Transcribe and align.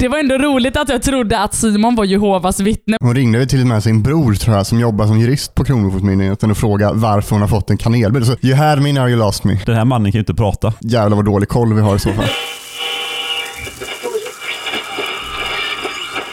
Det 0.00 0.08
var 0.08 0.18
ändå 0.18 0.38
roligt 0.38 0.76
att 0.76 0.88
jag 0.88 1.02
trodde 1.02 1.38
att 1.38 1.54
Simon 1.54 1.94
var 1.94 2.04
Jehovas 2.04 2.60
vittne. 2.60 2.96
Hon 3.00 3.14
ringde 3.14 3.38
ju 3.38 3.46
till 3.46 3.60
och 3.60 3.66
med 3.66 3.82
sin 3.82 4.02
bror 4.02 4.34
tror 4.34 4.56
jag, 4.56 4.66
som 4.66 4.80
jobbar 4.80 5.06
som 5.06 5.18
jurist 5.18 5.54
på 5.54 5.64
Kronofogdemyndigheten 5.64 6.50
och 6.50 6.56
frågade 6.56 6.94
varför 6.94 7.30
hon 7.30 7.40
har 7.40 7.48
fått 7.48 7.70
en 7.70 7.76
kanelbulle. 7.76 8.26
Så, 8.26 8.36
you 8.42 8.56
had 8.56 8.82
me 8.82 8.92
now 8.92 9.08
you 9.08 9.18
lost 9.18 9.44
me. 9.44 9.60
Den 9.66 9.74
här 9.74 9.84
mannen 9.84 10.12
kan 10.12 10.18
ju 10.18 10.20
inte 10.20 10.34
prata. 10.34 10.72
Jävlar 10.80 11.16
vad 11.16 11.24
dålig 11.24 11.48
koll 11.48 11.74
vi 11.74 11.80
har 11.80 11.96
i 11.96 11.98
så 11.98 12.12
fall. 12.12 12.24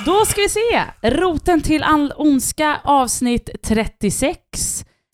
Då 0.05 0.25
ska 0.25 0.41
vi 0.41 0.50
se. 0.50 0.82
Roten 1.02 1.61
till 1.61 1.84
all 1.84 2.14
ondska 2.18 2.77
avsnitt 2.84 3.50
36. 3.68 4.39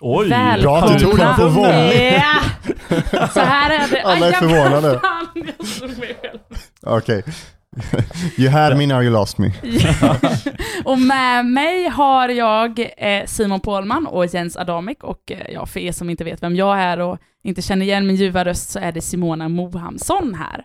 Oj! 0.01 0.29
Bra 0.61 0.77
att 0.77 0.93
du 0.93 1.05
tog 1.05 1.17
den 1.17 1.35
på 1.35 1.47
volley. 1.47 2.13
Ja. 2.13 3.27
Så 3.33 3.39
här 3.39 3.69
är 3.69 3.87
det. 3.91 4.01
Alla 4.01 4.27
är 4.27 4.31
förvånade. 4.31 4.99
Fan, 4.99 5.27
jag 6.81 7.23
You 8.37 8.49
had 8.49 8.77
me 8.77 8.85
now 8.87 9.01
you 9.03 9.11
lost 9.11 9.37
me. 9.37 9.51
Och 10.83 10.99
med 10.99 11.45
mig 11.45 11.89
har 11.89 12.29
jag 12.29 12.79
eh, 12.97 13.25
Simon 13.25 13.59
Pålman 13.59 14.07
och 14.07 14.25
Jens 14.25 14.57
Adamik 14.57 15.03
och 15.03 15.31
eh, 15.31 15.53
ja, 15.53 15.65
för 15.65 15.79
er 15.79 15.91
som 15.91 16.09
inte 16.09 16.23
vet 16.23 16.43
vem 16.43 16.55
jag 16.55 16.79
är 16.79 16.99
och 16.99 17.17
inte 17.43 17.61
känner 17.61 17.85
igen 17.85 18.07
min 18.07 18.15
ljuva 18.15 18.45
röst 18.45 18.69
så 18.69 18.79
är 18.79 18.91
det 18.91 19.01
Simona 19.01 19.49
Mohamsson 19.49 20.33
här. 20.35 20.63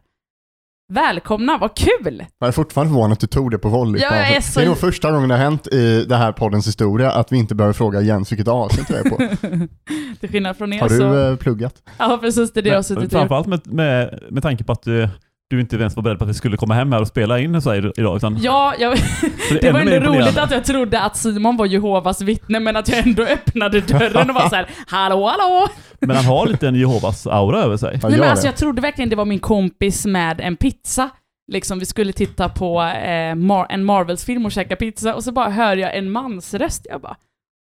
Välkomna, 0.93 1.59
vad 1.59 1.77
kul! 1.77 2.24
Jag 2.38 2.48
är 2.48 2.52
fortfarande 2.52 2.91
förvånad 2.93 3.12
att 3.12 3.21
du 3.21 3.27
tog 3.27 3.51
det 3.51 3.59
på 3.59 3.68
volley. 3.68 4.02
Ja, 4.02 4.16
jag 4.16 4.30
är 4.37 4.41
så- 4.41 4.60
Det 4.60 4.65
är 4.65 4.68
nog 4.68 4.79
första 4.79 5.12
gången 5.12 5.29
det 5.29 5.34
har 5.34 5.43
hänt 5.43 5.66
i 5.66 6.05
det 6.05 6.16
här 6.16 6.32
poddens 6.32 6.66
historia 6.66 7.10
att 7.12 7.32
vi 7.32 7.37
inte 7.37 7.55
behöver 7.55 7.73
fråga 7.73 8.01
Jens 8.01 8.32
vilket 8.32 8.48
avsnitt 8.48 8.91
vi 8.91 8.95
är 8.95 9.02
på. 9.10 9.16
Till 10.21 10.29
skillnad 10.29 10.57
från 10.57 10.73
er 10.73 10.80
Har 10.80 10.88
så... 10.88 10.95
du 11.12 11.29
eh, 11.30 11.37
pluggat? 11.37 11.74
Ja 11.98 12.18
precis, 12.21 12.52
det 12.52 12.60
är 12.60 12.62
det 12.62 12.68
jag 12.68 12.77
har 12.77 12.82
suttit 12.82 12.96
och 12.98 13.02
gjort. 13.05 13.12
Framförallt 13.12 13.46
med, 13.46 13.66
med, 13.66 14.21
med 14.30 14.43
tanke 14.43 14.65
på 14.65 14.73
att 14.73 14.82
du, 14.82 15.09
du 15.51 15.61
inte 15.61 15.77
ens 15.77 15.97
var 15.97 16.03
beredd 16.03 16.19
på 16.19 16.25
att 16.25 16.30
vi 16.30 16.34
skulle 16.34 16.57
komma 16.57 16.75
hem 16.75 16.93
här 16.93 17.01
och 17.01 17.09
spela 17.09 17.39
in 17.39 17.62
så 17.62 17.71
här 17.73 17.93
idag. 17.97 18.16
Utan, 18.16 18.39
Ja, 18.41 18.75
jag, 18.79 18.98
så 19.48 19.55
det 19.61 19.73
var 19.73 19.80
ändå 19.80 20.11
roligt 20.11 20.39
att 20.39 20.51
jag 20.51 20.65
trodde 20.65 21.01
att 21.01 21.16
Simon 21.16 21.57
var 21.57 21.66
Jehovas 21.66 22.21
vittne, 22.23 22.60
men 22.60 22.77
att 22.77 22.88
jag 22.88 22.99
ändå 22.99 23.23
öppnade 23.23 23.80
dörren 23.88 24.30
och 24.30 24.35
var 24.35 24.49
så 24.49 24.55
här: 24.57 24.66
hallå 24.87 25.27
hallå! 25.27 25.68
Men 26.01 26.16
han 26.16 26.24
har 26.24 26.46
lite 26.46 26.68
en 26.68 26.74
Jehovas 26.74 27.27
aura 27.27 27.59
över 27.59 27.77
sig. 27.77 28.01
Nej, 28.02 28.10
men 28.18 28.23
alltså, 28.23 28.43
det. 28.43 28.49
jag 28.49 28.57
trodde 28.57 28.83
verkligen 28.83 29.09
det 29.10 29.16
var 29.16 29.24
min 29.24 29.38
kompis 29.38 30.07
med 30.07 30.41
en 30.41 30.57
pizza. 30.57 31.10
Liksom, 31.52 31.79
vi 31.79 31.87
skulle 31.87 32.13
titta 32.13 32.49
på 32.49 32.80
eh, 32.83 33.35
Mar- 33.35 33.66
en 33.68 33.85
Marvels-film 33.85 34.46
och 34.46 34.52
käka 34.52 34.77
pizza, 34.77 35.15
och 35.15 35.24
så 35.24 35.33
bara 35.33 35.51
hör 35.51 35.77
jag 35.77 35.96
en 35.96 36.11
mansröst. 36.11 36.87
Jag 36.90 37.01
bara, 37.01 37.16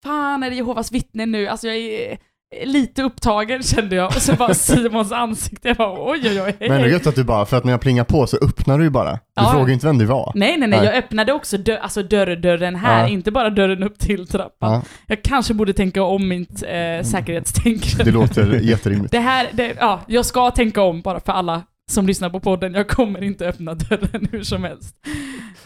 fan 0.03 0.43
är 0.43 0.49
det 0.49 0.55
Jehovas 0.55 0.91
vittne 0.91 1.25
nu? 1.25 1.47
Alltså 1.47 1.67
jag 1.67 1.77
är 1.77 2.17
lite 2.65 3.03
upptagen 3.03 3.63
kände 3.63 3.95
jag, 3.95 4.07
och 4.07 4.13
så 4.21 4.33
bara 4.35 4.53
Simons 4.53 5.11
ansikte. 5.11 5.67
Jag 5.67 5.77
bara, 5.77 6.11
oj 6.11 6.19
oj 6.23 6.41
oj. 6.41 6.41
hej, 6.41 6.55
Men 6.59 6.69
det 6.69 6.75
är 6.75 6.79
hej." 6.79 6.91
gött 6.91 7.07
att 7.07 7.15
du 7.15 7.23
bara, 7.23 7.45
för 7.45 7.57
att 7.57 7.63
när 7.63 7.71
jag 7.71 7.81
plingar 7.81 8.03
på 8.03 8.27
så 8.27 8.37
öppnar 8.37 8.77
du 8.77 8.83
ju 8.83 8.89
bara. 8.89 9.11
Du 9.11 9.19
Ja. 9.35 9.51
frågar 9.51 9.73
inte 9.73 9.85
vem 9.87 9.97
det 9.97 10.05
var. 10.05 10.31
Nej, 10.35 10.57
nej, 10.57 10.69
nej, 10.69 10.85
jag 10.85 10.95
öppnade 10.95 11.33
också 11.33 11.57
dö- 11.57 11.77
alltså 11.81 12.03
dörr-dörren 12.03 12.75
här, 12.75 13.01
Ja. 13.01 13.07
inte 13.07 13.31
bara 13.31 13.49
dörren 13.49 13.83
upp 13.83 13.99
till 13.99 14.27
trappan. 14.27 14.71
Ja, 14.73 14.81
Jag 15.07 15.21
kanske 15.23 15.53
borde 15.53 15.73
tänka 15.73 16.03
om 16.03 16.27
mitt 16.27 16.63
eh, 16.63 17.03
säkerhetstänk. 17.05 17.97
det 18.05 18.11
låter 18.11 18.59
jätterimligt. 18.59 19.11
Det 19.11 19.19
här, 19.19 19.47
det, 19.51 19.73
ja, 19.79 19.99
jag 20.07 20.25
ska 20.25 20.51
tänka 20.51 20.81
om 20.81 21.01
bara 21.01 21.19
för 21.19 21.31
alla 21.33 21.61
som 21.91 22.07
lyssnar 22.07 22.29
på 22.29 22.39
podden. 22.39 22.73
Jag 22.73 22.87
kommer 22.87 23.23
inte 23.23 23.47
öppna 23.47 23.73
dörren 23.73 24.27
hur 24.31 24.43
som 24.43 24.63
helst. 24.63 24.95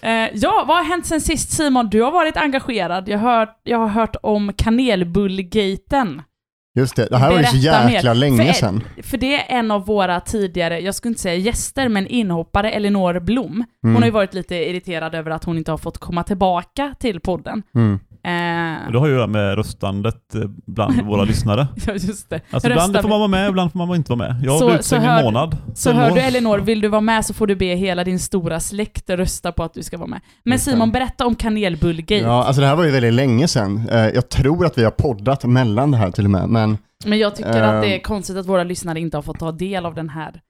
Eh, 0.01 0.11
ja, 0.33 0.63
vad 0.67 0.77
har 0.77 0.83
hänt 0.83 1.05
sen 1.05 1.21
sist 1.21 1.51
Simon? 1.51 1.89
Du 1.89 2.01
har 2.01 2.11
varit 2.11 2.37
engagerad. 2.37 3.09
Jag 3.09 3.19
hört, 3.19 3.59
jag 3.63 3.77
har 3.77 3.87
hört 3.87 4.15
om 4.23 4.53
kanelbullgaten. 4.57 6.21
Just 6.75 6.95
det, 6.95 7.05
det 7.05 7.17
här 7.17 7.31
var 7.31 7.37
ju 7.39 7.43
så 7.45 7.57
jäkla 7.57 7.85
mer. 7.87 8.13
länge 8.15 8.45
För- 8.45 8.53
sedan. 8.53 8.83
För 9.03 9.17
det 9.17 9.35
är 9.51 9.57
en 9.59 9.71
av 9.71 9.85
våra 9.85 10.19
tidigare, 10.19 10.79
jag 10.79 10.95
skulle 10.95 11.09
inte 11.09 11.21
säga 11.21 11.35
gäster, 11.35 11.89
men 11.89 12.07
inhoppare, 12.07 12.71
Elinor 12.71 13.19
Blom. 13.19 13.63
Hon 13.81 13.89
Mm. 13.91 14.01
har 14.01 14.05
ju 14.07 14.11
varit 14.11 14.33
lite 14.33 14.55
irriterad 14.55 15.15
över 15.15 15.31
att 15.31 15.43
hon 15.43 15.57
inte 15.57 15.71
har 15.71 15.77
fått 15.77 15.97
komma 15.97 16.23
tillbaka 16.23 16.95
till 16.99 17.19
podden. 17.19 17.63
Mm. 17.75 17.99
Eh, 18.25 18.91
det 18.91 18.99
har 18.99 19.07
ju 19.07 19.13
att 19.13 19.17
göra 19.17 19.27
med 19.27 19.55
röstandet 19.55 20.35
eh, 20.35 20.41
bland 20.65 21.01
våra 21.01 21.23
lyssnare. 21.23 21.67
ja, 21.87 21.93
just 21.93 22.29
det. 22.29 22.41
Alltså 22.51 22.69
ibland 22.69 23.01
får 23.01 23.09
man 23.09 23.19
vara 23.19 23.27
med, 23.27 23.49
ibland 23.49 23.71
får 23.71 23.79
man 23.85 23.95
inte 23.95 24.13
vara 24.15 24.27
med. 24.33 24.41
Jag 24.45 24.59
Så- 24.59 24.69
så 24.69 24.75
utslängd 24.75 25.03
hör- 25.05 25.17
en 25.19 25.25
månad. 25.25 25.57
Så 25.75 25.91
hör 25.91 26.11
du 26.11 26.19
Elinor, 26.21 26.59
vill 26.59 26.81
du 26.81 26.87
vara 26.87 27.01
med 27.01 27.25
så 27.25 27.33
får 27.33 27.47
du 27.47 27.55
be 27.55 27.65
hela 27.65 28.03
din 28.03 28.19
stora 28.19 28.59
släkt 28.59 29.09
rösta 29.09 29.51
på 29.51 29.63
att 29.63 29.73
du 29.73 29.83
ska 29.83 29.97
vara 29.97 30.07
med. 30.07 30.21
Men. 30.43 30.59
Simon, 30.59 30.91
berätta 30.91 31.25
om 31.25 31.35
kanelbullgate. 31.35 32.23
Ja, 32.23 32.43
alltså 32.43 32.61
det 32.61 32.67
här 32.67 32.75
var 32.75 32.83
ju 32.83 32.91
väldigt 32.91 33.13
länge 33.13 33.47
sedan. 33.47 33.87
Eh, 33.91 33.97
Jag 34.07 34.29
tror 34.29 34.65
att 34.65 34.77
vi 34.77 34.83
har 34.83 34.91
poddat 34.91 35.43
mellan 35.45 35.91
det 35.91 35.97
här 35.97 36.11
till 36.11 36.25
och 36.25 36.31
med, 36.31 36.49
men 36.49 36.77
Men 37.05 37.19
jag 37.19 37.35
tycker 37.35 37.61
att 37.61 37.81
det 37.81 37.87
är 37.89 37.95
Ehm. 37.95 38.01
konstigt 38.03 38.37
att 38.37 38.45
våra 38.47 38.63
lyssnare 38.63 38.99
inte 38.99 39.17
har 39.17 39.21
fått 39.21 39.39
ta 39.39 39.51
del 39.51 39.85
av 39.85 39.95
den 39.95 40.09
här. 40.09 40.41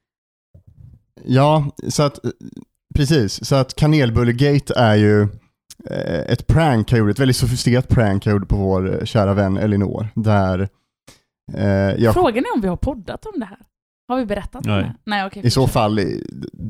ja, 1.25 1.65
så 1.89 2.03
att, 2.03 2.25
eh, 2.25 2.31
precis, 2.95 3.45
så 3.45 3.55
att 3.55 3.75
kanelbullegate 3.75 4.73
är 4.77 4.95
ju 4.95 5.21
eh, 5.21 5.27
ett 6.27 6.47
prank 6.47 6.91
jag 6.91 6.99
gjorde, 6.99 7.11
ett 7.11 7.19
väldigt 7.19 7.37
sofistikerat 7.37 7.87
prank 7.89 8.25
jag 8.25 8.31
gjorde 8.33 8.45
på 8.45 8.55
vår 8.55 8.99
eh, 8.99 9.05
kära 9.05 9.33
vän 9.33 9.57
Elinor, 9.57 10.07
där 10.15 10.69
eh, 11.57 11.67
jag 12.03 12.13
Frågan 12.13 12.43
är 12.45 12.55
om 12.55 12.61
vi 12.61 12.67
har 12.67 12.77
poddat 12.77 13.25
om 13.25 13.39
det 13.39 13.45
här. 13.45 13.57
Har 14.07 14.17
vi 14.17 14.25
berättat 14.25 14.65
om 14.65 14.71
Nej. 14.71 14.83
det? 14.83 14.93
Nej, 15.05 15.25
okej. 15.25 15.45
i 15.45 15.49
så 15.49 15.67
fall, 15.67 15.99
eh, 15.99 16.05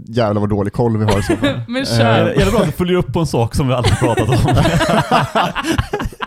jävlar 0.07 0.41
vad 0.41 0.49
dålig 0.49 0.73
koll 0.73 0.97
vi 0.97 1.03
har 1.05 1.19
i 1.19 1.23
så 1.23 1.35
fall. 1.37 1.61
Men 1.67 1.85
kör, 1.85 2.25
det- 2.25 2.33
är 2.41 2.45
det 2.45 2.51
bra 2.51 2.59
att 2.59 2.65
du 2.65 2.71
följer 2.71 2.95
upp 2.97 3.13
på 3.13 3.19
en 3.19 3.27
sak 3.27 3.55
som 3.55 3.67
vi 3.67 3.73
aldrig 3.73 3.99
pratat 3.99 4.29
om? 4.29 4.35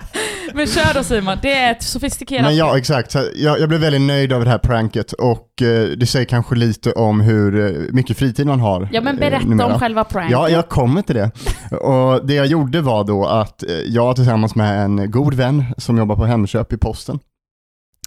men 0.54 0.66
kör 0.66 0.94
då 0.94 1.02
Simon. 1.02 1.38
Det 1.42 1.52
är 1.52 1.72
ett 1.72 1.82
sofistikerat... 1.82 2.42
Men 2.42 2.56
ja, 2.56 2.78
exakt. 2.78 3.14
Jag, 3.14 3.60
jag 3.60 3.68
blev 3.68 3.80
väldigt 3.80 4.00
nöjd 4.00 4.32
över 4.32 4.44
det 4.44 4.50
här 4.50 4.58
pranket 4.58 5.12
och 5.12 5.62
eh, 5.62 5.88
det 5.88 6.06
säger 6.06 6.26
kanske 6.26 6.54
lite 6.54 6.92
om 6.92 7.20
hur 7.20 7.66
eh, 7.66 7.92
mycket 7.92 8.16
fritid 8.18 8.46
man 8.46 8.60
har. 8.60 8.88
Ja, 8.92 9.00
men 9.00 9.14
eh, 9.14 9.20
berätta 9.20 9.46
numera. 9.46 9.66
om 9.74 9.80
själva 9.80 10.04
pranket. 10.04 10.32
Ja, 10.32 10.48
jag 10.48 10.68
kommer 10.68 11.02
till 11.02 11.14
det. 11.14 11.30
Och 11.76 12.26
det 12.26 12.34
jag 12.34 12.46
gjorde 12.46 12.80
var 12.80 13.04
då 13.04 13.26
att 13.26 13.62
eh, 13.62 13.70
jag 13.70 14.16
tillsammans 14.16 14.54
med 14.54 14.84
en 14.84 15.10
god 15.10 15.34
vän 15.34 15.64
som 15.78 15.98
jobbar 15.98 16.16
på 16.16 16.24
Hemköp 16.24 16.72
i 16.72 16.76
posten 16.76 17.18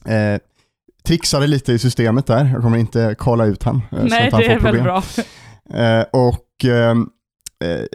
eh, 0.05 0.39
trixade 1.03 1.47
lite 1.47 1.73
i 1.73 1.79
systemet 1.79 2.25
där. 2.25 2.45
Jag 2.53 2.61
kommer 2.61 2.77
inte 2.77 3.15
kolla 3.17 3.45
ut 3.45 3.63
han. 3.63 3.81
så 3.89 3.95
Nej, 3.95 4.31
det 4.37 4.45
är 4.45 4.59
väl 4.59 4.81
bra. 4.81 5.03
Och 6.11 6.65
ehm, 6.65 7.09
eh, 7.63 7.85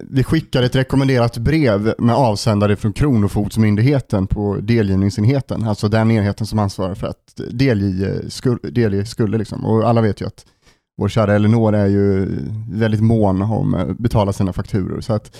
vi 0.00 0.24
skickar 0.24 0.62
ett 0.62 0.76
rekommenderat 0.76 1.38
brev 1.38 1.94
med 1.98 2.14
avsändare 2.14 2.76
från 2.76 2.92
Kronofogdsmyndigheten 2.92 4.26
på 4.26 4.56
delgivningsenheten, 4.62 5.68
alltså 5.68 5.88
den 5.88 6.10
enheten 6.10 6.46
som 6.46 6.58
ansvarar 6.58 6.94
för 6.94 7.06
att 7.06 7.40
delge, 7.50 8.30
skul, 8.30 8.58
delge 8.62 9.06
skulder. 9.06 9.38
Liksom. 9.38 9.64
Och 9.64 9.88
alla 9.88 10.00
vet 10.00 10.20
ju 10.20 10.26
att 10.26 10.46
vår 10.98 11.08
kära 11.08 11.34
Elinor 11.34 11.74
är 11.74 11.86
ju 11.86 12.28
väldigt 12.70 13.00
mån 13.00 13.42
om 13.42 13.74
att 13.74 13.98
betala 13.98 14.32
sina 14.32 14.52
fakturor. 14.52 15.00
Så 15.00 15.12
att, 15.12 15.36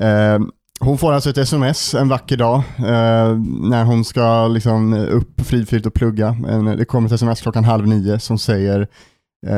eh, 0.00 0.38
hon 0.80 0.98
får 0.98 1.12
alltså 1.12 1.30
ett 1.30 1.38
sms 1.38 1.94
en 1.94 2.08
vacker 2.08 2.36
dag 2.36 2.56
eh, 2.78 3.38
när 3.60 3.84
hon 3.84 4.04
ska 4.04 4.48
liksom 4.48 4.92
upp 4.94 5.40
frifilt 5.40 5.86
och 5.86 5.94
plugga. 5.94 6.36
Det 6.78 6.84
kommer 6.84 7.06
ett 7.06 7.12
sms 7.12 7.40
klockan 7.40 7.64
halv 7.64 7.86
nio 7.86 8.18
som 8.18 8.38
säger 8.38 8.80
eh, 8.80 8.86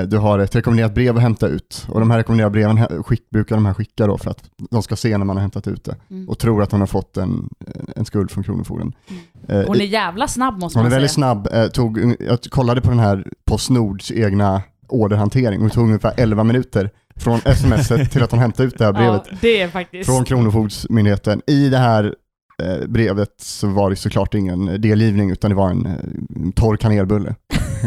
du 0.06 0.18
har 0.18 0.38
ett 0.38 0.56
rekommenderat 0.56 0.94
brev 0.94 1.16
att 1.16 1.22
hämta 1.22 1.46
ut. 1.48 1.86
Och 1.88 2.00
de 2.00 2.10
här 2.10 2.18
rekommenderade 2.18 2.52
breven 2.52 3.02
skick, 3.02 3.30
brukar 3.30 3.56
de 3.56 3.66
här 3.66 3.74
skicka 3.74 4.06
då 4.06 4.18
för 4.18 4.30
att 4.30 4.50
de 4.70 4.82
ska 4.82 4.96
se 4.96 5.18
när 5.18 5.24
man 5.24 5.36
har 5.36 5.40
hämtat 5.40 5.66
ut 5.68 5.84
det. 5.84 5.96
Mm. 6.10 6.28
Och 6.28 6.38
tror 6.38 6.62
att 6.62 6.70
hon 6.72 6.80
har 6.80 6.86
fått 6.86 7.16
en, 7.16 7.48
en 7.96 8.04
skuld 8.04 8.30
från 8.30 8.44
Kronofogden. 8.44 8.92
Eh, 9.48 9.62
Hon 9.66 9.76
är 9.80 9.84
jävla 9.84 10.28
snabb 10.28 10.60
måste 10.60 10.78
hon 10.78 10.86
är 10.86 10.90
man 10.90 10.96
väldigt 10.96 11.10
säga. 11.10 11.14
snabb. 11.34 11.48
Eh, 11.52 11.66
tog, 11.66 12.16
jag 12.20 12.42
kollade 12.42 12.80
på 12.80 12.90
den 12.90 12.98
här 12.98 13.26
Postnords 13.44 14.12
egna 14.12 14.62
orderhantering 14.88 15.60
och 15.62 15.68
det 15.68 15.74
tog 15.74 15.84
ungefär 15.84 16.12
11 16.16 16.44
minuter 16.44 16.90
från 17.16 17.40
smset 17.40 18.10
till 18.10 18.22
att 18.22 18.30
hon 18.30 18.40
hämtade 18.40 18.66
ut 18.68 18.78
det 18.78 18.84
här 18.84 18.92
brevet 18.98 19.22
Ja, 19.30 19.36
det 19.40 19.60
är 19.60 19.68
faktiskt... 19.68 20.06
från 20.10 20.24
Kronofogdsmyndigheten. 20.24 21.42
I 21.46 21.68
det 21.68 21.78
här 21.78 22.14
eh, 22.62 22.86
brevet 22.88 23.34
så 23.40 23.66
var 23.68 23.90
det 23.90 23.96
såklart 23.96 24.34
ingen 24.34 24.80
delgivning 24.80 25.30
utan 25.30 25.50
det 25.50 25.56
var 25.56 25.70
eh, 25.70 25.76
en 26.36 26.52
torr 26.52 26.76
kanelbulle. 26.76 27.34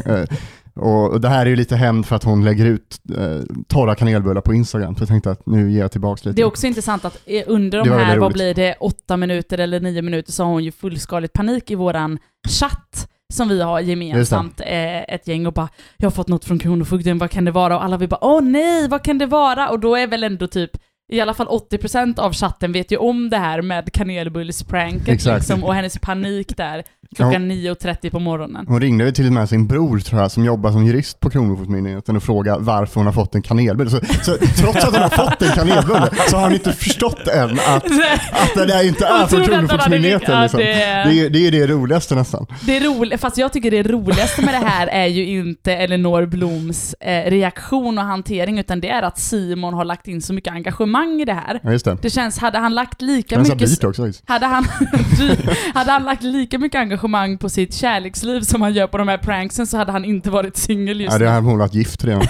Och, 0.76 1.09
och 1.12 1.22
det 1.22 1.30
här 1.30 1.46
är 1.46 1.50
ju 1.50 1.56
lite 1.56 1.76
hämnd 1.76 2.06
för 2.06 2.16
att 2.16 2.24
hon 2.24 2.46
lägger 2.46 2.66
ut 2.66 3.00
eh, 3.18 3.40
torra 3.68 3.96
kanelbullar 3.96 4.42
på 4.42 4.54
Instagram. 4.54 4.96
Så 4.96 5.02
jag 5.02 5.08
tänkte 5.08 5.32
att 5.32 5.46
nu 5.46 5.72
ger 5.72 5.80
jag 5.80 5.92
tillbaka 5.92 6.22
lite. 6.24 6.36
Det 6.36 6.42
är 6.42 6.46
också 6.46 6.68
intressant 6.68 7.06
att 7.06 7.22
eh, 7.26 7.44
under 7.47 7.78
de 7.78 7.90
här, 7.90 8.18
vad 8.18 8.34
blir 8.34 8.53
det, 8.53 8.76
åtta 8.79 9.18
minuter 9.18 9.58
eller 9.58 9.79
nio 9.79 10.02
minuter 10.02 10.32
så 10.32 10.44
har 10.44 10.52
hon 10.52 10.64
ju 10.64 10.72
fullskaligt 10.72 11.34
panik 11.34 11.72
i 11.72 11.76
våran 11.76 12.20
chatt 12.50 13.08
som 13.34 13.50
vi 13.50 13.62
har 13.62 13.79
gemensamt, 13.79 14.62
eh, 14.62 15.02
ett 15.02 15.28
gäng 15.28 15.47
och 15.47 15.53
bara 15.53 15.70
“Jag 15.97 16.06
har 16.06 16.12
fått 16.12 16.28
något 16.28 16.46
från 16.46 16.59
Kronofogden, 16.59 17.17
vad 17.17 17.32
kan 17.32 17.46
det 17.46 17.52
vara?” 17.52 17.76
och 17.78 17.84
alla 17.84 17.97
vi 17.97 18.08
bara 18.08 18.20
“Åh 18.22 18.41
nej, 18.41 18.88
vad 18.88 19.03
kan 19.03 19.17
det 19.17 19.26
vara?” 19.26 19.70
och 19.70 19.79
då 19.79 19.96
är 19.96 20.08
väl 20.08 20.24
ändå 20.24 20.47
typ 20.47 20.72
i 21.11 21.22
alla 21.22 21.34
fall 21.34 21.47
80% 21.47 22.19
av 22.19 22.34
chatten 22.34 22.72
vet 22.72 22.91
ju 22.91 22.97
om 22.97 23.29
det 23.29 23.37
här 23.37 23.61
med 23.61 23.91
kanelbullspranket 23.93 25.25
liksom, 25.25 25.63
och 25.63 25.73
hennes 25.75 25.97
panik 25.99 26.58
där 26.58 26.84
klockan 27.16 27.52
9.30 27.52 28.09
på 28.09 28.19
morgonen. 28.19 28.66
Hon 28.67 28.81
ringde 28.81 29.03
väl 29.05 29.13
till 29.13 29.28
och 29.28 29.34
med 29.34 29.49
sin 29.49 29.67
bror 29.67 29.99
tror 29.99 30.22
jag, 30.22 30.31
som 30.31 30.46
jobbar 30.46 30.72
som 30.72 30.85
jurist 30.85 31.19
på 31.19 31.29
Kronofogdemyndigheten 31.29 32.16
och 32.16 32.23
frågade 32.23 32.63
varför 32.63 32.96
hon 32.96 33.05
har 33.05 33.13
fått 33.13 33.35
en 33.35 33.41
kanelbulle. 33.41 33.90
Så, 33.90 33.99
så, 34.22 34.37
trots 34.58 34.84
att 34.85 34.93
hon 34.93 35.02
har 35.02 35.09
fått 35.09 35.41
en 35.41 35.49
kanelbulle 35.52 36.09
så 36.29 36.35
har 36.37 36.43
hon 36.43 36.53
inte 36.53 36.72
förstått 36.73 37.28
än 37.28 37.49
att, 37.52 37.85
att 38.31 38.53
det 38.55 38.66
där 38.66 38.87
inte 38.87 39.05
är 39.05 39.28
från 39.28 39.43
Kronofogdemyndigheten. 39.43 40.41
Liksom. 40.41 40.59
det- 40.59 40.72
Det, 41.05 41.19
är, 41.25 41.29
det 41.29 41.47
är 41.47 41.52
det 41.52 41.67
roligaste 41.67 42.16
nästan. 42.16 42.46
Det 42.66 42.78
är 42.78 42.81
roligt, 42.81 43.22
fast 43.22 43.37
jag 43.37 43.53
tycker 43.53 43.72
det 43.72 43.84
roligaste 43.84 44.41
med 44.41 44.53
det 44.53 44.67
här 44.67 44.87
är 44.87 45.07
ju 45.07 45.40
inte 45.40 45.73
Elinor 45.75 46.25
Bloms 46.25 46.93
eh, 46.93 47.29
reaktion 47.31 47.97
och 47.97 48.03
hantering, 48.03 48.59
utan 48.59 48.81
det 48.81 48.90
är 48.90 49.02
att 49.03 49.19
Simon 49.19 49.73
har 49.73 49.85
lagt 49.85 50.07
in 50.07 50.22
så 50.22 50.34
mycket 50.34 50.53
engagemang 50.53 51.01
i 51.09 51.26
det 51.26 51.34
här. 51.34 51.59
Ja, 51.64 51.70
det. 51.84 51.98
Det 52.02 52.09
känns, 52.09 52.38
hade 52.38 52.58
han 52.59 52.76
lagt 52.76 53.02
lika 53.02 53.40
mycket... 53.40 53.59
dyrt 53.59 53.84
också. 53.84 54.12
Hade 54.26 54.46
han, 54.46 54.66
hade 55.74 55.92
han 55.92 56.03
lagt 56.03 56.24
lika 56.24 56.58
mycket 56.59 56.80
engagemang 56.80 57.38
på 57.38 57.50
sitt 57.50 57.74
kärleksliv 57.74 58.42
som 58.42 58.62
han 58.62 58.74
gör 58.74 58.88
på 58.88 58.98
de 58.98 59.08
här 59.08 59.18
pranksen 59.18 59.68
så 59.68 59.78
hade 59.78 59.92
han 59.92 60.06
inte 60.06 60.30
varit 60.30 60.58
singel 60.58 61.02
just 61.02 61.12
Ja, 61.14 61.18
det 61.20 61.26
nu. 61.26 61.32
har 61.32 61.42
hon 61.42 61.58
varit 61.58 61.74
gift 61.74 62.03
redan. 62.03 62.22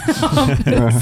Ja, 0.66 0.92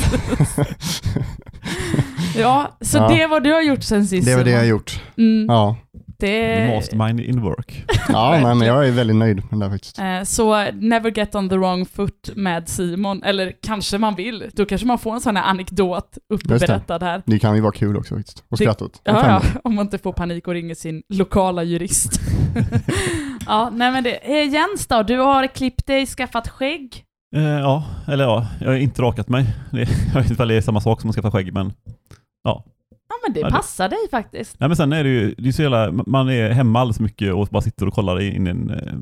ja, 2.35 2.77
så 2.81 2.97
Ja. 2.97 3.07
det 3.07 3.21
är 3.21 3.27
vad 3.27 3.43
du 3.43 3.53
har 3.53 3.61
gjort 3.61 3.83
sen 3.83 4.07
sist 4.07 4.27
Det 4.27 4.35
var 4.35 4.43
det 4.43 4.49
jag 4.51 4.59
Simon. 4.61 4.69
gjort. 4.69 5.01
Mm, 5.17 5.45
Ja, 5.47 5.77
det... 6.19 6.67
Mastermind 6.75 7.19
in 7.19 7.41
work. 7.41 7.85
ja 8.09 8.39
men 8.55 8.61
jag 8.67 8.87
är 8.87 8.91
väldigt 8.91 9.15
nöjd 9.15 9.35
med 9.35 9.59
det 9.59 9.65
där 9.65 9.71
faktiskt. 9.71 9.99
Eh, 9.99 10.23
Så 10.23 10.71
never 10.71 11.11
get 11.11 11.35
on 11.35 11.49
the 11.49 11.57
wrong 11.57 11.85
foot 11.85 12.29
med 12.35 12.69
Simon, 12.69 13.23
eller 13.23 13.53
kanske 13.61 13.97
man 13.97 14.15
vill. 14.15 14.49
Då 14.53 14.65
kanske 14.65 14.87
man 14.87 14.99
får 14.99 15.13
en 15.13 15.21
sån 15.21 15.35
här 15.35 15.43
anekdot 15.43 16.17
uppberättad 16.33 17.03
här. 17.03 17.21
Det 17.25 17.39
kan 17.39 17.55
ju 17.55 17.61
vara 17.61 17.71
kul 17.71 17.97
också 17.97 18.15
faktiskt. 18.15 18.43
Och 18.49 18.57
skratta 18.57 18.85
åt. 18.85 19.01
Ja, 19.03 19.27
ja, 19.27 19.41
om 19.63 19.75
man 19.75 19.85
inte 19.85 19.97
får 19.97 20.13
panik 20.13 20.47
och 20.47 20.53
ringer 20.53 20.75
sin 20.75 21.03
lokala 21.09 21.63
jurist. 21.63 22.21
ja, 23.45 23.69
nej 23.73 23.91
men 23.91 24.03
det. 24.03 24.39
Eh, 24.39 24.53
Jens 24.53 24.87
då, 24.87 25.03
du 25.03 25.17
har 25.17 25.47
klippt 25.47 25.87
dig, 25.87 26.05
skaffat 26.05 26.47
skägg. 26.47 27.03
Eh, 27.35 27.43
ja, 27.43 27.83
eller 28.07 28.23
ja, 28.23 28.47
jag 28.61 28.67
har 28.67 28.75
inte 28.75 29.01
rakat 29.01 29.29
mig. 29.29 29.45
Det, 29.71 29.79
jag 29.79 29.85
vet 29.87 30.15
inte 30.15 30.33
ifall 30.33 30.47
det 30.47 30.55
är 30.55 30.61
samma 30.61 30.81
sak 30.81 31.01
som 31.01 31.09
att 31.09 31.15
skaffa 31.15 31.31
skägg, 31.31 31.53
men 31.53 31.73
Ja 32.43 32.63
men 33.27 33.33
det 33.33 33.43
det- 33.43 33.49
passar 33.51 33.89
dig 33.89 33.99
faktiskt. 34.11 34.59
Nej 34.59 34.69
men 34.69 34.75
sen 34.77 34.93
är 34.93 35.03
det 35.03 35.09
ju, 35.09 35.35
det 35.37 35.47
är 35.49 35.51
så 35.51 35.61
jävla, 35.61 35.91
man 35.91 36.29
är 36.29 36.49
hemma 36.49 36.79
alldeles 36.79 36.99
mycket 36.99 37.33
och 37.33 37.47
bara 37.51 37.61
sitter 37.61 37.87
och 37.87 37.93
kollar 37.93 38.21
in 38.21 38.47
i 38.47 38.49
en 38.49 38.69
eh, 38.69 38.93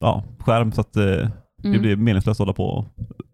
ja, 0.00 0.24
skärm 0.38 0.72
så 0.72 0.80
att 0.80 0.96
eh, 0.96 1.02
det 1.04 1.30
Mm. 1.68 1.80
blir 1.82 1.96
meningslöst 1.96 2.40
att 2.40 2.46
hålla 2.46 2.52
på 2.52 2.64
och 2.64 2.86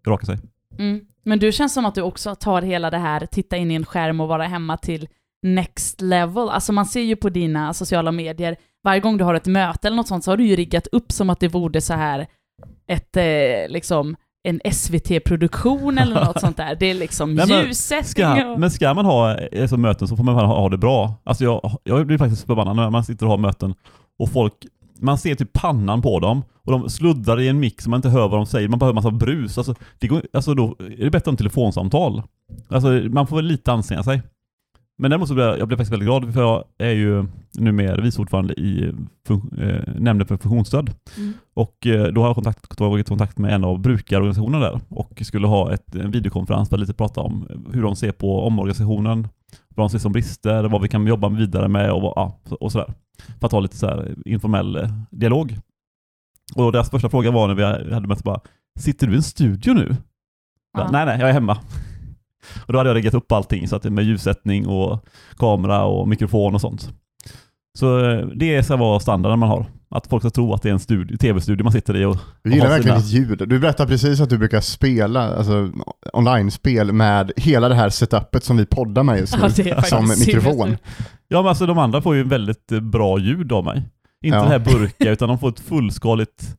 raka 0.07 0.27
sig. 0.27 0.39
Mm. 0.79 1.01
Men 1.25 1.39
du 1.39 1.53
känns 1.53 1.75
som 1.75 1.85
att 1.85 1.95
du 1.95 2.03
också 2.03 2.35
tar 2.35 2.63
hela 2.63 2.91
det 2.91 2.99
här, 2.99 3.27
titta 3.27 3.57
in 3.57 3.71
i 3.71 3.75
en 3.75 3.85
skärm 3.87 4.21
och 4.21 4.29
vara 4.29 4.45
hemma 4.45 4.77
till 4.77 5.09
next 5.43 6.01
level. 6.01 6.49
Alltså 6.49 6.73
man 6.73 6.87
ser 6.87 7.01
ju 7.01 7.17
på 7.17 7.29
dina 7.29 7.75
sociala 7.75 8.13
medier, 8.13 8.57
varje 8.85 9.01
gång 9.01 9.17
du 9.17 9.25
har 9.25 9.35
ett 9.35 9.47
möte 9.47 9.89
eller 9.89 9.97
något 9.97 10.09
sånt 10.09 10.25
så 10.25 10.31
har 10.33 10.37
du 10.37 10.47
ju 10.47 10.57
riggat 10.57 10.87
upp 10.87 11.13
som 11.13 11.31
att 11.31 11.41
det 11.41 11.49
vore 11.49 11.81
så 11.81 11.95
här 11.95 12.27
ett, 12.87 13.17
eh, 13.17 13.69
liksom, 13.73 14.17
en 14.45 14.61
SVT-produktion 14.73 15.99
eller 15.99 16.25
något 16.25 16.41
sånt 16.41 16.57
där. 16.57 16.77
Det 16.81 16.91
är 16.91 16.95
liksom 16.95 17.35
Nej, 17.35 17.47
men 17.49 17.67
ljussättning 17.67 18.05
Ska, 18.05 18.53
och... 18.53 18.61
men 18.61 18.71
ska 18.71 18.95
man 18.95 19.05
ha 19.05 19.37
eh, 19.37 19.67
så 19.67 19.77
möten 19.77 20.09
så 20.09 20.17
får 20.17 20.25
man 20.25 20.35
ha, 20.35 20.47
ha 20.47 20.69
det 20.69 20.79
bra. 20.79 21.15
Alltså 21.25 21.45
jag, 21.45 21.79
jag 21.85 22.07
blir 22.07 22.19
faktiskt 22.19 22.47
förbannad 22.47 22.77
när 22.77 22.91
man 22.91 23.05
sitter 23.05 23.27
och 23.27 23.31
har 23.31 23.39
möten 23.39 23.75
och 24.19 24.33
folk, 24.33 24.53
man 25.01 25.19
ser 25.19 25.35
typ 25.35 25.53
pannan 25.53 26.03
på 26.03 26.21
dem 26.21 26.43
och 26.65 26.73
de 26.73 26.91
sluddrar 26.91 27.41
i 27.41 27.49
en 27.49 27.61
mick 27.61 27.81
så 27.81 27.91
man 27.91 27.99
inte 27.99 28.09
hör 28.09 28.29
vad 28.29 28.39
de 28.39 28.47
säger, 28.47 28.69
man 28.69 28.79
bara 28.79 28.87
hör 28.87 28.93
massa 28.95 29.11
brus. 29.11 29.59
Alltså, 29.59 29.75
det 29.99 30.07
går, 30.07 30.23
alltså 30.33 30.55
då 30.55 30.77
är 30.79 31.05
det 31.05 31.11
bättre 31.11 31.31
än 31.31 31.37
telefonsamtal. 31.37 32.23
Alltså 32.69 32.89
man 32.89 33.27
får 33.27 33.37
väl 33.37 33.45
lite 33.45 33.73
anstränga 33.73 34.03
sig. 34.03 34.23
Men 34.99 35.11
däremot 35.11 35.29
så 35.29 35.35
blir 35.35 35.45
jag, 35.45 35.59
jag 35.59 35.69
blir 35.69 35.77
faktiskt 35.77 35.93
väldigt 35.93 36.07
glad 36.07 36.35
för 36.35 36.41
jag 36.41 36.65
är 36.79 36.91
ju 36.91 37.27
numera 37.55 38.03
vice 38.03 38.21
ordförande 38.21 38.55
i 38.55 38.95
fun, 39.27 39.59
eh, 39.59 39.95
nämnden 39.95 40.27
för 40.27 40.37
funktionsstöd. 40.37 40.91
Mm. 41.19 41.33
Och 41.55 41.87
eh, 41.87 42.13
då 42.13 42.21
har 42.21 42.29
jag 42.29 42.35
kontakt, 42.35 42.79
tagit 42.79 43.09
kontakt 43.09 43.39
med 43.39 43.55
en 43.55 43.65
av 43.65 43.79
brukarorganisationerna 43.79 44.65
där 44.65 44.81
och 44.89 45.23
skulle 45.25 45.47
ha 45.47 45.73
ett, 45.73 45.95
en 45.95 46.11
videokonferens 46.11 46.69
för 46.69 46.77
att 46.77 46.81
lite 46.81 46.95
prata 46.95 47.21
om 47.21 47.49
hur 47.73 47.83
de 47.83 47.97
ser 47.97 48.13
på 48.13 48.47
omorganisationen, 48.47 49.29
vad 49.69 49.85
de 49.85 49.91
ser 49.91 49.99
som 49.99 50.13
brister, 50.13 50.65
vad 50.65 50.83
vi 50.83 50.89
kan 50.89 51.07
jobba 51.07 51.29
vidare 51.29 51.69
med 51.69 51.93
och, 51.93 52.13
ja, 52.17 52.41
och 52.61 52.73
sådär. 52.73 52.93
För 53.41 53.47
att 53.47 53.53
ha 53.53 53.61
lite 53.61 53.77
så 53.77 54.05
informell 54.25 54.77
eh, 54.77 54.89
dialog. 55.11 55.59
Och 56.55 56.73
deras 56.73 56.91
första 56.91 57.09
fråga 57.09 57.31
var 57.31 57.49
när 57.49 57.55
vi 57.55 57.95
hade 57.95 58.09
möte 58.09 58.23
bara, 58.25 58.41
sitter 58.79 59.07
du 59.07 59.13
i 59.13 59.17
en 59.17 59.23
studio 59.23 59.73
nu? 59.73 59.97
Ja. 60.79 60.89
Nej, 60.93 61.07
nej, 61.07 61.21
jag 61.21 61.29
är 61.29 61.33
hemma. 61.33 61.59
Och 62.67 62.73
då 62.73 62.79
hade 62.79 62.91
jag 62.91 62.97
riggat 62.97 63.15
upp 63.15 63.33
allting 63.33 63.69
så 63.69 63.77
att 63.77 63.83
det 63.83 63.91
med 63.91 64.05
ljussättning 64.05 64.67
och 64.67 65.05
kamera 65.37 65.85
och 65.85 66.09
mikrofon 66.09 66.55
och 66.55 66.61
sånt. 66.61 66.89
Så 67.79 68.11
eh, 68.11 68.27
det 68.27 68.55
är 68.55 68.63
så 68.63 68.73
här 68.73 68.81
vad 68.81 69.03
standarden 69.03 69.39
man 69.39 69.49
har. 69.49 69.67
Att 69.91 70.07
folk 70.07 70.23
ska 70.23 70.31
tro 70.31 70.55
att 70.55 70.63
det 70.63 70.69
är 70.69 70.73
en 70.73 70.79
studio, 70.81 71.17
tv-studio 71.17 71.65
man 71.65 71.73
sitter 71.73 71.97
i 71.97 72.05
och 72.05 72.17
Du 72.43 72.51
gillar 72.51 72.69
verkligen 72.69 72.99
ditt 72.99 73.11
ljud. 73.11 73.49
Du 73.49 73.59
berättade 73.59 73.89
precis 73.89 74.21
att 74.21 74.31
du 74.31 74.39
brukar 74.39 74.61
spela 74.61 75.37
alltså, 75.37 75.71
online-spel 76.13 76.93
med 76.93 77.33
hela 77.37 77.69
det 77.69 77.75
här 77.75 77.89
setupet 77.89 78.45
som 78.45 78.57
vi 78.57 78.67
poddar 78.67 79.03
med 79.03 79.19
just 79.19 79.37
nu. 79.59 79.65
Ja, 79.65 79.83
som 79.83 80.09
mikrofon. 80.09 80.77
Ja 81.29 81.43
men 81.43 81.49
alltså 81.49 81.67
de 81.67 81.79
andra 81.79 82.03
får 82.03 82.15
ju 82.17 82.25
väldigt 82.25 82.73
eh, 82.73 82.81
bra 82.81 83.19
ljud 83.19 83.53
av 83.53 83.65
mig. 83.65 83.83
Inte 84.25 84.37
Ja. 84.39 84.43
det 84.43 84.49
här 84.49 84.59
burka 84.59 85.11
utan 85.11 85.29
de 85.29 85.39
får 85.39 85.49
ett 85.49 85.61
fullskaligt 85.61 86.57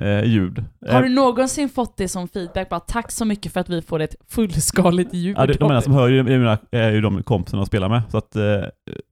eh, 0.00 0.24
ljud. 0.24 0.64
Har 0.88 0.96
Eh, 0.96 1.02
du 1.02 1.08
någonsin 1.08 1.68
fått 1.68 1.96
det 1.96 2.08
som 2.08 2.28
feedback? 2.28 2.68
Bara 2.68 2.80
tack 2.80 3.10
så 3.10 3.24
mycket 3.24 3.52
för 3.52 3.60
att 3.60 3.68
vi 3.68 3.82
får 3.82 4.00
ett 4.00 4.14
fullskaligt 4.28 5.14
ljud. 5.14 5.36
ja, 5.38 5.46
det, 5.46 5.52
de 5.52 5.70
enda 5.70 5.82
som 5.82 5.92
hör 5.92 6.08
ju, 6.08 6.18
är, 6.18 6.22
mina, 6.22 6.58
är 6.70 6.90
ju 6.90 7.00
de 7.00 7.22
kompisarna 7.22 7.60
jag 7.60 7.66
spelar 7.66 7.88
med. 7.88 8.02
Så 8.10 8.18
att 8.18 8.36
eh, 8.36 8.42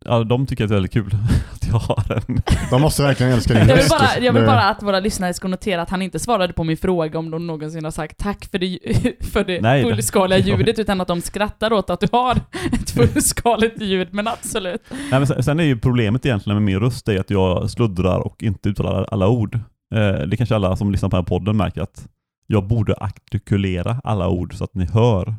ja, 0.04 0.24
de 0.24 0.46
tycker 0.46 0.64
att 0.64 0.68
det 0.70 0.74
är 0.74 0.76
väldigt 0.76 0.92
kul 0.92 1.10
att 1.54 1.68
jag 1.68 1.78
har 1.78 2.22
en. 2.28 2.42
De 2.70 2.80
måste 2.80 3.02
verkligen 3.02 3.32
älska 3.32 3.54
din 3.54 3.60
jag 3.60 3.66
vill, 3.66 3.76
röst. 3.76 3.90
bara, 3.90 4.24
jag 4.24 4.32
vill 4.32 4.42
Det- 4.42 4.46
bara 4.48 4.62
att 4.62 4.82
våra 4.82 5.00
lyssnare 5.00 5.34
ska 5.34 5.48
notera 5.48 5.82
att 5.82 5.90
han 5.90 6.02
inte 6.02 6.18
svarade 6.18 6.52
på 6.52 6.64
min 6.64 6.76
fråga 6.76 7.18
om 7.18 7.30
de 7.30 7.46
någonsin 7.46 7.84
har 7.84 7.90
sagt 7.90 8.18
tack 8.18 8.44
för 8.50 8.58
det, 8.58 8.78
för 9.32 9.44
det 9.44 9.60
Nej, 9.60 9.82
det- 9.84 9.90
fullskaliga 9.90 10.38
ljudet, 10.56 10.78
utan 10.78 11.00
att 11.00 11.08
de 11.08 11.20
skrattar 11.20 11.72
åt 11.72 11.90
att 11.90 12.00
du 12.00 12.06
har 12.12 12.36
ett 12.72 12.90
fullskaligt 12.90 13.82
ljud, 13.82 14.08
men 14.10 14.28
absolut. 14.28 14.82
Nej, 14.90 14.98
men 15.10 15.26
sen, 15.26 15.42
sen 15.42 15.60
är 15.60 15.64
ju 15.64 15.78
problemet 15.78 16.26
egentligen 16.26 16.56
med 16.56 16.62
min 16.62 16.80
röst 16.80 17.08
är 17.08 17.20
att 17.20 17.30
jag 17.30 17.70
sluddrar 17.70 18.18
och 18.20 18.42
inte 18.42 18.68
uttalar 18.68 19.06
alla 19.10 19.28
ord. 19.28 19.58
Eh, 19.94 20.26
det 20.26 20.36
kanske 20.36 20.54
alla 20.54 20.76
som 20.76 20.92
lyssnar 20.92 21.08
på 21.08 21.16
den 21.16 21.24
här 21.24 21.28
podden 21.28 21.56
märker 21.56 21.80
att 21.80 22.08
jag 22.46 22.66
borde 22.66 22.94
artikulera 22.94 24.00
alla 24.04 24.28
ord 24.28 24.54
så 24.54 24.64
att 24.64 24.74
ni 24.74 24.84
hör. 24.84 25.34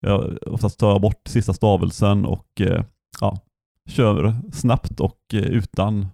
Jag 0.00 0.38
oftast 0.46 0.78
tar 0.78 0.90
jag 0.90 1.00
bort 1.00 1.22
sista 1.28 1.52
stavelsen 1.52 2.24
och 2.24 2.60
eh, 2.60 2.84
ja, 3.20 3.38
kör 3.88 4.34
snabbt 4.52 5.00
och 5.00 5.18
eh, 5.32 5.40
utan 5.40 6.06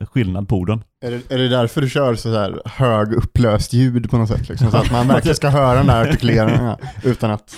skillnad 0.00 0.48
på 0.48 0.56
orden. 0.56 0.84
Är 1.04 1.10
det, 1.10 1.34
är 1.34 1.38
det 1.38 1.48
därför 1.48 1.80
du 1.80 1.90
kör 1.90 2.14
så 2.14 2.38
här 2.38 2.62
hög 2.64 3.12
upplöst 3.12 3.72
ljud 3.72 4.10
på 4.10 4.18
något 4.18 4.28
sätt? 4.28 4.48
Liksom, 4.48 4.70
så 4.70 4.76
att 4.76 4.92
man 4.92 5.08
verkligen 5.08 5.36
ska 5.36 5.48
höra 5.48 5.74
den 5.74 5.86
där 5.86 6.08
artikuleringen 6.08 6.76
utan 7.04 7.30
att, 7.30 7.56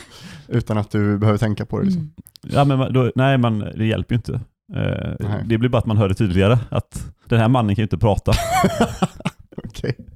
utan 0.48 0.78
att 0.78 0.90
du 0.90 1.19
behöver 1.19 1.38
tänka 1.38 1.66
på 1.66 1.78
det. 1.78 1.84
Liksom. 1.84 2.00
Mm. 2.00 2.12
Ja, 2.42 2.64
men 2.64 2.92
då, 2.92 3.12
nej, 3.14 3.38
men 3.38 3.58
det 3.58 3.86
hjälper 3.86 4.14
ju 4.14 4.16
inte. 4.16 4.40
Eh, 4.75 5.36
det 5.44 5.58
blir 5.58 5.69
bara 5.69 5.78
att 5.78 5.86
man 5.86 5.96
hör 5.96 6.08
det 6.08 6.14
tydligare, 6.14 6.58
att 6.70 7.12
den 7.25 7.40
här 7.40 7.48
mannen 7.48 7.75
kan 7.75 7.82
ju 7.82 7.84
inte 7.84 7.98
prata. 7.98 8.32
Okej. 9.69 9.97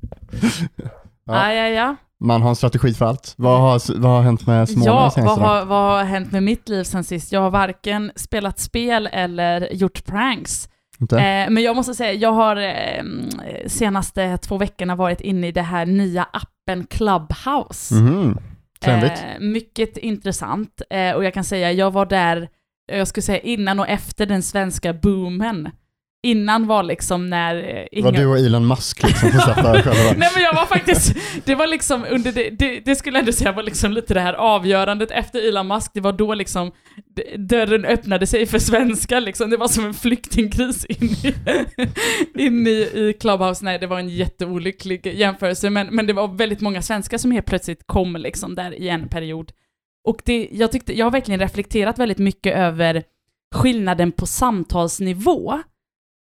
Ja. 1.25 1.53
Ja, 1.53 1.55
ja, 1.55 1.69
ja. 1.69 1.97
Man 2.21 2.43
har 2.43 2.49
en 2.49 2.57
strategi 2.57 2.95
för 2.95 3.05
allt. 3.07 3.35
Vad 3.37 3.61
har, 3.61 3.99
vad 4.01 4.11
har 4.13 4.23
hänt 4.23 4.47
med 4.47 4.69
Småland 4.69 4.97
Ja, 5.01 5.11
senaste 5.11 5.41
vad 5.41 5.51
dagen? 5.51 5.59
har, 5.59 5.65
vad 5.65 5.99
har 5.99 6.05
hänt 6.05 6.33
med 6.33 6.43
mitt 6.43 6.69
liv 6.69 6.85
sen 6.85 7.05
sist? 7.05 7.33
Jag 7.33 7.41
har 7.41 7.51
varken 7.51 8.13
spelat 8.17 8.59
spel 8.59 9.09
eller 9.13 9.73
gjort 9.75 10.05
pranks. 10.05 10.69
Inte? 11.01 11.17
Eh, 11.19 11.51
men 11.51 11.63
jag 11.63 11.77
måste 11.77 11.95
säga, 11.95 12.13
jag 12.13 12.33
har 12.33 12.57
eh, 12.57 13.03
senaste 13.67 14.39
två 14.39 14.59
veckorna 14.59 14.97
varit 14.97 15.21
inne 15.21 15.47
i 15.49 15.53
det 15.53 15.63
här 15.63 15.87
nya 15.87 16.27
appen 16.33 16.87
Clubhouse. 16.87 17.95
Mhm. 17.95 18.39
Trendigt. 18.81 19.13
Eh, 19.37 19.41
mycket 19.41 19.97
intressant. 19.97 20.83
Eh, 20.91 21.13
och 21.13 21.25
jag 21.25 21.35
kan 21.35 21.45
säga, 21.45 21.73
jag 21.73 21.91
var 21.91 22.07
där, 22.07 22.49
jag 22.93 23.09
skulle 23.09 23.23
säga 23.23 23.39
innan 23.41 23.81
och 23.81 23.89
efter 23.89 24.27
den 24.27 24.43
svenska 24.43 24.93
boomen. 24.93 25.71
Innan 26.25 26.67
var 26.67 26.83
liksom 26.83 27.31
när 27.31 27.57
eh, 27.57 27.87
ingen... 27.93 28.05
var 28.05 28.21
du 28.21 28.27
och 28.27 28.39
Elon 28.39 28.67
Musk 28.67 29.03
liksom 29.03 29.31
som 29.31 29.41
satt 29.41 29.57
där 29.57 29.83
själva. 29.83 30.13
Nej 30.17 30.29
men 30.35 30.43
jag 30.43 30.55
var 30.55 30.67
faktiskt, 30.67 31.17
det 31.45 31.55
var 31.55 31.67
liksom 31.67 32.05
under 32.11 32.33
det, 32.33 32.51
det, 32.51 32.81
det 32.85 32.97
skulle 32.97 33.17
jag 33.17 33.21
ändå 33.21 33.33
säga 33.33 33.53
var 33.53 33.63
liksom 33.63 33.93
lite 33.93 34.15
det 34.15 34.21
här 34.21 34.35
avgörandet 34.35 35.11
efter 35.11 35.49
Elon 35.49 35.67
Musk, 35.69 35.91
det 35.95 36.01
var 36.01 36.13
då 36.13 36.35
liksom 36.35 36.73
dörren 37.39 37.85
öppnade 37.85 38.27
sig 38.27 38.47
för 38.47 38.59
svenskar 38.59 39.21
liksom, 39.21 39.51
det 39.51 39.57
var 39.57 39.69
som 39.69 39.85
en 39.85 39.95
flyktingkris 39.95 40.85
in 40.89 41.09
i, 41.09 41.35
in 42.47 42.67
i, 42.67 42.71
i 42.71 43.17
Clubhouse, 43.21 43.65
nej 43.65 43.79
det 43.79 43.87
var 43.87 43.99
en 43.99 44.09
jätteolycklig 44.09 45.07
jämförelse, 45.07 45.71
men, 45.71 45.87
men 45.87 46.07
det 46.07 46.13
var 46.13 46.29
väldigt 46.29 46.61
många 46.61 46.83
svenskar 46.83 47.19
som 47.19 47.31
helt 47.31 47.47
plötsligt 47.47 47.87
kom 47.87 48.17
liksom 48.17 48.55
där 48.55 48.75
i 48.75 48.89
en 48.89 49.09
period. 49.09 49.53
Och 50.09 50.23
det, 50.25 50.49
jag 50.53 50.73
tyckte, 50.73 50.99
jag 50.99 51.07
har 51.07 51.11
verkligen 51.11 51.41
reflekterat 51.41 51.99
väldigt 51.99 52.19
mycket 52.19 52.57
över 52.57 53.03
skillnaden 53.55 54.13
på 54.13 54.27
samtalsnivå 54.27 55.63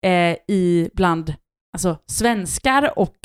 eh, 0.06 0.38
i 0.48 0.90
bland 0.94 1.34
alltså, 1.74 1.98
svenskar 2.08 3.00
och 3.00 3.18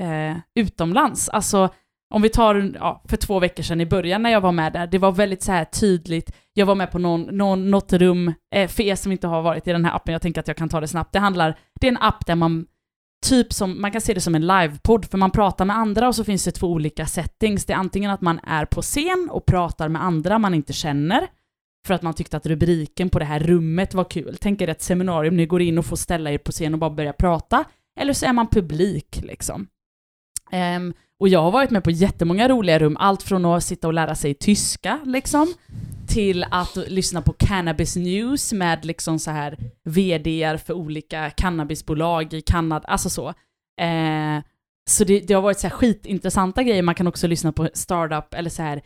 eh, 0.00 0.36
utomlands. 0.54 1.28
Alltså 1.28 1.68
om 2.14 2.22
vi 2.22 2.28
tar 2.28 2.72
ja, 2.74 3.02
för 3.08 3.16
två 3.16 3.40
veckor 3.40 3.62
sedan 3.62 3.80
i 3.80 3.86
början 3.86 4.22
när 4.22 4.30
jag 4.30 4.40
var 4.40 4.52
med 4.52 4.72
där, 4.72 4.86
det 4.86 4.98
var 4.98 5.12
väldigt 5.12 5.42
så 5.42 5.52
här 5.52 5.64
tydligt. 5.64 6.30
Jag 6.52 6.66
var 6.66 6.74
med 6.74 6.90
på 6.90 6.98
någon, 6.98 7.22
någon, 7.22 7.70
något 7.70 7.92
rum, 7.92 8.34
eh, 8.54 8.68
för 8.68 8.82
er 8.82 8.94
som 8.94 9.12
inte 9.12 9.26
har 9.26 9.42
varit 9.42 9.68
i 9.68 9.72
den 9.72 9.84
här 9.84 9.96
appen, 9.96 10.12
jag 10.12 10.22
tänker 10.22 10.40
att 10.40 10.48
jag 10.48 10.56
kan 10.56 10.68
ta 10.68 10.80
det 10.80 10.88
snabbt. 10.88 11.12
Det 11.12 11.18
handlar, 11.18 11.58
det 11.80 11.86
är 11.86 11.92
en 11.92 12.02
app 12.02 12.26
där 12.26 12.34
man 12.34 12.66
typ 13.26 13.52
som, 13.52 13.80
man 13.80 13.92
kan 13.92 14.00
se 14.00 14.14
det 14.14 14.20
som 14.20 14.34
en 14.34 14.46
livepodd, 14.46 15.04
för 15.04 15.18
man 15.18 15.30
pratar 15.30 15.64
med 15.64 15.76
andra 15.76 16.08
och 16.08 16.14
så 16.14 16.24
finns 16.24 16.44
det 16.44 16.50
två 16.50 16.66
olika 16.66 17.06
settings. 17.06 17.64
Det 17.64 17.72
är 17.72 17.76
antingen 17.76 18.10
att 18.10 18.20
man 18.20 18.40
är 18.42 18.64
på 18.64 18.82
scen 18.82 19.28
och 19.30 19.46
pratar 19.46 19.88
med 19.88 20.04
andra 20.04 20.38
man 20.38 20.54
inte 20.54 20.72
känner, 20.72 21.26
för 21.86 21.94
att 21.94 22.02
man 22.02 22.14
tyckte 22.14 22.36
att 22.36 22.46
rubriken 22.46 23.10
på 23.10 23.18
det 23.18 23.24
här 23.24 23.40
rummet 23.40 23.94
var 23.94 24.04
kul. 24.04 24.36
Tänk 24.40 24.60
er 24.60 24.68
ett 24.68 24.82
seminarium, 24.82 25.36
ni 25.36 25.46
går 25.46 25.62
in 25.62 25.78
och 25.78 25.86
får 25.86 25.96
ställa 25.96 26.30
er 26.30 26.38
på 26.38 26.52
scen 26.52 26.74
och 26.74 26.80
bara 26.80 26.90
börja 26.90 27.12
prata, 27.12 27.64
eller 28.00 28.12
så 28.12 28.26
är 28.26 28.32
man 28.32 28.46
publik 28.46 29.20
liksom. 29.22 29.66
Um, 30.52 30.94
och 31.20 31.28
jag 31.28 31.42
har 31.42 31.50
varit 31.50 31.70
med 31.70 31.84
på 31.84 31.90
jättemånga 31.90 32.48
roliga 32.48 32.78
rum, 32.78 32.96
allt 33.00 33.22
från 33.22 33.44
att 33.44 33.64
sitta 33.64 33.86
och 33.86 33.94
lära 33.94 34.14
sig 34.14 34.34
tyska 34.34 35.00
liksom, 35.04 35.54
till 36.08 36.44
att 36.50 36.76
lyssna 36.76 37.22
på 37.22 37.32
Cannabis 37.32 37.96
News 37.96 38.52
med 38.52 38.84
liksom 38.84 39.18
så 39.18 39.30
här 39.30 39.58
VDR 39.84 40.56
för 40.56 40.74
olika 40.74 41.30
cannabisbolag 41.30 42.34
i 42.34 42.40
Kanada, 42.40 42.88
alltså 42.88 43.10
så. 43.10 43.28
Uh, 43.28 44.42
så 44.90 45.04
det, 45.04 45.20
det, 45.20 45.34
har 45.34 45.42
varit 45.42 45.58
så 45.58 45.66
här 45.66 45.74
skitintressanta 45.74 46.62
grejer, 46.62 46.82
man 46.82 46.94
kan 46.94 47.06
också 47.06 47.26
lyssna 47.26 47.52
på 47.52 47.68
startup 47.74 48.34
eller 48.34 48.50
så 48.50 48.62
här 48.62 48.82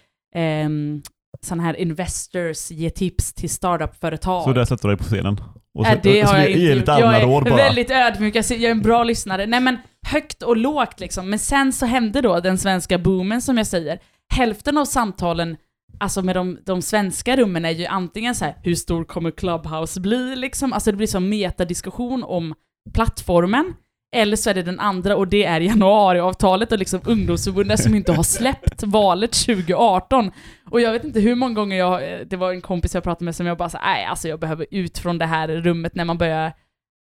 um, 0.64 1.02
sådana 1.40 1.62
här 1.62 1.76
investors 1.76 2.70
ge 2.70 2.90
tips 2.90 3.32
till 3.32 3.50
startup-företag. 3.50 4.44
Så 4.44 4.52
där 4.52 4.64
sätter 4.64 4.88
du 4.88 4.94
dig 4.94 4.98
på 4.98 5.04
scenen? 5.04 5.40
Och 5.78 5.86
så, 5.86 5.92
äh, 5.92 5.98
det 6.02 6.20
har 6.20 6.38
jag 6.38 6.50
inte 6.50 6.84
bara? 6.86 7.20
Jag 7.20 7.48
är 7.48 7.56
väldigt 7.56 7.90
ödmjuk, 7.90 8.36
jag 8.36 8.50
är 8.50 8.70
en 8.70 8.82
bra 8.82 9.04
lyssnare. 9.04 9.46
Nej 9.46 9.60
men 9.60 9.78
högt 10.06 10.42
och 10.42 10.56
lågt 10.56 11.00
liksom. 11.00 11.30
Men 11.30 11.38
sen 11.38 11.72
så 11.72 11.86
hände 11.86 12.20
då 12.20 12.40
den 12.40 12.58
svenska 12.58 12.98
boomen 12.98 13.42
som 13.42 13.56
jag 13.58 13.66
säger. 13.66 13.98
Hälften 14.34 14.78
av 14.78 14.84
samtalen, 14.84 15.56
alltså 16.00 16.22
med 16.22 16.36
de, 16.36 16.58
de 16.64 16.82
svenska 16.82 17.36
rummen 17.36 17.64
är 17.64 17.70
ju 17.70 17.86
antingen 17.86 18.34
så 18.34 18.44
här, 18.44 18.56
hur 18.62 18.74
stor 18.74 19.04
kommer 19.04 19.30
Clubhouse 19.30 20.00
bli 20.00 20.36
liksom? 20.36 20.72
Alltså 20.72 20.90
det 20.90 20.96
blir 20.96 21.06
som 21.06 21.28
metadiskussion 21.28 22.24
om 22.24 22.54
plattformen. 22.94 23.74
Eller 24.14 24.36
så 24.36 24.50
är 24.50 24.54
det 24.54 24.62
den 24.62 24.80
andra 24.80 25.16
och 25.16 25.28
det 25.28 25.44
är 25.44 25.60
januariavtalet 25.60 26.72
och 26.72 26.78
liksom 26.78 27.00
ungdomsförbundet 27.04 27.82
som 27.82 27.94
inte 27.94 28.12
har 28.12 28.22
släppt 28.22 28.82
valet 28.82 29.32
2018. 29.32 30.30
Och 30.70 30.80
jag 30.80 30.92
vet 30.92 31.04
inte 31.04 31.20
hur 31.20 31.34
många 31.34 31.54
gånger 31.54 31.76
jag, 31.76 32.12
eh, 32.12 32.20
det 32.26 32.36
var 32.36 32.52
en 32.52 32.60
kompis 32.60 32.94
jag 32.94 33.04
pratade 33.04 33.24
med 33.24 33.36
som 33.36 33.46
jag 33.46 33.58
bara 33.58 33.68
sa, 33.68 33.78
nej 33.84 34.04
alltså 34.04 34.28
jag 34.28 34.40
behöver 34.40 34.66
ut 34.70 34.98
från 34.98 35.18
det 35.18 35.26
här 35.26 35.48
rummet 35.48 35.94
när 35.94 36.04
man 36.04 36.18
börjar 36.18 36.52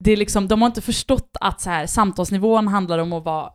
det 0.05 0.13
är 0.13 0.17
liksom, 0.17 0.49
de 0.49 0.63
har 0.63 0.67
inte 0.67 0.81
förstått 0.81 1.37
att 1.41 1.61
så 1.61 1.71
här, 1.71 1.87
samtalsnivån 1.87 2.69
handlar 2.69 2.99
om 2.99 3.13
att 3.13 3.25
vara, 3.25 3.51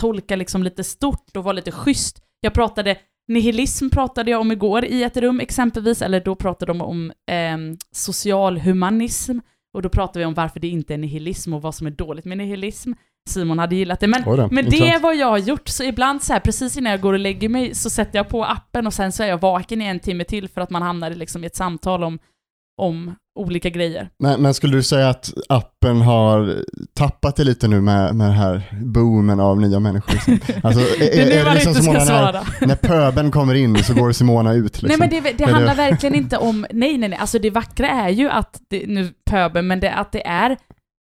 tolka 0.00 0.36
liksom 0.36 0.62
lite 0.62 0.84
stort 0.84 1.36
och 1.36 1.44
vara 1.44 1.52
lite 1.52 1.72
schysst. 1.72 2.22
Jag 2.40 2.54
pratade, 2.54 2.96
nihilism 3.28 3.88
pratade 3.88 4.30
jag 4.30 4.40
om 4.40 4.52
igår 4.52 4.84
i 4.84 5.02
ett 5.02 5.16
rum 5.16 5.40
exempelvis, 5.40 6.02
eller 6.02 6.20
då 6.20 6.34
pratade 6.34 6.72
de 6.72 6.80
om 6.80 7.12
eh, 7.30 7.56
socialhumanism, 7.92 9.38
och 9.74 9.82
då 9.82 9.88
pratade 9.88 10.18
vi 10.18 10.24
om 10.24 10.34
varför 10.34 10.60
det 10.60 10.68
inte 10.68 10.94
är 10.94 10.98
nihilism 10.98 11.54
och 11.54 11.62
vad 11.62 11.74
som 11.74 11.86
är 11.86 11.90
dåligt 11.90 12.24
med 12.24 12.38
nihilism. 12.38 12.92
Simon 13.30 13.58
hade 13.58 13.76
gillat 13.76 14.00
det, 14.00 14.06
men, 14.06 14.22
då, 14.22 14.48
men 14.50 14.64
det 14.70 14.88
är 14.88 15.00
vad 15.00 15.16
jag 15.16 15.26
har 15.26 15.38
gjort, 15.38 15.68
så 15.68 15.84
ibland 15.84 16.22
så 16.22 16.32
här, 16.32 16.40
precis 16.40 16.76
innan 16.76 16.90
jag 16.90 17.00
går 17.00 17.12
och 17.12 17.18
lägger 17.18 17.48
mig 17.48 17.74
så 17.74 17.90
sätter 17.90 18.18
jag 18.18 18.28
på 18.28 18.44
appen 18.44 18.86
och 18.86 18.94
sen 18.94 19.12
så 19.12 19.22
är 19.22 19.26
jag 19.26 19.40
vaken 19.40 19.82
i 19.82 19.84
en 19.84 20.00
timme 20.00 20.24
till 20.24 20.48
för 20.48 20.60
att 20.60 20.70
man 20.70 20.82
hamnar 20.82 21.10
liksom 21.10 21.44
i 21.44 21.46
ett 21.46 21.56
samtal 21.56 22.04
om 22.04 22.18
om 22.76 23.14
olika 23.34 23.70
grejer. 23.70 24.08
Men, 24.18 24.42
men, 24.42 24.54
skulle 24.54 24.76
du 24.76 24.82
säga 24.82 25.08
att 25.08 25.32
appen 25.48 26.00
har 26.00 26.56
tappat 26.94 27.36
det 27.36 27.44
lite 27.44 27.68
nu 27.68 27.80
med, 27.80 28.14
med 28.14 28.26
den 28.26 28.36
här 28.36 28.80
boomen 28.84 29.40
av 29.40 29.60
nya 29.60 29.80
människor? 29.80 30.14
Alltså, 30.62 30.80
är, 30.80 30.98
det 30.98 31.22
är 31.22 31.26
nu 31.26 31.32
är 31.32 31.44
man 31.44 31.54
liksom 31.54 31.74
svara. 31.74 32.44
När, 32.60 32.66
när 32.66 32.76
pöben 32.76 33.30
kommer 33.30 33.54
in 33.54 33.84
så 33.84 33.94
går 33.94 34.12
Simona 34.12 34.52
ut. 34.52 34.82
Liksom. 34.82 34.88
Nej 34.88 34.96
men 34.98 35.22
det, 35.22 35.32
det 35.38 35.52
handlar 35.52 35.74
det... 35.76 35.82
verkligen 35.90 36.14
inte 36.14 36.38
om, 36.38 36.66
nej 36.70 36.98
nej 36.98 37.08
nej, 37.08 37.18
alltså 37.18 37.38
det 37.38 37.50
vackra 37.50 37.88
är 37.88 38.08
ju 38.08 38.30
att, 38.30 38.60
det, 38.68 38.86
nu 38.86 39.12
pöben, 39.30 39.66
men 39.66 39.80
det, 39.80 39.92
att 39.92 40.12
det 40.12 40.26
är, 40.26 40.56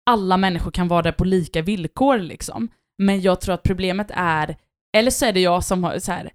alla 0.09 0.37
människor 0.37 0.71
kan 0.71 0.87
vara 0.87 1.01
där 1.01 1.11
på 1.11 1.23
lika 1.23 1.61
villkor 1.61 2.17
liksom. 2.17 2.67
Men 2.97 3.21
jag 3.21 3.41
tror 3.41 3.55
att 3.55 3.63
problemet 3.63 4.11
är, 4.13 4.55
eller 4.97 5.11
så 5.11 5.25
är 5.25 5.33
det 5.33 5.39
jag 5.39 5.63
som 5.63 5.83
har 5.83 5.99
så 5.99 6.11
här, 6.11 6.29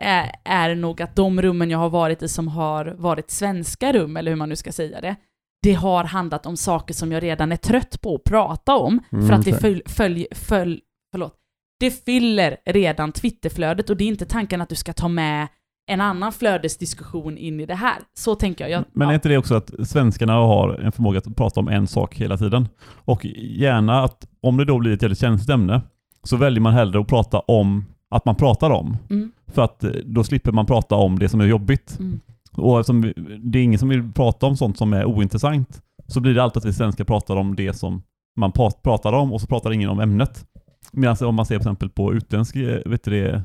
är, 0.00 0.32
är 0.44 0.74
nog 0.74 1.02
att 1.02 1.16
de 1.16 1.42
rummen 1.42 1.70
jag 1.70 1.78
har 1.78 1.90
varit 1.90 2.22
i 2.22 2.28
som 2.28 2.48
har 2.48 2.84
varit 2.84 3.30
svenska 3.30 3.92
rum, 3.92 4.16
eller 4.16 4.30
hur 4.30 4.36
man 4.36 4.48
nu 4.48 4.56
ska 4.56 4.72
säga 4.72 5.00
det, 5.00 5.16
det 5.62 5.72
har 5.72 6.04
handlat 6.04 6.46
om 6.46 6.56
saker 6.56 6.94
som 6.94 7.12
jag 7.12 7.22
redan 7.22 7.52
är 7.52 7.56
trött 7.56 8.00
på 8.00 8.14
att 8.14 8.24
prata 8.24 8.76
om, 8.76 9.00
mm, 9.12 9.28
för 9.28 9.34
att 9.34 9.44
det 9.44 9.60
följ, 9.60 9.82
följ, 9.86 10.26
följ, 10.30 10.80
förlåt, 11.12 11.34
det 11.80 12.04
fyller 12.04 12.56
redan 12.66 13.12
Twitterflödet 13.12 13.90
och 13.90 13.96
det 13.96 14.04
är 14.04 14.08
inte 14.08 14.24
tanken 14.24 14.60
att 14.60 14.68
du 14.68 14.74
ska 14.74 14.92
ta 14.92 15.08
med 15.08 15.48
en 15.86 16.00
annan 16.00 16.32
flödesdiskussion 16.32 17.38
in 17.38 17.60
i 17.60 17.66
det 17.66 17.74
här. 17.74 17.98
Så 18.14 18.34
tänker 18.34 18.64
jag. 18.64 18.70
jag 18.70 18.84
Men 18.92 19.08
är 19.08 19.14
inte 19.14 19.28
det 19.28 19.38
också 19.38 19.54
att 19.54 19.88
svenskarna 19.88 20.32
har 20.32 20.78
en 20.78 20.92
förmåga 20.92 21.18
att 21.18 21.36
prata 21.36 21.60
om 21.60 21.68
en 21.68 21.86
sak 21.86 22.14
hela 22.14 22.36
tiden? 22.36 22.68
Och 22.84 23.24
gärna 23.36 24.04
att 24.04 24.26
om 24.40 24.56
det 24.56 24.64
då 24.64 24.78
blir 24.78 24.92
ett 24.92 25.02
jävligt 25.02 25.18
känsligt 25.18 25.50
ämne, 25.50 25.82
så 26.22 26.36
väljer 26.36 26.60
man 26.60 26.72
hellre 26.72 27.00
att 27.00 27.06
prata 27.06 27.38
om 27.38 27.84
att 28.10 28.24
man 28.24 28.34
pratar 28.34 28.70
om. 28.70 28.96
Mm. 29.10 29.32
För 29.46 29.62
att 29.62 29.84
eh, 29.84 29.90
då 29.90 30.24
slipper 30.24 30.52
man 30.52 30.66
prata 30.66 30.94
om 30.94 31.18
det 31.18 31.28
som 31.28 31.40
är 31.40 31.46
jobbigt. 31.46 31.96
Mm. 31.98 32.20
Och 32.56 32.80
eftersom 32.80 33.12
det 33.40 33.58
är 33.58 33.62
ingen 33.62 33.78
som 33.78 33.88
vill 33.88 34.12
prata 34.12 34.46
om 34.46 34.56
sånt 34.56 34.78
som 34.78 34.92
är 34.92 35.04
ointressant, 35.04 35.82
så 36.06 36.20
blir 36.20 36.34
det 36.34 36.42
alltid 36.42 36.60
att 36.60 36.64
vi 36.64 36.72
svenskar 36.72 37.04
pratar 37.04 37.36
om 37.36 37.56
det 37.56 37.72
som 37.72 38.02
man 38.36 38.52
pratar 38.82 39.12
om 39.12 39.32
och 39.32 39.40
så 39.40 39.46
pratar 39.46 39.72
ingen 39.72 39.90
om 39.90 40.00
ämnet. 40.00 40.44
Medan 40.92 41.16
om 41.20 41.34
man 41.34 41.46
ser 41.46 41.54
till 41.54 41.60
exempel 41.60 41.90
på 41.90 42.14
utländsk 42.14 42.56
eh, 42.56 42.78
vet 42.86 43.04
du 43.04 43.42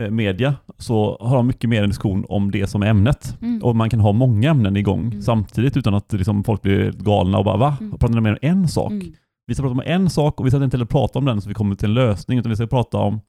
eh, 0.00 0.10
media 0.10 0.54
så 0.78 1.18
har 1.20 1.36
de 1.36 1.46
mycket 1.46 1.70
mer 1.70 1.82
en 1.82 1.88
diskussion 1.88 2.24
om 2.28 2.50
det 2.50 2.66
som 2.66 2.82
är 2.82 2.86
ämnet. 2.86 3.36
Mm. 3.42 3.62
Och 3.62 3.76
man 3.76 3.90
kan 3.90 4.00
ha 4.00 4.12
många 4.12 4.50
ämnen 4.50 4.76
igång 4.76 5.00
mm. 5.00 5.22
samtidigt 5.22 5.76
utan 5.76 5.94
att 5.94 6.12
liksom, 6.12 6.44
folk 6.44 6.62
blir 6.62 6.92
galna 6.92 7.38
och 7.38 7.44
bara 7.44 7.56
va? 7.56 7.76
Mm. 7.80 7.90
Pratar 7.90 8.14
ni 8.14 8.20
mer 8.20 8.32
om 8.32 8.38
en 8.42 8.68
sak? 8.68 8.92
Mm. 8.92 9.12
Vi 9.46 9.54
ska 9.54 9.62
prata 9.62 9.72
om 9.72 9.82
en 9.86 10.10
sak 10.10 10.40
och 10.40 10.46
vi 10.46 10.50
ska 10.50 10.64
inte 10.64 10.76
heller 10.76 10.86
prata 10.86 11.18
om 11.18 11.24
den 11.24 11.40
så 11.40 11.48
vi 11.48 11.54
kommer 11.54 11.74
till 11.74 11.88
en 11.88 11.94
lösning 11.94 12.38
utan 12.38 12.50
vi 12.50 12.56
ska 12.56 12.66
prata 12.66 12.98
om 12.98 13.20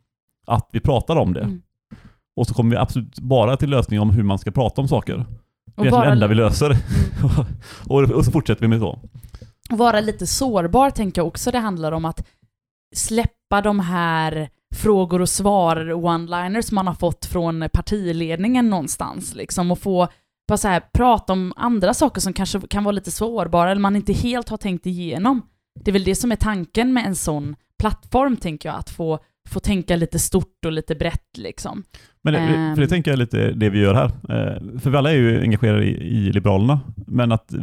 att 0.47 0.69
vi 0.71 0.79
pratar 0.79 1.15
om 1.15 1.33
det. 1.33 1.59
Och 2.36 2.48
så 2.48 2.54
kommer 2.54 2.72
vi 2.72 2.77
absolut 2.77 3.20
bara 3.20 3.58
till 3.58 3.70
lösning 3.70 4.00
om 4.00 4.10
hur 4.10 4.24
man 4.24 4.39
ska 4.39 4.51
prata 4.51 4.82
om 4.82 4.88
saker. 4.88 5.25
Det 5.75 5.88
är 5.88 6.06
det 6.06 6.12
enda 6.12 6.27
vi 6.27 6.36
löser. 6.36 6.72
Mm. 6.72 6.82
och, 7.89 8.01
och 8.01 8.25
så 8.25 8.32
fortsätter 8.32 8.62
vi 8.62 8.68
med 8.68 8.80
så. 8.80 9.00
Vara 9.70 10.00
lite 10.00 10.27
sårbar 10.27 10.89
tänker 10.89 11.22
jag 11.22 11.27
också 11.27 11.51
det 11.51 11.60
handlar 11.60 11.92
om 11.92 12.06
att 12.06 12.27
släppa 12.96 13.62
de 13.63 13.80
här 13.80 14.50
frågor 14.75 15.22
och 15.22 15.30
svar, 15.30 15.75
one-liners 15.94 16.74
man 16.74 16.88
har 16.88 16.94
fått 16.94 17.25
från 17.25 17.70
partiledningen 17.74 18.70
någonstans 18.70 19.36
liksom 19.36 19.72
och 19.72 19.80
få 19.80 20.08
bara 20.48 20.58
så 20.58 20.68
här, 20.68 20.80
prata 20.94 21.34
om 21.34 21.54
andra 21.56 21.94
saker 21.94 22.22
som 22.22 22.34
kanske 22.34 22.62
kan 22.68 22.84
vara 22.84 22.92
lite 22.92 23.12
sårbara 23.12 23.72
eller 23.72 23.82
man 23.82 23.96
inte 23.96 24.13
helt 24.13 24.50
har 24.50 24.58
tänkt 24.58 24.86
igenom. 24.86 25.42
Det 25.80 25.92
är 25.92 25.94
väl 25.94 26.04
det 26.04 26.15
som 26.15 26.32
är 26.32 26.36
tanken 26.36 26.94
med 26.94 27.06
en 27.06 27.15
sån 27.15 27.56
plattform, 27.80 28.38
tänker 28.38 28.70
jag, 28.70 28.80
att 28.80 28.89
få 28.89 29.20
få 29.50 29.60
tänka 29.60 29.96
lite 29.96 30.20
stort 30.20 30.66
och 30.66 30.72
lite 30.72 30.96
brett 30.96 31.38
liksom. 31.38 31.84
Men 32.22 32.34
det, 32.34 32.40
för 32.40 32.75
det 32.75 32.82
ehm. 32.82 32.88
tänker 32.88 33.12
jag 33.12 33.18
lite 33.18 33.52
det 33.52 33.70
vi 33.70 33.80
gör 33.80 33.94
här. 33.94 34.06
Eh, 34.06 34.80
för 34.80 34.90
vi 34.90 34.98
alla 34.98 35.12
är 35.12 35.16
ju 35.16 35.42
engagerade 35.42 35.86
i, 35.86 35.90
i 35.90 36.32
Liberalerna, 36.32 36.80
men 37.08 37.32
att 37.32 37.54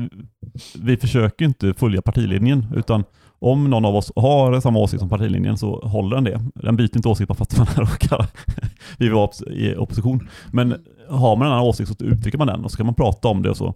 vi 0.79 0.97
försöker 0.97 1.45
inte 1.45 1.75
följa 1.75 2.03
partilinjen, 2.03 2.67
utan 2.77 3.05
om 3.39 3.71
någon 3.71 3.85
av 3.85 3.97
oss 3.97 4.13
har 4.17 4.61
samma 4.61 4.79
åsikt 4.79 5.01
som 5.01 5.09
partilinjen 5.09 5.59
så 5.59 5.81
håller 5.81 6.17
den 6.17 6.25
det. 6.25 6.41
Den 6.55 6.77
byter 6.77 6.97
inte 6.97 7.09
åsikt 7.09 7.29
bara 7.29 7.35
för 7.35 7.43
att 7.43 7.59
man 7.59 7.87
råkar 7.87 8.27
vi 8.99 9.09
var 9.09 9.51
i 9.51 9.77
opposition. 9.77 10.29
Men 10.53 10.75
har 11.09 11.37
man 11.37 11.47
en 11.47 11.53
annan 11.53 11.65
åsikt 11.65 11.89
så 11.89 12.05
uttrycker 12.05 12.39
man 12.39 12.47
den 12.47 12.65
och 12.65 12.71
så 12.71 12.77
kan 12.77 12.87
man 12.87 12.95
prata 12.95 13.29
om 13.29 13.43
det 13.43 13.51
och 13.51 13.57
så 13.57 13.75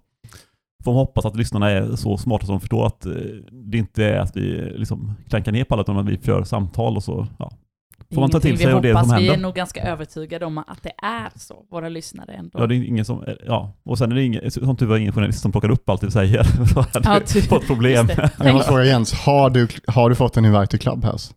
får 0.84 0.92
man 0.92 0.98
hoppas 0.98 1.24
att 1.24 1.36
lyssnarna 1.36 1.70
är 1.70 1.96
så 1.96 2.16
smarta 2.16 2.46
som 2.46 2.52
de 2.52 2.60
förstår 2.60 2.86
att 2.86 3.06
eh, 3.06 3.12
det 3.52 3.78
inte 3.78 4.04
är 4.04 4.18
att 4.18 4.36
vi 4.36 4.72
liksom 4.76 5.14
klankar 5.28 5.52
ner 5.52 5.64
på 5.64 5.74
alla 5.74 5.82
utan 5.82 5.96
att 5.96 6.06
vi 6.06 6.18
för 6.18 6.44
samtal 6.44 6.96
och 6.96 7.04
så 7.04 7.26
ja, 7.38 7.50
Får 8.14 8.20
man 8.20 8.30
ta 8.30 8.40
till 8.40 8.58
sig 8.58 8.72
av 8.72 8.82
det 8.82 8.92
som 8.92 9.10
händer? 9.10 9.18
Vi 9.18 9.28
är 9.28 9.36
nog 9.36 9.54
ganska 9.54 9.82
övertygade 9.82 10.46
om 10.46 10.58
att 10.58 10.82
det 10.82 10.92
är 11.02 11.30
så, 11.38 11.66
våra 11.70 11.88
lyssnare 11.88 12.32
ändå. 12.32 12.58
Ja, 12.60 12.66
det 12.66 12.74
är 12.74 12.84
ingen 12.84 13.04
som, 13.04 13.24
ja, 13.46 13.72
och 13.84 13.98
sen 13.98 14.12
är 14.12 14.16
det 14.16 14.22
ingen, 14.22 14.50
som 14.50 14.76
tur 14.76 14.86
var 14.86 14.96
ingen 14.96 15.12
journalist 15.12 15.40
som 15.40 15.52
plockar 15.52 15.70
upp 15.70 15.88
allt 15.88 16.00
du 16.00 16.10
säger. 16.10 16.42
Så 16.74 16.80
hade 16.80 17.24
ja, 17.34 17.42
fått 17.48 17.66
problem. 17.66 18.08
Jag 18.38 18.54
måste 18.54 18.68
fråga 18.68 18.84
Jens, 18.84 19.12
har 19.12 19.50
du, 19.50 19.68
har 19.86 20.10
du 20.10 20.16
fått 20.16 20.36
en 20.36 20.44
invite 20.44 20.66
till 20.66 20.80
Clubhouse? 20.80 21.32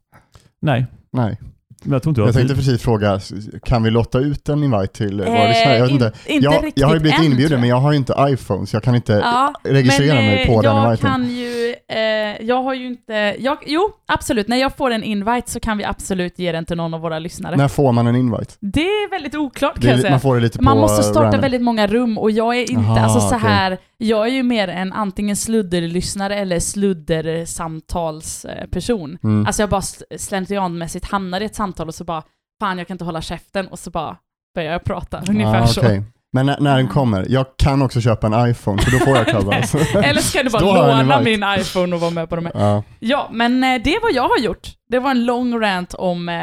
Nej. 0.62 0.86
Nej. 1.12 1.38
Men 1.84 1.94
jag, 1.94 2.04
tror 2.04 2.12
inte 2.12 2.22
jag, 2.22 2.28
jag 2.28 2.36
tänkte 2.36 2.56
precis 2.56 2.82
fråga, 2.82 3.20
kan 3.64 3.84
vi 3.84 3.92
lotta 3.92 4.20
ut 4.20 4.50
en 4.50 4.64
invite 4.64 4.94
till 4.94 5.18
våra 5.18 5.44
eh, 5.44 5.50
lyssnare? 5.50 5.78
Jag, 5.78 5.84
vet 5.84 5.92
inte. 5.92 6.12
inte 6.26 6.46
jag, 6.46 6.72
jag 6.76 6.88
har 6.88 6.94
ju 6.94 7.00
blivit 7.00 7.24
inbjuden 7.24 7.60
men 7.60 7.70
jag 7.70 7.76
har 7.76 7.92
ju 7.92 7.98
inte 7.98 8.16
iPhone 8.20 8.68
så 8.68 8.76
jag 8.76 8.84
kan 8.84 8.96
inte 8.96 9.14
ja, 9.14 9.54
registrera 9.64 10.16
men, 10.16 10.26
mig 10.26 10.48
på 10.48 10.54
eh, 10.54 10.62
den 10.62 10.86
inviten. 10.86 11.12
Kan 11.12 11.30
ju, 11.30 11.76
eh, 11.88 12.46
jag 12.48 12.64
har 12.64 12.74
ju 12.74 12.88
inte, 12.88 13.36
jag, 13.40 13.58
jo 13.66 13.90
absolut, 14.06 14.48
när 14.48 14.58
jag 14.58 14.78
får 14.78 14.92
en 14.92 15.04
invite 15.04 15.52
så 15.52 15.60
kan 15.60 15.78
vi 15.78 15.84
absolut 15.84 16.40
ge 16.40 16.52
den 16.52 16.66
till 16.66 16.78
någon 16.78 16.94
av 16.94 17.02
våra 17.02 17.20
lyssnare. 17.20 17.56
När 17.56 17.68
får 17.68 17.92
man 17.92 18.08
en 18.08 18.16
invite? 18.16 18.54
Det 18.60 18.82
är 18.82 19.10
väldigt 19.10 19.36
oklart 19.36 19.74
kan 19.74 19.82
det, 19.82 19.90
jag 19.90 20.00
säga. 20.00 20.12
Man 20.12 20.20
får 20.20 20.36
det 20.36 20.42
lite 20.42 20.58
på 20.58 20.64
Man 20.64 20.78
måste 20.78 21.04
starta 21.04 21.22
random. 21.22 21.42
väldigt 21.42 21.62
många 21.62 21.88
rum 21.88 22.18
och 22.18 22.32
jag 22.32 22.56
är 22.56 22.72
inte, 22.72 22.84
Aha, 22.84 23.00
alltså 23.00 23.20
så 23.20 23.36
okay. 23.36 23.50
här 23.50 23.78
jag 24.02 24.28
är 24.28 24.32
ju 24.32 24.44
mer 24.44 24.68
en 24.68 24.94
antingen 24.94 25.36
sludderlyssnare 25.36 26.36
eller 26.36 26.60
sluddersamtalsperson. 26.60 29.18
Mm. 29.24 29.46
Alltså 29.46 29.62
jag 29.62 29.70
bara 29.70 29.82
slentrianmässigt 30.18 31.06
hamnar 31.06 31.42
i 31.42 31.46
ett 31.46 31.56
samtal 31.56 31.69
och 31.78 31.96
så 31.96 32.04
bara 32.04 32.24
fan 32.60 32.78
jag 32.78 32.88
kan 32.88 32.96
inte 32.96 33.06
hålla 33.06 33.22
käften 33.22 33.68
och 33.68 33.80
så 33.80 33.92
bara 33.92 34.18
börjar 34.56 34.72
jag 34.72 34.84
prata, 34.84 35.22
ungefär 35.30 35.62
ah, 35.62 35.68
så. 35.68 35.82
okej. 35.82 36.04
Men 36.34 36.46
när, 36.46 36.60
när 36.60 36.78
den 36.78 36.88
kommer, 36.88 37.26
jag 37.30 37.46
kan 37.58 37.82
också 37.82 38.02
köpa 38.02 38.28
en 38.28 38.50
iPhone, 38.52 38.82
för 38.82 38.92
då 38.92 38.98
får 39.06 39.18
jag 39.18 39.28
Clubhouse. 39.28 39.78
Eller 40.00 40.22
ska 40.22 40.44
du 40.44 40.50
bara 40.50 40.62
låna 40.98 41.22
min 41.22 41.44
iPhone 41.60 41.96
och 41.96 42.02
vara 42.02 42.12
med 42.12 42.30
på 42.30 42.36
de 42.36 42.46
här? 42.46 42.54
ja. 42.56 42.84
Ja, 43.00 43.30
men 43.32 43.64
eh, 43.64 43.82
det 43.84 43.96
är 43.96 44.02
vad 44.02 44.14
jag 44.14 44.30
har 44.30 44.40
gjort. 44.40 44.68
Det 44.90 45.00
var 45.00 45.12
en 45.12 45.26
lång 45.26 45.60
rant 45.62 45.94
om 45.94 46.30
eh, 46.30 46.36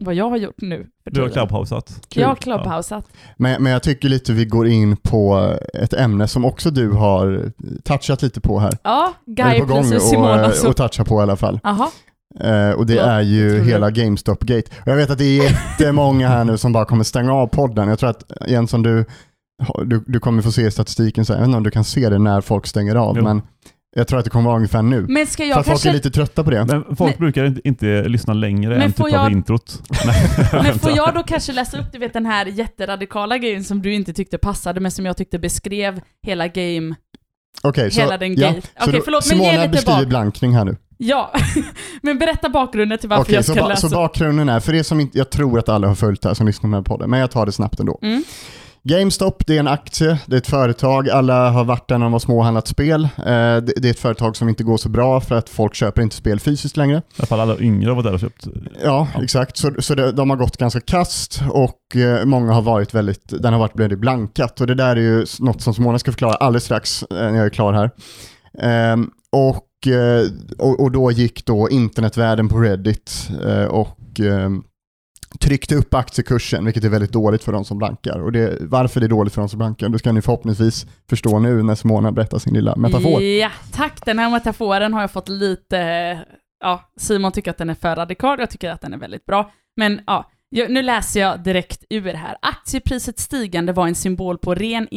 vad 0.00 0.14
jag 0.14 0.30
har 0.30 0.36
gjort 0.36 0.54
nu 0.58 0.86
Du 1.04 1.20
har 1.22 1.28
clubhouseat. 1.28 2.00
Jag 2.14 2.28
har 2.28 2.34
clubhouseat. 2.34 3.04
men, 3.36 3.62
men 3.62 3.72
jag 3.72 3.82
tycker 3.82 4.08
lite 4.08 4.32
vi 4.32 4.44
går 4.44 4.68
in 4.68 4.96
på 4.96 5.54
ett 5.74 5.92
ämne 5.92 6.28
som 6.28 6.44
också 6.44 6.70
du 6.70 6.90
har 6.90 7.52
touchat 7.84 8.22
lite 8.22 8.40
på 8.40 8.58
här. 8.58 8.72
Ja, 8.82 9.12
Guy 9.26 9.60
plus 9.62 10.10
Simona. 10.10 10.46
och, 10.46 10.52
så- 10.54 10.68
och 10.68 10.76
toucha 10.76 11.04
på 11.04 11.20
i 11.20 11.22
alla 11.22 11.36
fall. 11.36 11.60
Jaha. 11.62 11.90
Eh, 12.40 12.70
och 12.70 12.86
det 12.86 12.94
Ja, 12.94 13.02
är 13.02 13.20
ju 13.20 13.64
hela 13.64 13.90
GameStop-gate. 13.90 14.68
Och 14.82 14.88
jag 14.88 14.96
vet 14.96 15.10
att 15.10 15.18
det 15.18 15.24
är 15.24 15.42
jättemånga 15.44 16.28
här 16.28 16.44
nu 16.44 16.58
som 16.58 16.72
bara 16.72 16.84
kommer 16.84 17.04
stänga 17.04 17.32
av 17.32 17.46
podden. 17.46 17.88
Jag 17.88 17.98
tror 17.98 18.10
att 18.10 18.22
Jens, 18.48 18.74
om 18.74 18.82
du, 18.82 19.04
du, 19.84 20.04
du 20.06 20.20
kommer 20.20 20.42
få 20.42 20.52
se 20.52 20.62
i 20.66 20.70
statistiken, 20.70 21.24
så 21.24 21.32
jag 21.32 21.38
vet 21.38 21.46
inte 21.46 21.56
om 21.56 21.62
du 21.62 21.70
kan 21.70 21.84
se 21.84 22.08
det 22.08 22.18
när 22.18 22.40
folk 22.40 22.66
stänger 22.66 22.94
av, 22.94 23.16
Jo. 23.18 23.24
men 23.24 23.42
jag 23.96 24.08
tror 24.08 24.18
att 24.18 24.24
det 24.24 24.30
kommer 24.30 24.44
vara 24.46 24.56
ungefär 24.56 24.82
nu. 24.82 25.06
Men 25.08 25.26
ska 25.26 25.42
För 25.42 25.48
jag 25.48 25.54
folk 25.56 25.66
kanske... 25.66 25.88
är 25.88 25.92
lite 25.92 26.10
trötta 26.10 26.44
på 26.44 26.50
det. 26.50 26.64
Men 26.64 26.84
folk 26.96 26.98
Men- 27.10 27.18
brukar 27.18 27.44
inte, 27.44 27.68
inte 27.68 28.02
lyssna 28.08 28.32
längre 28.34 28.70
Men 28.70 28.82
än 28.82 28.92
typ 28.92 29.00
av 29.04 29.10
jag- 29.10 29.32
introt. 29.32 29.82
Men 30.52 30.78
får 30.78 30.90
jag 30.96 31.14
då 31.14 31.22
kanske 31.22 31.52
läsa 31.52 31.78
upp, 31.78 31.92
du 31.92 31.98
vet 31.98 32.12
den 32.12 32.26
här 32.26 32.46
jätteradikala 32.46 33.38
grejen 33.38 33.64
som 33.64 33.82
du 33.82 33.94
inte 33.94 34.12
tyckte 34.12 34.38
passade, 34.38 34.80
men 34.80 34.90
som 34.90 35.06
jag 35.06 35.16
tyckte 35.16 35.38
beskrev 35.38 36.00
hela 36.22 36.48
game... 36.48 36.94
Okej, 37.62 37.90
så, 37.90 38.00
Hela 38.00 38.18
den 38.18 38.34
ja, 38.34 38.54
så 38.84 38.90
då- 38.90 39.00
förlåt, 39.04 39.26
men 39.28 39.38
ge 39.38 39.44
Simona 39.44 39.62
lite 39.62 39.68
beskriver 39.68 39.98
bak- 40.00 40.08
blankning 40.08 40.54
här 40.56 40.64
nu. 40.64 40.76
Ja, 40.98 41.32
men 42.02 42.18
berätta 42.18 42.48
bakgrunden 42.48 42.98
till 42.98 43.08
varför 43.08 43.22
Okej, 43.24 43.34
jag 43.34 43.44
så, 43.44 43.52
ska 43.52 43.62
ba, 43.62 43.68
läsa. 43.68 43.88
så 43.88 43.94
bakgrunden 43.94 44.48
är, 44.48 44.60
för 44.60 44.74
er 44.74 44.82
som 44.82 45.00
inte, 45.00 45.18
jag 45.18 45.30
tror 45.30 45.58
att 45.58 45.68
alla 45.68 45.88
har 45.88 45.94
följt 45.94 46.22
det 46.22 46.28
här 46.28 46.34
som 46.34 46.46
lyssnar 46.46 46.60
på 46.62 46.66
den 46.66 46.74
här 46.74 46.82
podden, 46.82 47.10
men 47.10 47.20
jag 47.20 47.30
tar 47.30 47.46
det 47.46 47.52
snabbt 47.52 47.80
ändå. 47.80 47.98
Mm. 48.02 48.24
GameStop, 48.86 49.46
det 49.46 49.54
är 49.56 49.60
en 49.60 49.68
aktie, 49.68 50.18
det 50.26 50.36
är 50.36 50.38
ett 50.38 50.46
företag, 50.46 51.08
alla 51.10 51.50
har 51.50 51.64
varit 51.64 51.88
där 51.88 51.98
när 51.98 52.06
de 52.06 52.12
var 52.12 52.18
små 52.18 52.38
och 52.38 52.44
handlat 52.44 52.68
spel. 52.68 53.04
Eh, 53.04 53.10
det, 53.24 53.60
det 53.60 53.88
är 53.88 53.90
ett 53.90 53.98
företag 53.98 54.36
som 54.36 54.48
inte 54.48 54.64
går 54.64 54.76
så 54.76 54.88
bra 54.88 55.20
för 55.20 55.34
att 55.34 55.48
folk 55.48 55.74
köper 55.74 56.02
inte 56.02 56.16
spel 56.16 56.40
fysiskt 56.40 56.76
längre. 56.76 56.96
I 56.96 57.02
alla 57.16 57.26
fall 57.26 57.40
alla 57.40 57.58
yngre 57.58 57.88
har 57.90 57.94
varit 57.94 58.04
där 58.06 58.14
och 58.14 58.20
köpt. 58.20 58.46
Ja, 58.84 59.08
Ja. 59.14 59.22
exakt. 59.22 59.56
Så, 59.56 59.72
så 59.78 59.94
det, 59.94 60.12
de 60.12 60.30
har 60.30 60.36
gått 60.36 60.56
ganska 60.56 60.80
kast 60.80 61.42
och 61.50 61.96
eh, 61.96 62.24
många 62.24 62.52
har 62.52 62.62
varit 62.62 62.94
väldigt, 62.94 63.42
den 63.42 63.52
har 63.52 63.60
varit 63.60 63.76
väldigt 63.80 63.98
blankat. 63.98 64.60
Och 64.60 64.66
det 64.66 64.74
där 64.74 64.96
är 64.96 65.00
ju 65.00 65.26
något 65.38 65.62
som 65.62 65.74
Simona 65.74 65.98
ska 65.98 66.10
förklara 66.12 66.34
alldeles 66.34 66.64
strax 66.64 67.02
eh, 67.02 67.16
när 67.16 67.36
jag 67.36 67.46
är 67.46 67.50
klar 67.50 67.72
här. 67.72 67.90
Ehm, 68.60 69.10
och, 69.32 69.60
Eh, 69.86 70.30
och, 70.58 70.80
och 70.80 70.92
då 70.92 71.10
gick 71.10 71.46
då 71.46 71.70
internetvärlden 71.70 72.48
på 72.48 72.58
Reddit 72.58 73.30
eh, 73.44 73.64
och 73.64 74.20
eh, 74.20 74.50
tryckte 75.40 75.74
upp 75.74 75.94
aktiekursen, 75.94 76.64
vilket 76.64 76.84
är 76.84 76.88
väldigt 76.88 77.12
dåligt 77.12 77.44
för 77.44 77.52
de 77.52 77.64
som 77.64 77.78
blankar. 77.78 78.18
Och 78.18 78.32
det, 78.32 78.58
varför 78.60 79.00
det 79.00 79.06
är 79.06 79.08
dåligt 79.08 79.34
för 79.34 79.42
de 79.42 79.48
som 79.48 79.58
blankar, 79.58 79.88
det 79.88 79.98
ska 79.98 80.12
ni 80.12 80.22
förhoppningsvis 80.22 80.86
förstå 81.08 81.38
nu 81.38 81.62
när 81.62 81.74
Simona 81.74 82.12
berättar 82.12 82.38
sin 82.38 82.54
lilla 82.54 82.76
metafor. 82.76 83.22
Ja, 83.22 83.50
tack. 83.72 84.04
Den 84.04 84.18
här 84.18 84.30
metaforen 84.30 84.94
har 84.94 85.00
jag 85.00 85.10
fått 85.10 85.28
lite... 85.28 86.18
Ja, 86.64 86.92
Simon 86.96 87.32
tycker 87.32 87.50
att 87.50 87.58
den 87.58 87.70
är 87.70 87.74
för 87.74 87.96
radikal, 87.96 88.40
jag 88.40 88.50
tycker 88.50 88.70
att 88.70 88.80
den 88.80 88.94
är 88.94 88.98
väldigt 88.98 89.26
bra. 89.26 89.50
Men 89.76 90.00
ja, 90.06 90.30
nu 90.50 90.82
läser 90.82 91.20
jag 91.20 91.42
direkt 91.42 91.84
ur 91.90 92.14
här. 92.14 92.36
Aktiepriset 92.42 93.18
stigande 93.18 93.72
var 93.72 93.86
en 93.86 93.94
symbol 93.94 94.38
på 94.38 94.54
ren 94.54 94.88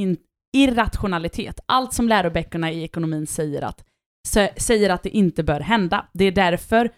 irrationalitet. 0.53 1.59
Allt 1.65 1.93
som 1.93 2.07
läroböckerna 2.07 2.71
i 2.71 2.83
ekonomin 2.83 3.27
säger 3.27 3.61
att, 3.61 3.83
säger 4.57 4.89
att 4.89 5.03
det 5.03 5.09
inte 5.09 5.43
bör 5.43 5.59
hända. 5.59 6.05
Det 6.13 6.25
är 6.25 6.31
därför 6.31 6.89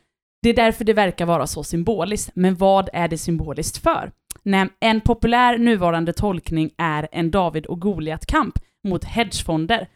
det 0.42 0.50
är 0.50 0.54
därför 0.54 0.86
det 0.86 0.94
verkar 0.94 1.26
vara 1.26 1.48
så 1.48 1.64
symboliskt. 1.64 2.32
Men 2.36 2.56
vad 2.56 2.90
är 2.94 3.08
det 3.08 3.18
symboliskt 3.18 3.78
för? 3.78 4.12
Nej, 4.44 4.68
en 4.80 5.02
populär 5.02 5.58
nuvarande 5.58 6.14
tolkning 6.14 6.72
är 6.78 7.08
en 7.12 7.32
David 7.32 7.66
och 7.66 7.82
Goliat-kamp 7.82 8.60
mot 8.88 9.04
hedgefonder 9.04 9.88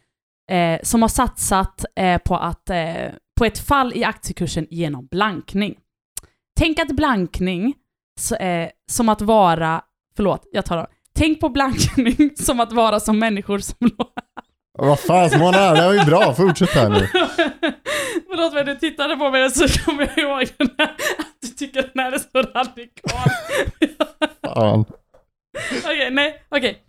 eh, 0.52 0.80
som 0.84 1.02
har 1.02 1.10
satsat 1.10 1.86
eh, 1.96 2.18
på, 2.18 2.36
att, 2.36 2.70
eh, 2.70 3.12
på 3.38 3.46
ett 3.46 3.60
fall 3.60 3.94
i 3.96 4.04
aktiekursen 4.04 4.68
genom 4.70 5.06
blankning. 5.06 5.76
Tänk 6.60 6.80
att 6.80 6.92
blankning 6.92 7.74
så, 8.20 8.36
eh, 8.36 8.70
som 8.92 9.10
att 9.10 9.22
vara, 9.22 9.82
förlåt, 10.16 10.50
jag 10.52 10.66
tar 10.66 10.78
det. 10.78 10.88
Tänk 11.16 11.40
på 11.40 11.50
blankning 11.50 12.30
som 12.36 12.60
att 12.60 12.72
vara 12.74 13.00
som 13.00 13.20
människor 13.20 13.60
som 13.60 13.78
Vad 14.80 15.00
fan 15.00 15.30
Simona, 15.30 15.74
det 15.74 15.86
var 15.86 15.94
ju 15.94 16.06
bra, 16.06 16.34
fortsätt 16.34 16.70
här 16.70 16.90
nu. 16.90 17.08
Förlåt 18.30 18.54
men 18.54 18.66
du 18.66 18.76
tittade 18.76 19.18
på 19.18 19.30
mig 19.30 19.50
så 19.50 19.68
kommer 19.68 20.14
jag 20.16 20.18
ihåg 20.18 20.48
den 20.58 20.70
här, 20.78 20.88
att 21.20 21.36
du 21.42 21.48
tycker 21.48 21.90
den 21.94 22.04
här 22.04 22.12
är 22.12 22.18
så 22.18 22.42
radikal. 22.42 23.32
Fan. 24.46 24.86
Okej, 25.84 26.12
nej, 26.12 26.44
okej. 26.50 26.84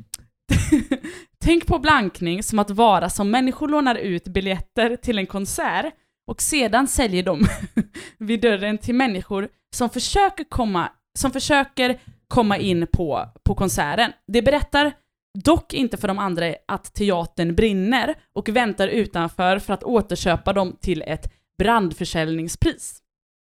Tänk 1.44 1.66
på 1.66 1.78
blankning 1.78 2.42
som 2.42 2.58
att 2.58 2.70
vara 2.70 3.10
som 3.10 3.30
människor 3.30 3.68
lånar 3.68 3.94
ut 3.94 4.24
biljetter 4.24 4.96
till 4.96 5.18
en 5.18 5.26
konsert 5.26 5.94
och 6.26 6.42
sedan 6.42 6.88
säljer 6.88 7.22
dem 7.22 7.46
vid 8.18 8.40
dörren 8.40 8.78
till 8.78 8.94
människor 8.94 9.48
som 9.76 9.90
försöker 9.90 10.44
komma, 10.44 10.88
som 11.18 11.30
försöker 11.30 12.00
komma 12.28 12.58
in 12.58 12.86
på, 12.92 13.28
på 13.44 13.54
konserten. 13.54 14.12
Det 14.32 14.42
berättar 14.42 14.92
dock 15.34 15.74
inte 15.74 15.96
för 15.96 16.08
de 16.08 16.18
andra 16.18 16.54
att 16.68 16.94
teatern 16.94 17.54
brinner 17.54 18.14
och 18.34 18.48
väntar 18.48 18.88
utanför 18.88 19.58
för 19.58 19.72
att 19.74 19.84
återköpa 19.84 20.52
dem 20.52 20.76
till 20.80 21.02
ett 21.06 21.32
brandförsäljningspris. 21.58 22.98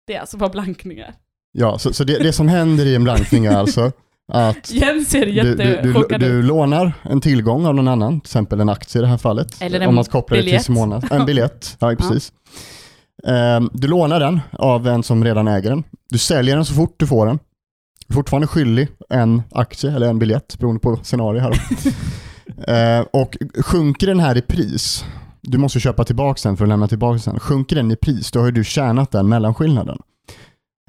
Det 0.07 0.15
är 0.15 0.19
alltså 0.19 0.37
vad 0.37 0.51
blankning 0.51 0.99
är. 0.99 1.13
Ja, 1.51 1.77
så, 1.77 1.93
så 1.93 2.03
det, 2.03 2.23
det 2.23 2.33
som 2.33 2.47
händer 2.47 2.85
i 2.85 2.95
en 2.95 3.03
blankning 3.03 3.45
är 3.45 3.57
alltså 3.57 3.91
att 4.33 4.71
Jens 4.73 5.09
ser 5.09 5.25
du, 5.25 5.55
du, 5.55 5.93
du, 6.09 6.17
du 6.17 6.41
lånar 6.41 6.93
en 7.03 7.21
tillgång 7.21 7.65
av 7.65 7.75
någon 7.75 7.87
annan, 7.87 8.21
till 8.21 8.27
exempel 8.27 8.59
en 8.59 8.69
aktie 8.69 8.99
i 8.99 9.01
det 9.01 9.07
här 9.07 9.17
fallet. 9.17 9.61
Eller 9.61 9.79
en 9.79 9.89
om 9.89 9.95
man 9.95 10.03
kopplar 10.03 10.37
det 10.37 10.41
till 10.41 10.45
biljett. 10.45 10.65
Simona. 10.65 11.01
En 11.11 11.25
biljett, 11.25 11.77
ja 11.79 11.95
precis. 11.95 12.33
Ehm, 13.27 13.69
du 13.73 13.87
lånar 13.87 14.19
den 14.19 14.39
av 14.51 14.87
en 14.87 15.03
som 15.03 15.23
redan 15.23 15.47
äger 15.47 15.69
den. 15.69 15.83
Du 16.09 16.17
säljer 16.17 16.55
den 16.55 16.65
så 16.65 16.73
fort 16.73 16.95
du 16.97 17.07
får 17.07 17.25
den. 17.25 17.39
Fortfarande 18.13 18.47
skyldig 18.47 18.87
en 19.09 19.41
aktie 19.51 19.91
eller 19.91 20.09
en 20.09 20.19
biljett 20.19 20.59
beroende 20.59 20.79
på 20.79 20.99
scenario 21.03 21.41
här. 21.41 21.53
Ehm, 22.67 23.05
och 23.13 23.37
sjunker 23.65 24.07
den 24.07 24.19
här 24.19 24.37
i 24.37 24.41
pris, 24.41 25.05
du 25.41 25.57
måste 25.57 25.79
köpa 25.79 26.03
tillbaka 26.03 26.49
den 26.49 26.57
för 26.57 26.65
att 26.65 26.69
lämna 26.69 26.87
tillbaka 26.87 27.31
den. 27.31 27.39
Sjunker 27.39 27.75
den 27.75 27.91
i 27.91 27.95
pris, 27.95 28.31
då 28.31 28.39
har 28.39 28.51
du 28.51 28.63
tjänat 28.63 29.11
den 29.11 29.29
mellanskillnaden. 29.29 29.97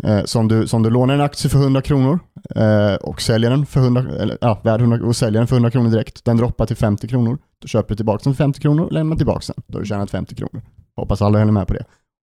Eh, 0.04 0.24
så 0.24 0.38
om 0.38 0.48
du, 0.48 0.68
så 0.68 0.76
om 0.76 0.82
du 0.82 0.90
lånar 0.90 1.14
en 1.14 1.20
aktie 1.20 1.50
för 1.50 1.58
100 1.58 1.82
kronor 1.82 2.18
eh, 2.56 2.94
och 2.94 3.22
säljer 3.22 3.50
den 3.50 3.66
för 3.66 3.80
100, 3.80 4.04
eller, 4.20 4.38
ja, 4.40 4.60
värd 4.64 4.80
100, 4.80 5.06
och 5.06 5.16
säljer 5.16 5.40
den 5.40 5.46
för 5.46 5.56
100 5.56 5.70
kronor 5.70 5.90
direkt, 5.90 6.24
den 6.24 6.36
droppar 6.36 6.66
till 6.66 6.76
50 6.76 7.08
kronor. 7.08 7.38
Då 7.58 7.68
köper 7.68 7.88
du 7.88 7.96
tillbaka 7.96 8.20
den 8.24 8.34
för 8.34 8.44
50 8.44 8.60
kronor 8.60 8.84
och 8.84 8.92
lämnar 8.92 9.16
tillbaka 9.16 9.52
den. 9.56 9.62
Då 9.66 9.76
har 9.78 9.80
du 9.80 9.86
tjänat 9.86 10.10
50 10.10 10.34
kronor. 10.34 10.62
Hoppas 10.96 11.22
alla 11.22 11.38
hänger 11.38 11.52
med 11.52 11.66
på 11.66 11.74
det. 11.74 11.84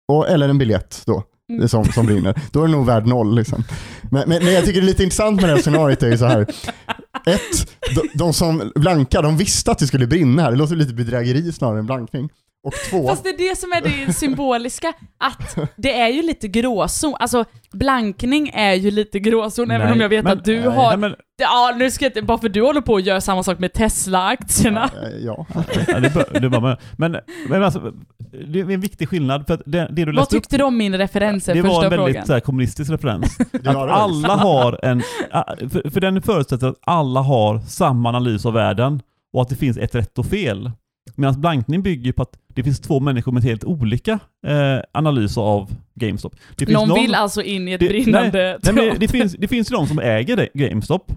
Och, 0.07 0.29
eller 0.29 0.49
en 0.49 0.57
biljett 0.57 1.01
då, 1.05 1.23
som, 1.67 1.85
som 1.85 2.05
brinner. 2.05 2.41
Då 2.51 2.63
är 2.63 2.65
det 2.67 2.71
nog 2.71 2.85
värd 2.85 3.07
noll. 3.07 3.35
Liksom. 3.35 3.63
Men, 4.11 4.29
men, 4.29 4.43
men 4.43 4.53
jag 4.53 4.65
tycker 4.65 4.81
det 4.81 4.85
är 4.85 4.89
lite 4.89 5.03
intressant 5.03 5.41
med 5.41 5.49
det 5.49 5.55
här 5.55 5.61
scenariot 5.61 6.03
är 6.03 6.07
ju 6.07 6.17
så 6.17 6.25
här. 6.25 6.41
Ett, 7.25 7.71
de, 7.95 8.09
de 8.13 8.33
som 8.33 8.71
blankar, 8.75 9.23
de 9.23 9.37
visste 9.37 9.71
att 9.71 9.79
det 9.79 9.87
skulle 9.87 10.07
brinna 10.07 10.41
här. 10.41 10.51
Det 10.51 10.57
låter 10.57 10.75
lite 10.75 10.93
bedrägeri 10.93 11.51
snarare 11.51 11.79
än 11.79 11.85
blankning. 11.85 12.29
Och 12.63 12.73
två, 12.89 13.07
Fast 13.07 13.23
det 13.23 13.29
är 13.29 13.37
det 13.49 13.57
som 13.57 13.71
är 13.71 13.81
det 13.81 14.13
symboliska, 14.13 14.93
att 15.17 15.57
det 15.75 15.99
är 15.99 16.07
ju 16.09 16.21
lite 16.21 16.47
gråzon. 16.47 17.15
Alltså, 17.19 17.45
blankning 17.71 18.49
är 18.53 18.73
ju 18.73 18.91
lite 18.91 19.19
gråzon, 19.19 19.71
även 19.71 19.85
Nej, 19.87 19.93
om 19.93 20.01
jag 20.01 20.09
vet 20.09 20.23
men- 20.23 20.37
att 20.37 20.45
du 20.45 20.59
nej, 20.59 20.69
har... 20.69 20.89
Nej, 20.89 20.97
men, 20.97 21.15
Ja, 21.37 21.75
nu 21.77 21.91
ska 21.91 22.09
jag. 22.13 22.25
Bara 22.25 22.37
för 22.37 22.49
du 22.49 22.61
håller 22.61 22.81
på 22.81 22.95
att 22.95 23.05
göra 23.05 23.21
samma 23.21 23.43
sak 23.43 23.59
med 23.59 23.73
Tesla-aktierna. 23.73 24.83
Eh, 25.03 25.09
ja. 25.25 25.45
ja, 25.87 25.99
det, 25.99 26.13
bör, 26.13 26.39
det. 26.39 26.77
Men, 26.97 27.17
men 27.47 27.63
alltså, 27.63 27.93
det 28.47 28.59
är 28.59 28.71
en 28.71 28.81
viktig 28.81 29.09
skillnad 29.09 29.47
för 29.47 29.53
att 29.53 29.61
det, 29.65 29.87
det 29.91 29.95
du 29.95 30.05
Vad 30.05 30.15
läste 30.15 30.37
upp 30.37 30.43
tyckte 30.43 30.57
du 30.57 30.63
om 30.63 30.77
min 30.77 30.97
referens? 30.97 31.49
är 31.49 31.53
det 31.53 31.61
var 31.61 31.83
en 31.83 31.89
väldigt 31.89 32.07
frågan. 32.07 32.25
så 32.27 32.33
här, 32.33 32.39
kommunistisk 32.39 32.91
referens. 32.91 33.39
Att 33.65 33.75
alla 33.75 34.35
har 34.35 34.79
en, 34.85 35.01
för, 35.69 35.89
för 35.89 36.01
den 36.01 36.21
förutsätter 36.21 36.67
att 36.67 36.79
alla 36.81 37.19
har 37.21 37.59
samma 37.59 38.09
analys 38.09 38.45
av 38.45 38.53
världen 38.53 39.01
och 39.33 39.41
att 39.41 39.49
det 39.49 39.55
finns 39.55 39.77
ett 39.77 39.95
rätt 39.95 40.17
och 40.19 40.25
fel. 40.25 40.71
Medan 41.15 41.41
blankning 41.41 41.81
bygger 41.83 42.11
på 42.11 42.21
att 42.21 42.33
det 42.53 42.63
finns 42.63 42.79
två 42.79 42.99
människor 42.99 43.31
med 43.31 43.43
helt 43.43 43.63
olika 43.63 44.19
eh, 44.47 44.79
analyser 44.91 45.41
av 45.41 45.71
GameStop. 45.95 46.35
Finns 46.57 46.69
Någon 46.71 46.93
vill 47.01 47.15
alltså 47.15 47.41
in 47.41 47.67
i 47.67 47.71
ett 47.71 47.79
det- 47.79 47.87
brinnande 47.87 48.59
Nej, 48.63 48.75
teater. 48.75 48.99
det, 48.99 49.07
finns, 49.07 49.33
det 49.39 49.47
finns 49.47 49.71
ju 49.71 49.75
de 49.75 49.87
som 49.87 49.99
äger 49.99 50.35
det, 50.37 50.49
GameStop 50.53 51.11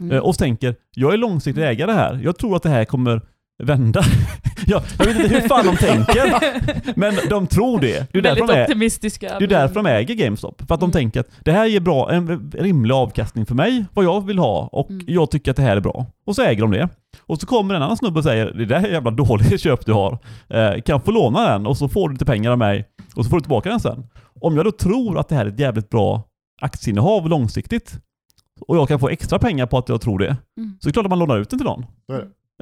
Mm. 0.00 0.12
eh, 0.16 0.18
och 0.22 0.38
tänker 0.38 0.74
jag 0.94 1.12
är 1.12 1.16
långsiktig 1.16 1.62
ägare 1.68 1.92
här. 1.92 2.20
Jag 2.24 2.38
tror 2.38 2.56
att 2.56 2.62
det 2.62 2.68
här 2.68 2.84
kommer 2.84 3.20
vända. 3.62 4.02
ja, 4.66 4.82
jag 4.98 5.06
vet 5.06 5.16
inte 5.20 5.34
hur 5.40 5.48
fan 5.48 5.66
de 5.66 5.76
tänker, 5.76 6.32
men 6.98 7.14
de 7.30 7.46
tror 7.46 7.80
det. 7.80 8.12
Det 8.12 8.18
är 8.18 8.22
därför 8.22 8.46
de 8.46 8.52
är, 8.52 8.62
optimistiska. 8.64 9.38
det 9.38 9.44
är 9.44 9.48
därför 9.48 9.74
de 9.74 9.86
äger 9.86 10.14
GameStop. 10.14 10.62
För 10.68 10.74
att 10.74 10.80
de 10.80 10.84
Mm. 10.84 10.92
tänker 10.92 11.20
att 11.20 11.28
det 11.44 11.52
här 11.52 11.66
ger 11.66 11.80
bra, 11.80 12.12
en 12.12 12.50
rimlig 12.54 12.94
avkastning 12.94 13.46
för 13.46 13.54
mig, 13.54 13.84
vad 13.94 14.04
jag 14.04 14.26
vill 14.26 14.38
ha, 14.38 14.68
och 14.72 14.90
Mm. 14.90 15.04
jag 15.08 15.30
tycker 15.30 15.50
att 15.50 15.56
det 15.56 15.62
här 15.62 15.76
är 15.76 15.80
bra. 15.80 16.06
Och 16.26 16.34
så 16.36 16.42
äger 16.42 16.60
de 16.62 16.70
det. 16.70 16.88
Och 17.28 17.40
så 17.40 17.46
kommer 17.46 17.74
en 17.74 17.82
annan 17.82 17.96
snubbe 17.96 18.18
och 18.18 18.24
säger 18.24 18.52
det 18.52 18.64
där 18.64 18.76
är 18.84 18.88
jävla 18.92 19.10
dåligt 19.10 19.60
köp 19.60 19.86
du 19.86 19.92
har. 19.92 20.12
Eh, 20.48 20.70
kan 20.72 20.82
jag 20.94 21.04
få 21.04 21.10
låna 21.10 21.50
den? 21.50 21.66
Och 21.66 21.76
så 21.76 21.88
får 21.88 22.08
du 22.08 22.12
lite 22.14 22.24
pengar 22.24 22.50
av 22.50 22.58
mig, 22.58 22.88
och 23.14 23.24
så 23.24 23.30
får 23.30 23.36
du 23.36 23.40
tillbaka 23.40 23.68
den 23.70 23.80
sen. 23.80 24.06
Om 24.40 24.56
jag 24.56 24.64
då 24.64 24.70
tror 24.72 25.18
att 25.18 25.28
det 25.28 25.34
här 25.34 25.46
är 25.46 25.50
ett 25.50 25.60
jävligt 25.60 25.88
bra 25.90 26.22
aktieinnehav 26.60 27.28
långsiktigt, 27.28 28.00
och 28.60 28.76
jag 28.76 28.88
kan 28.88 29.00
få 29.00 29.08
extra 29.08 29.38
pengar 29.38 29.66
på 29.66 29.78
att 29.78 29.88
jag 29.88 30.00
tror 30.00 30.18
det, 30.18 30.36
Mm. 30.58 30.78
så 30.80 30.86
är 30.86 30.88
det 30.88 30.92
klart 30.92 31.06
att 31.06 31.10
man 31.10 31.18
lånar 31.18 31.38
ut 31.38 31.50
den 31.50 31.58
till 31.58 31.66
någon. 31.66 31.86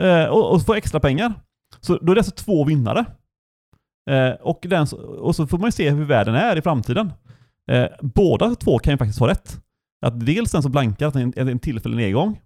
Eh, 0.00 0.24
och, 0.28 0.54
och 0.54 0.62
få 0.62 0.74
extra 0.74 1.00
pengar. 1.00 1.34
Så 1.80 1.98
då 1.98 2.12
är 2.12 2.14
det 2.14 2.20
alltså 2.20 2.34
två 2.44 2.64
vinnare. 2.64 3.04
Eh, 4.10 4.30
och, 4.42 4.58
den, 4.62 4.86
och 5.18 5.36
så 5.36 5.46
får 5.46 5.58
man 5.58 5.68
ju 5.68 5.72
se 5.72 5.90
hur 5.90 6.04
världen 6.04 6.34
är 6.34 6.56
i 6.56 6.62
framtiden. 6.62 7.12
Eh, 7.70 7.86
båda 8.00 8.54
två 8.54 8.78
kan 8.78 8.92
ju 8.94 8.98
faktiskt 8.98 9.18
ha 9.20 9.28
rätt. 9.28 9.60
Att 10.06 10.26
dels 10.26 10.52
den 10.52 10.62
som 10.62 10.72
blankar, 10.72 11.06
att 11.06 11.14
det 11.14 11.20
är 11.20 11.32
en, 11.40 11.48
en 11.48 11.58
tillfällig 11.58 11.96
nedgång, 11.96 12.40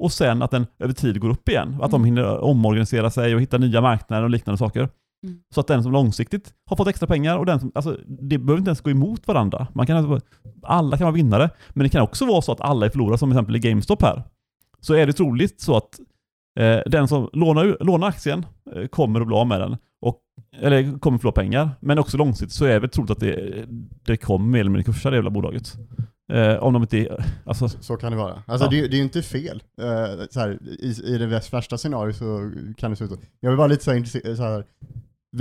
och 0.00 0.12
sen 0.12 0.42
att 0.42 0.50
den 0.50 0.66
över 0.78 0.94
tid 0.94 1.20
går 1.20 1.30
upp 1.30 1.48
igen. 1.48 1.76
Att 1.82 1.90
de 1.90 2.00
Mm. 2.00 2.04
hinner 2.04 2.38
omorganisera 2.38 3.10
sig 3.10 3.34
och 3.34 3.40
hitta 3.40 3.58
nya 3.58 3.80
marknader 3.80 4.22
och 4.24 4.30
liknande 4.30 4.58
saker. 4.58 4.88
Mm. 5.26 5.38
Så 5.54 5.60
att 5.60 5.66
den 5.66 5.82
som 5.82 5.92
långsiktigt 5.92 6.54
har 6.66 6.76
fått 6.76 6.88
extra 6.88 7.06
pengar 7.06 7.36
och 7.38 7.46
den 7.46 7.60
som, 7.60 7.72
alltså 7.74 7.96
det 8.06 8.38
behöver 8.38 8.58
inte 8.58 8.68
ens 8.68 8.80
gå 8.80 8.90
emot 8.90 9.26
varandra. 9.26 9.66
Man 9.74 9.86
kan, 9.86 9.96
alltså- 9.96 10.26
alla 10.62 10.96
kan 10.96 11.04
vara 11.04 11.14
vinnare, 11.14 11.50
men 11.70 11.82
det 11.84 11.88
kan 11.88 12.02
också 12.02 12.26
vara 12.26 12.42
så 12.42 12.52
att 12.52 12.60
alla 12.60 12.86
är 12.86 12.90
förlorare, 12.90 13.18
som 13.18 13.30
till 13.30 13.36
exempel 13.36 13.56
i 13.56 13.58
GameStop 13.58 14.02
här. 14.02 14.22
Så 14.80 14.94
är 14.94 15.06
det 15.06 15.12
troligt 15.12 15.60
så 15.60 15.76
att 15.76 16.00
eh, 16.60 16.78
den 16.86 17.08
som 17.08 17.30
lånar, 17.32 17.76
lånar 17.80 18.08
aktien 18.08 18.46
eh, 18.76 18.86
kommer 18.86 19.20
att 19.20 19.26
bli 19.26 19.36
av 19.36 19.46
med 19.46 19.60
den. 19.60 19.76
Och, 20.02 20.18
eller 20.60 20.98
kommer 20.98 21.14
att 21.16 21.20
förlora 21.22 21.32
pengar. 21.42 21.70
Men 21.80 21.98
också 21.98 22.16
långsiktigt 22.16 22.52
så 22.56 22.64
är 22.64 22.80
det 22.80 22.88
troligt 22.88 23.10
att 23.10 23.20
det, 23.20 23.64
det 24.04 24.16
kommer 24.16 24.46
mer 24.46 24.60
eller 24.60 24.70
mindre 24.70 24.92
kursa 24.92 25.10
det 25.10 25.16
jävla 25.16 25.30
bolaget. 25.30 25.72
Eh, 26.30 26.56
om 26.62 26.72
de 26.72 26.82
inte... 26.82 27.24
Alltså, 27.44 27.68
Så 27.68 27.96
kan 27.96 28.12
det 28.12 28.18
vara. 28.18 28.42
Alltså 28.46 28.66
Ja. 28.66 28.70
det, 28.70 28.88
det 28.88 28.94
är 28.94 28.98
ju 28.98 29.02
inte 29.04 29.22
fel. 29.22 29.62
Eh, 29.80 30.26
så 30.30 30.40
här, 30.40 30.58
i, 30.62 30.94
I 31.04 31.18
det 31.18 31.26
värst- 31.26 31.52
värsta 31.52 31.78
scenariot 31.78 32.16
så 32.16 32.50
kan 32.76 32.90
det 32.90 32.96
se 32.96 33.04
ut 33.04 33.10
så. 33.10 33.16
Jag 33.40 33.50
vill 33.50 33.56
bara 33.58 33.66
lite 33.66 33.84
så 33.84 33.90
här, 33.92 34.34
så 34.36 34.42
här 34.42 34.64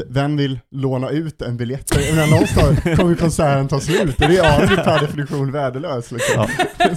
vem 0.09 0.37
vill 0.37 0.59
låna 0.71 1.09
ut 1.09 1.41
en 1.41 1.57
biljett? 1.57 1.95
För 1.95 2.29
någonstans 2.31 2.97
kommer 2.99 3.15
konserten 3.15 3.67
ta 3.67 3.79
slut 3.79 4.21
och 4.21 4.27
det 4.29 4.37
är 4.37 4.61
ju 4.61 4.75
per 4.75 4.99
definition 4.99 5.51
värdelös. 5.51 6.11
Liksom. 6.11 6.47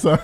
Så, 0.00 0.18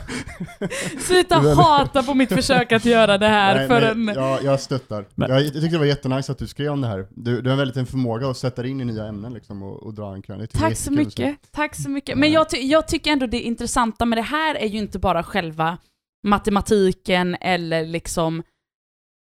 Sluta 1.01 1.39
hata 1.39 2.03
på 2.03 2.15
mitt 2.15 2.33
försök 2.33 2.73
att 2.73 2.85
göra 2.85 3.19
det 3.19 3.29
här 3.29 3.55
nej, 3.55 3.69
för 3.69 3.81
nej, 3.81 3.91
en... 3.91 4.23
jag, 4.23 4.43
jag 4.45 4.61
stöttar. 4.61 5.05
Men- 5.15 5.31
Jag, 5.31 5.43
jag 5.43 5.53
tyckte 5.53 5.69
det 5.69 5.79
var 5.79 5.85
jättenice 5.85 6.33
att 6.33 6.39
du 6.39 6.47
skrev 6.47 6.73
om 6.73 6.81
det 6.81 6.89
här. 6.89 7.07
Du, 7.11 7.41
du 7.43 7.51
har 7.51 7.57
väldigt 7.57 7.77
en 7.77 7.87
förmåga 7.87 8.29
att 8.29 8.37
sätta 8.37 8.63
dig 8.63 8.71
in 8.71 8.81
i 8.81 8.85
nya 8.85 9.05
ämnen 9.05 9.35
liksom, 9.35 9.63
och, 9.63 9.83
och 9.83 9.95
dra 9.95 10.15
en 10.15 10.23
krön. 10.23 10.47
Tack 10.53 10.77
så 10.77 10.93
mycket. 10.93 11.37
Tack 11.53 11.75
så 11.75 11.91
mycket. 11.91 12.19
Men 12.19 12.33
jag, 12.33 12.51
ty 12.51 12.57
jag 12.57 12.89
tycker 12.89 13.11
ändå 13.11 13.27
det 13.27 13.41
intressanta 13.41 14.05
med 14.05 14.19
det 14.19 14.23
här 14.23 14.55
är 14.55 14.67
ju 14.67 14.79
inte 14.79 14.99
bara 14.99 15.23
själva 15.23 15.79
matematiken 16.27 17.35
eller 17.41 17.87
liksom 17.87 18.43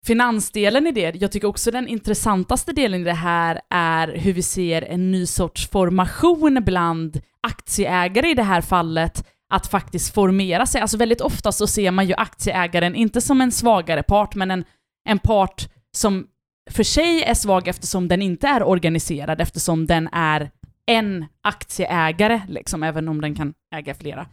finansdelen 0.06 0.86
i 0.86 0.92
det. 0.92 1.16
Jag 1.20 1.32
tycker 1.32 1.48
också 1.48 1.70
den 1.70 1.88
intressantaste 1.88 2.72
delen 2.72 3.00
i 3.00 3.04
det 3.04 3.12
här 3.12 3.60
är 3.70 4.08
hur 4.08 4.32
vi 4.32 4.42
ser 4.42 4.82
en 4.82 5.10
ny 5.10 5.26
sorts 5.26 5.68
formation 5.68 6.62
bland 6.64 7.20
aktieägare 7.42 8.30
i 8.30 8.34
det 8.34 8.42
här 8.42 8.60
fallet 8.60 9.26
att 9.54 9.66
faktiskt 9.66 10.14
formera 10.14 10.66
sig. 10.66 10.80
Alltså 10.80 10.96
väldigt 10.96 11.20
ofta 11.20 11.52
så 11.52 11.66
ser 11.66 11.90
man 11.90 12.06
ju 12.06 12.14
aktieägaren 12.14 12.94
inte 12.94 13.20
som 13.20 13.40
en 13.40 13.52
svagare 13.52 14.02
part, 14.02 14.34
men 14.34 14.50
en, 14.50 14.64
en 15.08 15.18
part 15.18 15.68
som 15.96 16.26
för 16.70 16.82
sig 16.82 17.22
är 17.22 17.34
svag 17.34 17.68
eftersom 17.68 18.08
den 18.08 18.22
inte 18.22 18.48
är 18.48 18.62
organiserad, 18.62 19.40
eftersom 19.40 19.86
den 19.86 20.08
är 20.12 20.50
en 20.86 21.26
aktieägare, 21.42 22.42
liksom, 22.48 22.82
även 22.82 23.08
om 23.08 23.20
den 23.20 23.34
kan 23.34 23.54
äga 23.74 23.94
flera. 23.94 24.26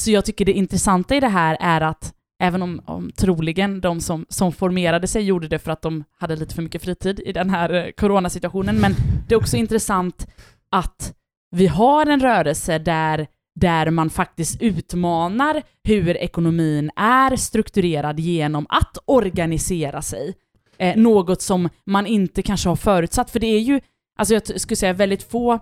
Så 0.00 0.10
jag 0.10 0.24
tycker 0.24 0.44
det 0.44 0.52
intressanta 0.52 1.16
i 1.16 1.20
det 1.20 1.28
här 1.28 1.56
är 1.60 1.80
att 1.80 2.14
även 2.38 2.62
om, 2.62 2.80
om 2.84 3.12
troligen 3.12 3.80
de 3.80 4.00
som, 4.00 4.26
som 4.28 4.52
formerade 4.52 5.06
sig 5.06 5.22
gjorde 5.22 5.48
det 5.48 5.58
för 5.58 5.70
att 5.70 5.82
de 5.82 6.04
hade 6.18 6.36
lite 6.36 6.54
för 6.54 6.62
mycket 6.62 6.82
fritid 6.82 7.20
i 7.20 7.32
den 7.32 7.50
här 7.50 7.74
eh, 7.74 7.90
coronasituationen, 7.90 8.80
men 8.80 8.94
det 9.28 9.34
är 9.34 9.38
också 9.38 9.56
intressant 9.56 10.26
att 10.70 11.14
vi 11.50 11.66
har 11.66 12.06
en 12.06 12.20
rörelse 12.20 12.78
där, 12.78 13.26
där 13.54 13.90
man 13.90 14.10
faktiskt 14.10 14.62
utmanar 14.62 15.62
hur 15.84 16.16
ekonomin 16.16 16.90
är 16.96 17.36
strukturerad 17.36 18.20
genom 18.20 18.66
att 18.68 18.98
organisera 19.04 20.02
sig. 20.02 20.34
Eh, 20.78 20.96
något 20.96 21.42
som 21.42 21.68
man 21.86 22.06
inte 22.06 22.42
kanske 22.42 22.68
har 22.68 22.76
förutsatt, 22.76 23.30
för 23.30 23.40
det 23.40 23.46
är 23.46 23.60
ju, 23.60 23.80
alltså 24.18 24.34
jag 24.34 24.60
skulle 24.60 24.76
säga 24.76 24.92
väldigt 24.92 25.30
få 25.30 25.60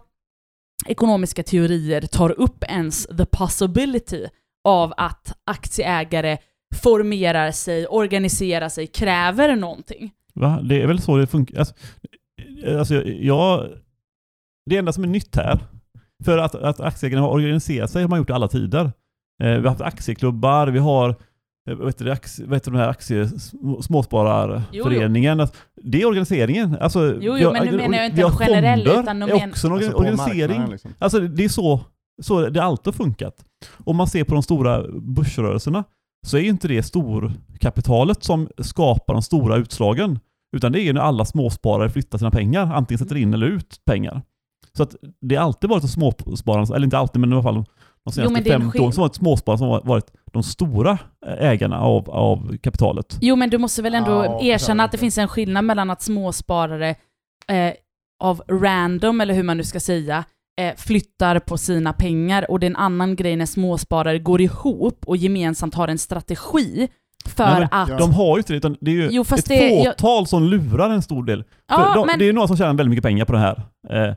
ekonomiska 0.86 1.42
teorier 1.42 2.00
tar 2.00 2.30
upp 2.30 2.64
ens 2.64 3.06
the 3.06 3.26
possibility 3.26 4.26
av 4.64 4.94
att 4.96 5.36
aktieägare 5.44 6.38
formerar 6.82 7.50
sig, 7.50 7.86
organiserar 7.86 8.68
sig, 8.68 8.86
kräver 8.86 9.56
någonting. 9.56 10.10
Va? 10.34 10.60
Det 10.62 10.82
är 10.82 10.86
väl 10.86 11.00
så 11.00 11.16
det 11.16 11.26
funkar. 11.26 11.58
Alltså, 11.58 11.74
alltså 12.78 12.94
jag, 13.04 13.68
det 14.70 14.76
enda 14.76 14.92
som 14.92 15.04
är 15.04 15.08
nytt 15.08 15.36
här, 15.36 15.58
för 16.24 16.38
att, 16.38 16.54
att 16.54 16.80
aktieägarna 16.80 17.22
har 17.22 17.30
organiserat 17.30 17.90
sig 17.90 18.02
har 18.02 18.08
man 18.08 18.18
gjort 18.18 18.30
i 18.30 18.32
alla 18.32 18.48
tider. 18.48 18.84
Eh, 19.42 19.48
vi 19.48 19.54
har 19.56 19.68
haft 19.68 19.80
aktieklubbar, 19.80 20.66
vi 20.66 20.78
har 20.78 21.08
eh, 21.70 21.76
vad 21.76 21.86
heter 21.88 22.04
det, 22.04 22.12
aktie, 22.12 22.46
vad 22.46 22.56
heter 22.56 22.70
de 22.70 22.76
här 22.78 22.88
aktie, 22.88 23.24
sm- 23.24 23.80
småspararföreningen. 23.82 25.40
Alltså, 25.40 25.54
Det 25.82 26.02
är 26.02 26.06
organiseringen. 26.06 26.76
Alltså, 26.80 27.14
Jo, 27.20 27.32
vi 27.34 27.40
jo, 27.42 27.46
har- 27.48 27.52
men 27.52 27.66
nu 27.66 27.76
menar 27.76 27.96
jag 27.98 28.06
inte 28.06 28.22
en 28.22 28.30
generell, 28.30 28.80
utan 28.88 29.20
de 29.20 29.30
är 29.30 29.48
också 29.48 29.66
en 29.66 29.72
Alltså 29.72 29.92
organisering. 29.92 30.66
liksom. 30.70 30.90
Alltså 30.98 31.20
det 31.20 31.44
är 31.44 31.48
så, 31.48 31.80
så 32.22 32.48
det 32.48 32.62
alltid 32.62 32.86
har 32.86 32.92
funkat. 33.04 33.44
Om 33.84 33.96
man 33.96 34.06
ser 34.06 34.24
på 34.24 34.34
de 34.34 34.42
stora 34.42 34.84
börsrörelserna 34.92 35.84
så 36.24 36.36
är 36.36 36.40
ju 36.40 36.48
inte 36.48 36.68
det 36.68 36.82
storkapitalet 36.82 38.24
som 38.24 38.48
skapar 38.58 39.14
de 39.14 39.22
stora 39.22 39.56
utslagen. 39.56 40.18
Utan 40.56 40.72
det 40.72 40.80
är 40.80 40.82
ju 40.82 40.92
när 40.92 41.00
alla 41.00 41.24
småsparare 41.24 41.90
flyttar 41.90 42.18
sina 42.18 42.30
pengar, 42.30 42.72
antingen 42.74 42.98
sätter 42.98 43.16
in 43.16 43.34
eller 43.34 43.46
ut 43.46 43.80
pengar. 43.84 44.22
Så 44.76 44.82
att 44.82 44.94
det 45.20 45.36
har 45.36 45.44
alltid 45.44 45.70
varit 45.70 45.82
de 45.82 45.88
småspararna, 45.88 46.76
eller 46.76 46.84
inte 46.84 46.98
alltid 46.98 47.20
men 47.20 47.30
i 47.30 47.34
alla 47.34 47.42
fall 47.42 47.54
de 47.54 47.64
Jo, 48.04 48.12
senaste 48.12 48.50
50 48.50 48.78
åren, 48.78 48.92
har 48.92 49.00
varit 49.02 49.14
småspararna 49.14 49.58
som 49.58 49.68
har 49.68 49.82
varit 49.84 50.12
de 50.32 50.42
stora 50.42 50.98
ägarna 51.38 51.80
av, 51.80 52.10
av 52.10 52.56
kapitalet. 52.56 53.18
Jo, 53.20 53.36
men 53.36 53.50
du 53.50 53.58
måste 53.58 53.82
väl 53.82 53.94
ändå 53.94 54.10
Ja, 54.10 54.40
erkänna 54.42 54.84
att 54.84 54.92
det 54.92 54.98
finns 54.98 55.18
en 55.18 55.28
skillnad 55.28 55.64
mellan 55.64 55.90
att 55.90 56.02
småsparare 56.02 56.94
eh, 57.48 57.72
av 58.22 58.42
random, 58.48 59.20
eller 59.20 59.34
hur 59.34 59.42
man 59.42 59.56
nu 59.56 59.64
ska 59.64 59.80
säga, 59.80 60.24
eh, 60.60 60.74
flyttar 60.76 61.38
på 61.38 61.58
sina 61.58 61.92
pengar 61.92 62.50
och 62.50 62.60
det 62.60 62.66
är 62.66 62.70
en 62.70 62.76
annan 62.76 63.16
grej 63.16 63.36
när 63.36 63.46
småsparare 63.46 64.18
går 64.18 64.40
ihop 64.40 65.04
och 65.06 65.16
gemensamt 65.16 65.74
har 65.74 65.88
en 65.88 65.98
strategi 65.98 66.88
för 67.26 67.44
Nej, 67.60 67.68
att... 67.70 67.88
Ja. 67.88 67.96
De 67.98 68.12
har 68.12 68.36
ju 68.36 68.38
inte 68.38 68.52
det, 68.52 68.56
utan 68.56 68.76
det 68.80 68.90
är 68.90 68.94
ju 68.94 69.08
Jo, 69.12 69.22
ett 69.22 69.46
det- 69.48 69.54
jag- 69.68 69.84
fåtal 69.94 70.26
som 70.26 70.42
lurar 70.42 70.90
en 70.90 71.02
stor 71.02 71.24
del. 71.24 71.42
För 71.44 71.48
Ja, 71.68 71.94
de, 71.94 72.06
men- 72.06 72.18
Det 72.18 72.24
är 72.24 72.26
ju 72.26 72.32
några 72.32 72.48
som 72.48 72.56
tjänar 72.56 72.74
väldigt 72.74 72.90
mycket 72.90 73.04
pengar 73.04 73.24
på 73.24 73.32
den 73.32 73.42
här, 73.42 73.62
eh, 73.90 74.14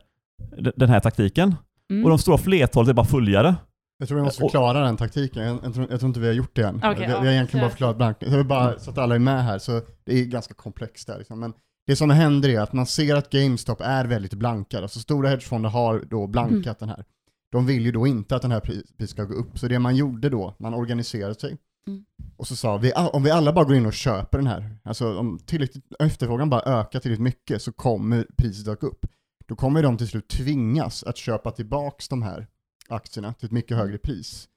den 0.75 0.89
här 0.89 0.99
taktiken. 0.99 1.55
Mm. 1.91 2.03
Och 2.03 2.09
de 2.09 2.19
stora 2.19 2.37
flertalet 2.37 2.89
är 2.89 2.93
bara 2.93 3.05
följare. 3.05 3.55
Jag 3.99 4.07
tror 4.07 4.17
vi 4.17 4.23
måste 4.23 4.43
Och- 4.43 4.51
förklara 4.51 4.79
den 4.85 4.97
taktiken. 4.97 5.43
Jag, 5.43 5.59
jag, 5.63 5.73
tror, 5.73 5.87
jag 5.89 5.99
tror 5.99 6.07
inte 6.07 6.19
vi 6.19 6.27
har 6.27 6.33
gjort 6.33 6.55
det 6.55 6.61
än. 6.63 6.75
Okej, 6.77 6.95
vi, 6.97 7.03
ja, 7.11 7.19
vi 7.19 7.27
har 7.27 7.33
egentligen 7.33 7.61
bara 7.63 7.67
kör. 7.69 7.71
förklarat 7.71 7.97
blankning. 7.97 8.31
Så, 8.31 8.37
vi 8.37 8.43
bara, 8.43 8.79
så 8.79 8.89
att 8.91 8.97
alla 8.97 9.15
är 9.15 9.19
med 9.19 9.43
här, 9.43 9.59
så 9.59 9.81
det 10.05 10.19
är 10.19 10.25
ganska 10.25 10.53
komplext 10.53 11.07
där. 11.07 11.17
Liksom. 11.17 11.39
Men 11.39 11.53
det 11.87 11.95
som 11.95 12.09
händer 12.09 12.49
är 12.49 12.59
att 12.59 12.73
man 12.73 12.85
ser 12.85 13.15
att 13.15 13.29
GameStop 13.29 13.81
är 13.81 14.05
väldigt 14.05 14.33
blankad. 14.33 14.83
Alltså 14.83 14.99
stora 14.99 15.29
hedgefonder 15.29 15.69
har 15.69 16.03
då 16.09 16.27
blankat 16.27 16.65
Mm. 16.65 16.75
den 16.79 16.89
här. 16.89 17.05
De 17.51 17.65
vill 17.65 17.85
ju 17.85 17.91
då 17.91 18.07
inte 18.07 18.35
att 18.35 18.41
den 18.41 18.51
här 18.51 18.59
pri- 18.59 18.83
priset 18.97 19.09
ska 19.09 19.23
gå 19.23 19.33
upp. 19.33 19.59
Så 19.59 19.67
det 19.67 19.79
man 19.79 19.95
gjorde 19.95 20.29
då, 20.29 20.55
man 20.59 20.73
organiserade 20.73 21.35
sig. 21.35 21.57
Mm. 21.87 22.05
Och 22.37 22.47
så 22.47 22.55
sa 22.55 22.77
vi, 22.77 22.91
"Ah, 22.95 23.07
om 23.07 23.23
vi 23.23 23.31
alla 23.31 23.53
bara 23.53 23.65
går 23.65 23.75
in 23.75 23.85
och 23.85 23.93
köper 23.93 24.37
den 24.37 24.47
här, 24.47 24.77
alltså 24.83 25.17
om 25.17 25.39
tillräckligt, 25.45 25.83
efterfrågan 25.99 26.49
bara 26.49 26.61
ökar 26.61 26.99
tillräckligt 26.99 27.23
mycket 27.23 27.61
så 27.61 27.71
kommer 27.71 28.27
priset 28.37 28.67
att 28.67 28.79
gå 28.79 28.87
upp. 28.87 29.05
Då 29.47 29.55
kommer 29.55 29.83
de 29.83 29.97
till 29.97 30.07
slut 30.07 30.27
tvingas 30.27 31.03
att 31.03 31.17
köpa 31.17 31.51
tillbaks 31.51 32.07
de 32.07 32.21
här 32.21 32.47
aktierna 32.89 33.33
till 33.33 33.45
ett 33.45 33.51
mycket 33.51 33.77
högre 33.77 33.97
pris. 33.97 34.47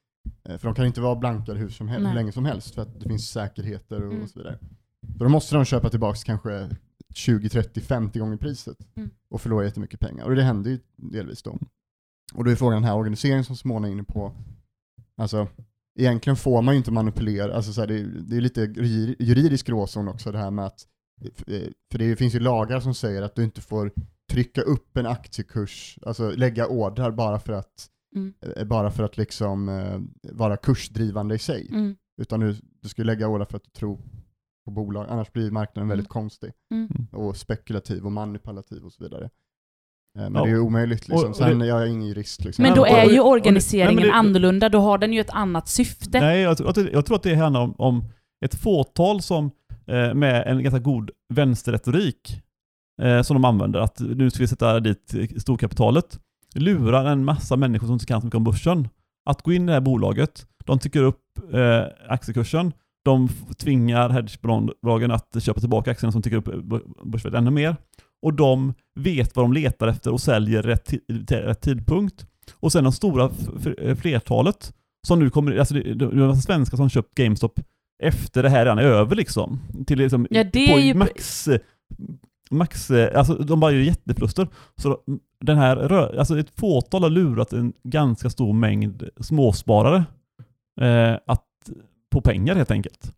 Eh, 0.49 0.57
För 0.59 0.69
de 0.69 0.75
kan 0.75 0.87
inte 0.87 1.01
vara 1.01 1.17
blankade 1.17 1.59
hur, 1.59 1.69
som 1.69 1.89
helst, 1.89 2.09
hur 2.11 2.15
länge 2.15 2.33
som 2.33 2.45
helst 2.45 2.75
för 2.75 2.83
att 2.83 3.01
det 3.01 3.09
finns 3.09 3.31
säkerheter 3.31 4.07
och, 4.07 4.13
Mm. 4.15 4.29
så 4.29 4.39
vidare. 4.39 4.59
Då 5.01 5.29
måste 5.29 5.55
de 5.55 5.65
köpa 5.65 5.91
tillbaks 5.91 6.25
kanske 6.25 6.69
20, 7.15 7.49
30, 7.49 7.81
50 7.81 8.19
gånger 8.19 8.37
priset 8.37 8.77
Mm. 8.97 9.11
och 9.31 9.41
förlora 9.41 9.65
jättemycket 9.65 10.01
pengar. 10.01 10.25
Och 10.25 10.35
det 10.35 10.43
händer 10.43 10.71
ju 10.71 10.79
delvis 10.97 11.43
då. 11.43 11.59
Och 12.35 12.45
då 12.45 12.51
är 12.51 12.55
frågan 12.57 12.75
den 12.83 12.85
här 12.85 12.97
organiseringen 12.97 13.45
som 13.45 13.57
Simona 13.57 13.89
är 13.89 13.93
inne 13.93 14.05
på, 14.05 14.33
alltså 15.17 15.49
egentligen 15.99 16.37
får 16.37 16.63
man 16.63 16.75
ju 16.75 16.79
inte 16.79 16.93
manipulera, 16.93 17.55
alltså 17.57 17.73
så 17.73 17.81
här, 17.81 17.89
det, 17.89 17.95
är, 18.01 18.05
det 18.05 18.37
är 18.37 18.41
lite 18.41 18.61
juri- 18.67 19.17
juridisk 19.19 19.67
gråzon 19.67 20.09
också 20.09 20.33
det 20.33 20.39
här 20.39 20.51
med 20.51 20.67
att, 20.67 20.87
eh, 21.47 21.63
för 21.93 21.99
det 21.99 22.17
finns 22.17 22.35
ju 22.35 22.41
lagar 22.41 22.81
som 22.81 22.95
säger 22.95 23.23
att 23.23 23.35
du 23.35 23.45
inte 23.45 23.61
får 23.61 23.93
trycka 24.31 24.63
upp 24.63 24.97
en 24.97 25.07
aktiekurs, 25.07 25.99
alltså 26.07 26.31
lägga 26.31 26.67
ordrar 26.67 27.11
bara 27.11 27.41
för 27.41 27.53
att, 27.53 27.89
Mm. 28.17 28.35
eh, 28.57 28.65
bara 28.65 28.91
för 28.91 29.03
att 29.03 29.17
liksom 29.17 29.69
eh, 29.69 30.01
vara 30.33 30.57
kursdrivande 30.57 31.35
i 31.35 31.39
sig. 31.39 31.69
Mm. 31.71 31.97
Utan 32.21 32.41
du, 32.41 32.57
du 32.83 32.89
ska 32.89 33.03
lägga 33.03 33.29
ordrar 33.29 33.45
för 33.47 33.57
att 33.57 33.65
du 33.65 33.71
tror 33.71 34.01
på 34.65 34.71
bolag, 34.71 35.07
annars 35.09 35.33
blir 35.33 35.51
marknaden 35.51 35.89
väldigt 35.89 36.07
Mm. 36.07 36.13
konstig. 36.13 36.53
Mm. 36.75 36.89
Och 37.13 37.37
spekulativ 37.37 38.05
och 38.07 38.13
manipulativ 38.13 38.85
och 38.85 38.93
så 38.93 39.05
vidare. 39.05 39.25
Eh, 39.25 39.31
Men 40.23 40.35
Ja. 40.35 40.43
det 40.43 40.49
är 40.51 40.55
ju 40.55 40.61
omöjligt 40.61 41.09
liksom. 41.09 41.35
Sen 41.35 41.59
det- 41.59 41.67
jag 41.67 41.83
är 41.83 41.87
ingen 41.87 42.09
jurist 42.09 42.45
liksom. 42.45 42.63
Men 42.63 42.75
då 42.75 42.85
är 42.87 43.05
ju 43.11 43.21
organiseringen 43.21 43.97
nej, 43.97 44.05
det- 44.05 44.13
annorlunda, 44.15 44.69
då 44.69 44.79
har 44.81 44.99
den 44.99 45.13
ju 45.13 45.21
ett 45.21 45.31
annat 45.31 45.69
syfte. 45.69 46.21
Nej, 46.21 46.41
jag, 46.41 46.57
tror- 46.57 46.69
jag, 46.69 46.75
tror- 46.75 46.91
jag 46.91 47.07
tror 47.07 47.17
att 47.17 47.23
det 47.23 47.35
handlar 47.35 47.61
om, 47.61 47.75
om 47.79 48.05
ett 48.45 48.55
fåtal 48.55 49.23
som 49.23 49.51
eh, 49.87 50.15
med 50.15 50.47
en 50.47 50.63
ganska 50.63 50.79
god 50.79 51.11
vänsterretorik 51.35 52.43
eh, 53.03 53.23
som 53.23 53.35
de 53.35 53.45
använder, 53.45 53.81
att 53.81 54.01
nu 54.01 54.31
ska 54.31 54.43
vi 54.43 54.47
sätta 54.49 54.81
dit 54.81 55.15
storkapitalet, 55.39 56.21
lurar 56.55 57.05
en 57.05 57.25
massa 57.25 57.57
människor 57.57 57.87
som 57.87 57.93
inte 57.95 58.07
kan 58.07 58.21
så 58.21 58.27
mycket 58.27 58.37
om 58.37 58.45
börsen 58.45 58.89
att 59.25 59.43
gå 59.43 59.53
in 59.53 59.63
i 59.63 59.67
det 59.67 59.73
här 59.73 59.81
bolaget. 59.81 60.47
De 60.65 60.79
tycker 60.79 61.03
upp 61.03 61.23
eh, 61.53 61.83
aktiekursen. 62.09 62.73
De 63.05 63.29
tvingar 63.59 64.09
hedgebolagen 64.11 65.11
att 65.11 65.43
köpa 65.43 65.61
tillbaka 65.61 65.91
aktierna 65.91 66.13
som 66.13 66.23
tycker 66.23 66.37
upp 66.37 66.65
börsvärdet 67.05 67.39
ännu 67.39 67.51
mer. 67.51 67.77
Och 68.23 68.35
de 68.35 68.75
vet 69.01 69.37
vad 69.37 69.45
de 69.45 69.53
letar 69.53 69.89
efter 69.89 70.13
och 70.13 70.21
säljer 70.21 70.63
rätt, 70.63 70.93
rätt 71.31 71.61
tidpunkt. 71.61 72.27
Och 72.55 72.73
sen 72.73 72.85
de 72.85 72.93
stora 72.93 73.31
eh, 73.79 73.97
flertalet 73.97 74.75
som 75.07 75.19
nu 75.19 75.31
kommer, 75.31 75.57
alltså 75.57 75.75
det, 75.75 75.91
är 76.05 76.27
massa 76.27 76.41
svenskar 76.41 76.77
som 76.77 76.89
köpt 76.91 77.15
GameStop 77.15 77.61
efter 78.03 78.43
det 78.43 78.49
här 78.49 78.65
redan 78.65 78.79
är 78.79 78.83
över 78.83 79.17
liksom. 79.17 79.61
Till 79.87 79.99
liksom 79.99 80.27
Ja, 80.31 80.45
på 80.45 80.81
ju- 80.81 80.95
max, 80.95 81.49
max, 82.51 82.91
eh, 82.91 83.19
alltså 83.19 83.35
de 83.35 83.61
bara 83.61 83.73
gör 83.73 83.81
jätteförluster. 83.81 84.49
Så 84.77 84.99
den 85.45 85.59
här, 85.59 85.93
alltså 86.19 86.39
ett 86.39 86.61
fåtal 86.61 87.03
har 87.03 87.11
lurat 87.11 87.53
en 87.53 87.73
ganska 87.85 88.31
stor 88.31 88.53
mängd 88.53 89.09
småsparare 89.21 90.05
eh, 90.81 91.19
att, 91.27 91.45
på 92.11 92.21
pengar 92.21 92.55
helt 92.55 92.71
enkelt. 92.71 93.13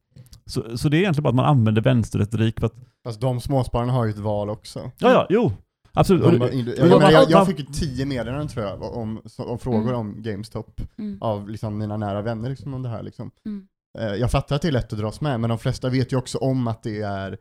Så, 0.46 0.78
så 0.78 0.88
det 0.88 0.96
är 0.96 0.98
egentligen 0.98 1.22
bara 1.22 1.28
att 1.28 1.34
man 1.34 1.44
använder 1.44 1.82
vänsterretorik 1.82 2.60
för 2.60 2.66
att, 2.66 2.74
Fast 3.04 3.20
de 3.20 3.40
småspararna 3.40 3.92
har 3.92 4.04
ju 4.04 4.10
ett 4.10 4.18
val 4.18 4.50
också. 4.50 4.78
ja 4.98 5.10
ja, 5.12 5.26
jo. 5.30 5.52
Absolut. 5.94 6.22
De, 6.24 6.32
jag, 6.32 6.40
men 6.40 6.66
jag, 6.76 6.88
menar, 6.88 7.10
jag, 7.10 7.30
jag 7.30 7.46
fick 7.46 7.58
ju 7.58 7.64
tio 7.64 8.06
meddelanden 8.06 8.48
tror 8.48 8.66
jag 8.66 8.82
om, 8.82 9.20
om 9.38 9.58
frågor 9.58 9.80
Mm. 9.82 9.94
om 9.94 10.22
GameStop 10.22 10.80
Mm. 10.98 11.18
av 11.22 11.48
liksom 11.48 11.78
mina 11.78 11.96
nära 11.96 12.22
vänner 12.22 12.50
liksom, 12.50 12.74
om 12.74 12.82
det 12.82 12.88
här. 12.88 13.02
Liksom. 13.02 13.30
Mm. 13.46 13.66
Eh, 13.98 14.14
Jag 14.14 14.30
fattar 14.30 14.56
att 14.56 14.62
det 14.62 14.68
är 14.68 14.72
lätt 14.72 14.92
att 14.92 14.98
dras 14.98 15.20
med, 15.20 15.40
men 15.40 15.50
de 15.50 15.58
flesta 15.58 15.88
vet 15.88 16.12
ju 16.12 16.16
också 16.16 16.38
om 16.38 16.68
att 16.68 16.82
det 16.82 17.00
är 17.02 17.38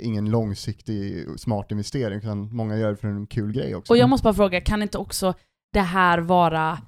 ingen 0.00 0.30
långsiktig 0.30 1.26
smart 1.36 1.70
investering, 1.70 2.18
utan 2.18 2.54
många 2.56 2.76
gör 2.76 2.90
det 2.90 2.96
för 2.96 3.08
en 3.08 3.26
kul 3.26 3.52
grej 3.52 3.74
också. 3.74 3.92
Och 3.92 3.96
jag 3.96 4.08
måste 4.08 4.24
bara 4.24 4.34
fråga, 4.34 4.60
kan 4.60 4.82
inte 4.82 4.98
också 4.98 5.34
det 5.72 5.80
här 5.80 6.18
vara 6.18 6.78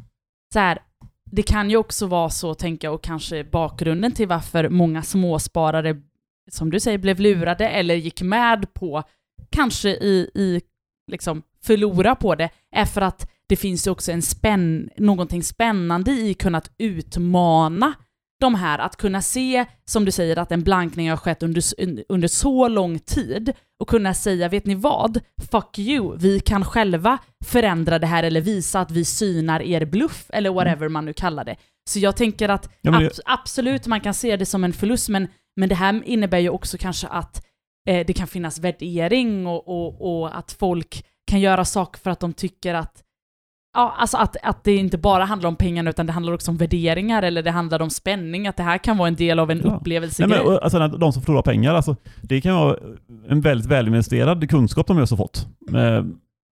så 0.52 0.58
här, 0.58 0.78
det 1.30 1.42
kan 1.42 1.70
ju 1.70 1.76
också 1.76 2.06
vara 2.06 2.30
så, 2.30 2.54
tänker 2.54 2.88
jag, 2.88 2.94
och 2.94 3.02
kanske 3.02 3.44
bakgrunden 3.44 4.12
till 4.12 4.28
varför 4.28 4.68
många 4.68 5.02
småsparare, 5.02 5.96
som 6.50 6.70
du 6.70 6.80
säger, 6.80 6.98
blev 6.98 7.20
lurade 7.20 7.68
eller 7.68 7.94
gick 7.94 8.22
med 8.22 8.74
på, 8.74 9.02
kanske 9.50 9.88
i, 9.88 10.30
i 10.34 10.60
liksom 11.10 11.42
förlora 11.62 12.14
på 12.14 12.34
det, 12.34 12.50
är 12.76 12.84
för 12.84 13.00
att 13.00 13.30
det 13.46 13.56
finns 13.56 13.86
ju 13.86 13.90
också 13.90 14.12
en 14.12 14.22
spänn, 14.22 14.90
någonting 14.96 15.42
spännande 15.42 16.10
i 16.10 16.34
kunnat 16.34 16.70
utmana 16.78 17.94
de 18.44 18.54
här, 18.54 18.78
att 18.78 18.96
kunna 18.96 19.22
se, 19.22 19.64
som 19.84 20.04
du 20.04 20.10
säger, 20.10 20.38
att 20.38 20.52
en 20.52 20.62
blankning 20.62 21.10
har 21.10 21.16
skett 21.16 21.42
under, 21.42 21.62
under 22.08 22.28
så 22.28 22.68
lång 22.68 22.98
tid 22.98 23.52
och 23.80 23.88
kunna 23.88 24.14
säga, 24.14 24.48
vet 24.48 24.66
ni 24.66 24.74
vad? 24.74 25.20
Fuck 25.50 25.78
you, 25.78 26.16
vi 26.18 26.40
kan 26.40 26.64
själva 26.64 27.18
förändra 27.44 27.98
det 27.98 28.06
här 28.06 28.22
eller 28.22 28.40
visa 28.40 28.80
att 28.80 28.90
vi 28.90 29.04
synar 29.04 29.62
er 29.62 29.84
bluff, 29.84 30.26
eller 30.32 30.50
whatever 30.50 30.88
man 30.88 31.04
nu 31.04 31.12
kallar 31.12 31.44
det. 31.44 31.56
Så 31.90 31.98
jag 31.98 32.16
tänker 32.16 32.48
att 32.48 32.70
Ja, 32.80 32.90
det- 32.90 32.98
abs- 33.08 33.20
absolut, 33.24 33.86
man 33.86 34.00
kan 34.00 34.14
se 34.14 34.36
det 34.36 34.46
som 34.46 34.64
en 34.64 34.72
förlust, 34.72 35.08
men, 35.08 35.28
men 35.56 35.68
det 35.68 35.74
här 35.74 36.02
innebär 36.04 36.38
ju 36.38 36.48
också 36.48 36.78
kanske 36.78 37.06
att 37.06 37.46
eh, 37.88 38.06
det 38.06 38.12
kan 38.12 38.26
finnas 38.26 38.58
värdering 38.58 39.46
och, 39.46 39.68
och, 39.68 40.20
och 40.22 40.38
att 40.38 40.52
folk 40.52 41.04
kan 41.30 41.40
göra 41.40 41.64
saker 41.64 42.00
för 42.00 42.10
att 42.10 42.20
de 42.20 42.32
tycker 42.32 42.74
att 42.74 43.00
Ja, 43.74 43.94
alltså 43.98 44.16
att, 44.16 44.36
att 44.42 44.64
det 44.64 44.76
inte 44.76 44.98
bara 44.98 45.24
handlar 45.24 45.48
om 45.48 45.56
pengarna 45.56 45.90
utan 45.90 46.06
det 46.06 46.12
handlar 46.12 46.32
också 46.32 46.50
om 46.50 46.56
värderingar 46.56 47.22
eller 47.22 47.42
det 47.42 47.50
handlar 47.50 47.82
om 47.82 47.90
spänning, 47.90 48.46
att 48.48 48.56
det 48.56 48.62
här 48.62 48.78
kan 48.78 48.96
vara 48.96 49.08
en 49.08 49.14
del 49.14 49.38
av 49.38 49.50
en 49.50 49.58
Ja. 49.58 49.64
Nej, 49.68 49.76
upplevelsegrej. 49.76 50.38
men, 50.38 50.46
och, 50.46 50.62
alltså, 50.64 50.88
de 50.88 51.12
som 51.12 51.22
förlorar 51.22 51.42
pengar, 51.42 51.74
alltså, 51.74 51.96
det 52.22 52.40
kan 52.40 52.56
vara 52.56 52.76
en 53.28 53.40
väldigt 53.40 53.66
välinvesterad 53.70 54.50
kunskap 54.50 54.86
de 54.86 54.98
just 54.98 55.10
har 55.12 55.16
fått. 55.16 55.46
Eh, 55.74 56.04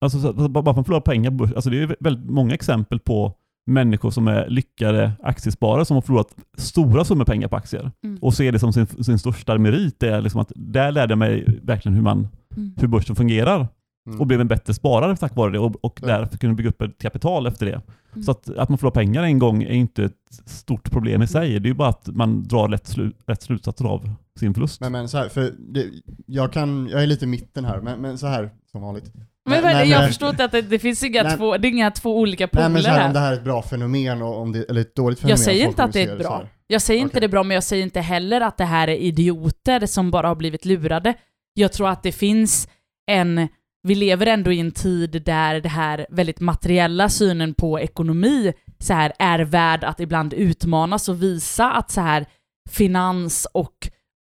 alltså, 0.01 0.19
så, 0.19 0.33
bara 0.49 0.73
för 0.73 0.81
att 0.81 0.87
förlora 0.87 1.01
pengar, 1.01 1.31
på 1.31 1.37
börs- 1.37 1.55
alltså, 1.55 1.69
det 1.69 1.81
är 1.83 1.95
väldigt 1.99 2.29
många 2.29 2.53
exempel 2.53 2.99
på 2.99 3.33
människor 3.67 4.11
som 4.11 4.27
är 4.27 4.47
lyckade 4.49 5.11
aktiesparare 5.23 5.85
som 5.85 5.95
har 5.95 6.01
förlorat 6.01 6.35
stora 6.57 7.03
summor 7.03 7.25
pengar 7.25 7.47
på 7.47 7.55
aktier 7.55 7.91
Mm. 8.03 8.17
och 8.21 8.33
ser 8.33 8.51
det 8.51 8.59
som 8.59 8.73
sin, 8.73 8.87
sin 8.87 9.19
största 9.19 9.57
merit. 9.57 9.99
Det 9.99 10.09
är 10.09 10.21
liksom 10.21 10.41
att 10.41 10.51
där 10.55 10.91
lärde 10.91 11.11
jag 11.11 11.17
mig 11.19 11.59
verkligen 11.63 11.95
hur, 11.95 12.01
man, 12.03 12.27
Mm. 12.57 12.73
hur 12.77 12.87
börsen 12.87 13.15
fungerar 13.15 13.67
Mm. 14.09 14.19
och 14.21 14.27
blev 14.27 14.41
en 14.41 14.47
bättre 14.47 14.73
sparare 14.73 15.17
tack 15.17 15.35
vare 15.35 15.51
det 15.51 15.59
och, 15.59 15.85
och 15.85 15.99
Ja. 16.01 16.07
därför 16.07 16.37
kunde 16.37 16.55
bygga 16.55 16.69
upp 16.69 16.81
ett 16.81 16.97
kapital 17.01 17.47
efter 17.47 17.65
det. 17.65 17.81
Mm. 18.13 18.23
Så 18.23 18.31
att, 18.31 18.49
att 18.57 18.69
man 18.69 18.77
förlorar 18.77 18.93
pengar 18.93 19.23
en 19.23 19.39
gång 19.39 19.63
är 19.63 19.71
inte 19.73 20.03
ett 20.03 20.13
stort 20.45 20.91
problem 20.91 21.21
i 21.21 21.27
sig. 21.27 21.59
Det 21.59 21.67
är 21.67 21.69
ju 21.69 21.73
bara 21.73 21.89
att 21.89 22.07
man 22.07 22.43
drar 22.43 22.67
rätt, 22.67 22.87
slu, 22.87 23.11
rätt 23.27 23.41
slutsatser 23.41 23.85
av 23.85 24.13
sin 24.39 24.53
förlust. 24.53 24.81
Men, 24.81 24.91
men 24.91 25.09
så 25.09 25.17
här, 25.17 25.29
för 25.29 25.53
det, 25.59 25.85
jag, 26.25 26.53
kan, 26.53 26.87
jag 26.91 27.03
är 27.03 27.07
lite 27.07 27.25
i 27.25 27.27
mitten 27.27 27.65
här, 27.65 27.81
men, 27.81 28.01
men 28.01 28.17
så 28.17 28.27
här 28.27 28.49
som 28.71 28.81
vanligt. 28.81 29.11
Men, 29.15 29.23
men, 29.45 29.63
nej, 29.63 29.89
jag 29.89 29.99
men- 29.99 30.07
förstår 30.07 30.29
inte 30.29 30.43
att 30.45 30.51
det, 30.51 30.61
det 30.61 30.79
finns 30.79 31.03
inga 31.03 31.23
Nej. 31.23 31.37
två, 31.37 31.57
det 31.57 31.67
är 31.67 31.69
inga 31.69 31.91
två 31.91 32.19
olika 32.19 32.47
poler 32.47 32.63
Nej 32.63 32.71
men 32.73 32.81
så 32.83 32.89
här, 32.89 33.07
om 33.07 33.13
det 33.13 33.19
här 33.19 33.31
är 33.31 33.37
ett 33.37 33.43
bra 33.43 33.61
fenomen 33.61 34.21
och 34.21 34.41
om 34.41 34.51
det, 34.51 34.63
eller 34.69 34.81
ett 34.81 34.95
dåligt 34.95 35.19
fenomen. 35.19 35.29
Jag 35.29 35.39
säger 35.39 35.67
inte 35.67 35.83
att 35.83 35.93
det 35.93 36.01
är 36.01 36.13
ett 36.13 36.19
bra. 36.19 36.47
Jag 36.67 36.81
säger 36.81 37.01
inte 37.01 37.11
Okej. 37.11 37.19
det 37.21 37.25
är 37.25 37.31
bra, 37.31 37.43
men 37.43 37.55
jag 37.55 37.63
säger 37.63 37.83
inte 37.83 37.99
heller 38.01 38.41
att 38.41 38.57
det 38.57 38.65
här 38.65 38.87
är 38.87 38.95
idioter 38.95 39.85
som 39.85 40.11
bara 40.11 40.27
har 40.27 40.35
blivit 40.35 40.65
lurade. 40.65 41.13
Jag 41.53 41.73
tror 41.73 41.89
att 41.89 42.03
det 42.03 42.11
finns 42.11 42.67
en... 43.11 43.47
Vi 43.89 43.95
lever 43.95 44.25
ändå 44.25 44.51
i 44.51 44.59
en 44.59 44.71
tid 44.71 45.21
där 45.25 45.61
det 45.61 45.69
här 45.69 46.05
väldigt 46.09 46.39
materiella 46.39 47.09
synen 47.09 47.53
på 47.53 47.79
ekonomi 47.79 48.53
så 48.79 48.93
här, 48.93 49.13
är 49.19 49.39
värd 49.39 49.83
att 49.83 49.99
ibland 49.99 50.33
utmanas 50.33 51.09
och 51.09 51.23
visa 51.23 51.71
att 51.71 51.91
så 51.91 52.01
här 52.01 52.25
finans 52.69 53.47
och, 53.53 53.73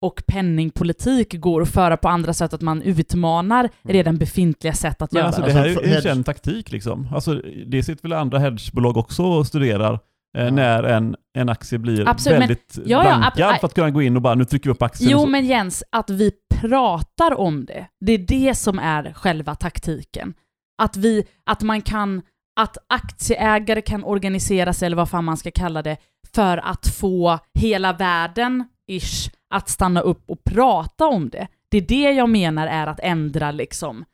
och 0.03 0.23
penningpolitik 0.27 1.35
går 1.41 1.63
att 1.63 1.69
föra 1.69 1.97
på 1.97 2.09
andra 2.09 2.35
sätt, 2.35 2.53
att 2.55 2.61
man 2.61 2.83
utmanar 2.83 3.69
redan 3.83 4.17
befintliga 4.19 4.73
sätt 4.75 5.03
att 5.03 5.13
Men 5.13 5.19
göra 5.21 5.27
alltså, 5.27 5.43
det. 5.43 5.49
det 5.49 5.53
här 5.53 5.65
är 5.65 5.69
Alltså, 5.69 5.85
ju 5.85 5.91
en 5.91 5.97
hedge- 5.99 6.03
känd 6.03 6.27
taktik 6.27 6.73
liksom. 6.73 7.09
Alltså, 7.15 7.35
det 7.67 7.83
sitter 7.83 8.03
väl 8.03 8.13
andra 8.13 8.39
hedgebolag 8.39 8.97
också 8.97 9.23
och 9.23 9.47
studerar 9.47 9.99
eh, 10.39 10.45
Ja. 10.45 10.51
när 10.51 10.83
en, 10.83 11.17
en 11.39 11.49
aktie 11.49 11.79
blir 11.79 12.09
Absolut, 12.09 12.39
men- 12.39 12.49
väldigt 12.49 12.79
ja, 12.85 13.05
ja, 13.05 13.19
blankad 13.35 13.43
ab- 13.55 13.61
för 13.61 13.67
att 13.67 13.75
kunna 13.75 13.91
gå 13.91 14.03
in 14.03 14.17
och 14.17 14.23
bara 14.23 14.35
nu 14.35 14.45
trycker 14.45 14.71
vi 14.71 14.75
upp 14.75 14.83
aktien. 14.83 15.11
Jo 15.11 15.27
men 15.27 15.47
Jens, 15.47 15.85
att 15.93 16.11
vi 16.11 16.33
pratar 16.61 17.39
om 17.39 17.65
det, 17.65 17.87
det 18.01 18.13
är 18.13 18.19
det 18.19 18.55
som 18.55 18.79
är 18.79 19.13
själva 19.13 19.55
taktiken. 19.55 20.35
Att 20.83 20.97
vi, 20.97 21.25
att 21.51 21.63
man 21.63 21.83
kan, 21.83 22.23
att 22.61 22.79
aktieägare 22.89 23.81
kan 23.81 24.05
organisera 24.05 24.73
sig, 24.73 24.87
eller 24.87 24.97
vad 24.97 25.11
fan 25.11 25.25
man 25.25 25.37
ska 25.37 25.51
kalla 25.51 25.83
det, 25.83 25.97
för 26.35 26.59
att 26.59 26.87
få 26.89 27.39
hela 27.59 27.93
världen, 27.93 28.65
ish, 28.91 29.31
att 29.55 29.69
stanna 29.69 30.01
upp 30.01 30.31
och 30.31 30.45
prata 30.45 31.07
om 31.07 31.29
det. 31.29 31.49
Det 31.71 31.77
är 31.79 31.83
det 31.83 32.11
jag 32.13 32.29
menar 32.29 32.67
är 32.67 32.87
att 32.87 33.01
ändra 33.01 33.51
liksom, 33.51 34.05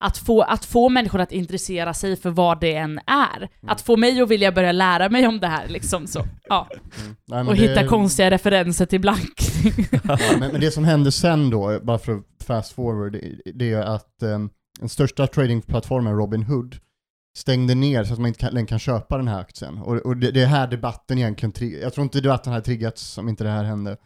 att 0.00 0.18
få, 0.18 0.42
att 0.42 0.64
få 0.64 0.88
människor 0.88 1.20
att 1.20 1.32
intressera 1.32 1.94
sig 1.94 2.16
för 2.16 2.30
vad 2.30 2.60
det 2.60 2.74
än 2.74 2.98
är. 3.06 3.48
Att 3.66 3.80
få 3.80 3.96
mig 3.96 4.20
att 4.20 4.28
vilja 4.28 4.52
börja 4.52 4.72
lära 4.72 5.08
mig 5.08 5.26
om 5.26 5.40
det 5.40 5.46
här 5.46 5.68
liksom 5.68 6.06
så. 6.06 6.24
Ja. 6.48 6.68
Mm. 7.02 7.16
Nej, 7.26 7.46
Och 7.46 7.56
hitta 7.56 7.86
konstiga 7.86 8.30
referenser 8.30 8.86
till 8.86 9.00
blankning. 9.00 9.86
Ja, 10.04 10.18
men, 10.38 10.52
men 10.52 10.60
det 10.60 10.70
som 10.70 10.84
hände 10.84 11.12
sen 11.12 11.50
då, 11.50 11.80
bara 11.82 11.98
för 11.98 12.12
att 12.12 12.24
fast 12.46 12.72
forward, 12.72 13.12
det- 13.12 13.52
det 13.54 13.72
är 13.72 13.82
att 13.82 14.22
um, 14.22 14.50
den 14.80 14.88
största 14.88 15.26
tradingplattformen 15.26 16.16
Robinhood 16.16 16.76
stängde 17.38 17.74
ner 17.74 18.04
så 18.04 18.12
att 18.12 18.18
man 18.18 18.28
inte 18.28 18.40
kan, 18.40 18.54
längre 18.54 18.66
kan 18.66 18.78
köpa 18.78 19.16
den 19.16 19.28
här 19.28 19.40
aktien. 19.40 19.78
Och, 19.78 19.96
och 19.96 20.16
det, 20.16 20.30
det 20.30 20.42
är 20.42 20.46
här 20.46 20.66
debatten 20.66 21.18
egentligen, 21.18 21.80
jag 21.82 21.94
tror 21.94 22.02
inte 22.04 22.20
debatten 22.20 22.52
hade 22.52 22.64
triggats 22.64 23.18
om 23.18 23.28
inte 23.28 23.44
det 23.44 23.50
här 23.50 23.64
hände. 23.64 23.96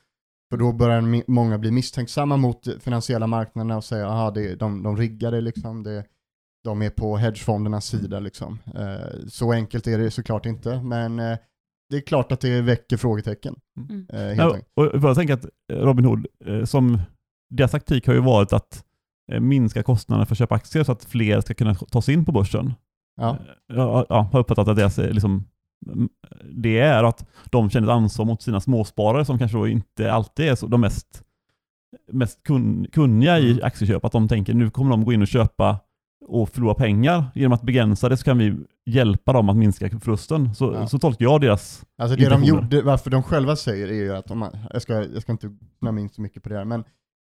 För 0.54 0.58
då 0.58 0.72
börjar 0.72 1.30
många 1.30 1.58
bli 1.58 1.70
misstänksamma 1.70 2.36
mot 2.36 2.68
finansiella 2.80 3.26
marknaderna 3.26 3.76
och 3.76 3.84
säga 3.84 4.08
att 4.08 4.34
de, 4.34 4.82
de 4.82 4.96
riggar 4.96 5.32
det 5.32 5.40
liksom, 5.40 5.82
det, 5.82 6.04
de 6.64 6.82
är 6.82 6.90
på 6.90 7.16
hedgefondernas 7.16 7.86
sida 7.86 8.20
liksom. 8.20 8.58
Eh, 8.74 9.26
så 9.28 9.52
enkelt 9.52 9.86
är 9.86 9.98
det 9.98 10.10
såklart 10.10 10.46
inte, 10.46 10.82
men 10.82 11.18
eh, 11.18 11.38
det 11.90 11.96
är 11.96 12.00
klart 12.00 12.32
att 12.32 12.40
det 12.40 12.60
väcker 12.60 12.96
frågetecken. 12.96 13.54
Mm. 13.76 14.06
Eh, 14.12 14.18
helt 14.18 14.66
Ja, 14.74 14.84
och 14.84 15.02
jag 15.02 15.16
tänker 15.16 15.34
att 15.34 15.46
Robin 15.72 16.04
Hood, 16.04 16.26
eh, 16.44 16.64
som 16.64 16.98
deras 17.50 17.70
taktik 17.70 18.06
har 18.06 18.14
ju 18.14 18.20
varit 18.20 18.52
att 18.52 18.84
eh, 19.32 19.40
minska 19.40 19.82
kostnaderna 19.82 20.26
för 20.26 20.34
att 20.34 20.38
köpa 20.38 20.54
aktier 20.54 20.84
så 20.84 20.92
att 20.92 21.04
fler 21.04 21.40
ska 21.40 21.54
kunna 21.54 21.74
ta 21.74 22.02
sig 22.02 22.14
in 22.14 22.24
på 22.24 22.32
börsen. 22.32 22.74
Ja. 23.16 23.30
Eh, 23.30 23.36
Ja, 23.66 24.06
ja, 24.08 24.28
har 24.32 24.40
uppfattat 24.40 24.68
att 24.68 24.76
deras, 24.76 24.98
eh, 24.98 25.10
liksom, 25.10 25.44
det 26.52 26.78
är 26.78 27.04
att 27.04 27.26
de 27.50 27.70
känner 27.70 27.86
ett 27.88 27.92
ansvar 27.92 28.24
mot 28.24 28.42
sina 28.42 28.60
småsparare 28.60 29.24
som 29.24 29.38
kanske 29.38 29.58
då 29.58 29.68
inte 29.68 30.12
alltid 30.12 30.48
är 30.48 30.54
så, 30.54 30.66
de 30.66 30.80
mest, 30.80 31.22
mest 32.12 32.42
kun, 32.42 32.86
kunniga 32.92 33.38
i 33.38 33.50
Mm. 33.52 33.64
aktieköp. 33.64 34.04
Att 34.04 34.12
de 34.12 34.28
tänker 34.28 34.54
nu 34.54 34.70
kommer 34.70 34.90
de 34.90 35.04
gå 35.04 35.12
in 35.12 35.22
och 35.22 35.28
köpa 35.28 35.78
och 36.26 36.48
förlora 36.48 36.74
pengar. 36.74 37.24
Genom 37.34 37.52
att 37.52 37.62
begränsa 37.62 38.08
det 38.08 38.16
så 38.16 38.24
kan 38.24 38.38
vi 38.38 38.56
hjälpa 38.86 39.32
dem 39.32 39.48
att 39.48 39.56
minska 39.56 39.90
förlusten. 40.00 40.54
Så, 40.54 40.72
Ja. 40.74 40.86
så 40.86 40.98
tolkar 40.98 41.24
jag 41.24 41.40
deras 41.40 41.84
Alltså 41.98 42.16
det 42.16 42.28
de 42.28 42.44
gjorde, 42.44 42.82
varför 42.82 43.10
de 43.10 43.22
själva 43.22 43.56
säger 43.56 43.88
är 43.88 43.92
ju 43.92 44.16
att, 44.16 44.36
man, 44.36 44.56
jag, 44.72 44.82
ska, 44.82 44.92
jag 45.04 45.22
ska 45.22 45.32
inte 45.32 45.50
snöa 45.78 46.00
in 46.00 46.08
så 46.08 46.20
mycket 46.22 46.42
på 46.42 46.48
det 46.48 46.56
här, 46.56 46.64
men 46.64 46.84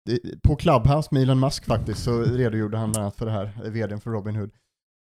det, 0.05 0.41
på 0.41 0.55
Clubhouse 0.55 1.07
med 1.11 1.23
Elon 1.23 1.39
Musk 1.39 1.65
faktiskt 1.65 2.03
så 2.03 2.21
redogjorde 2.21 2.77
han 2.77 2.91
bland 2.91 3.03
annat 3.03 3.15
för 3.15 3.25
det 3.25 3.31
här, 3.31 3.51
vdn 3.69 3.99
för 4.01 4.11
Robinhood, 4.11 4.49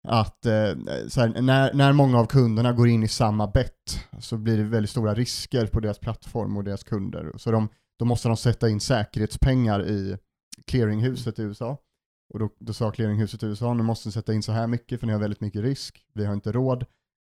att 0.07 0.45
eh, 0.45 0.51
här, 0.51 1.41
när, 1.41 1.73
när 1.73 1.93
många 1.93 2.19
av 2.19 2.25
kunderna 2.25 2.73
går 2.73 2.87
in 2.87 3.03
i 3.03 3.07
samma 3.07 3.47
bett 3.47 3.99
så 4.19 4.37
blir 4.37 4.57
det 4.57 4.63
väldigt 4.63 4.89
stora 4.89 5.13
risker 5.13 5.67
på 5.67 5.79
deras 5.79 5.99
plattform 5.99 6.57
och 6.57 6.63
deras 6.63 6.83
kunder. 6.83 7.31
Så 7.37 7.51
de, 7.51 7.69
då 7.99 8.05
måste 8.05 8.27
de 8.27 8.37
sätta 8.37 8.69
in 8.69 8.79
säkerhetspengar 8.79 9.85
i 9.87 10.17
clearinghuset 10.65 11.39
i 11.39 11.41
USA. 11.41 11.77
Och 12.33 12.39
då, 12.39 12.49
då 12.59 12.73
sa 12.73 12.91
clearinghuset 12.91 13.43
i 13.43 13.45
USA, 13.45 13.73
nu 13.73 13.83
måste 13.83 14.07
ni 14.07 14.11
sätta 14.11 14.33
in 14.33 14.43
så 14.43 14.51
här 14.51 14.67
mycket 14.67 14.99
för 14.99 15.07
ni 15.07 15.13
har 15.13 15.19
väldigt 15.19 15.41
mycket 15.41 15.61
risk, 15.61 16.05
vi 16.13 16.25
har 16.25 16.33
inte 16.33 16.51
råd. 16.51 16.85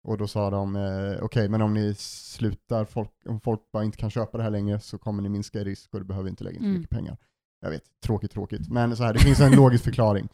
Och 0.04 0.18
då 0.18 0.28
sa 0.28 0.50
de, 0.50 0.76
eh, 0.76 1.24
okej 1.24 1.48
men 1.48 1.62
om 1.62 1.74
ni 1.74 1.94
slutar, 1.98 2.84
folk, 2.84 3.10
om 3.26 3.40
folk 3.40 3.60
bara 3.72 3.84
inte 3.84 3.98
kan 3.98 4.10
köpa 4.10 4.38
det 4.38 4.44
här 4.44 4.50
längre 4.50 4.80
så 4.80 4.98
kommer 4.98 5.22
ni 5.22 5.28
minska 5.28 5.60
i 5.60 5.64
risk 5.64 5.94
och 5.94 6.00
du 6.00 6.06
behöver 6.06 6.28
inte 6.30 6.44
lägga 6.44 6.56
in 6.56 6.62
så 6.62 6.66
Mm. 6.66 6.76
mycket 6.78 6.90
pengar. 6.96 7.16
Jag 7.60 7.70
vet, 7.70 7.82
tråkigt 8.04 8.30
tråkigt. 8.32 8.68
Men 8.70 8.96
så 8.96 9.02
här, 9.02 9.12
det 9.14 9.18
finns 9.20 9.40
en 9.40 9.52
logisk 9.52 9.84
förklaring. 9.84 10.28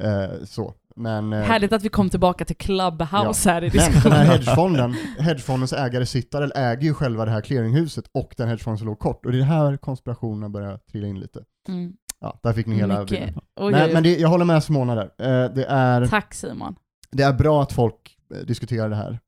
Eh, 0.00 0.44
så. 0.44 0.74
Men, 0.96 1.32
eh, 1.32 1.40
Härligt 1.40 1.72
att 1.72 1.82
vi 1.84 1.88
kom 1.88 2.10
tillbaka 2.10 2.44
till 2.44 2.56
Clubhouse 2.56 3.50
här 3.50 3.64
i 3.64 3.70
men 3.74 3.76
den 3.76 3.80
här 3.80 3.88
diskussionen. 3.88 4.26
hedgefonden, 4.26 4.92
hedgefondens 5.18 5.72
ägare 5.72 6.06
Citadel 6.06 6.52
äger 6.54 6.82
ju 6.82 6.94
själva 6.94 7.24
det 7.24 7.30
här 7.30 7.40
clearinghuset 7.40 8.04
och 8.14 8.34
den 8.36 8.48
hedgefonden 8.48 8.78
som 8.78 8.86
låg 8.86 8.98
kort. 8.98 9.26
Och 9.26 9.32
det 9.32 9.38
är 9.38 9.42
här 9.42 9.76
konspirationerna 9.76 10.48
börjar 10.48 10.78
trilla 10.92 11.06
in 11.06 11.20
lite. 11.20 11.44
Mm. 11.68 11.92
Ja, 12.20 12.40
där 12.42 12.52
fick 12.52 12.66
ni 12.66 12.76
hela 12.76 13.00
Mycket. 13.00 13.18
bilden. 13.18 13.40
Oj, 13.56 13.72
Nej, 13.72 13.84
oj, 13.86 13.94
men 13.94 14.02
det, 14.02 14.18
jag 14.18 14.28
håller 14.28 14.44
med 14.44 14.64
Simona 14.64 14.94
där. 14.94 15.04
Eh, 15.18 15.54
det, 15.54 15.64
är, 15.64 16.06
Tack 16.06 16.34
Simon. 16.34 16.76
det 17.10 17.22
är 17.22 17.32
bra 17.32 17.62
att 17.62 17.72
folk 17.72 18.18
eh, 18.34 18.40
diskuterar 18.46 18.88
det 18.88 18.96
här. 18.96 19.18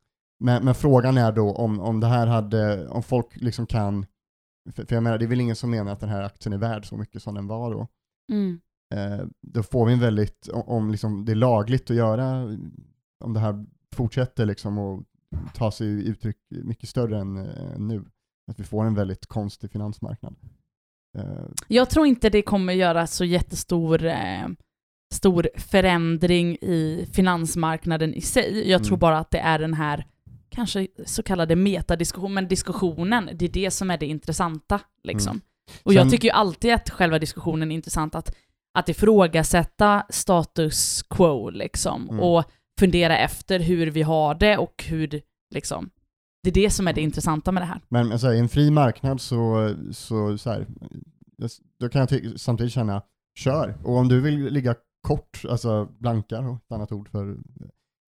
Men, 0.41 0.65
men 0.65 0.75
frågan 0.75 1.19
är 1.19 1.33
då 1.33 1.53
om, 1.55 1.81
om 1.81 2.01
det 2.01 2.07
här 2.07 2.27
hade, 2.27 2.89
om 2.89 3.03
folk 3.03 3.27
liksom 3.37 3.67
kan, 3.67 4.07
för 4.75 4.87
jag 4.95 5.03
menar 5.03 5.19
det 5.19 5.25
är 5.25 5.29
väl 5.29 5.41
ingen 5.41 5.57
som 5.57 5.71
menar 5.71 5.93
att 5.93 6.01
den 6.01 6.09
här 6.09 6.23
aktien 6.23 6.53
är 6.53 6.59
värd 6.59 6.89
så 6.89 6.97
mycket 6.97 7.23
som 7.23 7.35
den 7.35 7.47
var 7.47 7.71
då. 7.71 7.87
Mm. 8.33 8.61
Eh, 8.93 9.25
då 9.41 9.63
får 9.63 9.87
vi 9.87 9.93
en 9.93 10.01
väldigt, 10.01 10.49
om, 10.49 10.63
om 10.69 10.91
liksom 10.91 11.25
det 11.25 11.33
är 11.33 11.37
lagligt 11.37 11.91
att 11.91 11.97
göra, 11.97 12.43
om 13.25 13.33
det 13.33 13.41
här 13.41 13.65
fortsätter 13.95 14.47
liksom 14.47 14.79
och 14.79 15.03
ta 15.55 15.71
sig 15.71 15.87
uttryck 16.09 16.37
mycket 16.51 16.89
större 16.89 17.19
än 17.21 17.37
eh, 17.37 17.79
nu. 17.79 18.05
Att 18.51 18.61
vi 18.61 18.65
får 18.65 18.85
en 18.85 18.95
väldigt 18.95 19.27
konstig 19.27 19.71
finansmarknad. 19.71 20.35
Eh, 21.19 21.45
Jag 21.69 21.91
tror 21.91 22.07
inte 22.07 22.31
det 22.31 22.43
kommer 22.43 22.73
göra 22.73 23.07
så 23.07 23.25
jättestor 23.25 24.05
eh, 24.05 24.47
stor 25.15 25.49
förändring 25.57 26.57
i 26.61 27.07
finansmarknaden 27.13 28.15
i 28.15 28.21
sig. 28.21 28.71
Jag 28.71 28.81
tror 28.85 28.93
Mm. 28.93 28.99
bara 29.01 29.19
att 29.19 29.31
det 29.31 29.39
är 29.39 29.59
den 29.59 29.75
här 29.75 30.07
kanske 30.49 30.87
så 31.07 31.23
kallade 31.23 31.57
metadiskussionen, 31.57 32.35
men 32.35 32.49
diskussionen, 32.49 33.31
det 33.35 33.45
är 33.45 33.49
det 33.53 33.71
som 33.71 33.91
är 33.91 33.99
det 33.99 34.07
intressanta. 34.07 34.81
Liksom. 35.05 35.31
Mm. 35.31 35.41
Och 35.83 35.95
jag 35.95 36.03
Sen- 36.03 36.11
tycker 36.11 36.29
ju 36.29 36.33
alltid 36.33 36.73
att 36.75 36.91
själva 36.91 37.19
diskussionen 37.19 37.71
är 37.71 37.75
intressant, 37.75 38.15
att, 38.15 38.35
att 38.79 38.89
ifrågasätta 38.89 40.07
status 40.11 41.03
quo 41.03 41.51
liksom, 41.51 42.09
Mm. 42.11 42.21
och 42.21 42.45
fundera 42.81 43.19
efter 43.19 43.61
hur 43.61 43.87
vi 43.91 44.03
har 44.03 44.35
det 44.35 44.57
och 44.59 44.85
hur, 44.89 45.21
liksom, 45.55 45.91
det 46.43 46.51
är 46.51 46.55
det 46.55 46.71
som 46.71 46.89
är 46.89 46.93
det 46.93 47.01
intressanta 47.01 47.53
med 47.53 47.63
det 47.63 47.67
här. 47.67 47.81
Men 47.89 48.13
alltså, 48.13 48.33
i 48.33 48.39
en 48.39 48.49
fri 48.49 48.71
marknad 48.71 49.21
så, 49.21 49.75
så, 49.93 50.39
så 50.39 50.51
här, 50.51 50.67
då 51.81 51.89
kan 51.89 52.07
jag 52.11 52.41
samtidigt 52.41 52.73
känna, 52.73 53.03
kör. 53.39 53.75
Och 53.85 53.97
om 53.97 54.09
du 54.09 54.21
vill 54.21 54.45
ligga 54.45 54.75
kort, 55.09 55.43
alltså 55.49 55.89
blanka, 55.99 56.41
då, 56.41 56.55
ett 56.55 56.73
annat 56.73 56.93
ord 56.93 57.09
för, 57.09 57.37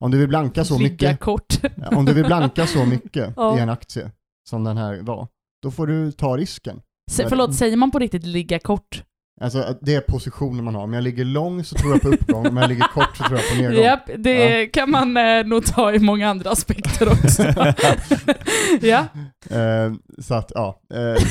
om 0.05 0.11
du 0.11 0.19
vill 0.19 0.29
blanka 0.29 0.65
så 0.65 0.79
Ligga 0.79 0.91
mycket, 0.91 1.21
kort. 1.21 1.55
om 1.97 2.05
du 2.05 2.15
vill 2.15 2.25
blanka 2.25 2.67
så 2.67 2.85
mycket 2.87 3.33
Ja. 3.37 3.59
i 3.59 3.61
en 3.61 3.69
aktie 3.71 4.11
som 4.49 4.65
den 4.65 4.77
här 4.77 5.01
var, 5.03 5.29
då 5.63 5.71
får 5.71 5.87
du 5.87 6.13
ta 6.13 6.37
risken. 6.37 6.81
Se, 7.11 7.29
förlåt, 7.29 7.55
säger 7.55 7.77
man 7.77 7.91
på 7.91 7.99
riktigt 7.99 8.25
ligga 8.27 8.59
kort? 8.59 9.03
Alltså 9.41 9.75
det 9.81 9.95
är 9.95 10.01
positionen 10.01 10.65
man 10.65 10.75
har. 10.75 10.83
Om 10.83 10.93
jag 10.93 11.05
ligger 11.05 11.25
lång 11.25 11.65
så 11.65 11.75
tror 11.75 11.93
jag 11.93 12.03
på 12.03 12.09
uppgång, 12.09 12.47
om 12.47 12.57
jag 12.57 12.69
ligger 12.69 12.85
kort 12.95 13.17
så 13.17 13.25
tror 13.25 13.39
jag 13.39 13.49
på 13.49 13.55
nedgång. 13.63 13.85
Japp, 13.85 14.11
det 14.19 14.67
kan 14.67 14.91
man 14.91 15.17
eh, 15.17 15.45
nog 15.47 15.67
ta 15.67 15.93
i 15.93 15.99
många 15.99 16.29
andra 16.29 16.51
aspekter 16.51 17.09
också. 17.09 17.43
ja. 18.81 19.07
Eh, 19.51 19.93
så 20.23 20.35
att, 20.35 20.53
ja. 20.55 20.81
Eh, 20.95 21.23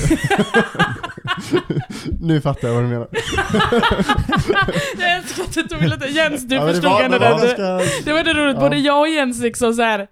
nu 2.20 2.42
fattar 2.42 2.68
jag 2.68 2.76
vad 2.76 2.84
du 2.84 2.88
menar. 2.88 3.08
jag 5.00 5.18
älskar 5.18 5.44
att 5.44 5.54
du 5.54 5.64
tog 5.64 5.82
lite, 5.82 6.06
Jens 6.08 6.48
du 6.48 6.56
Ja, 6.56 6.68
förstod 6.68 7.02
ändå 7.02 7.18
det 7.18 7.30
var 7.30 8.06
Det 8.06 8.14
var 8.14 8.24
det 8.24 8.34
roligt, 8.34 8.56
Ja. 8.56 8.62
både 8.62 8.78
jag 8.78 9.00
och 9.02 9.10
Jens 9.10 9.42
liksom 9.42 9.74
så 9.74 9.82
här. 9.82 10.08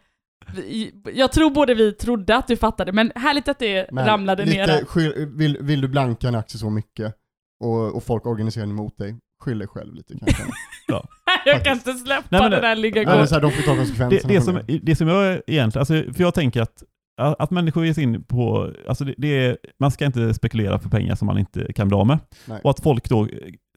Jag 1.13 1.31
tror 1.31 1.49
både 1.49 1.73
vi 1.73 1.91
trodde 1.93 2.35
att 2.35 2.47
du 2.47 2.57
fattade, 2.57 2.91
men 2.91 3.11
härligt 3.15 3.47
att 3.47 3.59
det 3.59 3.87
Men 3.91 4.05
ramlade 4.05 4.45
ner. 4.45 4.67
lite 4.95 5.25
vill, 5.25 5.57
vill 5.61 5.81
du 5.81 5.87
blanka 5.87 6.27
en 6.27 6.35
aktie 6.35 6.59
så 6.59 6.69
mycket 6.69 7.15
och, 7.61 7.95
och 7.95 8.03
folk 8.03 8.25
organiserar 8.25 8.65
emot 8.65 8.97
dig, 8.97 9.15
skyll 9.43 9.59
dig 9.59 9.67
själv 9.67 9.93
lite 9.93 10.13
kanske. 10.19 10.43
jag 11.45 11.63
kan 11.63 11.73
inte 11.73 11.93
släppa 11.93 12.23
Nej, 12.29 12.41
men 12.41 12.51
det 12.51 12.57
det- 12.57 12.61
där 12.61 12.75
ligga 12.75 13.01
Eller 13.01 13.19
kort. 13.19 13.29
så 13.29 13.35
här, 13.35 13.41
de 13.41 13.51
får 13.51 13.61
ta 13.63 13.71
det, 13.71 13.77
konsekvenserna. 13.77 14.33
det, 14.33 14.41
från 14.41 14.55
som, 14.67 14.79
det 14.83 14.95
som 14.95 15.07
jag 15.07 15.41
egentligen, 15.47 15.79
alltså, 15.81 16.13
för 16.13 16.21
jag 16.23 16.33
tänker 16.33 16.61
att, 16.61 16.83
att 17.17 17.51
människor 17.51 17.85
ger 17.85 17.93
sig 17.93 18.03
in 18.03 18.23
på, 18.23 18.71
alltså 18.87 19.03
det, 19.05 19.13
det 19.17 19.45
är, 19.45 19.57
man 19.79 19.91
ska 19.91 20.05
inte 20.05 20.33
spekulera 20.33 20.79
för 20.79 20.89
pengar 20.89 21.15
som 21.15 21.25
man 21.25 21.37
inte 21.37 21.73
kan 21.73 21.87
bli 21.87 21.97
av 21.97 22.07
med. 22.07 22.19
Nej. 22.45 22.59
Och 22.63 22.69
att 22.69 22.79
folk 22.79 23.09
då, 23.09 23.27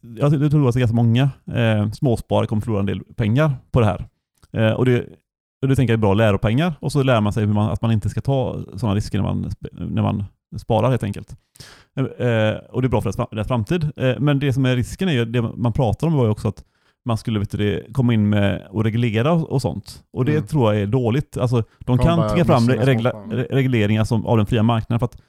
jag 0.02 0.34
jag 0.34 0.50
tror 0.50 0.68
att 0.68 0.74
det 0.74 0.78
är 0.78 0.80
ganska 0.80 0.96
många 0.96 1.30
eh, 1.54 1.90
småsparare 1.90 2.46
kommer 2.46 2.62
förlora 2.62 2.80
en 2.80 2.86
del 2.86 3.00
pengar 3.16 3.52
på 3.70 3.80
det 3.80 3.86
här. 3.86 4.06
Eh, 4.52 4.72
och 4.72 4.84
det, 4.84 5.06
och 5.62 5.68
det 5.68 5.76
tänker 5.76 5.92
jag 5.92 5.98
är 5.98 6.00
bra 6.00 6.14
läropengar 6.14 6.74
och 6.80 6.92
så 6.92 7.02
lär 7.02 7.20
man 7.20 7.32
sig 7.32 7.46
hur 7.46 7.52
man, 7.52 7.70
att 7.70 7.82
man 7.82 7.92
inte 7.92 8.08
ska 8.08 8.20
ta 8.20 8.60
sådana 8.76 8.96
risker 8.96 9.18
när 9.18 9.24
man, 9.34 9.50
när 9.72 10.02
man 10.02 10.24
sparar 10.58 10.90
helt 10.90 11.02
enkelt. 11.02 11.30
Eh, 11.96 12.04
och 12.70 12.82
det 12.82 12.86
är 12.86 12.88
bra 12.88 13.00
för 13.00 13.34
deras, 13.34 13.48
framtid. 13.48 13.84
Eh, 13.96 14.14
men 14.18 14.38
det 14.38 14.52
som 14.52 14.64
är 14.66 14.76
risken 14.76 15.08
är 15.08 15.12
ju, 15.12 15.24
det 15.24 15.42
man 15.42 15.72
pratar 15.72 16.06
om 16.06 16.12
var 16.12 16.24
ju 16.24 16.30
också 16.30 16.48
att 16.48 16.64
man 17.06 17.18
skulle 17.18 17.38
vet 17.38 17.50
du, 17.50 17.86
komma 17.92 18.14
in 18.14 18.28
med 18.28 18.66
och 18.70 18.84
reglera 18.84 19.32
och, 19.32 19.52
och 19.52 19.62
sånt. 19.62 20.02
Och 20.12 20.24
det 20.24 20.32
Mm. 20.32 20.46
tror 20.46 20.74
jag 20.74 20.82
är 20.82 20.86
dåligt. 20.86 21.36
Alltså, 21.36 21.62
de 21.78 21.98
kan 21.98 22.28
tvinga 22.30 22.44
fram 22.44 22.68
regla, 22.70 23.10
regleringar 23.50 24.04
som, 24.04 24.26
av 24.26 24.36
den 24.36 24.46
fria 24.46 24.62
marknaden. 24.62 24.98
För 24.98 25.04
att 25.06 25.20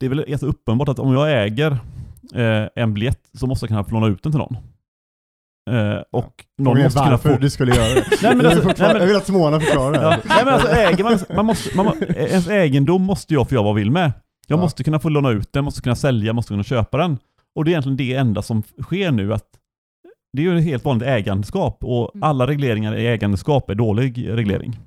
det 0.00 0.06
är 0.06 0.10
väl 0.10 0.24
ganska 0.28 0.46
uppenbart 0.46 0.88
att 0.88 0.98
om 0.98 1.12
jag 1.12 1.42
äger 1.44 1.70
eh, 2.34 2.68
en 2.76 2.94
biljett 2.94 3.20
så 3.38 3.46
måste 3.46 3.64
jag 3.64 3.68
kunna 3.68 4.00
låna 4.00 4.12
ut 4.12 4.22
den 4.22 4.32
till 4.32 4.38
någon. 4.38 4.56
Eh, 5.70 6.02
och 6.12 6.44
någon 6.58 6.66
Frågan 6.66 6.80
är 6.80 6.84
måste 6.84 7.00
kunna 7.00 7.18
få... 7.18 7.36
du 7.40 7.50
skulle 7.50 7.74
göra 7.74 7.94
det. 7.94 8.04
Nej, 8.22 8.36
men 8.36 8.46
alltså- 8.46 8.68
nej, 8.68 8.74
men- 8.78 8.96
Jag 9.00 9.06
vill 9.06 9.16
att 9.16 9.26
Simona 9.26 9.60
förklarar 9.60 9.92
det 9.92 10.02
Ja, 10.02 10.10
här. 10.10 10.20
nej, 10.24 10.44
men 10.44 10.54
alltså 10.54 10.68
äger 10.68 11.04
man, 11.04 11.18
man 11.36 11.46
måste, 11.46 11.76
man, 11.76 12.02
ens 12.16 12.48
egendom 12.48 13.02
måste 13.02 13.34
jag 13.34 13.48
få 13.48 13.54
göra 13.54 13.62
vad 13.62 13.70
jag 13.70 13.74
vill 13.74 13.90
med. 13.90 14.12
Jag 14.48 14.56
Ja. 14.56 14.60
måste 14.60 14.84
kunna 14.84 14.98
få 14.98 15.08
låna 15.08 15.30
ut 15.30 15.52
den, 15.52 15.64
måste 15.64 15.80
kunna 15.82 15.96
sälja, 15.96 16.32
måste 16.32 16.52
kunna 16.52 16.62
köpa 16.64 16.96
den. 16.98 17.18
Och 17.54 17.64
det 17.64 17.68
är 17.68 17.72
egentligen 17.72 17.96
det 17.96 18.14
enda 18.14 18.42
som 18.42 18.62
sker 18.82 19.10
nu. 19.10 19.34
att 19.34 19.44
Det 20.36 20.42
är 20.46 20.50
ju 20.52 20.58
ett 20.58 20.64
helt 20.64 20.84
vanligt 20.84 21.08
ägandeskap 21.08 21.78
och 21.84 22.14
Mm. 22.14 22.22
alla 22.28 22.46
regleringar 22.46 22.96
i 22.96 23.06
ägandeskap 23.06 23.70
är 23.70 23.74
dålig 23.74 24.28
reglering. 24.30 24.78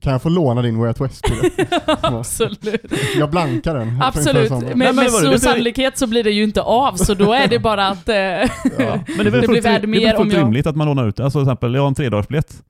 Kan 0.00 0.12
jag 0.12 0.22
få 0.22 0.28
låna 0.28 0.62
din 0.62 0.78
Way 0.78 0.88
Out 0.88 1.00
West? 1.00 1.24
Absolut. 2.00 2.92
Jag 3.16 3.30
blankar 3.30 3.74
den. 3.74 4.02
Absolut. 4.02 4.50
Med, 4.50 4.62
men 4.76 4.78
med 4.78 4.96
det 4.96 5.02
det. 5.02 5.10
stor 5.10 5.30
Det 5.30 5.38
sannolikhet 5.38 5.98
så 5.98 6.06
blir 6.06 6.24
det 6.24 6.30
ju 6.30 6.44
inte 6.44 6.62
av, 6.62 6.92
så 6.96 7.14
då 7.14 7.32
är 7.32 7.48
det 7.48 7.58
bara 7.58 7.88
att... 7.88 8.08
Eh, 8.08 8.14
Ja. 8.14 8.48
Men 8.78 8.78
det 8.78 9.20
är 9.20 9.24
Det 9.24 9.30
blir 9.30 9.42
fullt, 9.42 9.64
värd 9.64 9.80
det 9.80 9.84
är 9.84 9.86
mer 9.86 10.00
väl 10.00 10.16
om 10.16 10.22
fullt 10.22 10.34
jag- 10.34 10.42
rimligt 10.44 10.66
att 10.66 10.76
man 10.76 10.86
lånar 10.86 11.08
ut 11.08 11.20
Alltså 11.20 11.38
till 11.38 11.42
exempel, 11.48 11.74
jag 11.74 11.80
har 11.80 11.88
en 11.88 11.94
tredagarsbiljett. 11.94 12.62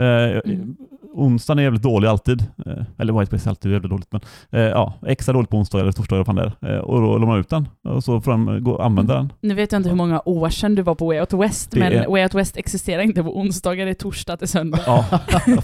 Eh, 0.00 0.06
Mm. 0.52 0.76
Onsdagen 1.14 1.58
är 1.58 1.62
jävligt 1.62 1.82
dålig 1.82 2.08
alltid. 2.08 2.40
Eh, 2.66 2.72
eller 2.98 3.12
White 3.12 3.26
Space 3.26 3.48
är 3.48 3.50
alltid 3.50 3.72
jävligt 3.72 3.90
dåligt. 3.90 4.08
Men 4.12 4.20
eh, 4.50 4.60
ja, 4.68 4.94
extra 5.06 5.32
dåligt 5.32 5.50
på 5.50 5.56
onsdag 5.56 5.80
eller 5.80 5.92
torsdag 5.92 6.14
eller 6.16 6.24
vad 6.24 6.36
fan 6.36 6.52
det 6.60 6.66
är. 6.68 6.74
Eh, 6.74 6.80
och 6.80 7.00
då 7.00 7.06
lånar 7.06 7.26
man 7.26 7.38
ut 7.40 7.48
den. 7.48 7.68
Och 7.88 8.04
så 8.04 8.20
får 8.20 8.30
de 8.30 8.64
gå 8.64 8.70
och 8.72 8.84
använda 8.84 9.14
den. 9.14 9.32
nu 9.40 9.54
vet 9.54 9.72
jag 9.72 9.78
inte 9.78 9.88
hur 9.88 9.96
många 9.96 10.22
år 10.24 10.48
sedan 10.48 10.74
du 10.74 10.82
var 10.82 10.94
på 10.94 11.06
Way 11.06 11.20
Out 11.20 11.32
West, 11.32 11.70
Det 11.70 11.78
men 11.80 11.92
är- 11.92 12.06
Way 12.08 12.22
Out 12.22 12.34
West 12.34 12.56
existerar 12.56 13.02
inte 13.02 13.22
på 13.22 13.38
onsdagar, 13.38 13.84
det 13.84 13.90
är 13.90 13.94
torsdag 13.94 14.36
till 14.36 14.48
söndag. 14.48 14.78
Ja, 14.86 15.04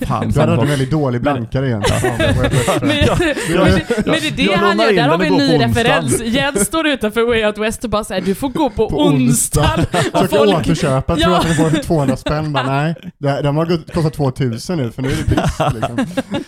fan. 0.06 0.30
Du 0.30 0.40
hade 0.40 0.52
en 0.52 0.68
väldigt 0.68 0.90
dålig 0.90 1.20
blankare 1.22 1.76
West. 1.78 2.04
Men, 2.82 2.90
Ja, 3.06 3.16
men, 3.18 3.74
det- 3.74 4.06
men 4.06 4.14
det 4.14 4.28
är 4.28 4.36
det 4.36 4.54
han 4.56 4.78
gör, 4.78 4.86
där 4.86 4.92
den 4.94 5.10
har 5.10 5.18
vi 5.18 5.26
en 5.26 5.32
går 5.32 5.38
ny 5.38 5.58
referens. 5.58 6.22
Jens 6.24 6.66
står 6.66 6.86
utanför 6.86 7.26
Way 7.26 7.44
Out 7.46 7.58
West 7.58 7.84
och 7.84 7.90
bara 7.90 8.04
säger 8.04 8.22
du 8.22 8.34
får 8.34 8.48
gå 8.48 8.70
på, 8.70 8.88
På 8.90 8.96
onsdag. 9.06 9.62
Försöker 9.92 10.26
folk, 10.36 10.56
återköpa, 10.58 11.16
tror 11.16 11.34
att 11.34 11.42
den 11.42 11.54
får 11.54 11.82
200 11.82 12.16
spänn. 12.16 12.52
Bara, 12.52 12.66
nej, 12.66 12.94
det- 13.18 13.42
de 13.42 13.56
har 13.56 13.66
gått- 13.66 13.92
kostat 13.94 14.12
2000 14.14 14.78
nu 14.78 14.90
för 14.90 15.02
nu 15.02 15.08
är 15.08 15.16
det 15.28 15.35
Liksom. 15.74 15.96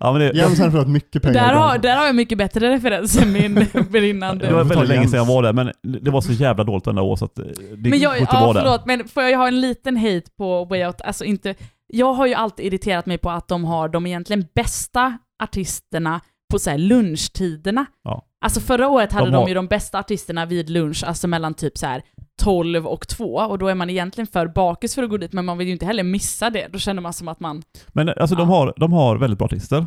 Ja, 0.00 0.12
men 0.12 0.20
det, 0.20 0.32
Jens 0.34 0.58
har 0.58 0.70
förlorat 0.70 0.88
mycket 0.88 1.22
pengar. 1.22 1.34
där, 1.46 1.54
har, 1.54 1.72
den. 1.72 1.80
där 1.82 1.96
har 1.96 2.06
jag 2.06 2.14
mycket 2.14 2.38
bättre 2.38 2.70
referens 2.70 3.16
än 3.22 3.32
min 3.32 3.54
brinnande. 3.90 4.46
det 4.46 4.52
var 4.54 4.64
väldigt 4.64 4.88
länge 4.88 5.08
sedan 5.08 5.18
jag 5.18 5.26
var 5.26 5.42
där, 5.42 5.52
men 5.52 5.72
det 5.82 6.10
var 6.10 6.20
så 6.20 6.32
jävla 6.32 6.64
dåligt 6.64 6.86
varenda 6.86 7.02
år 7.02 7.16
så 7.16 7.24
att 7.24 7.38
eh, 7.38 7.44
det 7.44 7.76
Men 7.76 7.90
går 7.90 7.98
jag, 8.00 8.18
inte 8.18 8.36
ja, 8.36 8.40
vara 8.40 8.52
där. 8.52 8.60
förlåt, 8.60 8.86
men 8.86 9.08
får 9.08 9.22
jag 9.22 9.38
ha 9.38 9.48
en 9.48 9.60
liten 9.60 9.96
hate 9.96 10.30
på 10.38 10.64
Way 10.64 10.84
Out? 10.86 11.00
Alltså 11.00 11.24
inte, 11.24 11.54
jag 11.86 12.12
har 12.12 12.26
ju 12.26 12.34
alltid 12.34 12.66
irriterat 12.66 13.06
mig 13.06 13.18
på 13.18 13.30
att 13.30 13.48
de 13.48 13.64
har 13.64 13.88
de 13.88 14.06
egentligen 14.06 14.44
bästa 14.54 15.18
artisterna 15.42 16.20
på 16.52 16.58
så 16.58 16.70
här 16.70 16.78
lunchtiderna. 16.78 17.86
Ja. 18.04 18.22
Alltså 18.44 18.60
förra 18.60 18.88
året 18.88 19.12
hade 19.12 19.26
De 19.26 19.30
de, 19.32 19.36
har- 19.38 19.48
ju 19.48 19.54
de 19.54 19.66
bästa 19.66 19.98
artisterna 19.98 20.46
vid 20.46 20.70
lunch, 20.70 21.04
alltså 21.06 21.28
mellan 21.28 21.54
typ 21.54 21.78
så 21.78 21.86
här 21.86 22.02
12 22.42 22.86
och 22.86 23.08
2, 23.08 23.24
och 23.34 23.58
då 23.58 23.68
är 23.68 23.74
man 23.74 23.90
egentligen 23.90 24.26
för 24.26 24.46
bakis 24.46 24.94
för 24.94 25.02
att 25.02 25.10
gå 25.10 25.16
dit, 25.16 25.32
men 25.32 25.44
man 25.44 25.58
vill 25.58 25.66
ju 25.66 25.72
inte 25.72 25.86
heller 25.86 26.02
missa 26.02 26.50
det. 26.50 26.66
Då 26.72 26.78
känner 26.78 27.02
man 27.02 27.12
som 27.12 27.28
att 27.28 27.40
man... 27.40 27.62
Men 27.92 28.08
alltså 28.08 28.36
de, 28.36 28.48
Ja. 28.48 28.54
har, 28.56 28.74
de 28.76 28.92
har 28.92 29.16
väldigt 29.16 29.38
bra 29.38 29.44
artister, 29.46 29.86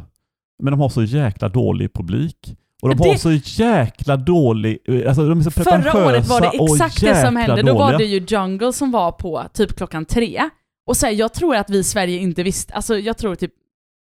men 0.63 0.71
de 0.73 0.79
har 0.79 0.89
så 0.89 1.03
jäkla 1.03 1.49
dålig 1.49 1.93
publik. 1.93 2.55
Och 2.81 2.89
de 2.89 2.95
Det- 2.97 3.09
har 3.09 3.15
så 3.15 3.31
jäkla 3.61 4.17
dålig, 4.17 4.77
eh, 4.87 5.07
alltså 5.07 5.29
de 5.29 5.39
är 5.39 5.43
så 5.43 5.51
Förra 5.51 6.05
året 6.07 6.27
var 6.27 6.41
det 6.41 6.73
exakt 6.73 7.01
det 7.01 7.21
som 7.25 7.35
hände. 7.35 7.61
Då 7.61 7.73
var 7.73 7.91
dåliga. 7.91 7.97
det 7.97 8.05
ju 8.05 8.25
Jungle 8.27 8.73
som 8.73 8.91
var 8.91 9.11
på 9.11 9.43
typ 9.53 9.75
klockan 9.77 10.05
tre. 10.05 10.41
Och 10.85 10.97
så 10.97 11.05
här, 11.05 11.13
jag 11.13 11.33
tror 11.33 11.55
att 11.55 11.69
vi 11.69 11.77
i 11.77 11.83
Sverige 11.83 12.17
inte 12.19 12.43
visste, 12.43 12.73
alltså 12.73 12.97
jag 12.99 13.17
tror 13.17 13.35
typ 13.35 13.51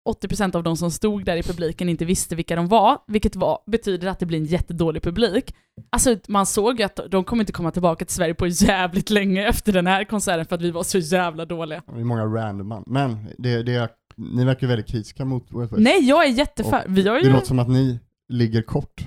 80% 0.04 0.56
av 0.56 0.62
de 0.62 0.76
som 0.76 0.90
stod 0.90 1.24
där 1.24 1.36
i 1.36 1.42
publiken 1.42 1.88
inte 1.88 2.04
visste 2.04 2.36
vilka 2.36 2.56
de 2.56 2.68
var, 2.68 2.98
vilket 3.06 3.36
var, 3.36 3.58
betyder 3.66 4.08
att 4.08 4.18
det 4.18 4.26
blir 4.26 4.38
en 4.38 4.44
jättedålig 4.44 5.02
publik. 5.02 5.55
Alltså 5.90 6.16
man 6.28 6.46
såg 6.46 6.78
ju 6.78 6.84
att 6.84 7.00
de 7.11 7.24
kommer 7.24 7.42
inte 7.42 7.52
komma 7.52 7.70
tillbaka 7.70 8.05
till 8.05 8.14
Sverige 8.14 8.34
på 8.34 8.46
jävligt 8.46 9.11
länge 9.11 9.48
efter 9.48 9.72
den 9.72 9.86
här 9.86 10.05
konserten 10.05 10.46
för 10.46 10.55
att 10.57 10.62
vi 10.62 10.70
var 10.70 10.82
så 10.82 10.98
jävla 10.98 11.44
dåliga. 11.44 11.82
Det 11.86 12.00
är 12.00 12.05
många 12.05 12.24
random 12.24 12.68
man. 12.68 12.84
Men 12.86 13.26
det, 13.38 13.62
det 13.62 13.90
Ni 14.16 14.44
verkar 14.44 14.66
väldigt 14.66 14.86
kritiska 14.86 15.24
mot 15.24 15.52
Out 15.52 15.62
West. 15.72 15.82
Nej, 15.82 16.09
jag 16.09 16.24
är 16.24 16.30
jätteför. 16.30 16.84
Vi 16.88 17.09
har 17.09 17.14
Det 17.14 17.22
ju... 17.26 17.32
låter 17.32 17.46
som 17.46 17.59
att 17.59 17.68
ni 17.68 17.98
ligger 18.28 18.62
kort 18.62 19.05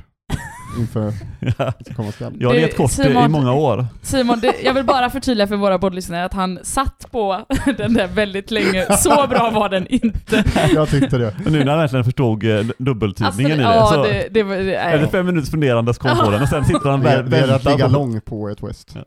inför 0.79 1.11
som 1.85 1.95
komma 1.95 2.11
skall. 2.11 2.33
Jag 2.39 2.49
har 2.49 2.55
Du, 2.55 2.67
kort 2.67 2.91
Simon- 2.91 3.25
i 3.25 3.27
många 3.27 3.53
år. 3.53 3.85
Simon, 4.01 4.39
det, 4.39 4.53
jag 4.63 4.73
vill 4.73 4.83
bara 4.85 5.09
förtydliga 5.09 5.47
för 5.47 5.55
våra 5.55 5.79
poddlyssnare 5.79 6.25
att 6.25 6.33
han 6.33 6.59
satt 6.63 7.05
på 7.11 7.45
den 7.77 7.93
där 7.93 8.07
väldigt 8.07 8.51
länge. 8.51 8.97
Så 8.97 9.27
bra 9.29 9.49
var 9.49 9.69
den 9.69 9.87
inte. 9.87 10.43
Jag 10.73 10.89
tyckte 10.89 11.17
det. 11.17 11.33
Men 11.43 11.53
nu 11.53 11.59
när 11.63 11.71
jag 11.71 11.77
verkligen 11.77 12.05
förstod 12.05 12.43
eh, 12.43 12.65
dubbeltydningen 12.77 13.51
i 13.59 13.63
det, 13.63 13.63
ja, 13.63 13.85
så 13.93 14.03
det, 14.03 14.27
det, 14.31 14.43
var- 14.43 14.55
det, 14.55 14.75
efter 14.75 15.07
fem 15.07 15.25
minuters 15.25 15.51
funderande 15.51 15.93
så 15.93 15.99
kom 16.01 16.17
på 16.17 16.31
den 16.31 16.41
och 16.41 16.49
sen 16.49 16.65
sitter 16.65 16.89
han 16.89 16.99
Det 17.01 17.09
är, 17.09 17.23
det 17.23 17.37
är 17.37 17.47
att 17.55 17.65
ligga 17.65 17.85
på... 17.85 17.91
lång 17.93 18.21
på 18.21 18.35
Out 18.41 18.63
West. 18.63 18.91
Ja. 18.95 19.01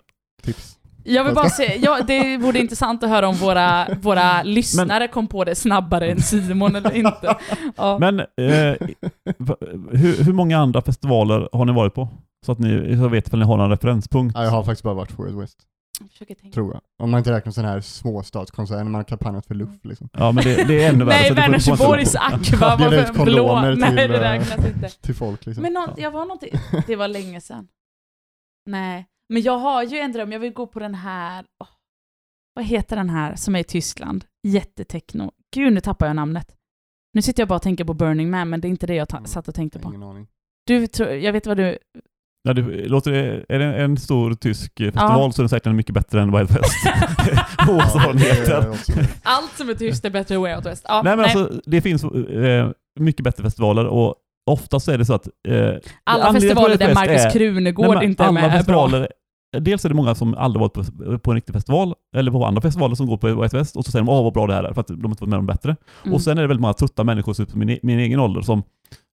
Tips. 0.45 0.77
Jag 1.05 1.24
vill 1.24 1.34
bara 1.34 1.48
säga, 1.51 1.76
ja, 1.76 2.01
det 2.07 2.36
vore 2.36 2.59
intressant 2.59 3.03
att 3.03 3.11
höra 3.11 3.28
om 3.28 3.34
våra, 3.34 3.86
våra 4.03 4.42
lyssnare 4.42 5.09
kom 5.09 5.26
på 5.26 5.44
det 5.44 5.55
snabbare 5.55 6.11
än 6.11 6.20
Simon 6.22 6.76
eller 6.76 6.96
inte. 6.96 7.36
Ja. 7.76 7.98
Men 8.01 8.20
eh, 8.20 8.26
hur, 9.90 10.24
hur 10.24 10.32
många 10.32 10.59
andra 10.59 10.82
festivaler 10.82 11.48
har 11.53 11.64
ni 11.64 11.72
varit 11.72 11.94
på? 11.94 12.09
Så 12.46 12.53
att 12.53 12.59
ni 12.59 12.96
så 12.96 13.09
vet 13.09 13.26
ifall 13.26 13.38
ni 13.40 13.46
har 13.46 13.57
någon 13.57 13.70
referenspunkt. 13.70 14.34
Ja, 14.38 14.44
jag 14.44 14.51
har 14.51 14.62
faktiskt 14.64 14.82
bara 14.82 14.94
varit 14.94 15.16
på 15.16 15.22
Out 15.22 15.42
West, 15.42 15.59
Jag 16.44 16.53
tror 16.53 16.72
jag. 16.72 16.80
Om 17.03 17.11
man 17.11 17.18
inte 17.18 17.32
räknar 17.32 17.53
sån 17.53 17.64
här 17.64 17.80
småstadskonserter 17.80 18.84
när 18.84 18.90
man 18.90 18.94
har 18.98 19.05
kampanjat 19.05 19.46
för 19.46 19.55
luft 19.55 19.84
liksom. 19.84 20.09
Ja 20.12 20.32
men 20.32 20.44
det, 20.44 20.64
det 20.68 20.84
är 20.84 20.88
ännu 20.88 21.05
värre. 21.05 21.16
Nej, 21.20 21.32
Vänersborgs 21.32 22.14
Aqua 22.14 22.76
var 22.76 23.12
för 23.12 23.24
blå. 23.24 23.61
Nej, 23.61 23.94
det 23.94 24.03
eh, 24.16 24.20
räknas 24.20 24.66
inte. 24.66 24.88
Till 24.88 25.14
folk 25.14 25.46
liksom. 25.46 25.62
Men 25.62 25.72
nå- 25.72 25.94
jag 25.96 26.11
var 26.11 26.20
någonting, 26.20 26.51
det 26.86 26.96
var 26.96 27.09
länge 27.09 27.40
sedan. 27.40 27.68
Nej, 28.66 29.07
men 29.31 29.43
jag 29.43 29.59
har 29.59 29.83
ju 29.83 29.99
en 29.99 30.12
dröm, 30.12 30.33
jag 30.33 30.41
vill 30.41 30.53
gå 30.53 30.66
på 30.66 30.78
den 30.81 30.95
här, 30.95 31.45
åh, 31.61 31.68
vad 32.55 32.64
heter 32.64 32.97
den 32.97 33.11
här 33.11 33.35
som 33.37 33.57
är 33.57 33.61
i 33.61 33.64
Tyskland? 33.64 34.24
Jättetekno. 34.49 35.31
Gud, 35.55 35.72
nu 35.72 35.81
tappar 35.81 36.07
jag 36.07 36.16
namnet. 36.16 36.47
Nu 37.14 37.22
sitter 37.22 37.41
jag 37.43 37.49
bara 37.49 37.55
och 37.57 37.62
tänker 37.62 37.85
på 37.85 37.95
Burning 37.95 38.31
Man, 38.31 38.49
men 38.51 38.61
det 38.61 38.68
är 38.68 38.70
inte 38.70 38.87
det 38.87 38.95
jag 38.95 39.09
ta- 39.09 39.16
Mm. 39.16 39.26
satt 39.26 39.49
och 39.49 39.55
tänkte 39.55 39.78
på. 39.78 39.89
Ingen 39.89 40.03
aning. 40.03 40.26
Du, 40.66 40.87
tror- 40.87 41.11
jag 41.11 41.33
vet 41.33 41.47
vad 41.47 41.57
du... 41.57 41.78
Ja, 42.43 42.53
det 42.55 42.62
låter, 42.89 43.12
är 43.49 43.59
det 43.59 43.64
en 43.83 43.97
stor 43.97 44.35
tysk 44.35 44.72
festival 44.78 45.33
så 45.33 45.41
är 45.41 45.43
den 45.43 45.49
säkert 45.49 45.74
mycket 45.74 45.95
bättre 45.95 46.22
än 46.22 46.33
Wild 46.37 46.51
West. 46.51 46.74
Heter. 48.24 48.70
också- 48.70 48.93
Allt 49.22 49.51
som 49.57 49.68
är 49.68 49.74
tyskt 49.74 50.05
är 50.05 50.11
bättre 50.11 50.35
än 50.35 50.41
Out 50.57 50.66
West. 50.66 50.85
Ja, 50.89 51.03
Nej 51.05 51.16
men 51.16 51.24
alltså, 51.24 51.61
det 51.66 51.81
finns 51.81 52.05
eh, 52.05 52.70
mycket 53.01 53.24
bättre 53.24 53.43
festivaler 53.45 53.87
och 53.87 54.14
oftast 54.51 54.89
är 54.89 54.99
det 54.99 55.05
så 55.05 55.14
att... 55.14 55.28
Eh, 55.49 55.74
alla 56.05 56.33
festivaler 56.33 56.76
där 56.78 56.95
Markus 56.95 57.24
är- 57.24 57.31
Krunegård 57.31 57.97
Nej, 57.97 58.05
inte 58.07 58.22
är 58.22 58.26
alla 58.26 58.33
med 58.35 58.45
är 58.45 58.49
bra. 58.49 58.57
festivaler, 58.59 59.09
Dels 59.59 59.84
är 59.84 59.88
det 59.88 59.94
många 59.94 60.14
som 60.14 60.34
aldrig 60.34 60.61
varit 60.61 60.72
på, 60.72 61.18
på 61.18 61.30
en 61.30 61.34
riktig 61.34 61.55
festival, 61.55 61.94
eller 62.16 62.30
på 62.30 62.46
andra 62.46 62.61
festivaler 62.61 62.94
som 62.94 63.07
går 63.07 63.16
på 63.16 63.42
White 63.42 63.57
West, 63.57 63.76
och 63.76 63.84
så 63.84 63.90
säger 63.90 64.05
de 64.05 64.12
åh 64.12 64.24
vad 64.24 64.32
bra 64.32 64.46
det 64.46 64.55
här 64.55 64.64
är, 64.64 64.72
för 64.72 64.80
att 64.80 64.86
de 64.86 64.94
inte 64.94 65.07
varit 65.09 65.28
med 65.28 65.38
om 65.38 65.46
bättre. 65.46 65.76
Mm. 66.03 66.14
Och 66.14 66.22
sen 66.22 66.38
är 66.38 66.42
det 66.42 66.48
väldigt 66.48 66.62
många 66.62 66.74
trötta 66.74 67.05
människor, 67.05 67.34
typ 67.34 67.55
min, 67.55 67.78
min 67.82 67.98
egen 67.98 68.20
ålder, 68.20 68.40
som 68.40 68.62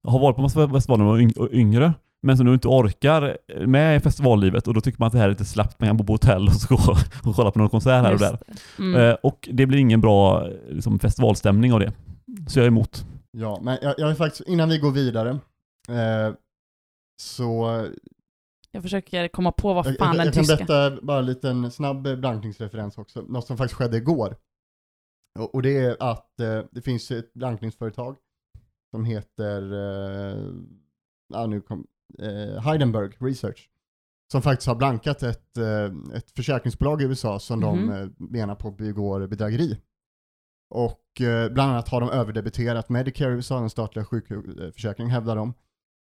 har 0.07 0.19
varit 0.19 0.35
på 0.35 0.41
massa 0.41 0.69
festivaler 0.69 1.03
när 1.03 1.17
de 1.17 1.33
var 1.35 1.53
yngre, 1.55 1.93
men 2.23 2.37
som 2.37 2.45
nu 2.45 2.53
inte 2.53 2.67
orkar 2.67 3.37
med 3.65 3.97
i 3.97 3.99
festivallivet, 3.99 4.67
och 4.67 4.73
då 4.73 4.81
tycker 4.81 4.99
man 4.99 5.07
att 5.07 5.13
det 5.13 5.19
här 5.19 5.25
är 5.25 5.29
lite 5.29 5.45
slappt, 5.45 5.79
man 5.79 5.89
kan 5.89 5.97
bo 5.97 6.03
på 6.03 6.13
hotell 6.13 6.47
och 6.47 6.53
så 6.53 6.75
gå 6.75 6.81
och 7.29 7.35
kolla 7.35 7.51
på 7.51 7.59
någon 7.59 7.69
konsert 7.69 8.05
här 8.05 8.13
och 8.13 8.19
där. 8.19 8.37
det. 8.47 8.83
Mm. 8.83 9.01
Eh, 9.01 9.15
och 9.23 9.49
det 9.51 9.65
blir 9.65 9.79
ingen 9.79 10.01
bra 10.01 10.47
liksom, 10.69 10.99
festivalstämning 10.99 11.73
av 11.73 11.79
det. 11.79 11.93
Så 12.47 12.59
jag 12.59 12.63
är 12.63 12.67
emot. 12.67 13.05
Ja, 13.31 13.59
men 13.61 13.77
jag, 13.81 13.95
jag 13.97 14.09
är 14.09 14.15
faktiskt, 14.15 14.49
innan 14.49 14.69
vi 14.69 14.77
går 14.77 14.91
vidare, 14.91 15.29
eh, 15.89 16.33
så 17.21 17.85
Jag 18.77 18.83
försöker 18.83 19.27
komma 19.27 19.51
på 19.51 19.73
vad 19.73 19.87
jag, 19.87 19.97
fan 19.97 20.07
jag, 20.07 20.17
den 20.17 20.25
jag 20.25 20.33
kan 20.33 20.43
tyska... 20.43 20.65
berätta 20.65 21.01
bara 21.05 21.19
en 21.19 21.25
liten 21.25 21.71
snabb 21.71 22.17
blankningsreferens 22.19 22.97
också, 22.97 23.21
något 23.21 23.47
som 23.47 23.57
faktiskt 23.57 23.77
skedde 23.77 23.97
igår. 23.97 24.35
Och, 25.39 25.55
och 25.55 25.61
det 25.61 25.77
är 25.77 25.97
att 25.99 26.39
eh, 26.39 26.63
det 26.71 26.81
finns 26.81 27.11
ett 27.11 27.33
blankningsföretag 27.33 28.15
som 28.91 29.05
heter 29.05 29.73
eh, 29.73 30.53
ja, 31.33 31.45
nu 31.47 31.61
kom, 31.61 31.87
eh, 32.19 32.61
Heidenberg 32.61 33.11
Research, 33.19 33.69
som 34.31 34.41
faktiskt 34.41 34.67
har 34.67 34.75
blankat 34.75 35.23
ett, 35.23 35.57
eh, 35.57 36.15
ett 36.17 36.31
försäkringsbolag 36.31 37.01
i 37.01 37.05
USA 37.05 37.39
som 37.39 37.59
Mhm. 37.59 37.87
de 37.87 37.93
eh, 37.93 38.07
menar 38.17 38.55
på 38.55 38.71
begår 38.71 39.27
bedrägeri. 39.27 39.81
Och 40.69 41.21
eh, 41.21 41.49
bland 41.51 41.71
annat 41.71 41.89
har 41.89 42.01
de 42.01 42.09
överdebiterat 42.09 42.89
Medicare 42.89 43.31
i 43.31 43.35
USA, 43.35 43.59
den 43.59 43.69
statliga 43.69 44.05
sjukförsäkringen 44.05 45.11
hävdar 45.11 45.35
de. 45.35 45.53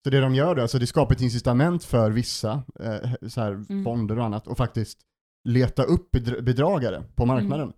Så 0.06 0.10
det 0.12 0.20
de 0.20 0.36
gör 0.36 0.56
då, 0.56 0.62
alltså 0.62 0.80
det 0.80 0.88
skapar 0.88 1.16
ett 1.16 1.22
incitament 1.22 1.84
för 1.84 2.12
vissa 2.12 2.64
eh, 2.80 3.28
så 3.28 3.42
här 3.42 3.52
Mm. 3.52 3.84
fonder 3.84 4.20
och 4.20 4.26
annat 4.26 4.48
och 4.48 4.58
faktiskt 4.58 5.00
leta 5.44 5.84
upp 5.84 6.16
bedr- 6.16 6.42
bedragare 6.42 7.04
på 7.16 7.26
marknaden. 7.26 7.64
Mm. 7.66 7.74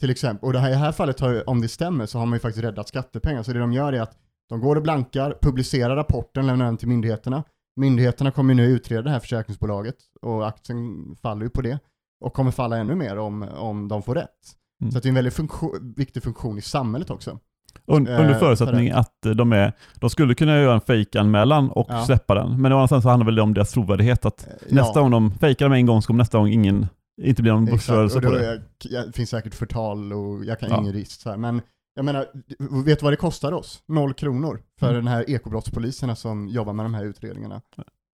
Till 0.00 0.10
exempel, 0.10 0.46
och 0.46 0.52
det 0.52 0.58
här, 0.58 0.68
i 0.68 0.72
det 0.72 0.78
här 0.78 0.92
fallet, 0.92 1.20
har, 1.20 1.48
om 1.48 1.60
det 1.60 1.68
stämmer, 1.68 2.06
så 2.06 2.18
har 2.18 2.26
man 2.26 2.36
ju 2.36 2.40
faktiskt 2.40 2.64
räddat 2.64 2.88
skattepengar. 2.88 3.42
Så 3.42 3.52
det 3.52 3.58
de 3.58 3.72
gör 3.72 3.92
är 3.92 4.00
att 4.00 4.16
de 4.48 4.60
går 4.60 4.76
och 4.76 4.82
blankar, 4.82 5.38
publicerar 5.42 5.96
rapporten, 5.96 6.46
lämnar 6.46 6.64
den 6.64 6.76
till 6.76 6.88
myndigheterna. 6.88 7.44
Myndigheterna 7.76 8.30
kommer 8.30 8.54
ju 8.54 8.56
nu 8.56 8.66
utreda 8.66 9.02
det 9.02 9.10
här 9.10 9.20
försäkringsbolaget 9.20 9.96
och 10.22 10.48
aktien 10.48 11.16
faller 11.22 11.42
ju 11.42 11.50
på 11.50 11.62
det 11.62 11.78
och 12.20 12.32
kommer 12.34 12.50
falla 12.50 12.76
ännu 12.76 12.94
mer 12.94 13.18
om, 13.18 13.42
om 13.42 13.88
de 13.88 14.02
får 14.02 14.14
rätt. 14.14 14.56
Mm. 14.82 14.92
Så 14.92 14.98
att 14.98 15.02
det 15.02 15.06
är 15.06 15.10
en 15.10 15.14
väldigt 15.14 15.34
funktion, 15.34 15.94
viktig 15.96 16.22
funktion 16.22 16.58
i 16.58 16.62
samhället 16.62 17.10
också. 17.10 17.38
Un, 17.86 18.06
Eh, 18.06 18.20
under 18.20 18.34
förutsättning 18.34 18.90
att 18.90 19.12
de 19.36 19.52
är, 19.52 19.72
de 19.94 20.10
skulle 20.10 20.34
kunna 20.34 20.56
göra 20.58 20.74
en 20.74 20.80
fejkanmälan 20.80 21.70
och 21.70 21.86
Ja. 21.90 22.04
släppa 22.04 22.34
den. 22.34 22.62
Men 22.62 22.72
å 22.72 22.76
andra 22.76 22.88
sidan 22.88 23.02
så 23.02 23.08
handlar 23.08 23.26
väl 23.26 23.34
det 23.34 23.42
om 23.42 23.54
deras 23.54 23.70
trovärdighet. 23.72 24.24
Att 24.26 24.46
Eh, 24.46 24.74
nästa 24.74 25.00
gång 25.00 25.10
de 25.10 25.30
fejkar 25.32 25.66
dem 25.66 25.72
en 25.72 25.86
gång 25.86 26.02
så 26.02 26.06
kommer 26.06 26.18
nästa 26.18 26.38
gång 26.38 26.48
ingen, 26.48 26.86
inte 27.22 27.42
bli 27.42 27.50
någon 27.50 27.62
och 27.72 27.80
på 28.12 28.20
det. 28.20 28.46
är, 28.46 28.62
jag, 28.84 29.14
finns 29.14 29.30
säkert 29.30 29.54
förtal 29.54 30.12
och 30.12 30.44
jag 30.44 30.60
kan 30.60 30.70
Ja. 30.70 30.78
ingen 30.80 30.92
risk. 30.92 31.20
Så 31.20 31.30
här. 31.30 31.36
Men 31.36 31.60
jag 31.94 32.04
menar, 32.04 32.26
vet 32.84 32.98
du 32.98 33.04
vad 33.04 33.12
det 33.12 33.16
kostar 33.16 33.52
oss? 33.52 33.82
Noll 33.88 34.12
kronor 34.14 34.60
för 34.80 34.86
Mm. 34.90 35.04
den 35.04 35.12
här 35.12 35.30
ekobrottspoliserna 35.30 36.16
som 36.16 36.48
jobbar 36.48 36.72
med 36.72 36.84
de 36.84 36.94
här 36.94 37.04
utredningarna. 37.04 37.60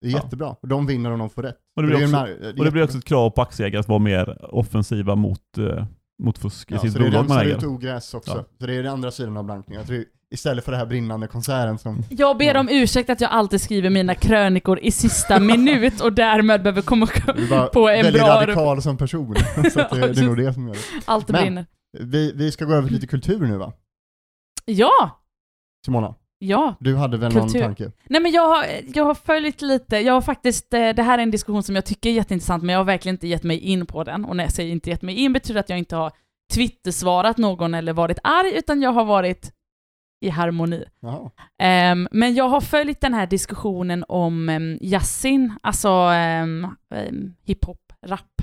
Det 0.01 0.07
är 0.07 0.11
Ja. 0.11 0.17
jättebra. 0.17 0.55
Och 0.61 0.67
de 0.67 0.85
vinner 0.85 1.11
om 1.11 1.19
de 1.19 1.29
får 1.29 1.43
rätt. 1.43 1.57
Och 1.75 1.81
det 1.81 1.87
blir 1.87 1.99
är 1.99 2.03
också- 2.03 2.17
är 2.17 2.59
Och 2.59 2.65
det 2.65 2.71
blir 2.71 2.83
också 2.83 2.97
ett 2.97 3.05
krav 3.05 3.29
på 3.29 3.41
aktieägare 3.41 3.79
att 3.79 3.87
vara 3.87 3.99
mer 3.99 4.55
offensiva 4.55 5.15
mot, 5.15 5.57
eh, 5.57 5.85
mot 6.23 6.37
fusk 6.37 6.71
i 6.71 6.73
ja, 6.73 6.79
sitt 6.79 6.93
så 6.93 6.99
det 6.99 7.05
är 7.05 7.09
bolag 7.11 7.23
den 7.25 7.35
man 7.35 7.45
äger. 7.45 7.57
ut 7.57 7.63
ogräs 7.63 8.13
också. 8.13 8.31
Ja. 8.31 8.45
Så 8.59 8.65
det 8.65 8.75
är 8.75 8.83
den 8.83 8.93
andra 8.93 9.11
sidan 9.11 9.37
av 9.37 9.43
blankningen. 9.43 9.79
Jag 9.81 9.87
tror, 9.87 10.05
istället 10.31 10.65
för 10.65 10.71
det 10.71 10.77
här 10.77 10.85
brinnande 10.85 11.27
konserten 11.27 11.77
som... 11.77 12.03
Jag 12.09 12.37
ber 12.37 12.57
om 12.57 12.69
ursäkt 12.69 13.09
att 13.09 13.21
jag 13.21 13.31
alltid 13.31 13.61
skriver 13.61 13.89
mina 13.89 14.15
krönikor 14.15 14.79
i 14.79 14.91
sista 14.91 15.39
minut 15.39 16.01
och 16.01 16.13
därmed 16.13 16.63
behöver 16.63 16.81
komma 16.81 17.07
Du 17.35 17.43
är 17.45 17.49
bara 17.49 17.67
på 17.67 17.89
en 17.89 18.03
väldigt 18.03 18.21
bra... 18.21 18.41
radikal 18.41 18.81
som 18.81 18.97
person. 18.97 19.35
så 19.73 19.81
att 19.81 19.89
det, 19.89 20.13
det 20.13 20.21
är 20.21 20.25
nog 20.25 20.37
det 20.37 20.53
som 20.53 20.67
gör 20.67 20.73
det. 20.73 20.79
Allt 21.05 21.27
Men- 21.29 21.41
brinner. 21.41 21.65
Vi, 21.99 22.31
vi 22.35 22.51
ska 22.51 22.65
gå 22.65 22.73
över 22.73 22.87
till 22.87 22.95
lite 22.95 23.07
kultur 23.07 23.39
nu 23.39 23.57
va? 23.57 23.73
Ja! 24.65 25.23
Simona, 25.85 26.15
Ja. 26.43 26.75
du 26.79 26.95
hade 26.95 27.17
väl 27.17 27.33
någon 27.33 27.43
Kultur. 27.43 27.61
tanke? 27.61 27.91
Nej 28.09 28.21
men 28.21 28.31
jag 28.31 28.47
har, 28.47 28.65
jag 28.93 29.03
har 29.03 29.13
följt 29.13 29.61
lite, 29.61 29.97
jag 29.97 30.13
har 30.13 30.21
faktiskt, 30.21 30.73
eh, 30.73 30.89
det 30.89 31.03
här 31.03 31.17
är 31.17 31.23
en 31.23 31.31
diskussion 31.31 31.63
som 31.63 31.75
jag 31.75 31.85
tycker 31.85 32.09
är 32.09 32.13
jätteintressant 32.13 32.63
men 32.63 32.73
jag 32.73 32.79
har 32.79 32.85
verkligen 32.85 33.15
inte 33.15 33.27
gett 33.27 33.43
mig 33.43 33.57
in 33.57 33.85
på 33.85 34.03
den. 34.03 34.25
Och 34.25 34.35
när 34.35 34.43
jag 34.43 34.53
säger 34.53 34.71
inte 34.71 34.89
gett 34.89 35.01
mig 35.01 35.15
in 35.15 35.33
betyder 35.33 35.59
att 35.59 35.69
jag 35.69 35.79
inte 35.79 35.95
har 35.95 36.11
twittersvarat 36.53 37.37
någon 37.37 37.73
eller 37.73 37.93
varit 37.93 38.19
arg 38.23 38.51
utan 38.57 38.81
jag 38.81 38.91
har 38.91 39.05
varit 39.05 39.51
i 40.25 40.29
harmoni. 40.29 40.83
Ehm, 41.61 42.07
men 42.11 42.35
jag 42.35 42.49
har 42.49 42.61
följt 42.61 43.01
den 43.01 43.13
här 43.13 43.27
diskussionen 43.27 44.05
om 44.07 44.49
um, 44.49 44.77
Yasin, 44.81 45.53
alltså 45.63 45.89
um, 45.89 46.75
um, 46.89 47.35
hiphop, 47.43 47.93
rap, 48.05 48.41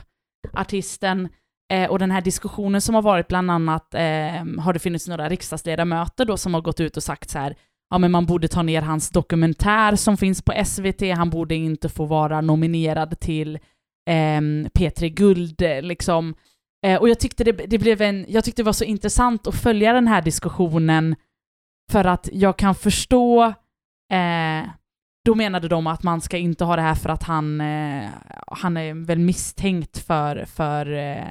artisten 0.53 1.29
eh, 1.73 1.91
och 1.91 1.99
den 1.99 2.11
här 2.11 2.21
diskussionen 2.21 2.81
som 2.81 2.95
har 2.95 3.03
varit 3.03 3.29
bland 3.29 3.51
annat 3.51 3.95
ehm, 3.95 4.59
har 4.59 4.73
det 4.73 4.79
funnits 4.79 5.09
några 5.09 5.29
riksdagsledamöter 5.29 6.25
då 6.25 6.37
som 6.37 6.55
har 6.55 6.61
gått 6.61 6.81
ut 6.81 6.97
och 6.97 7.03
sagt 7.03 7.31
så 7.31 7.39
här 7.39 7.57
ja 7.91 7.99
men 7.99 8.11
man 8.11 8.27
borde 8.27 8.49
ta 8.49 8.63
ner 8.63 8.83
hans 8.83 9.11
dokumentär 9.11 9.97
som 9.97 10.17
finns 10.17 10.43
på 10.43 10.53
SVT, 10.65 11.03
han 11.17 11.31
borde 11.31 11.55
inte 11.55 11.89
få 11.89 12.05
vara 12.05 12.41
nominerad 12.41 13.21
till 13.21 13.57
eh, 14.09 14.41
P3 14.75 15.09
Guld 15.09 15.61
liksom. 15.61 16.35
Eh, 16.87 17.01
och 17.01 17.09
jag 17.09 17.21
tyckte 17.21 17.45
det, 17.45 17.53
det 17.53 17.79
blev 17.79 18.03
en, 18.03 18.27
jag 18.29 18.45
tyckte 18.45 18.63
det 18.63 18.67
var 18.67 18.73
så 18.73 18.85
intressant 18.85 19.47
att 19.47 19.55
följa 19.55 19.93
den 19.93 20.09
här 20.09 20.23
diskussionen 20.23 21.17
för 21.91 22.05
att 22.05 22.29
jag 22.33 22.57
kan 22.59 22.75
förstå, 22.75 23.45
eh, 24.13 24.69
då 25.25 25.35
menade 25.35 25.69
de 25.69 25.87
att 25.87 26.03
man 26.03 26.21
ska 26.21 26.37
inte 26.39 26.65
ha 26.65 26.77
det 26.77 26.83
här 26.83 26.95
för 26.95 27.09
att 27.09 27.23
han, 27.23 27.61
eh, 27.61 28.09
han 28.47 28.77
är 28.77 29.07
väl 29.07 29.19
misstänkt 29.19 29.99
för, 29.99 30.45
för 30.45 30.93
eh, 30.93 31.29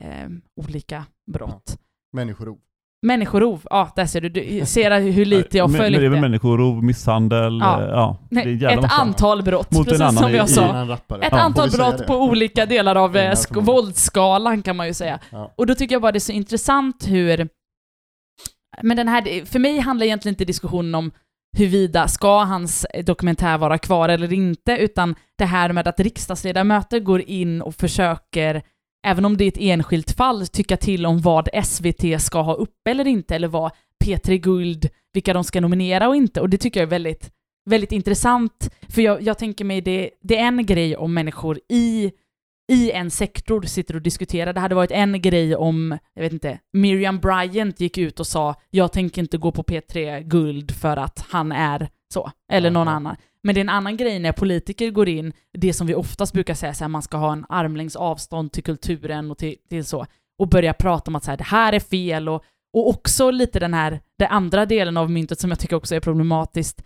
eh, 0.00 0.28
olika 0.56 1.06
brott. 1.32 1.78
Människorov. 2.12 2.58
Människorov, 3.06 3.60
ja 3.70 3.92
där 3.96 4.06
ser 4.06 4.20
du, 4.20 4.28
du 4.28 4.66
ser 4.66 5.00
hur 5.00 5.24
lite 5.24 5.58
jag 5.58 5.76
följt 5.76 5.98
Det 6.00 6.06
är 6.06 6.10
väl 6.10 6.20
människorov, 6.20 6.84
misshandel, 6.84 7.58
Ja. 7.60 7.82
ja. 7.82 7.88
ja 7.90 8.18
det 8.30 8.40
är 8.40 8.46
en 8.46 8.58
Nej, 8.58 8.74
ett 8.74 8.82
massa. 8.82 8.94
antal 9.02 9.42
brott, 9.42 9.70
Mot 9.70 9.78
en 9.80 9.84
precis 9.84 10.00
annan 10.00 10.16
som 10.22 10.32
jag 10.32 10.46
i- 10.46 10.48
sa. 10.52 10.92
Ett 10.92 11.28
Ja, 11.30 11.38
antal 11.40 11.70
brott 11.70 12.06
på 12.06 12.16
olika 12.22 12.66
delar 12.66 12.96
av 12.96 13.16
eh, 13.16 13.34
våldsskalan 13.50 14.62
kan 14.62 14.76
man 14.76 14.86
ju 14.86 14.94
säga. 14.94 15.18
Ja. 15.30 15.52
Och 15.56 15.66
då 15.66 15.74
tycker 15.74 15.94
jag 15.94 16.02
bara 16.02 16.12
det 16.12 16.18
är 16.18 16.20
så 16.20 16.32
intressant 16.32 17.06
hur... 17.08 17.48
Men 18.82 18.96
den 18.96 19.08
här, 19.08 19.44
för 19.44 19.58
mig 19.58 19.78
handlar 19.78 20.06
egentligen 20.06 20.32
inte 20.32 20.44
diskussionen 20.44 20.94
om 20.94 21.10
huruvida 21.56 22.08
ska 22.08 22.44
hans 22.44 22.86
dokumentär 23.04 23.58
vara 23.58 23.78
kvar 23.78 24.08
eller 24.08 24.32
inte, 24.32 24.76
utan 24.76 25.14
det 25.38 25.44
här 25.44 25.72
med 25.72 25.88
att 25.88 26.00
riksdagsledamöter 26.00 27.00
går 27.00 27.20
in 27.20 27.62
och 27.62 27.74
försöker 27.74 28.62
även 29.06 29.24
om 29.24 29.36
det 29.36 29.44
är 29.44 29.48
ett 29.48 29.58
enskilt 29.58 30.10
fall, 30.10 30.46
tycka 30.46 30.76
till 30.76 31.06
om 31.06 31.20
vad 31.20 31.48
SVT 31.64 32.22
ska 32.22 32.40
ha 32.40 32.54
uppe 32.54 32.90
eller 32.90 33.06
inte, 33.06 33.34
eller 33.34 33.48
vad 33.48 33.72
P3 34.04 34.36
Guld, 34.36 34.88
vilka 35.12 35.32
de 35.32 35.44
ska 35.44 35.60
nominera 35.60 36.08
och 36.08 36.16
inte. 36.16 36.40
Och 36.40 36.50
det 36.50 36.58
tycker 36.58 36.80
jag 36.80 36.86
är 36.86 36.90
väldigt, 36.90 37.30
väldigt 37.70 37.92
intressant, 37.92 38.70
för 38.88 39.02
jag, 39.02 39.22
jag 39.22 39.38
tänker 39.38 39.64
mig 39.64 39.80
det, 39.80 40.10
det 40.22 40.36
är 40.36 40.46
en 40.46 40.66
grej 40.66 40.96
om 40.96 41.14
människor 41.14 41.60
i 41.68 42.12
i 42.70 42.90
en 42.90 43.10
sektor 43.10 43.62
sitter 43.62 43.94
och 43.94 44.02
diskuterar. 44.02 44.52
Det 44.52 44.60
hade 44.60 44.74
varit 44.74 44.90
en 44.90 45.22
grej 45.22 45.56
om, 45.56 45.98
jag 46.14 46.22
vet 46.22 46.32
inte, 46.32 46.58
Miriam 46.72 47.18
Bryant 47.18 47.80
gick 47.80 47.98
ut 47.98 48.20
och 48.20 48.26
sa 48.26 48.54
jag 48.70 48.92
tänker 48.92 49.22
inte 49.22 49.38
gå 49.38 49.52
på 49.52 49.62
P3 49.62 50.20
Guld 50.20 50.70
för 50.70 50.96
att 50.96 51.24
han 51.28 51.52
är 51.52 51.88
så, 52.12 52.30
eller 52.52 52.70
någon 52.70 52.88
annan. 52.88 53.16
Men 53.42 53.54
det 53.54 53.58
är 53.58 53.62
en 53.62 53.68
annan 53.68 53.96
grej 53.96 54.18
när 54.18 54.32
politiker 54.32 54.90
går 54.90 55.08
in, 55.08 55.32
det 55.52 55.72
som 55.72 55.86
vi 55.86 55.94
oftast 55.94 56.32
brukar 56.32 56.54
säga, 56.54 56.74
så 56.74 56.84
här, 56.84 56.88
man 56.88 57.02
ska 57.02 57.16
ha 57.16 57.32
en 57.32 57.46
armlängds 57.48 57.96
avstånd 57.96 58.52
till 58.52 58.62
kulturen 58.62 59.30
och 59.30 59.38
till, 59.38 59.56
till 59.68 59.84
så, 59.84 60.06
och 60.38 60.48
börja 60.48 60.72
prata 60.72 61.10
om 61.10 61.16
att 61.16 61.24
så 61.24 61.30
här, 61.30 61.38
det 61.38 61.44
här 61.44 61.72
är 61.72 61.80
fel 61.80 62.28
och, 62.28 62.44
och 62.72 62.88
också 62.88 63.30
lite 63.30 63.58
den 63.58 63.74
här, 63.74 64.00
den 64.18 64.28
andra 64.30 64.66
delen 64.66 64.96
av 64.96 65.10
myntet 65.10 65.40
som 65.40 65.50
jag 65.50 65.58
tycker 65.58 65.76
också 65.76 65.94
är 65.94 66.00
problematiskt, 66.00 66.82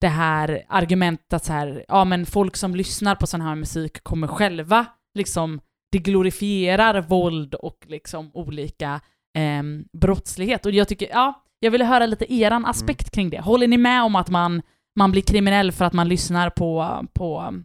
det 0.00 0.08
här 0.08 0.64
argumentet 0.68 1.32
att 1.32 1.44
så 1.44 1.52
här, 1.52 1.84
ja 1.88 2.04
men 2.04 2.26
folk 2.26 2.56
som 2.56 2.76
lyssnar 2.76 3.14
på 3.14 3.26
sån 3.26 3.40
här 3.40 3.54
musik 3.54 4.02
kommer 4.04 4.26
själva 4.26 4.86
liksom, 5.14 5.60
det 5.92 5.98
glorifierar 5.98 7.00
våld 7.00 7.54
och 7.54 7.78
liksom 7.86 8.30
olika 8.34 9.00
ehm, 9.34 9.84
brottslighet. 9.92 10.66
Och 10.66 10.72
jag 10.72 10.88
tycker, 10.88 11.08
ja, 11.08 11.45
jag 11.66 11.70
ville 11.70 11.84
höra 11.84 12.06
lite 12.06 12.34
eran 12.34 12.66
aspekt 12.66 13.10
kring 13.10 13.30
det. 13.30 13.40
Håller 13.40 13.66
ni 13.66 13.78
med 13.78 14.02
om 14.02 14.16
att 14.16 14.30
man, 14.30 14.62
man 14.96 15.10
blir 15.10 15.22
kriminell 15.22 15.72
för 15.72 15.84
att 15.84 15.92
man 15.92 16.08
lyssnar 16.08 16.50
på, 16.50 17.04
på 17.12 17.44
um, 17.48 17.64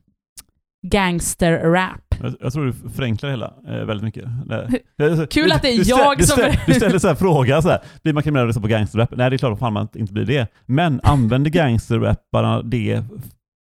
gangster-rap? 0.88 2.16
Jag, 2.22 2.36
jag 2.40 2.54
tror 2.54 2.66
du 2.66 2.74
förenklar 2.90 3.30
hela 3.30 3.54
eh, 3.68 3.86
väldigt 3.86 4.04
mycket. 4.04 4.24
Kul 5.30 5.52
att 5.52 5.62
det 5.62 5.70
är 5.70 5.78
du, 5.78 5.84
jag 5.84 6.18
du, 6.18 6.24
som- 6.24 6.38
ställer, 6.38 6.64
du 6.68 6.74
ställer 6.74 7.00
så 7.00 7.08
här 7.08 7.16
fråga 7.16 7.62
så 7.62 7.70
här, 7.70 7.80
blir 8.04 8.14
man 8.14 8.24
kriminell 8.24 8.50
att 8.50 8.62
på 8.62 8.68
gangsterrap? 8.68 9.14
Nej, 9.16 9.30
det 9.30 9.36
är 9.36 9.38
klart 9.38 9.60
fan 9.60 9.74
man 9.74 9.88
inte 9.96 10.14
blir 10.14 10.26
det. 10.26 10.48
Men 10.66 11.00
använder 11.04 11.50
gangsterrapparna 11.52 12.62
det, 12.62 13.04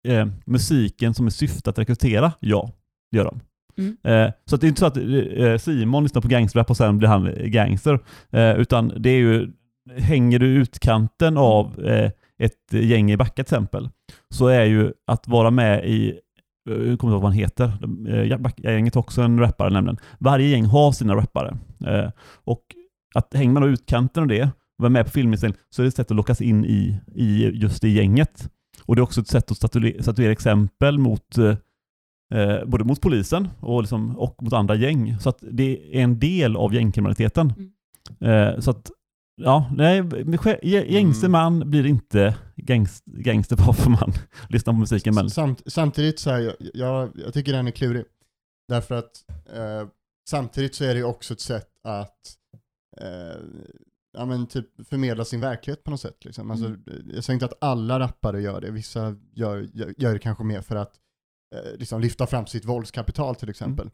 eh, 0.07 0.27
musiken 0.45 1.13
som 1.13 1.25
är 1.25 1.31
syfte 1.31 1.69
att 1.69 1.79
rekrytera? 1.79 2.31
Ja, 2.39 2.71
det 3.11 3.17
gör 3.17 3.25
de. 3.25 3.39
Mm. 3.77 3.97
Eh, 4.03 4.31
så 4.45 4.55
att 4.55 4.61
det 4.61 4.67
är 4.67 4.69
inte 4.69 4.79
så 4.79 4.85
att 4.85 4.97
eh, 4.97 5.57
Simon 5.57 6.03
lyssnar 6.03 6.21
på 6.21 6.27
gangsterrap 6.27 6.69
och 6.69 6.77
sen 6.77 6.97
blir 6.97 7.09
han 7.09 7.33
gangster, 7.45 7.99
eh, 8.31 8.51
utan 8.51 8.93
det 8.97 9.09
är 9.09 9.17
ju, 9.17 9.51
hänger 9.97 10.39
du 10.39 10.45
utkanten 10.45 11.37
av 11.37 11.85
eh, 11.85 12.11
ett 12.37 12.73
gäng 12.73 13.11
i 13.11 13.17
Backa 13.17 13.33
till 13.33 13.41
exempel, 13.41 13.89
så 14.29 14.47
är 14.47 14.63
ju 14.63 14.93
att 15.07 15.27
vara 15.27 15.51
med 15.51 15.85
i 15.85 16.09
eh, 16.69 16.75
jag 16.75 16.77
kommer 16.77 16.91
inte 16.91 17.05
ihåg 17.05 17.11
vad 17.11 17.23
han 17.23 17.31
heter. 17.31 17.71
Eh, 18.09 18.37
Backagänget 18.37 18.95
är 18.95 18.99
också 18.99 19.21
en 19.21 19.39
rappare 19.39 19.69
nämligen. 19.69 19.97
Varje 20.19 20.47
gäng 20.47 20.65
har 20.65 20.91
sina 20.91 21.15
rappare. 21.15 21.57
Eh, 21.87 22.11
och 22.43 22.63
att 23.15 23.33
hänger 23.33 23.53
man 23.53 23.63
då 23.63 23.69
utkanten 23.69 24.23
av 24.23 24.27
det, 24.27 24.43
och 24.43 24.49
vara 24.77 24.89
med 24.89 25.05
på 25.05 25.11
filminspelning, 25.11 25.59
så 25.69 25.81
är 25.81 25.83
det 25.83 25.87
ett 25.87 25.95
sätt 25.95 26.11
att 26.11 26.17
lockas 26.17 26.41
in 26.41 26.65
i, 26.65 26.99
i 27.15 27.49
just 27.53 27.81
det 27.81 27.89
gänget. 27.89 28.49
Och 28.85 28.95
det 28.95 28.99
är 28.99 29.03
också 29.03 29.21
ett 29.21 29.27
sätt 29.27 29.51
att 29.51 29.57
statuera, 29.57 30.03
statuera 30.03 30.31
exempel 30.31 30.99
mot 30.99 31.37
eh, 31.37 31.57
eh, 32.33 32.65
både 32.65 32.83
mot 32.83 33.01
polisen 33.01 33.47
och, 33.59 33.81
liksom, 33.81 34.17
och 34.17 34.43
mot 34.43 34.53
andra 34.53 34.75
gäng. 34.75 35.19
Så 35.19 35.29
att 35.29 35.37
det 35.51 35.97
är 35.97 36.01
en 36.01 36.19
del 36.19 36.55
av 36.55 36.73
gängkriminaliteten. 36.73 37.53
Eh, 38.19 38.59
så 38.59 38.71
att, 38.71 38.91
ja, 39.39 39.71
nej, 39.75 40.01
gä- 40.01 40.85
gängse 40.91 41.25
Mm. 41.25 41.31
man 41.31 41.69
blir 41.71 41.85
inte 41.85 42.35
gängs, 42.55 43.03
gangster 43.05 43.55
bara 43.55 43.73
för 43.73 43.89
man 43.89 44.13
lyssnar 44.49 44.73
på 44.73 44.79
musiken. 44.79 45.15
Men, 45.15 45.29
Samt, 45.29 45.61
samtidigt 45.65 46.19
så 46.19 46.29
här, 46.29 46.39
jag, 46.39 46.53
jag, 46.73 47.11
jag 47.15 47.33
tycker 47.33 47.53
den 47.53 47.67
är 47.67 47.71
klurig. 47.71 48.05
Därför 48.67 48.95
att 48.95 49.11
eh, 49.55 49.87
samtidigt 50.29 50.75
så 50.75 50.83
är 50.83 50.87
det 50.93 50.97
ju 50.99 51.03
också 51.03 51.33
ett 51.33 51.39
sätt 51.41 51.69
att 51.83 52.35
eh, 53.01 53.41
ja, 54.17 54.25
men 54.25 54.47
typ 54.47 54.65
förmedla 54.89 55.25
sin 55.25 55.39
verklighet 55.41 55.83
på 55.83 55.91
något 55.91 56.01
sätt. 56.01 56.25
Liksom. 56.25 56.51
Alltså, 56.51 56.65
Mm. 56.65 56.81
Jag 57.13 57.23
säger 57.23 57.35
inte 57.35 57.45
att 57.45 57.57
alla 57.63 57.99
rappare 57.99 58.41
gör 58.41 58.61
det, 58.61 58.71
vissa 58.71 59.15
gör, 59.33 59.67
gör, 59.73 59.93
gör 59.97 60.13
det 60.13 60.19
kanske 60.19 60.43
mer 60.43 60.61
för 60.61 60.75
att 60.75 60.93
eh, 61.55 61.77
liksom 61.79 62.01
lyfta 62.01 62.27
fram 62.27 62.47
sitt 62.47 62.65
våldskapital 62.65 63.35
till 63.35 63.49
exempel. 63.49 63.89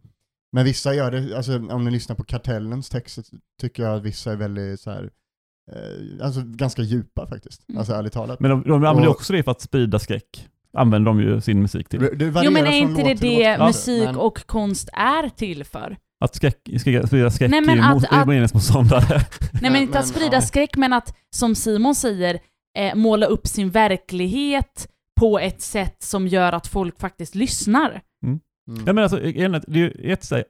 Men 0.51 0.65
vissa 0.65 0.93
gör 0.93 1.11
det, 1.11 1.37
alltså 1.37 1.57
om 1.57 1.85
ni 1.85 1.91
lyssnar 1.91 2.15
på 2.15 2.23
Kartellens 2.23 2.89
texter 2.89 3.23
tycker 3.61 3.83
jag 3.83 3.95
att 3.97 4.03
vissa 4.03 4.31
är 4.31 4.35
väldigt 4.35 4.79
så 4.79 4.91
här, 4.91 5.03
eh, 5.03 5.09
alltså 6.21 6.41
ganska 6.45 6.81
djupa 6.81 7.27
faktiskt. 7.27 7.69
Mm. 7.69 7.79
Alltså 7.79 7.93
ärligt 7.93 8.13
talat. 8.13 8.39
men 8.39 8.49
de, 8.51 8.63
de 8.63 8.73
använder 8.73 9.07
Och- 9.09 9.15
också 9.15 9.33
det 9.33 9.43
för 9.43 9.51
att 9.51 9.61
sprida 9.61 9.99
skräck. 9.99 10.47
Använder 10.77 11.11
de 11.11 11.19
ju 11.21 11.41
sin 11.41 11.61
musik 11.61 11.89
till. 11.89 11.99
Det 11.99 12.25
Jo 12.43 12.51
men 12.51 12.65
är 12.67 12.71
inte 12.71 13.03
det 13.03 13.13
det 13.13 13.57
låt 13.57 13.67
musik 13.67 14.03
men- 14.05 14.15
och 14.15 14.45
konst 14.47 14.89
är 14.93 15.29
till 15.29 15.63
för? 15.63 15.97
Att 16.25 16.35
skräck, 16.35 16.69
skräck, 16.79 17.07
sprida 17.07 17.31
skräck 17.31 17.51
Nej, 17.51 17.61
men 17.61 17.77
i 17.77 17.81
att-. 17.81 18.11
Nej 18.11 19.71
men 19.71 19.75
inte 19.75 19.99
att 19.99 20.07
sprida 20.07 20.33
ja. 20.35 20.41
skräck, 20.41 20.75
men 20.77 20.93
att 20.93 21.15
som 21.35 21.55
Simon 21.55 21.95
säger, 21.95 22.39
eh, 22.77 22.95
måla 22.95 23.25
upp 23.25 23.47
sin 23.47 23.69
verklighet 23.69 24.87
på 25.19 25.39
ett 25.39 25.61
sätt 25.61 26.03
som 26.03 26.27
gör 26.27 26.53
att 26.53 26.67
folk 26.67 26.99
faktiskt 26.99 27.35
lyssnar. 27.35 28.01
Mm. 28.25 28.39
Ja, 28.85 28.93
men 28.93 28.97
alltså, 28.97 29.17
det 29.17 29.39
är 29.41 29.77
ju 29.77 29.91
ett 30.11 30.23
sätt, 30.23 30.47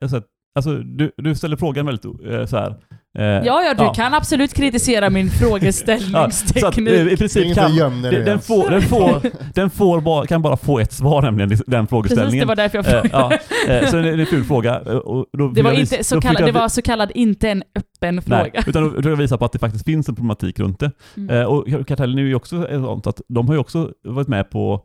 alltså, 0.55 0.73
du, 0.77 1.11
du 1.17 1.35
ställer 1.35 1.57
frågan 1.57 1.85
väldigt 1.85 2.05
eh, 2.05 2.45
så 2.45 2.57
här. 2.57 2.69
eh, 3.17 3.23
Ja, 3.25 3.63
ja, 3.63 3.73
du 3.73 3.93
kan 3.95 4.13
absolut 4.13 4.53
kritisera 4.53 5.09
min 5.09 5.25
Ja, 5.27 5.31
att, 5.31 5.39
frågeställningsteknik. 5.39 6.93
eh, 6.93 7.07
I 7.13 7.17
princip 7.17 7.55
kan, 7.55 7.75
den, 7.75 8.01
den, 8.01 8.13
ens. 8.27 8.47
får, 8.47 8.69
den, 8.69 8.81
får, 8.81 9.21
den 9.53 9.69
får 9.69 10.01
bara, 10.01 10.25
kan 10.27 10.41
bara 10.41 10.57
få 10.57 10.79
ett 10.79 10.91
svar 10.93 11.21
nämligen, 11.21 11.49
den 11.49 11.57
Precis, 11.57 11.65
det 11.67 11.87
frågeställningen. 11.89 12.47
var 12.47 12.55
därför 12.55 12.77
jag 12.77 12.85
Eh, 12.87 12.91
frågade. 13.01 13.39
ja, 13.67 13.73
eh, 13.73 13.87
så 13.89 13.95
det 13.95 14.09
är 14.09 14.17
en 14.19 14.25
ful 14.25 14.43
fråga. 14.43 14.79
Och 14.79 15.25
då 15.37 15.47
Det 15.47 15.61
var, 15.61 15.71
jag 15.71 15.79
inte 15.79 16.03
så 16.03 16.15
då 16.15 16.21
kallad, 16.21 16.37
fick 16.37 16.45
det 16.45 16.49
jag- 16.51 16.61
var 16.61 16.69
så 16.69 16.81
kallad 16.81 17.11
inte 17.15 17.49
en 17.49 17.63
öppen 17.75 18.15
Nej, 18.15 18.21
fråga. 18.23 18.63
utan 18.67 18.83
då 18.83 18.89
försöker 18.89 19.09
jag 19.09 19.17
visa 19.17 19.37
på 19.37 19.45
att 19.45 19.51
det 19.51 19.59
faktiskt 19.59 19.85
finns 19.85 20.09
en 20.09 20.15
problematik 20.15 20.59
runt 20.59 20.79
det. 20.79 20.91
Mm. 21.17 21.29
Eh, 21.37 21.45
och 21.45 21.87
Kartellen 21.87 22.17
är 22.19 22.23
ju 22.23 22.35
också 22.35 22.67
sånt 22.71 23.07
att 23.07 23.21
de 23.27 23.47
har 23.47 23.53
ju 23.55 23.59
också 23.59 23.91
varit 24.03 24.27
med 24.27 24.49
på 24.49 24.81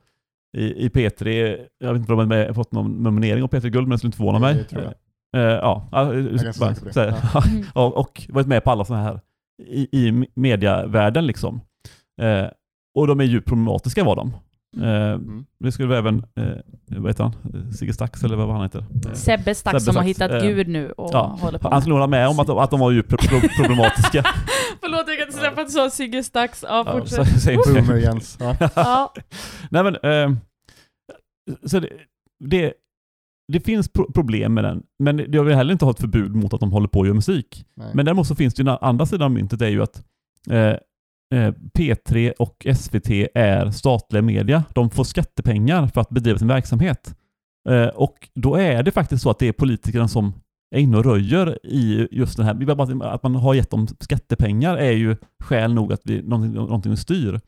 i, 0.57 0.63
i 0.65 0.89
P3, 0.89 1.57
jag 1.81 1.93
vet 1.93 2.01
inte 2.01 2.13
om 2.13 2.29
de 2.29 2.37
har 2.47 2.53
fått 2.53 2.73
någon 2.73 3.03
nominering 3.03 3.43
av 3.43 3.49
P3 3.51 3.69
Guld, 3.69 3.89
men 3.89 3.91
det 3.91 3.99
skulle 3.99 4.09
inte 4.09 4.17
förvåna 4.17 4.39
mig. 4.39 4.67
Eh, 5.37 5.41
ja, 5.43 5.89
bara 5.91 6.13
det. 6.13 6.93
säga. 6.93 7.17
Mm. 7.51 7.65
Ja, 7.75 7.87
och 7.87 8.27
varit 8.29 8.47
med 8.47 8.65
på 8.65 8.71
alla 8.71 8.85
sådana 8.85 9.05
här 9.05 9.21
i, 9.67 9.89
i 10.07 10.27
mediavärlden 10.35 11.27
liksom. 11.27 11.61
Eh, 12.23 12.47
och 12.95 13.07
de 13.07 13.21
är 13.21 13.25
ju 13.25 13.41
problematiska 13.41 14.05
var 14.05 14.17
de. 14.17 14.33
Eh, 14.83 15.11
Mm. 15.13 15.45
det 15.59 15.73
skulle 15.73 15.99
även, 15.99 16.19
eh, 16.37 16.45
vad 16.99 17.11
heter 17.11 17.25
han, 17.25 17.33
Eh, 17.55 17.71
Sigge 17.71 17.93
Stax 17.93 18.25
eller 18.25 18.37
vad 18.37 18.51
han 18.53 18.63
heter? 18.63 18.79
Eh, 19.07 19.13
Sebbe 19.13 19.55
Stax 19.55 19.73
Sebbe 19.73 19.81
som 19.81 19.97
har 19.97 20.03
hittat 20.03 20.31
eh, 20.31 20.41
Gud 20.41 20.69
nu 20.69 20.91
och 20.93 21.11
ja, 21.13 21.39
håller 21.41 21.59
på 21.59 21.69
han 21.69 21.77
med. 21.77 21.83
skulle 21.83 21.95
hålla 21.95 22.07
med 22.07 22.29
om 22.29 22.41
att, 22.41 22.47
de- 22.47 22.59
att 22.59 22.71
de 22.71 22.81
var 22.81 22.91
ju 22.91 23.03
pro 23.03 23.17
pro 23.17 23.41
problematiska. 23.63 24.23
Förlåt, 24.81 25.05
jag 25.07 25.19
kan 25.19 25.27
inte 25.27 25.39
släppa 25.39 25.61
att 25.61 25.67
du 25.67 25.73
sa 25.73 25.91
Sigge 25.91 26.23
Stax. 26.23 26.65
Ja, 26.69 26.85
fortsätt. 26.99 27.65
Boomer 27.67 27.97
Jens. 27.97 28.39
Ja. 28.75 29.13
Nej 29.71 29.83
men, 29.85 29.95
eh, 29.95 30.31
så 31.67 31.81
det, 31.81 31.89
det, 32.45 32.73
det 33.51 33.61
finns 33.61 33.89
pro 33.89 34.13
problem 34.13 34.55
med 34.55 34.65
den, 34.65 34.83
men 34.99 35.33
jag 35.33 35.45
vill 35.45 35.55
heller 35.55 35.73
inte 35.73 35.85
ha 35.85 35.93
ett 35.93 36.01
förbud 36.01 36.35
mot 36.35 36.55
att 36.55 36.61
de 36.61 36.73
håller 36.73 36.89
på 36.89 36.99
och 36.99 37.07
gör 37.07 37.15
musik. 37.15 37.65
Nej. 37.77 37.91
Men 37.95 38.05
däremot 38.05 38.27
så 38.27 38.35
finns 38.35 38.55
det 38.55 38.61
ju 38.61 38.65
den 38.65 38.79
andra 38.81 39.07
sidan 39.07 39.25
av 39.25 39.31
myntet 39.31 39.63
är 39.63 39.69
ju 39.69 39.83
att 39.83 40.03
eh, 40.51 40.75
eh, 41.35 41.55
P3 41.79 42.33
och 42.39 42.67
SVT 42.77 43.11
är 43.35 43.71
statliga 43.71 44.23
media. 44.23 44.65
De 44.75 44.91
får 44.91 45.05
skattepengar 45.05 45.87
för 45.87 46.01
att 46.01 46.09
bedriva 46.09 46.39
sin 46.39 46.49
verksamhet. 46.49 47.15
Eh, 47.69 47.87
och 47.87 48.29
då 48.35 48.55
är 48.57 48.83
det 48.83 48.91
faktiskt 48.91 49.23
så 49.23 49.31
att 49.31 49.39
det 49.39 49.49
är 49.49 49.53
politikerna 49.53 50.09
som 50.09 50.33
är 50.75 50.81
inne 50.81 50.97
och 50.97 51.05
röjer 51.05 51.67
i 51.67 52.09
just 52.11 52.37
den 52.37 52.47
här, 52.47 53.05
att 53.05 53.23
man 53.23 53.35
har 53.35 53.55
gett 53.55 53.71
dem 53.71 53.87
skattepengar 54.01 54.77
är 54.77 54.93
ju 54.93 55.17
skäl 55.45 55.75
nog 55.75 55.93
att 55.93 56.01
vi, 56.05 56.23
någonting, 56.23 56.55
någonting 56.55 56.97
styr. 56.97 57.41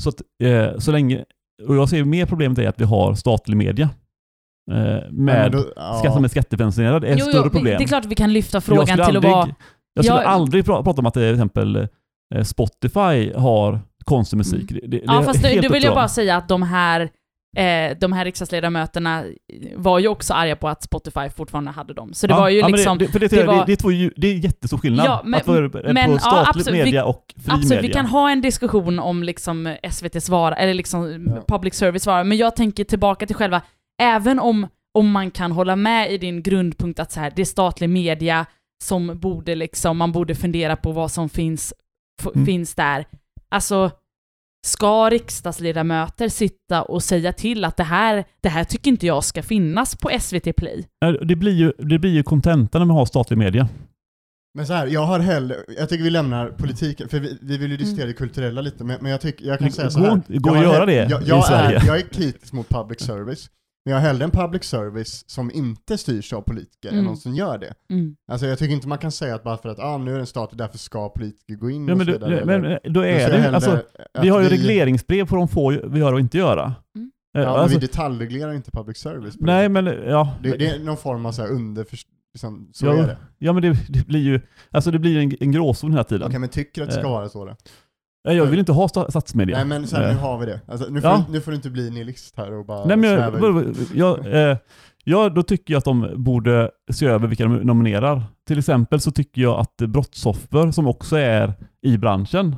Så 0.00 0.08
att 0.08 0.22
eh, 0.42 0.78
så 0.78 0.92
länge, 0.92 1.24
och 1.68 1.76
jag 1.76 1.88
ser 1.88 2.04
mer 2.04 2.26
problemet 2.26 2.58
är 2.58 2.68
att 2.68 2.80
vi 2.80 2.84
har 2.84 3.14
statlig 3.14 3.56
media. 3.56 3.90
Eh, 4.72 4.76
med, 4.76 5.10
Men 5.12 5.50
då- 5.52 5.72
ja. 5.76 5.98
skatt 6.02 6.12
som 6.14 6.24
är 6.24 6.28
skattefinansierad 6.28 7.04
är 7.04 7.08
ett 7.08 7.18
Jo, 7.18 7.24
större 7.26 7.42
jo, 7.44 7.50
problem. 7.50 7.78
det 7.78 7.84
är 7.84 7.88
klart 7.88 8.04
vi 8.04 8.14
kan 8.14 8.32
lyfta 8.32 8.60
frågan 8.60 8.86
till 8.86 9.00
aldrig, 9.00 9.16
att 9.26 9.32
vara... 9.32 9.48
Jag 9.94 10.04
skulle 10.04 10.20
Jag- 10.20 10.26
aldrig 10.30 10.64
pra- 10.64 10.82
prata 10.84 11.00
om 11.00 11.06
att 11.06 11.14
till 11.14 11.32
exempel 11.34 11.88
eh, 12.34 12.42
Spotify 12.42 13.32
har 13.36 13.80
konstig 14.04 14.36
musik. 14.36 14.68
Det, 14.68 14.80
det, 14.86 14.96
Mm. 14.96 15.14
Ja, 15.14 15.18
det 15.18 15.24
fast 15.24 15.42
nu, 15.42 15.58
upp 15.58 15.74
vill 15.74 15.84
jag 15.84 15.94
bara 15.94 16.08
säga 16.08 16.36
att 16.36 16.48
de 16.48 16.62
här, 16.62 17.00
eh, 17.56 17.96
de 18.00 18.12
här 18.12 18.24
riksdagsledamöterna 18.24 19.24
var 19.76 19.98
ju 19.98 20.08
också 20.08 20.34
arga 20.34 20.56
på 20.56 20.68
att 20.68 20.82
Spotify 20.82 21.28
fortfarande 21.36 21.70
hade 21.70 21.94
dem. 21.94 22.14
Så 22.14 22.26
det 22.26 22.32
Ja, 22.34 22.40
var 22.40 22.48
ju 22.48 22.58
ja, 22.58 22.68
liksom... 22.68 22.98
Det, 22.98 23.06
för 23.08 23.18
det, 23.20 23.28
det 23.28 23.36
det, 23.36 23.44
var- 23.46 23.54
det, 23.54 23.64
det, 23.66 23.72
är 23.72 23.76
två, 23.76 23.90
ju- 23.92 24.12
det 24.16 24.26
är 24.28 24.34
jättestor 24.34 24.78
skillnad. 24.78 25.06
Ja, 25.06 25.22
men- 25.24 25.40
att 25.40 25.46
vara 25.46 25.68
på 25.68 25.80
men, 25.92 26.10
ja, 26.12 26.18
statlig 26.18 26.60
absolut, 26.60 26.84
media 26.84 27.04
och 27.04 27.24
fri 27.36 27.44
Absolut, 27.46 27.68
media. 27.70 27.82
vi 27.82 27.88
kan 27.88 28.06
ha 28.06 28.30
en 28.30 28.40
diskussion 28.40 28.98
om 28.98 29.22
liksom 29.22 29.76
SVTs 29.82 30.28
vara, 30.28 30.54
eller 30.54 30.74
liksom 30.74 31.26
Ja. 31.36 31.42
public 31.48 31.74
service 31.74 32.06
vara, 32.06 32.24
men 32.24 32.38
jag 32.38 32.56
tänker 32.56 32.84
tillbaka 32.84 33.26
till 33.26 33.36
själva, 33.36 33.62
även 34.02 34.38
om, 34.38 34.66
om 34.98 35.10
man 35.10 35.30
kan 35.30 35.52
hålla 35.52 35.76
med 35.76 36.12
i 36.12 36.18
din 36.18 36.42
grundpunkt 36.42 37.00
att 37.00 37.12
så 37.12 37.20
här, 37.20 37.32
det 37.36 37.42
är 37.42 37.46
statlig 37.46 37.90
media 37.90 38.46
som 38.84 39.18
borde 39.20 39.54
liksom, 39.54 39.96
man 39.96 40.12
borde 40.12 40.34
fundera 40.34 40.76
på 40.76 40.92
vad 40.92 41.10
som 41.10 41.28
finns, 41.28 41.74
Mm. 42.34 42.46
finns 42.46 42.74
där. 42.74 43.04
Alltså, 43.48 43.90
ska 44.66 45.10
riksdagsledamöter 45.10 46.28
sitta 46.28 46.82
och 46.82 47.02
säga 47.02 47.32
till 47.32 47.64
att 47.64 47.76
det 47.76 47.84
här, 47.84 48.24
det 48.40 48.48
här 48.48 48.64
tycker 48.64 48.90
inte 48.90 49.06
jag 49.06 49.24
ska 49.24 49.42
finnas 49.42 49.96
på 49.96 50.10
SVT 50.20 50.56
Play? 50.56 50.86
Det 51.22 51.36
blir 51.36 51.52
ju, 51.52 51.72
det 51.78 51.98
blir 51.98 52.10
ju 52.10 52.22
kontentan 52.22 52.80
när 52.80 52.86
man 52.86 52.96
har 52.96 53.06
statlig 53.06 53.36
media. 53.38 53.68
Men 54.54 54.66
så 54.66 54.72
här, 54.72 54.86
jag 54.86 55.00
har 55.00 55.18
hellre, 55.20 55.56
jag 55.78 55.88
tycker 55.88 56.04
vi 56.04 56.10
lämnar 56.10 56.48
politiken, 56.48 57.08
för 57.08 57.20
vi, 57.20 57.38
vi 57.42 57.56
vill 57.58 57.70
ju 57.70 57.76
diskutera 57.76 58.06
det 58.06 58.12
kulturella 58.12 58.60
lite, 58.60 58.84
men, 58.84 58.98
men 59.00 59.10
jag, 59.10 59.20
tycker, 59.20 59.44
jag 59.46 59.58
kan 59.58 59.72
säga 59.72 59.90
så 59.90 59.98
här. 59.98 60.22
det 60.26 60.38
går 60.38 60.56
jag 60.56 60.62
att 60.62 60.68
har 60.68 60.74
göra 60.74 60.86
det 60.86 61.10
jag, 61.10 61.22
i 61.22 61.28
jag 61.28 61.44
Sverige. 61.46 61.78
Är, 61.78 61.86
jag 61.86 61.96
är 61.96 62.02
kritisk 62.02 62.52
mot 62.52 62.68
public 62.68 63.00
service, 63.00 63.50
men 63.84 63.92
jag 63.94 64.00
har 64.00 64.06
hellre 64.06 64.24
en 64.24 64.30
public 64.30 64.64
service 64.64 65.24
som 65.30 65.50
inte 65.50 65.98
styrs 65.98 66.32
av 66.32 66.40
politiker 66.42 66.88
än 66.88 66.94
Mm. 66.94 67.04
någon 67.06 67.16
som 67.16 67.34
gör 67.34 67.58
det. 67.58 67.74
Mm. 67.90 68.16
Alltså 68.28 68.46
jag 68.46 68.58
tycker 68.58 68.74
inte 68.74 68.88
man 68.88 68.98
kan 68.98 69.12
säga 69.12 69.34
att 69.34 69.44
bara 69.44 69.56
för 69.56 69.68
att 69.68 69.78
ah, 69.78 69.98
nu 69.98 70.12
är 70.14 70.16
den 70.18 70.26
statlig, 70.26 70.58
därför 70.58 70.78
ska 70.78 71.08
politiker 71.08 71.54
gå 71.54 71.70
in 71.70 71.86
Ja, 71.88 71.92
och 71.92 71.98
men, 71.98 72.06
så 72.06 72.12
du, 72.12 72.18
vidare. 72.18 72.44
men 72.44 72.92
då 72.94 73.00
är 73.00 73.30
det 73.30 73.48
alltså, 73.54 73.82
vi 74.22 74.28
har 74.28 74.40
ju 74.40 74.48
regleringsbrev 74.48 75.26
på 75.26 75.36
vad 75.36 75.42
de 75.42 75.48
får 75.48 75.96
göra 75.98 76.14
och 76.14 76.20
inte 76.20 76.38
göra. 76.38 76.74
Mm. 76.96 77.10
Eh, 77.36 77.42
Ja, 77.42 77.50
men 77.52 77.60
alltså, 77.60 77.78
vi 77.78 77.86
detaljreglerar 77.86 78.52
inte 78.52 78.70
public 78.70 78.98
service. 78.98 79.34
nej 79.38 79.62
det. 79.62 79.68
men, 79.68 79.86
ja. 79.86 80.34
det, 80.42 80.56
det 80.56 80.66
är 80.66 80.78
någon 80.78 80.96
form 80.96 81.26
av 81.26 81.32
så 81.32 81.42
här 81.42 81.48
under, 81.50 81.86
liksom, 82.34 82.68
så 82.72 82.86
Ja, 82.86 82.92
är 82.94 83.06
det. 83.06 83.16
Ja 83.38 83.52
men 83.52 83.62
det, 83.62 83.76
det 83.88 84.06
blir 84.06 84.20
ju, 84.20 84.40
alltså 84.70 84.90
det 84.90 84.98
blir 84.98 85.18
en, 85.18 85.32
en 85.40 85.52
gråzon 85.52 85.90
hela 85.90 86.04
tiden. 86.04 86.26
Okej, 86.28 86.38
men 86.38 86.48
tycker 86.48 86.82
att 86.82 86.88
det 86.88 86.94
ska 86.94 87.02
Eh. 87.04 87.10
vara 87.10 87.28
så 87.28 87.44
då? 87.44 87.56
Nej, 88.24 88.36
Jag 88.36 88.46
vill 88.46 88.58
inte 88.58 88.72
ha 88.72 88.86
sta- 88.86 89.10
statsmedia. 89.10 89.56
Nej 89.56 89.64
men 89.66 89.86
så 89.86 89.96
här, 89.96 90.12
nu 90.14 90.18
har 90.18 90.38
vi 90.38 90.46
det. 90.46 90.60
Alltså, 90.68 90.86
nu, 90.90 91.00
får 91.00 91.10
Ja. 91.10 91.24
du, 91.26 91.32
nu 91.32 91.40
får 91.40 91.50
du 91.50 91.56
inte 91.56 91.70
bli 91.70 91.90
nihilist 91.90 92.36
här 92.36 92.52
och 92.52 92.66
bara 92.66 92.84
Nej 92.84 92.96
men 92.96 93.10
jag, 93.10 93.18
sväva 93.32 93.36
ut. 93.36 93.54
vadå, 93.54 93.70
jag, 93.94 94.50
eh, 94.50 94.56
ja, 95.04 95.28
då 95.28 95.42
tycker 95.42 95.74
jag 95.74 95.78
att 95.78 95.84
de 95.84 96.10
borde 96.16 96.70
se 96.92 97.06
över 97.06 97.28
vilka 97.28 97.44
de 97.44 97.54
nominerar. 97.56 98.22
Till 98.46 98.58
exempel 98.58 99.00
så 99.00 99.10
tycker 99.10 99.42
jag 99.42 99.60
att 99.60 99.76
brottsoffer 99.76 100.70
som 100.70 100.86
också 100.86 101.16
är 101.16 101.54
i 101.86 101.98
branschen 101.98 102.56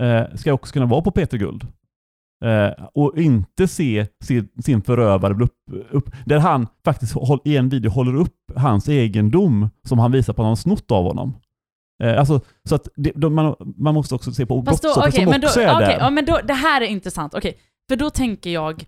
eh, 0.00 0.22
ska 0.34 0.52
också 0.52 0.72
kunna 0.72 0.86
vara 0.86 1.00
på 1.02 1.10
Peter 1.10 1.38
Guld. 1.38 1.66
Eh, 2.44 2.84
och 2.94 3.18
inte 3.18 3.68
se, 3.68 4.06
se 4.24 4.42
sin 4.64 4.82
förövare 4.82 5.34
bli 5.34 5.44
upp, 5.44 5.86
upp, 5.90 6.10
där 6.26 6.38
han 6.38 6.66
faktiskt 6.84 7.12
håll, 7.12 7.40
i 7.44 7.56
en 7.56 7.68
video 7.68 7.90
håller 7.90 8.14
upp 8.16 8.36
hans 8.56 8.88
egendom 8.88 9.70
som 9.88 9.98
han 9.98 10.12
visar 10.12 10.32
på 10.32 10.42
att 10.42 10.44
han 10.44 10.50
har 10.50 10.56
snott 10.56 10.90
av 10.90 11.04
honom. 11.04 11.34
Eh, 12.02 12.18
alltså, 12.18 12.40
så 12.68 12.74
att 12.74 12.88
det, 12.96 13.12
de, 13.14 13.34
man, 13.34 13.56
man 13.76 13.94
måste 13.94 14.14
också 14.14 14.32
se 14.32 14.46
på 14.46 14.54
då, 14.54 14.62
brottsoffer 14.62 15.08
okej, 15.08 15.12
som 15.12 15.30
men 15.30 15.40
då, 15.40 15.46
också 15.48 15.60
är 15.60 15.74
okej, 15.74 15.86
där. 15.86 15.98
ja, 15.98 16.10
men 16.10 16.24
då, 16.24 16.40
det 16.44 16.54
här 16.54 16.80
är 16.80 16.86
intressant. 16.86 17.34
Okej, 17.34 17.58
för 17.88 17.96
då 17.96 18.10
tänker 18.10 18.50
jag, 18.50 18.84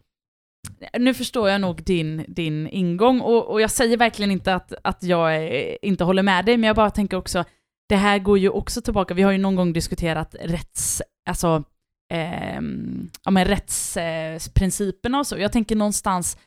nu 0.99 1.15
förstår 1.15 1.49
jag 1.49 1.61
nog 1.61 1.85
din, 1.85 2.25
din 2.29 2.69
ingång 2.69 3.21
och, 3.21 3.51
och 3.51 3.61
jag 3.61 3.71
säger 3.71 3.97
verkligen 3.97 4.31
inte 4.31 4.55
att, 4.55 4.73
att 4.85 5.03
jag 5.03 5.37
eh, 5.37 5.77
inte 5.83 6.05
håller 6.05 6.23
med 6.23 6.45
dig, 6.45 6.57
men 6.57 6.67
jag 6.67 6.77
bara 6.77 6.91
tänker 6.91 7.17
också, 7.17 7.45
det 7.89 7.97
här 7.97 8.19
går 8.19 8.39
ju 8.39 8.49
också 8.49 8.81
tillbaka, 8.81 9.15
vi 9.15 9.23
har 9.23 9.33
ju 9.33 9.39
någon 9.39 9.57
gång 9.57 9.73
diskuterat 9.73 10.35
rätts, 10.41 11.03
alltså, 11.29 11.65
ehm, 12.13 13.11
ja 13.25 13.31
men 13.31 13.45
rättsprinciperna 13.45 15.19
och 15.19 15.27
så. 15.27 15.39
Jag 15.39 15.53
tänker 15.53 15.77
någonstans 15.77 16.39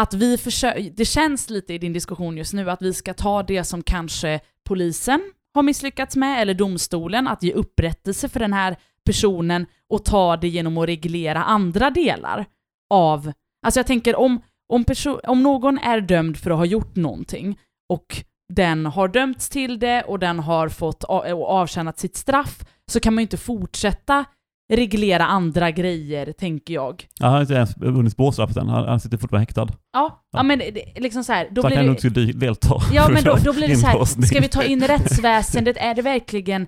att 0.00 0.14
vi 0.14 0.38
försöker, 0.38 0.90
det 0.90 1.04
känns 1.04 1.50
lite 1.50 1.74
i 1.74 1.78
din 1.78 1.92
diskussion 1.92 2.36
just 2.36 2.52
nu 2.52 2.70
att 2.70 2.82
vi 2.82 2.94
ska 2.94 3.14
ta 3.14 3.42
det 3.42 3.64
som 3.64 3.82
kanske 3.82 4.40
polisen 4.64 5.32
har 5.54 5.62
misslyckats 5.62 6.16
med, 6.16 6.42
eller 6.42 6.54
domstolen, 6.54 7.28
att 7.28 7.42
ge 7.42 7.52
upprättelse 7.52 8.28
för 8.28 8.40
den 8.40 8.52
här 8.52 8.76
personen 9.06 9.66
och 9.88 10.04
ta 10.04 10.36
det 10.36 10.48
genom 10.48 10.78
att 10.78 10.88
reglera 10.88 11.44
andra 11.44 11.90
delar 11.90 12.46
av... 12.90 13.32
Alltså 13.66 13.80
jag 13.80 13.86
tänker 13.86 14.16
om, 14.16 14.40
om, 14.68 14.84
perso- 14.84 15.20
om 15.26 15.42
någon 15.42 15.78
är 15.78 16.00
dömd 16.00 16.36
för 16.36 16.50
att 16.50 16.56
ha 16.56 16.64
gjort 16.64 16.96
någonting 16.96 17.58
och 17.88 18.24
den 18.54 18.86
har 18.86 19.08
dömts 19.08 19.48
till 19.48 19.78
det 19.78 20.02
och 20.02 20.18
den 20.18 20.38
har 20.38 20.68
fått 20.68 21.04
a- 21.04 21.34
avtjänat 21.46 21.98
sitt 21.98 22.16
straff 22.16 22.64
så 22.92 23.00
kan 23.00 23.14
man 23.14 23.22
ju 23.22 23.24
inte 23.24 23.36
fortsätta 23.36 24.24
reglera 24.72 25.24
andra 25.24 25.70
grejer, 25.70 26.32
tänker 26.32 26.74
jag. 26.74 27.06
Ja, 27.20 27.26
han 27.26 27.34
har 27.34 27.40
inte 27.40 27.54
ens 27.54 27.76
vunnit 27.76 28.12
spårstraffet 28.12 28.56
än. 28.56 28.68
Han, 28.68 28.88
han 28.88 29.00
sitter 29.00 29.16
fortfarande 29.18 29.42
häktad. 29.42 29.68
Ja, 29.70 29.76
ja. 29.92 30.20
Ja. 30.32 30.42
men 30.42 30.58
det, 30.58 30.92
liksom 31.00 31.24
så 31.24 31.32
här, 31.32 31.48
då 31.50 31.62
så 31.62 31.68
han 31.68 31.86
blir 31.86 31.94
kan 31.96 32.12
det... 32.12 32.26
de- 32.26 32.32
delta. 32.32 32.74
Ja, 32.92 33.08
men 33.08 33.24
då, 33.24 33.36
då 33.44 33.52
blir 33.52 33.68
det 33.68 33.76
så 33.76 33.86
här, 33.86 34.04
ska 34.04 34.40
vi 34.40 34.48
ta 34.48 34.62
in 34.62 34.82
rättsväsendet? 34.86 35.76
Är 35.76 35.94
det 35.94 36.02
verkligen 36.02 36.66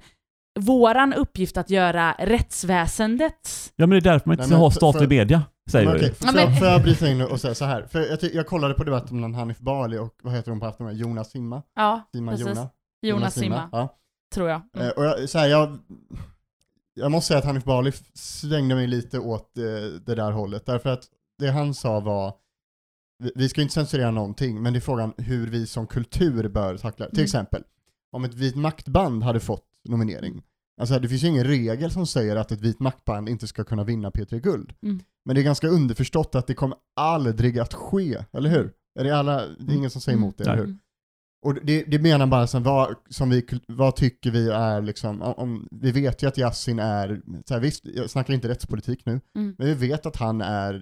våran 0.60 1.14
uppgift 1.14 1.56
att 1.56 1.70
göra 1.70 2.14
rättsväsendet? 2.18 3.72
Ja, 3.76 3.86
men 3.86 3.90
det 3.90 3.96
är 4.08 4.12
därför 4.12 4.28
man 4.28 4.34
inte 4.34 4.46
ska 4.46 4.56
ha 4.56 4.70
för- 4.70 4.76
statlig 4.76 5.00
för- 5.08 5.08
media, 5.16 5.42
säger 5.70 5.86
Men 5.92 6.00
Ja, 6.02 6.08
får, 6.14 6.32
men- 6.32 6.42
jag, 6.50 6.58
får 6.58 6.68
jag 6.68 6.82
bryta 6.82 7.08
in 7.08 7.22
och 7.22 7.40
säga 7.40 7.54
så 7.54 7.64
här? 7.64 7.86
För 7.90 8.00
jag, 8.00 8.18
jag 8.34 8.46
kollade 8.46 8.74
på 8.74 8.84
debatten 8.84 9.16
mellan 9.16 9.34
Hanif 9.34 9.58
Bali 9.58 9.98
och, 9.98 10.14
vad 10.22 10.34
heter 10.34 10.50
hon 10.50 10.60
på 10.60 10.66
Aftonbladet, 10.66 11.00
Jonas 11.00 11.30
Simma? 11.30 11.62
Ja, 11.74 12.08
Simma 12.14 12.32
precis. 12.32 12.46
Jona? 12.46 12.68
Jonas 13.02 13.34
Simma, 13.34 13.68
Ja. 13.72 13.96
tror 14.34 14.48
jag. 14.48 14.60
Mm. 14.76 14.86
Eh, 14.86 14.92
Och 14.92 15.04
jag, 15.04 15.28
så 15.28 15.38
här, 15.38 15.46
jag, 15.46 15.78
jag 16.98 17.10
måste 17.12 17.28
säga 17.28 17.38
att 17.38 17.44
Hanif 17.44 17.64
Bali 17.64 17.92
svängde 18.14 18.74
mig 18.74 18.86
lite 18.86 19.18
åt 19.18 19.58
eh, 19.58 19.64
det 20.06 20.14
där 20.14 20.32
hållet, 20.32 20.66
därför 20.66 20.90
att 20.90 21.04
det 21.38 21.50
han 21.50 21.74
sa 21.74 22.00
var 22.00 22.34
vi, 23.34 23.48
ska 23.48 23.62
inte 23.62 23.74
censurera 23.74 24.10
någonting, 24.10 24.62
men 24.62 24.72
det 24.72 24.78
är 24.78 24.80
frågan 24.80 25.12
hur 25.16 25.46
vi 25.50 25.66
som 25.66 25.86
kultur 25.86 26.48
bör 26.48 26.76
tackla 26.76 27.04
det. 27.06 27.10
Till 27.10 27.18
Mm. 27.18 27.24
exempel, 27.24 27.62
om 28.12 28.24
ett 28.24 28.34
vit 28.34 28.56
maktband 28.56 29.22
hade 29.22 29.40
fått 29.40 29.64
nominering, 29.88 30.42
alltså 30.80 30.98
det 30.98 31.08
finns 31.08 31.22
ju 31.24 31.28
ingen 31.28 31.44
regel 31.44 31.90
som 31.90 32.06
säger 32.06 32.36
att 32.36 32.52
ett 32.52 32.60
vit 32.60 32.80
maktband 32.80 33.28
inte 33.28 33.46
ska 33.46 33.64
kunna 33.64 33.84
vinna 33.84 34.10
P3 34.10 34.40
Guld. 34.40 34.72
Mm. 34.82 35.00
Men 35.24 35.34
det 35.34 35.40
är 35.40 35.44
ganska 35.44 35.68
underförstått 35.68 36.34
att 36.34 36.46
det 36.46 36.54
kommer 36.54 36.76
aldrig 36.96 37.58
att 37.58 37.74
ske, 37.74 38.24
eller 38.32 38.50
hur? 38.50 38.72
Är 38.98 39.04
det, 39.04 39.10
alla, 39.18 39.46
det 39.46 39.72
är 39.72 39.76
ingen 39.76 39.90
som 39.90 40.00
säger 40.00 40.18
emot 40.18 40.38
det, 40.38 40.44
eller 40.44 40.56
hur? 40.66 40.76
Mm. 41.44 41.56
Och 41.58 41.64
det, 41.66 41.82
det 41.84 41.98
menar 41.98 42.26
bara 42.26 42.46
som 42.46 42.62
vad, 42.62 42.94
som 43.10 43.30
vi, 43.30 43.46
vad 43.68 43.96
tycker 43.96 44.30
vi 44.30 44.50
är 44.50 44.82
liksom, 44.82 45.22
om, 45.22 45.68
vi 45.70 45.90
vet 45.92 46.22
ju 46.22 46.26
att 46.28 46.38
Yasin 46.38 46.78
är, 46.78 47.22
så 47.48 47.54
här, 47.54 47.60
visst, 47.60 47.84
jag 47.86 48.10
snackar 48.10 48.34
inte 48.34 48.48
rättspolitik 48.48 49.06
nu, 49.06 49.20
Mm. 49.36 49.54
men 49.58 49.66
vi 49.66 49.74
vet 49.74 50.06
att 50.06 50.16
han 50.16 50.40
är 50.40 50.74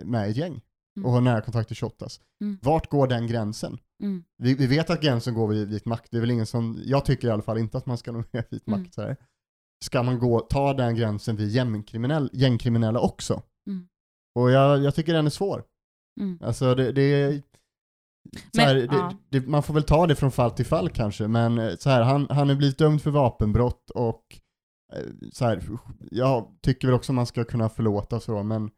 eh, 0.00 0.04
med 0.04 0.28
i 0.28 0.30
ett 0.30 0.36
gäng 0.36 0.60
Mm. 0.96 1.06
och 1.06 1.12
har 1.12 1.20
nära 1.20 1.40
kontakt 1.40 1.68
till 1.68 1.76
Shottaz. 1.76 2.20
Mm. 2.40 2.58
Vart 2.62 2.90
går 2.90 3.06
den 3.06 3.26
gränsen? 3.26 3.78
Mm. 4.02 4.24
Vi, 4.38 4.54
vi 4.54 4.66
vet 4.66 4.90
att 4.90 5.00
gränsen 5.02 5.34
går 5.34 5.48
vid 5.48 5.68
vit 5.68 5.84
makt, 5.84 6.08
det 6.10 6.16
är 6.16 6.20
väl 6.20 6.30
ingen 6.30 6.46
som, 6.46 6.78
jag 6.84 7.04
tycker 7.04 7.28
i 7.28 7.30
alla 7.30 7.42
fall 7.42 7.58
inte 7.58 7.78
att 7.78 7.86
man 7.86 7.98
ska 7.98 8.12
nominera 8.12 8.44
vit 8.50 8.66
Mm. 8.68 8.80
makt 8.80 8.94
så 8.94 9.02
här. 9.02 9.16
Ska 9.84 10.02
man 10.02 10.18
gå, 10.18 10.40
ta 10.40 10.74
den 10.74 10.94
gränsen 10.96 11.36
vid 11.36 11.48
gängkriminell, 11.50 12.30
gängkriminella 12.32 13.00
också? 13.00 13.42
Mm. 13.66 13.86
Och 14.34 14.50
jag, 14.50 14.82
jag 14.82 14.94
tycker 14.94 15.12
den 15.14 15.26
är 15.26 15.30
svår. 15.30 15.64
Mm. 16.20 16.38
Alltså 16.42 16.74
det, 16.74 16.92
det 16.92 17.42
Men, 18.56 18.66
här, 18.66 18.74
det, 18.74 18.88
ja. 18.90 19.12
det, 19.28 19.46
man 19.46 19.62
får 19.62 19.74
väl 19.74 19.82
ta 19.82 20.06
det 20.06 20.14
från 20.16 20.30
fall 20.30 20.50
till 20.50 20.66
fall 20.66 20.88
kanske, 20.88 21.28
men 21.28 21.58
eh, 21.58 21.72
så 21.78 21.90
här, 21.90 22.02
han, 22.02 22.26
han 22.30 22.50
är 22.50 22.54
blivit 22.54 22.78
dömd 22.78 23.02
för 23.02 23.10
vapenbrott 23.10 23.90
och 23.94 24.22
eh, 24.94 25.02
så 25.32 25.44
här, 25.44 25.62
jag 26.10 26.46
tycker 26.62 26.88
väl 26.88 26.94
också 26.94 27.12
man 27.12 27.26
ska 27.26 27.44
kunna 27.44 27.68
förlåta 27.68 28.16
och 28.16 28.22
så, 28.22 28.42
men 28.42 28.70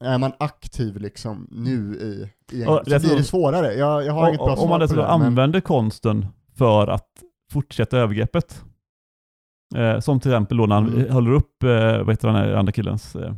är 0.00 0.18
man 0.18 0.32
aktiv 0.38 0.96
liksom 0.96 1.48
nu 1.50 1.94
i, 1.96 2.30
i 2.56 2.58
det 2.58 2.62
är 2.94 2.98
så- 2.98 3.06
blir 3.08 3.16
det 3.16 3.24
svårare. 3.24 3.74
Jag, 3.74 4.04
jag 4.06 4.12
har 4.12 4.28
inget 4.28 4.38
bra 4.40 4.46
Och- 4.52 4.58
svar 4.58 4.64
Om 4.64 4.70
man 4.70 4.80
dessutom 4.80 5.02
det. 5.04 5.18
Men, 5.18 5.26
använder 5.26 5.60
konsten 5.60 6.26
för 6.54 6.86
att 6.88 7.08
fortsätta 7.52 7.98
övergreppet. 7.98 8.64
Eh, 9.76 9.98
som 10.00 10.20
till 10.20 10.30
exempel 10.30 10.56
då 10.56 10.66
när 10.66 10.74
han 10.74 10.88
Mm. 10.94 11.12
håller 11.12 11.30
upp, 11.32 11.62
eh, 11.62 11.98
vad 11.98 12.10
heter 12.10 12.28
den 12.28 12.36
här 12.36 12.52
andra 12.54 12.72
killens 12.72 13.16
eh, 13.16 13.34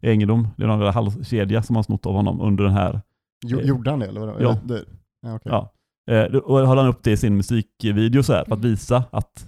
egendom. 0.00 0.48
Det 0.56 0.62
är 0.62 0.66
någon 0.66 0.94
halskedja 0.94 1.62
som 1.62 1.76
han 1.76 1.84
snott 1.84 2.06
av 2.06 2.14
honom 2.14 2.40
under 2.40 2.64
den 2.64 2.72
här. 2.72 3.00
Jo, 3.44 3.60
gjorde 3.60 3.90
han 3.90 3.98
det 4.00 4.06
eller 4.06 4.20
vadå? 4.20 4.36
Ja. 4.40 4.52
Inte. 4.62 4.84
ja, 5.26 5.34
okej. 5.34 5.52
Ja. 5.52 5.70
Eh, 6.14 6.30
då- 6.32 6.38
och 6.38 6.66
håller 6.68 6.82
han 6.82 6.90
upp 6.90 7.02
det 7.02 7.10
i 7.10 7.16
sin 7.16 7.36
musikvideo 7.36 8.22
så 8.22 8.32
här 8.32 8.44
för 8.44 8.52
att 8.52 8.58
Mm. 8.58 8.70
visa 8.70 9.04
att 9.12 9.46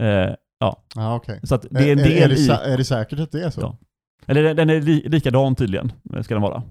eh, 0.00 0.34
Ja, 0.60 0.82
okej. 1.16 1.40
så 1.42 1.54
att 1.54 1.66
det 1.70 1.88
är 1.88 1.92
en 1.92 1.98
är, 1.98 2.04
del 2.04 2.22
är, 2.22 2.28
det, 2.28 2.40
i, 2.40 2.48
är 2.72 2.76
det 2.76 2.84
säkert 2.84 3.18
att 3.20 3.32
det 3.32 3.42
är 3.44 3.50
så? 3.50 3.60
Ja. 3.60 3.76
eller 4.26 4.42
den- 4.42 4.56
den 4.56 4.70
är 4.70 4.80
li, 4.80 5.08
likadan 5.08 5.54
tydligen, 5.54 5.92
eh, 6.14 6.22
ska 6.22 6.34
den 6.34 6.42
vara. 6.42 6.62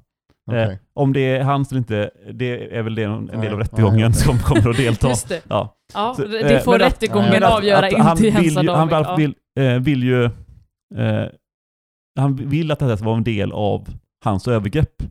Okej. 0.52 0.64
Eh, 0.64 0.78
om 0.94 1.14
det 1.14 1.20
är 1.38 1.44
hans 1.44 1.72
eller 1.72 1.80
inte, 1.80 2.10
det 2.34 2.78
är 2.78 2.84
väl 2.84 2.96
det, 2.96 3.04
en 3.04 3.26
del 3.26 3.38
Nej, 3.38 3.48
av 3.50 3.58
nej, 3.58 3.62
rättegången 3.64 4.12
okej. 4.12 4.14
som 4.24 4.40
kommer 4.40 4.70
att 4.70 4.78
delta. 4.86 5.08
Just 5.10 5.30
det. 5.30 5.42
Ja. 5.50 5.76
Ja, 5.94 6.14
Så, 6.18 6.26
det 6.26 6.40
eh, 6.56 6.62
får 6.64 6.72
men 6.72 6.82
att- 6.82 6.88
rättegången 6.94 7.44
att- 7.44 7.54
avgöra, 7.58 7.88
att 7.88 7.94
han 7.94 8.18
inte 8.18 8.24
vill 8.40 8.54
Jens 8.54 8.64
ju, 8.64 8.70
han 8.72 8.90
Ja. 8.90 9.16
vill, 9.16 9.36
eh, 9.60 9.74
vill 9.80 10.04
ju, 10.04 10.24
eh, 10.96 11.26
han 12.20 12.36
vill 12.36 12.72
att 12.72 12.80
det 12.80 12.86
här 12.86 12.96
ska 12.96 13.06
vara 13.06 13.18
en 13.18 13.24
del 13.24 13.52
av 13.52 13.88
hans 14.26 14.48
övergrepp. 14.48 15.04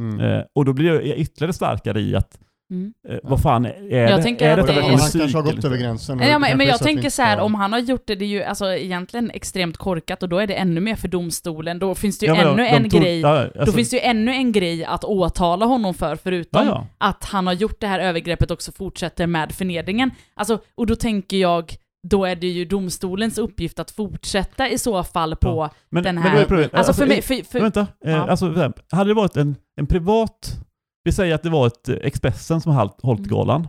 Mm. 0.00 0.20
Eh, 0.20 0.42
och 0.54 0.64
då 0.64 0.72
blir 0.72 0.86
jag 0.86 1.18
ytterligare 1.18 1.52
starkare 1.52 2.00
i 2.00 2.16
att, 2.16 2.38
Mm. 2.70 2.92
eh, 3.08 3.18
vad 3.22 3.42
fan 3.42 3.64
är 3.66 3.96
Jag 3.96 4.18
det? 4.18 4.22
tänker 4.22 4.48
är 4.48 4.56
det 4.56 4.62
och, 4.62 4.68
är- 4.68 4.78
och 4.82 4.84
han 4.98 5.10
kanske 5.10 5.38
har 5.38 5.42
gått 5.42 5.64
över 5.64 5.76
gränsen. 5.76 6.18
och 6.18 6.24
Ja, 6.26 6.32
det 6.32 6.38
men, 6.38 6.58
men 6.58 6.66
jag 6.66 6.78
så 6.78 6.84
tänker 6.84 7.10
så 7.10 7.22
här, 7.22 7.40
om 7.40 7.54
han 7.54 7.72
har 7.72 7.78
gjort 7.80 8.02
det, 8.06 8.14
det 8.14 8.24
är 8.24 8.28
ju 8.28 8.42
alltså 8.42 8.74
egentligen 8.74 9.30
extremt 9.30 9.76
korkat 9.76 10.22
och 10.22 10.28
då 10.28 10.38
är 10.38 10.46
det 10.46 10.54
ännu 10.54 10.80
mer 10.80 10.96
för 10.96 11.08
domstolen. 11.08 11.78
Då 11.78 11.94
finns 11.94 12.18
det 12.18 12.26
ju 12.26 12.32
Ja, 12.34 12.40
ännu 12.40 12.56
de- 12.62 12.68
en 12.68 12.82
de 12.82 12.88
tog- 12.90 13.00
grej 13.00 13.20
ja, 13.20 13.44
Då 13.54 13.60
alltså- 13.60 13.76
finns 13.76 13.90
det 13.90 13.96
ju 13.96 14.02
ännu 14.02 14.32
en 14.32 14.52
grej 14.52 14.84
att 14.84 15.04
åtala 15.04 15.66
honom 15.66 15.94
för, 15.94 16.16
förutom 16.16 16.66
ja, 16.66 16.86
ja. 16.98 17.06
att 17.08 17.24
han 17.24 17.46
har 17.46 17.54
gjort 17.54 17.80
det 17.80 17.86
här 17.86 18.00
övergreppet 18.00 18.50
också 18.50 18.72
fortsätter 18.72 19.26
med 19.26 19.52
förnedringen. 19.52 20.10
Alltså, 20.34 20.58
och 20.74 20.86
då 20.86 20.96
tänker 20.96 21.36
jag, 21.36 21.74
då 22.04 22.24
är 22.24 22.36
det 22.36 22.46
ju 22.48 22.64
domstolens 22.64 23.38
uppgift 23.38 23.78
att 23.78 23.90
fortsätta 23.90 24.68
i 24.68 24.78
så 24.78 25.04
fall 25.04 25.36
på 25.36 25.70
Men, 25.90 26.02
den 26.04 26.14
men 26.14 26.24
här- 26.24 26.34
då 26.34 26.40
är 26.40 26.44
problemet, 26.46 26.74
Alltså 26.74 26.92
för 26.92 27.06
mig, 27.06 27.22
för, 27.22 27.34
för, 27.50 27.60
vänta, 27.60 27.80
eh, 28.04 28.12
Ja. 28.12 28.30
alltså, 28.30 28.72
hade 28.90 29.10
det 29.10 29.14
varit 29.14 29.36
en, 29.36 29.56
en 29.76 29.86
privat, 29.86 30.56
vi 31.04 31.12
säger 31.12 31.34
att 31.34 31.42
det 31.42 31.50
var 31.50 31.66
ett 31.66 31.88
eh, 31.88 31.96
Expressen 32.02 32.60
som 32.60 32.72
har 32.72 32.90
hållit 33.02 33.18
Mm. 33.26 33.30
galan, 33.30 33.68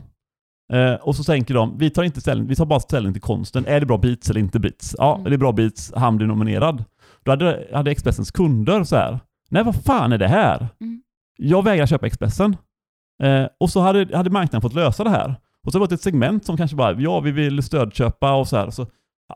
eh, 0.74 0.94
och 0.94 1.16
så 1.16 1.24
tänker 1.24 1.54
de, 1.54 1.78
vi 1.78 1.90
tar, 1.90 2.04
inte 2.04 2.22
ställning, 2.22 2.48
vi 2.48 2.56
tar 2.56 2.66
bara 2.66 2.80
ställning 2.80 3.14
till 3.14 3.22
konsten, 3.22 3.66
är 3.68 3.80
det 3.80 3.86
bra 3.86 3.98
beats 3.98 4.30
eller 4.30 4.40
inte 4.40 4.60
beats? 4.60 4.96
Ja, 4.98 5.14
Mm. 5.16 5.26
är 5.26 5.30
det 5.30 5.38
bra 5.38 5.52
beats, 5.52 5.94
han 5.96 6.18
blir 6.18 6.28
nominerad. 6.28 6.84
Då 7.24 7.32
hade, 7.32 7.68
hade 7.74 7.92
Expressens 7.92 8.32
kunder 8.32 8.84
så 8.84 8.96
här. 8.96 9.20
nej 9.50 9.64
vad 9.64 9.76
fan 9.84 10.12
är 10.14 10.18
det 10.18 10.28
här? 10.28 10.68
Mm. 10.82 11.02
Jag 11.38 11.64
vägrar 11.64 11.86
köpa 11.86 12.08
Expressen. 12.08 12.58
Eh, 13.24 13.46
och 13.60 13.70
så 13.70 13.80
hade, 13.80 14.18
hade 14.18 14.30
marknaden 14.30 14.62
fått 14.62 14.74
lösa 14.74 15.04
det 15.04 15.10
här. 15.10 15.36
Och 15.66 15.72
så 15.72 15.80
var 15.80 15.88
det 15.88 15.96
ett 15.96 16.02
segment 16.02 16.46
som 16.46 16.58
kanske 16.58 16.78
bara, 16.78 17.02
ja 17.02 17.20
vi 17.20 17.32
vill 17.32 17.64
stödköpa 17.64 18.36
och 18.36 18.48
så 18.48 18.58
här. 18.58 18.70
Så 18.70 18.88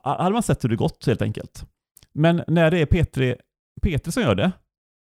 hade 0.03 0.33
man 0.33 0.43
sett 0.43 0.63
hur 0.63 0.69
det 0.69 0.75
gått 0.75 1.05
helt 1.05 1.21
enkelt. 1.21 1.65
Men 2.13 2.43
när 2.47 2.71
det 2.71 2.79
är 2.79 2.85
P3, 2.85 3.35
P3 3.81 4.09
som 4.11 4.23
gör 4.23 4.35
det, 4.35 4.51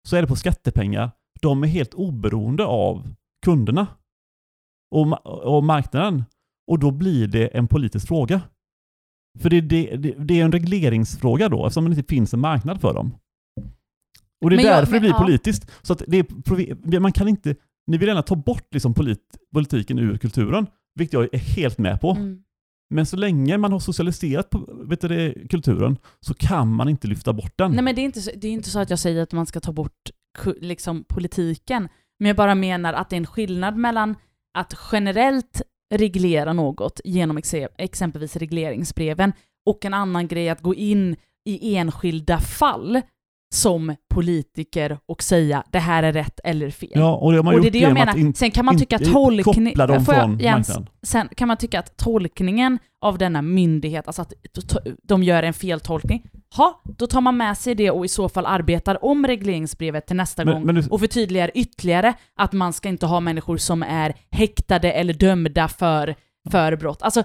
så 0.07 0.15
är 0.15 0.21
det 0.21 0.27
på 0.27 0.35
skattepengar. 0.35 1.11
De 1.41 1.63
är 1.63 1.67
helt 1.67 1.93
oberoende 1.93 2.65
av 2.65 3.13
kunderna 3.45 3.87
och, 4.95 5.25
och 5.55 5.63
marknaden. 5.63 6.23
Och 6.71 6.79
då 6.79 6.91
blir 6.91 7.27
det 7.27 7.47
en 7.47 7.67
politisk 7.67 8.07
fråga. 8.07 8.41
För 9.39 9.49
det, 9.49 9.61
det, 9.61 9.95
det, 9.97 10.15
det 10.17 10.39
är 10.39 10.45
en 10.45 10.51
regleringsfråga 10.51 11.49
då, 11.49 11.65
eftersom 11.65 11.85
det 11.85 11.95
inte 11.97 12.09
finns 12.15 12.33
en 12.33 12.39
marknad 12.39 12.81
för 12.81 12.93
dem. 12.93 13.15
Och 14.43 14.49
det 14.49 14.55
är 14.55 14.57
Men 14.57 14.65
jag- 14.65 14.77
därför 14.77 14.91
det 14.91 14.95
men- 14.95 15.01
blir 15.01 15.09
ja. 15.11 15.19
politiskt. 15.19 15.71
Så 15.81 15.93
att 15.93 16.01
det 16.07 16.17
är, 16.19 16.99
man 16.99 17.11
kan 17.11 17.27
inte, 17.27 17.55
ni 17.87 17.97
vill 17.97 18.07
gärna 18.07 18.21
ta 18.21 18.35
bort 18.35 18.73
liksom 18.73 18.93
polit, 18.93 19.37
politiken 19.53 19.99
ur 19.99 20.17
kulturen, 20.17 20.67
vilket 20.95 21.13
jag 21.13 21.33
är 21.33 21.37
helt 21.37 21.77
med 21.77 22.01
på. 22.01 22.11
Mm. 22.11 22.41
Men 22.89 23.05
så 23.05 23.17
länge 23.17 23.57
man 23.57 23.71
har 23.71 23.79
socialiserat 23.79 24.49
på, 24.49 24.85
vet 24.89 25.01
du, 25.01 25.07
det, 25.07 25.47
kulturen 25.49 25.97
så 26.19 26.33
kan 26.33 26.73
man 26.73 26.89
inte 26.89 27.07
lyfta 27.07 27.33
bort 27.33 27.53
den. 27.55 27.71
Nej 27.71 27.83
men 27.83 27.95
det 27.95 28.01
är, 28.01 28.05
inte 28.05 28.21
så, 28.21 28.31
det 28.35 28.47
är 28.47 28.51
inte 28.51 28.69
så 28.69 28.79
att 28.79 28.89
jag 28.89 28.99
säger 28.99 29.23
att 29.23 29.33
man 29.33 29.45
ska 29.45 29.59
ta 29.59 29.71
bort 29.71 30.09
liksom, 30.61 31.03
politiken, 31.03 31.89
men 32.19 32.27
jag 32.27 32.37
bara 32.37 32.55
menar 32.55 32.93
att 32.93 33.09
det 33.09 33.15
är 33.15 33.17
en 33.17 33.27
skillnad 33.27 33.77
mellan 33.77 34.15
att 34.57 34.73
generellt 34.91 35.61
reglera 35.93 36.53
något 36.53 37.01
genom 37.05 37.37
exe- 37.37 37.67
exempelvis 37.77 38.35
regleringsbreven 38.35 39.33
och 39.65 39.85
en 39.85 39.93
annan 39.93 40.27
grej 40.27 40.49
att 40.49 40.61
gå 40.61 40.75
in 40.75 41.15
i 41.45 41.75
enskilda 41.75 42.39
fall 42.39 43.01
som 43.53 43.95
politiker 44.13 44.97
och 45.05 45.23
säga 45.23 45.63
det 45.71 45.79
här 45.79 46.03
är 46.03 46.13
rätt 46.13 46.39
eller 46.43 46.69
fel. 46.69 46.89
ja, 46.93 47.15
och 47.15 47.31
det 47.31 47.37
har 47.37 47.43
man 47.43 47.55
och 47.55 47.61
det 47.61 47.63
är 47.63 47.67
gjort 47.67 47.73
det 47.73 47.79
jag 47.79 47.93
menar. 47.93 48.17
in, 48.17 48.33
Sen 48.33 48.51
kan 48.51 48.65
man 48.65 48.77
tycka 48.77 48.99
tolkning... 48.99 49.73
dem 49.75 49.89
jag, 49.89 50.05
från 50.05 50.39
Jens, 50.39 50.67
marknaden. 50.67 50.89
sen 51.03 51.29
kan 51.37 51.47
man 51.47 51.57
tycka 51.57 51.79
att 51.79 51.97
tolkningen 51.97 52.79
av 53.01 53.17
denna 53.17 53.41
myndighet, 53.41 54.07
alltså 54.07 54.21
att 54.21 54.33
de 55.03 55.23
gör 55.23 55.43
en 55.43 55.53
feltolkning, 55.53 56.23
ha, 56.57 56.81
då 56.97 57.07
tar 57.07 57.21
man 57.21 57.37
med 57.37 57.57
sig 57.57 57.75
det 57.75 57.91
och 57.91 58.05
i 58.05 58.07
så 58.07 58.29
fall 58.29 58.45
arbetar 58.45 59.05
om 59.05 59.27
regleringsbrevet 59.27 60.07
till 60.07 60.15
nästa 60.15 60.45
Men- 60.45 60.53
gång 60.53 60.65
men 60.65 60.75
du- 60.75 60.87
och 60.89 60.99
förtydligar 60.99 61.51
ytterligare 61.53 62.13
att 62.35 62.53
man 62.53 62.73
ska 62.73 62.89
inte 62.89 63.05
ha 63.05 63.19
människor 63.19 63.57
som 63.57 63.83
är 63.83 64.13
häktade 64.31 64.91
eller 64.91 65.13
dömda 65.13 65.67
för, 65.67 66.15
för 66.51 66.75
brott. 66.75 67.01
Alltså, 67.01 67.23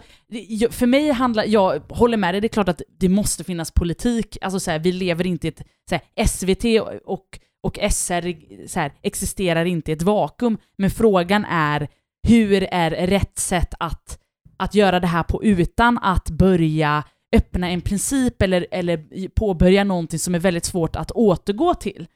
för 0.71 0.87
mig 0.87 1.11
handlar, 1.11 1.45
jag 1.45 1.83
håller 1.89 2.17
med 2.17 2.35
dig, 2.35 2.41
det 2.41 2.47
är 2.47 2.49
klart 2.49 2.69
att 2.69 2.83
det 2.99 3.09
måste 3.09 3.45
finnas 3.45 3.71
politik. 3.71 4.39
Alltså 4.41 4.61
så 4.61 4.71
här, 4.71 4.79
vi 4.79 4.93
lever 4.93 5.27
inte 5.27 5.47
i 5.47 5.51
ett, 5.51 5.63
så 5.89 5.95
här, 5.95 6.27
SVT 6.27 6.65
och, 7.05 7.39
och 7.63 7.79
SR 7.91 8.35
så 8.67 8.81
här, 8.81 8.93
existerar 9.03 9.65
inte 9.65 9.91
i 9.91 9.95
ett 9.95 10.03
vakuum, 10.03 10.59
men 10.79 10.91
frågan 10.91 11.45
är 11.45 11.89
hur 12.29 12.63
är 12.63 12.91
rätt 13.07 13.39
sätt 13.39 13.75
att, 13.79 14.19
att 14.57 14.75
göra 14.75 15.01
det 15.01 15.07
här 15.07 15.23
på 15.23 15.45
utan 15.45 15.99
att 15.99 16.31
börja 16.31 17.05
öppna 17.37 17.71
en 17.71 17.81
princip 17.81 18.43
eller, 18.43 18.67
eller 18.71 19.29
påbörja 19.29 19.85
någonting 19.85 20.19
som 20.19 20.35
är 20.35 20.39
väldigt 20.39 20.65
svårt 20.65 20.97
att 20.97 21.11
återgå 21.11 21.75
till. 21.75 22.07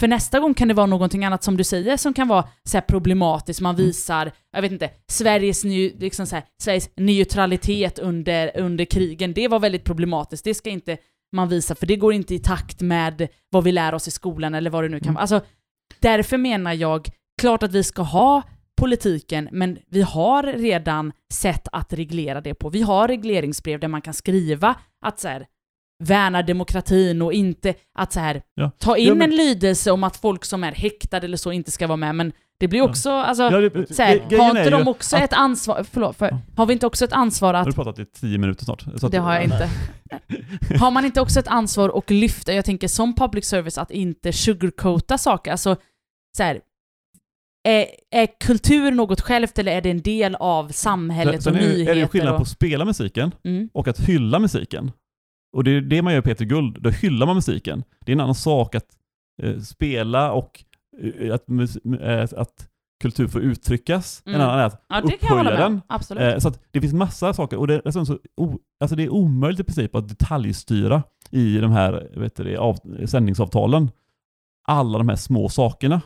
För 0.00 0.08
nästa 0.08 0.40
gång 0.40 0.54
kan 0.54 0.68
det 0.68 0.74
vara 0.74 0.86
någonting 0.86 1.24
annat 1.24 1.42
som 1.42 1.56
du 1.56 1.64
säger 1.64 1.96
som 1.96 2.14
kan 2.14 2.28
vara 2.28 2.48
så 2.64 2.76
här 2.76 2.82
problematiskt. 2.82 3.60
Man 3.60 3.76
visar, 3.76 4.32
jag 4.52 4.62
vet 4.62 4.72
inte, 4.72 4.90
Sveriges, 5.08 5.64
ny, 5.64 5.92
liksom 5.98 6.26
så 6.26 6.34
här, 6.34 6.44
Sveriges 6.62 6.90
neutralitet 6.96 7.98
under, 7.98 8.58
under 8.58 8.84
krigen. 8.84 9.32
Det 9.32 9.48
var 9.48 9.60
väldigt 9.60 9.84
problematiskt. 9.84 10.44
Det 10.44 10.54
ska 10.54 10.70
inte 10.70 10.96
man 11.32 11.48
visa 11.48 11.74
för 11.74 11.86
det 11.86 11.96
går 11.96 12.12
inte 12.12 12.34
i 12.34 12.38
takt 12.38 12.80
med 12.80 13.28
vad 13.50 13.64
vi 13.64 13.72
lär 13.72 13.94
oss 13.94 14.08
i 14.08 14.10
skolan 14.10 14.54
eller 14.54 14.70
vad 14.70 14.84
det 14.84 14.88
nu 14.88 15.00
kan 15.00 15.14
vara. 15.14 15.20
Alltså, 15.20 15.40
därför 16.00 16.38
menar 16.38 16.72
jag, 16.72 17.08
klart 17.40 17.62
att 17.62 17.72
vi 17.72 17.84
ska 17.84 18.02
ha 18.02 18.42
politiken, 18.80 19.48
men 19.52 19.78
vi 19.90 20.02
har 20.02 20.42
redan 20.42 21.12
sätt 21.32 21.68
att 21.72 21.92
reglera 21.92 22.40
det 22.40 22.54
på. 22.54 22.70
Vi 22.70 22.82
har 22.82 23.08
regleringsbrev 23.08 23.80
där 23.80 23.88
man 23.88 24.02
kan 24.02 24.14
skriva 24.14 24.74
att 25.06 25.20
så 25.20 25.28
här, 25.28 25.46
värna 26.00 26.42
demokratin 26.42 27.22
och 27.22 27.32
inte 27.32 27.74
att 27.98 28.12
så 28.12 28.20
här, 28.20 28.42
Ja. 28.54 28.70
ta 28.78 28.96
in 28.96 29.06
Ja, 29.08 29.14
men- 29.14 29.30
en 29.30 29.36
lydelse 29.36 29.90
om 29.90 30.04
att 30.04 30.16
folk 30.16 30.44
som 30.44 30.64
är 30.64 30.72
häktade 30.72 31.24
eller 31.26 31.36
så 31.36 31.52
inte 31.52 31.70
ska 31.70 31.86
vara 31.86 31.96
med, 31.96 32.14
men 32.14 32.32
det 32.60 32.68
blir 32.68 32.80
Ja. 32.80 32.84
också, 32.88 33.10
alltså, 33.10 33.42
Ja, 33.42 33.50
det- 33.60 33.94
så 33.94 34.02
här, 34.02 34.38
har 34.38 34.48
inte 34.48 34.60
är 34.60 34.70
de 34.70 34.88
också 34.88 35.16
att- 35.16 35.22
ett 35.22 35.32
ansvar, 35.32 35.84
förlåt, 35.92 36.16
för, 36.16 36.38
har 36.56 36.66
vi 36.66 36.72
inte 36.72 36.86
också 36.86 37.04
ett 37.04 37.12
ansvar 37.12 37.54
Har 37.54 37.60
att 37.60 37.66
du 37.66 37.72
pratat 37.72 37.98
i 37.98 38.04
tio 38.06 38.38
minuter 38.38 38.64
snart? 38.64 38.84
Så 38.96 39.06
att- 39.06 39.12
det 39.12 39.18
har 39.18 39.34
jag 39.34 39.44
inte. 39.44 39.68
Har 40.80 40.90
man 40.90 41.04
inte 41.04 41.20
också 41.20 41.40
ett 41.40 41.48
ansvar 41.48 41.98
att 41.98 42.10
lyfta, 42.10 42.52
jag 42.52 42.64
tänker 42.64 42.88
som 42.88 43.14
public 43.14 43.44
service, 43.46 43.78
att 43.78 43.90
inte 43.90 44.32
sugarcoata 44.32 45.18
saker? 45.18 45.50
Alltså, 45.50 45.76
så 46.36 46.42
här, 46.42 46.60
är, 47.68 47.86
är 48.10 48.28
kultur 48.40 48.90
något 48.90 49.20
självt 49.20 49.58
eller 49.58 49.72
är 49.72 49.80
det 49.80 49.90
en 49.90 50.02
del 50.02 50.34
av 50.34 50.68
samhället 50.68 51.42
Sen 51.42 51.54
och 51.54 51.60
är, 51.60 51.62
det- 51.66 51.72
nyheter? 51.72 51.92
är 51.96 52.00
det 52.00 52.08
skillnad 52.08 52.32
och, 52.32 52.36
på 52.38 52.42
att 52.42 52.48
spela 52.48 52.84
musiken 52.84 53.34
mm, 53.44 53.68
och 53.72 53.88
att 53.88 54.00
hylla 54.00 54.38
musiken. 54.38 54.92
Och 55.52 55.64
det 55.64 55.70
är 55.70 55.80
det 55.80 56.02
man 56.02 56.12
gör 56.12 56.20
i 56.20 56.22
Peter 56.22 56.44
Guld, 56.44 56.82
då 56.82 56.90
hyllar 56.90 57.26
man 57.26 57.34
musiken. 57.34 57.84
Det 58.04 58.12
är 58.12 58.16
en 58.16 58.20
annan 58.20 58.34
sak 58.34 58.74
att 58.74 58.86
eh, 59.42 59.58
spela 59.58 60.32
och 60.32 60.64
eh, 61.02 61.34
att, 61.34 61.48
eh, 62.00 62.40
att 62.40 62.70
kultur 63.00 63.28
får 63.28 63.40
uttryckas. 63.40 64.22
Mm. 64.26 64.40
En 64.40 64.46
annan 64.46 64.60
är 64.60 64.64
att 64.64 64.84
ja, 64.88 65.00
upphöja 65.00 65.42
den. 65.42 65.80
Eh, 66.18 66.38
så 66.38 66.52
det 66.70 66.80
finns 66.80 66.92
massa 66.92 67.32
saker 67.34 67.56
och 67.56 67.66
det 67.66 67.74
är, 67.74 67.82
alltså, 67.84 68.04
så, 68.04 68.18
o, 68.36 68.58
alltså 68.80 68.96
det 68.96 69.02
är 69.02 69.08
omöjligt 69.08 69.60
i 69.60 69.64
princip 69.64 69.94
att 69.94 70.08
detaljstyra 70.08 71.02
i 71.30 71.58
de 71.58 71.72
här 71.72 72.10
vet 72.16 72.36
du, 72.36 72.56
av, 72.56 72.76
sändningsavtalen. 73.06 73.90
Alla 74.68 74.98
de 74.98 75.08
här 75.08 75.16
små 75.16 75.48
sakerna. 75.48 76.00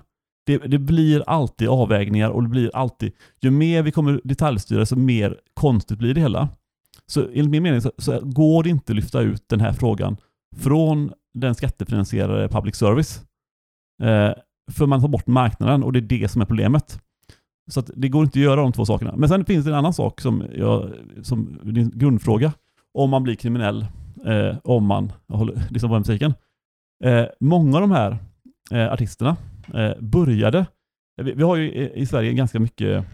Det, 0.46 0.58
det 0.58 0.78
blir 0.78 1.22
alltid 1.26 1.68
avvägningar 1.68 2.30
och 2.30 2.42
det 2.42 2.48
blir 2.48 2.70
alltid, 2.76 3.12
ju 3.40 3.50
mer 3.50 3.82
vi 3.82 3.90
kommer 3.90 4.20
detaljstyra 4.24 4.86
så 4.86 4.96
mer 4.96 5.38
konstigt 5.54 5.98
blir 5.98 6.14
det 6.14 6.20
hela. 6.20 6.48
Så 7.06 7.20
enligt 7.20 7.50
min 7.50 7.62
mening 7.62 7.80
så, 7.80 7.92
så 7.98 8.20
går 8.20 8.62
det 8.62 8.70
inte 8.70 8.92
att 8.92 8.96
lyfta 8.96 9.20
ut 9.20 9.48
den 9.48 9.60
här 9.60 9.72
frågan 9.72 10.16
från 10.56 11.12
den 11.34 11.54
skattefinansierade 11.54 12.48
public 12.48 12.76
service. 12.76 13.22
Eh, 14.02 14.32
för 14.72 14.86
man 14.86 15.00
tar 15.00 15.08
bort 15.08 15.26
marknaden 15.26 15.82
och 15.82 15.92
det 15.92 15.98
är 15.98 16.20
det 16.20 16.28
som 16.28 16.40
är 16.40 16.46
problemet. 16.46 17.00
Så 17.70 17.80
att 17.80 17.90
det 17.96 18.08
går 18.08 18.24
inte 18.24 18.38
att 18.38 18.44
göra 18.44 18.60
de 18.60 18.72
två 18.72 18.84
sakerna. 18.84 19.16
Men 19.16 19.28
sen 19.28 19.44
finns 19.44 19.64
det 19.64 19.70
en 19.70 19.76
annan 19.76 19.94
sak 19.94 20.20
som, 20.20 20.44
jag, 20.54 20.92
som 21.22 21.58
din 21.62 21.90
grundfråga. 21.94 22.52
Om 22.94 23.10
man 23.10 23.22
blir 23.22 23.34
kriminell, 23.34 23.86
eh, 24.26 24.56
om 24.64 24.86
man 24.86 25.12
håller, 25.28 25.62
liksom 25.70 25.90
på 25.90 25.98
musiken. 25.98 26.34
Eh, 27.04 27.24
många 27.40 27.76
av 27.76 27.80
de 27.80 27.90
här 27.90 28.18
eh, 28.70 28.92
artisterna 28.92 29.36
eh, 29.74 29.92
började, 30.00 30.66
vi, 31.22 31.32
vi 31.32 31.42
har 31.42 31.56
ju 31.56 31.72
i, 31.72 32.00
i 32.00 32.06
Sverige 32.06 32.32
ganska 32.32 32.60
mycket 32.60 33.04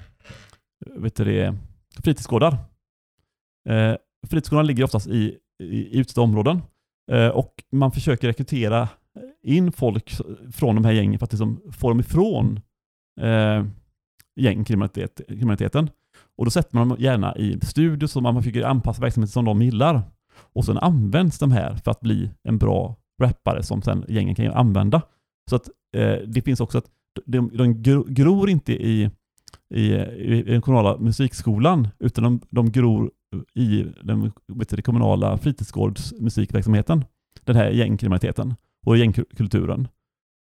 vet 0.87 1.17
du 1.17 1.25
det, 1.25 1.55
fritidsgårdar. 2.05 2.57
Eh, 3.69 3.95
fritidsgårdarna 4.29 4.67
ligger 4.67 4.85
oftast 4.85 5.07
i, 5.07 5.37
i, 5.63 5.99
utsatta 5.99 6.21
områden 6.21 6.63
eh, 7.13 7.29
och 7.29 7.55
man 7.73 7.93
försöker 7.93 8.29
rekrytera 8.29 8.89
in 9.43 9.73
folk 9.73 10.13
från 10.53 10.75
de 10.75 10.85
här 10.85 10.93
gängen 10.93 11.19
för 11.19 11.25
att 11.25 11.33
liksom 11.33 11.61
få 11.73 11.89
dem 11.89 12.01
ifrån 12.01 12.61
eh, 13.21 13.65
gängkriminaliteten. 14.41 15.91
Och 16.39 16.45
då 16.45 16.51
sätter 16.51 16.77
man 16.77 16.89
dem 16.89 16.97
gärna 17.01 17.37
i 17.37 17.61
studios 17.63 18.17
och 18.17 18.23
man 18.23 18.43
försöker 18.43 18.63
anpassa 18.63 19.03
verksamheten 19.03 19.33
som 19.33 19.45
de 19.45 19.63
gillar. 19.63 20.03
Och 20.53 20.65
sen 20.65 20.79
används 20.79 21.39
de 21.39 21.53
här 21.53 21.75
för 21.77 21.91
att 21.91 22.01
bli 22.01 22.31
en 22.43 22.59
bra 22.59 22.97
rappare 23.23 23.63
som 23.63 23.83
sen 23.83 24.05
gängen 24.09 24.35
kan 24.35 24.47
använda. 24.47 25.03
Så 25.51 25.57
att 25.57 25.69
eh, 25.97 26.17
det 26.27 26.43
finns 26.43 26.61
också 26.61 26.79
att 26.79 26.91
de, 27.25 27.51
de 27.57 27.83
gro- 27.83 28.07
gror 28.09 28.51
inte 28.51 28.73
i, 28.73 29.11
i, 29.75 29.95
i 29.95 30.43
den 30.43 30.63
kommunala 30.63 30.99
musikskolan 30.99 31.89
utan 31.99 32.25
de, 32.25 32.41
de 32.51 32.73
gror 32.73 33.11
i 33.55 33.87
den 34.03 34.33
vet 34.47 34.69
du, 34.69 34.83
kommunala 34.83 35.39
fritidsgårdsmusikverksamheten. 35.39 37.05
Den 37.45 37.57
här 37.57 37.71
gängkriminaliteten 37.71 38.55
och 38.87 38.97
gängkulturen. 38.97 39.89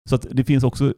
Så 0.09 0.15
att 0.15 0.27
det 0.31 0.45
finns 0.45 0.65
också, 0.65 0.95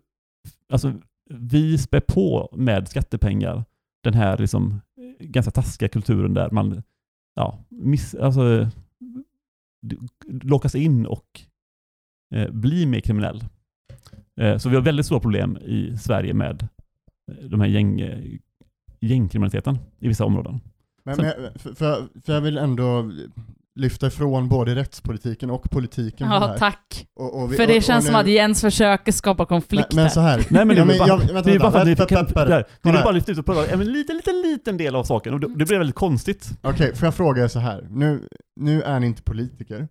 alltså 0.73 0.93
vi 1.31 1.79
spär 1.79 2.01
på 2.01 2.49
med 2.53 2.89
skattepengar 2.89 3.65
den 4.03 4.15
här 4.15 4.39
liksom 4.39 4.81
eh, 4.97 5.27
ganska 5.27 5.51
taskiga 5.51 5.89
kulturen 5.89 6.35
där 6.35 6.51
man 6.51 6.83
ja, 7.35 7.65
miss, 7.69 8.15
alltså, 8.15 8.69
lockas 10.27 10.75
in 10.75 11.07
och 11.07 11.41
eh, 12.35 12.51
blir 12.51 12.87
mer 12.87 13.01
kriminell. 13.01 13.45
Eh, 14.41 14.59
så 14.59 14.69
vi 14.69 14.75
har 14.75 14.83
väldigt 14.83 15.07
stora 15.07 15.21
problem 15.21 15.57
i 15.57 15.97
Sverige 15.99 16.35
med 16.35 16.69
eh, 17.33 17.45
de 17.45 17.61
här 17.61 17.69
gäng, 17.69 18.01
eh, 18.01 18.39
gängkriminaliteten 19.01 19.79
i 19.99 20.09
vissa 20.09 20.25
områden. 20.25 20.61
Men, 21.17 21.43
men, 21.43 21.59
för, 21.59 21.75
för, 21.75 22.09
för 22.25 22.33
jag 22.33 22.41
vill 22.41 22.59
ändå 22.59 23.11
lyfta 23.75 24.07
ifrån 24.07 24.49
både 24.49 24.75
rättspolitiken 24.75 25.51
och 25.51 25.71
politiken 25.71 26.27
Ja, 26.31 26.39
här. 26.47 26.59
tack. 26.59 27.07
Och, 27.21 27.43
och 27.43 27.53
vi, 27.53 27.57
För 27.57 27.67
det 27.67 27.77
och 27.77 27.83
känns 27.83 28.05
nu- 28.05 28.11
som 28.11 28.21
att 28.21 28.27
Jens 28.27 28.61
försöker 28.61 29.13
skapa 29.13 29.43
men, 29.43 29.47
konflikt 29.47 29.93
men 29.95 30.03
här. 30.05 30.11
så 30.11 30.21
här. 30.21 30.47
Nej 30.51 30.65
men 30.65 30.69
det 30.77 30.83
är 30.83 30.85
men 30.85 30.99
bara, 30.99 31.09
jag- 31.09 31.19
vänta, 31.19 31.43
det 31.43 31.53
är 31.55 31.59
bara 31.59 31.73
för 31.73 31.79
att 31.79 31.87
ni, 31.87 31.97
kan, 31.97 33.03
bara 33.03 33.11
lyfta 33.11 33.33
ut 33.33 33.39
och 33.39 33.47
prata 33.47 33.67
en 33.73 33.93
liten, 33.93 34.17
liten, 34.17 34.43
liten 34.43 34.77
del 34.77 34.95
av 34.97 35.05
saken 35.05 35.35
och 35.35 35.41
det, 35.41 35.47
det 35.49 35.65
blir 35.67 35.79
väldigt 35.79 35.97
konstigt. 35.97 36.51
Okej, 36.63 36.95
får 36.97 37.07
jag 37.07 37.15
fråga 37.15 37.45
er 37.45 37.49
så 37.49 37.59
här. 37.59 37.87
Nu, 37.91 38.29
nu 38.61 38.83
är 38.83 39.01
ni 39.01 39.07
inte 39.07 39.23
politiker. 39.23 39.89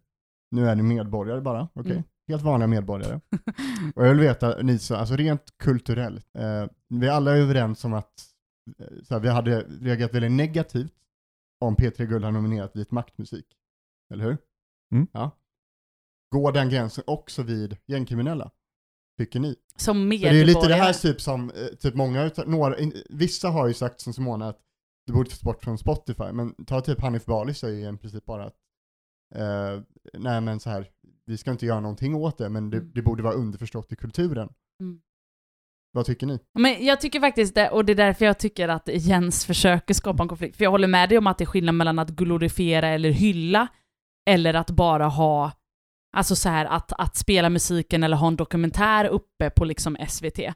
Nu 0.52 0.70
är 0.70 0.76
ni 0.76 0.84
medborgare 0.84 1.42
bara, 1.42 1.68
okej? 1.74 1.92
Mm. 1.92 2.04
helt 2.30 2.44
vanliga 2.44 2.68
medborgare. 2.68 3.20
Och 3.96 4.06
jag 4.06 4.10
vill 4.10 4.20
veta, 4.20 4.56
Nisa, 4.62 4.98
alltså 4.98 5.16
rent 5.16 5.44
kulturellt, 5.64 6.26
eh, 6.38 6.66
vi 6.90 7.10
alla 7.10 7.32
är 7.32 7.42
överens 7.42 7.86
om 7.86 7.94
att 7.94 8.12
eh, 8.80 8.86
så 9.08 9.14
här, 9.14 9.22
vi 9.22 9.30
hade 9.30 9.60
reagerat 9.82 10.14
väldigt 10.14 10.32
negativt 10.32 10.92
om 11.60 11.76
P3 11.76 12.05
Guld 12.05 12.24
har 12.26 12.32
nominerat 12.32 12.76
vit 12.76 12.91
maktmusik. 12.91 13.45
Eller 14.14 14.24
hur? 14.24 14.38
Mm. 14.93 15.07
Ja. 15.14 15.32
Går 16.32 16.51
den 16.51 16.70
gränsen 16.70 17.03
också 17.07 17.43
vid 17.43 17.78
gängkriminella? 17.86 18.51
Tycker 19.18 19.39
ni? 19.39 19.55
Som 19.76 20.07
medborgare. 20.07 20.36
det 20.36 20.41
är 20.41 20.45
lite 20.45 20.68
det 20.68 20.76
här 20.76 20.93
typ 20.93 21.22
som, 21.22 21.49
eh, 21.51 21.66
typ 21.68 21.95
många 21.95 22.32
några, 22.45 22.76
vissa 23.10 23.49
har 23.49 23.68
ju 23.68 23.74
sagt 23.74 24.01
som 24.01 24.14
Simona 24.14 24.47
att 24.49 24.60
det 25.05 25.14
borde 25.14 25.30
tas 25.30 25.41
bort 25.43 25.64
från 25.64 25.78
Spotify, 25.78 26.32
men 26.32 26.66
ta 26.66 26.82
typ 26.82 27.01
Hanif 27.01 27.26
Bali 27.26 27.53
säger 27.53 27.93
i 27.93 27.97
princip 27.97 28.26
bara 28.26 28.45
att 28.45 28.55
eh, 29.36 29.82
nej 30.14 30.41
men 30.41 30.60
så 30.60 30.70
här, 30.70 30.89
vi 31.26 31.38
ska 31.38 31.51
inte 31.51 31.66
göra 31.66 31.80
någonting 31.80 32.16
åt 32.16 32.38
det, 32.38 32.49
men 32.49 32.70
det, 32.70 32.78
Mm. 32.78 32.91
det 32.95 33.01
borde 33.01 33.24
vara 33.24 33.34
underförstått 33.34 33.91
i 33.91 33.95
kulturen. 33.95 34.53
Mm. 34.82 35.01
Vad 35.92 36.06
tycker 36.06 36.28
ni? 36.28 36.40
Men 36.60 36.86
jag 36.86 37.02
tycker 37.02 37.20
faktiskt 37.20 37.56
det, 37.56 37.70
och 37.70 37.86
det 37.86 37.94
är 37.94 37.96
därför 37.96 38.26
jag 38.26 38.40
tycker 38.40 38.68
att 38.68 38.90
Jens 38.94 39.46
försöker 39.46 39.94
skapa 39.94 40.24
en 40.24 40.30
konflikt. 40.30 40.58
För 40.58 40.64
jag 40.64 40.72
håller 40.72 40.88
med 40.88 41.10
dig 41.10 41.18
om 41.18 41.28
att 41.28 41.38
det 41.38 41.44
är 41.44 41.46
skillnad 41.46 41.76
mellan 41.76 42.00
att 42.00 42.10
glorifiera 42.10 42.88
eller 42.88 43.10
hylla, 43.10 43.68
eller 44.30 44.54
att 44.54 44.70
bara 44.70 45.06
ha, 45.08 45.52
alltså 46.18 46.36
så 46.36 46.50
här 46.50 46.66
att, 46.66 46.94
att 46.98 47.16
spela 47.16 47.50
musiken 47.50 48.04
eller 48.04 48.18
ha 48.18 48.28
en 48.28 48.36
dokumentär 48.36 49.06
uppe 49.06 49.50
på 49.50 49.66
liksom 49.66 49.98
SVT. 50.08 50.40
Eh, 50.40 50.54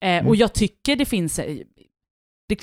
Mm. 0.00 0.26
Och 0.26 0.36
jag 0.36 0.54
tycker 0.54 0.96
det 0.96 1.04
finns, 1.04 1.38
eh, 1.38 1.56
det, 2.48 2.58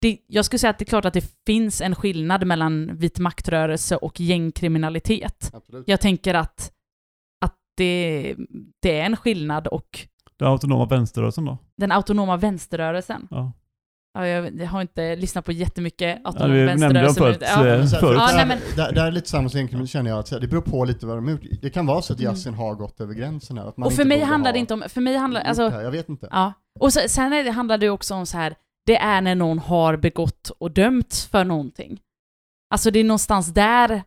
det, 0.00 0.18
jag 0.26 0.44
skulle 0.44 0.58
säga 0.58 0.70
att 0.70 0.78
det 0.78 0.82
är 0.82 0.86
klart 0.86 1.04
att 1.04 1.14
det 1.14 1.44
finns 1.46 1.80
en 1.80 1.94
skillnad 1.94 2.46
mellan 2.46 2.96
vit 2.96 3.18
maktrörelse 3.18 3.96
och 3.96 4.20
gängkriminalitet. 4.20 5.50
Absolut. 5.54 5.88
Jag 5.88 6.00
tänker 6.00 6.34
att, 6.34 6.72
att 7.44 7.56
det, 7.76 8.34
det 8.82 8.98
är 8.98 9.06
en 9.06 9.16
skillnad 9.16 9.66
och 9.66 9.98
Den 10.38 10.48
autonoma 10.48 10.86
vänsterrörelsen 10.86 11.44
då? 11.44 11.58
den 11.76 11.92
autonoma 11.92 12.36
vänsterrörelsen. 12.36 13.28
Ja. 13.30 13.52
Ja, 14.18 14.26
jag, 14.26 14.66
har 14.66 14.80
inte 14.80 15.16
lyssnat 15.16 15.44
på 15.44 15.52
jättemycket 15.52 16.20
Ja, 16.24 16.28
autonom 16.30 16.56
dem 16.56 16.66
vänsterrörelse. 16.66 17.20
förut. 17.20 17.38
ja. 17.40 17.66
eh, 17.66 17.86
förut. 17.86 18.18
Ja, 18.20 18.26
där, 18.36 18.46
nej, 18.46 18.58
där, 18.76 18.92
där 18.92 19.06
är 19.06 19.10
lite 19.10 19.28
samma 19.28 19.48
egentligen 19.54 19.86
känner 19.86 20.10
jag 20.10 20.18
att 20.18 20.30
det 20.40 20.48
beror 20.48 20.60
på 20.62 20.84
lite 20.84 21.06
vad 21.06 21.16
de 21.16 21.28
gjort. 21.28 21.40
Det 21.62 21.70
kan 21.70 21.86
vara 21.86 22.02
så 22.02 22.12
att 22.12 22.18
Mm. 22.20 22.32
jazzen 22.32 22.54
har 22.54 22.74
gått 22.74 23.00
över 23.00 23.14
gränsen 23.14 23.58
här. 23.58 23.66
Att 23.68 23.76
man 23.76 23.86
Och 23.86 23.92
för 23.92 24.02
inte 24.02 24.08
mig 24.16 24.24
handlar 24.24 24.48
ha 24.50 24.52
det 24.52 24.58
inte 24.58 24.74
om, 24.74 24.84
för 24.88 25.00
mig 25.00 25.16
handlar, 25.16 25.40
alltså, 25.40 25.62
det 25.68 25.74
här. 25.74 25.82
Jag 25.82 25.90
vet 25.90 26.08
inte. 26.08 26.28
ja. 26.30 26.52
Och 26.80 26.92
så, 26.92 27.00
sen 27.08 27.32
är 27.32 27.44
det, 27.44 27.50
handlar 27.50 27.78
det 27.78 27.90
också 27.90 28.14
om 28.14 28.26
så 28.26 28.36
här, 28.36 28.54
det 28.86 28.96
är 28.96 29.20
när 29.20 29.34
någon 29.34 29.58
har 29.58 29.96
begått 29.96 30.50
och 30.58 30.70
dömts 30.70 31.26
för 31.26 31.44
någonting. 31.44 32.00
Alltså 32.70 32.90
det 32.90 32.98
är 33.00 33.04
någonstans 33.04 33.46
där, 33.54 34.02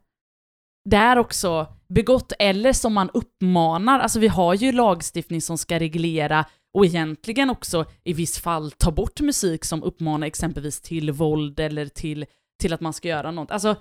där 0.90 1.18
också, 1.18 1.68
begått 1.94 2.34
eller 2.40 2.74
som 2.74 2.94
man 2.94 3.10
uppmanar, 3.14 4.00
alltså 4.00 4.20
vi 4.20 4.28
har 4.28 4.54
ju 4.54 4.72
lagstiftning 4.72 5.42
som 5.42 5.58
ska 5.58 5.80
reglera 5.80 6.46
och 6.74 6.86
egentligen 6.86 7.50
också 7.50 7.86
i 8.04 8.14
viss 8.14 8.40
fall 8.40 8.72
ta 8.72 8.92
bort 8.92 9.22
musik 9.22 9.66
som 9.66 9.84
uppmanar 9.84 10.28
exempelvis 10.28 10.82
till 10.82 11.12
våld 11.12 11.60
eller 11.60 11.86
till, 11.86 12.26
till 12.60 12.74
att 12.74 12.82
man 12.82 12.94
ska 12.94 13.08
göra 13.08 13.32
något. 13.32 13.52
Alltså, 13.52 13.76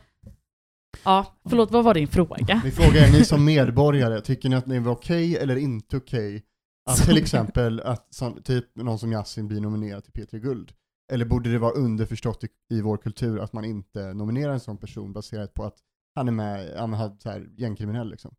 ja, 1.05 1.39
förlåt, 1.49 1.71
vad 1.71 1.85
var 1.85 1.95
din 1.95 2.09
fråga? 2.09 2.61
Min 2.65 2.73
fråga 2.73 3.07
är, 3.07 3.13
ni 3.13 3.25
som 3.25 3.45
medborgare, 3.45 4.21
tycker 4.21 4.49
ni 4.49 4.57
att 4.57 4.67
det 4.67 4.77
är 4.77 4.89
okej 4.89 5.37
eller 5.37 5.57
inte 5.57 5.97
okej 5.97 6.43
att 6.91 6.97
Som- 6.99 7.07
till 7.07 7.17
exempel 7.19 7.81
att 7.81 8.15
som, 8.15 8.43
typ 8.43 8.77
någon 8.77 8.99
som 8.99 9.13
Yasin 9.13 9.49
blir 9.49 9.61
nominerad 9.61 10.05
till 10.05 10.13
P3 10.13 10.39
Guld? 10.39 10.73
Eller 11.13 11.25
borde 11.25 11.53
det 11.53 11.59
vara 11.59 11.73
underförstått 11.73 12.45
i, 12.45 12.49
i 12.71 12.81
vår 12.81 12.97
kultur 12.97 13.39
att 13.39 13.53
man 13.53 13.65
inte 13.65 14.15
nominerar 14.15 14.53
en 14.53 14.61
sån 14.61 14.77
person 14.77 15.13
baserat 15.13 15.55
på 15.55 15.65
att 15.65 15.77
han 16.19 16.29
är 16.29 16.33
med, 16.33 16.75
han 16.79 16.93
har 16.93 17.16
så 17.19 17.31
här 17.31 17.47
gängkriminell 17.57 18.11
liksom? 18.11 18.35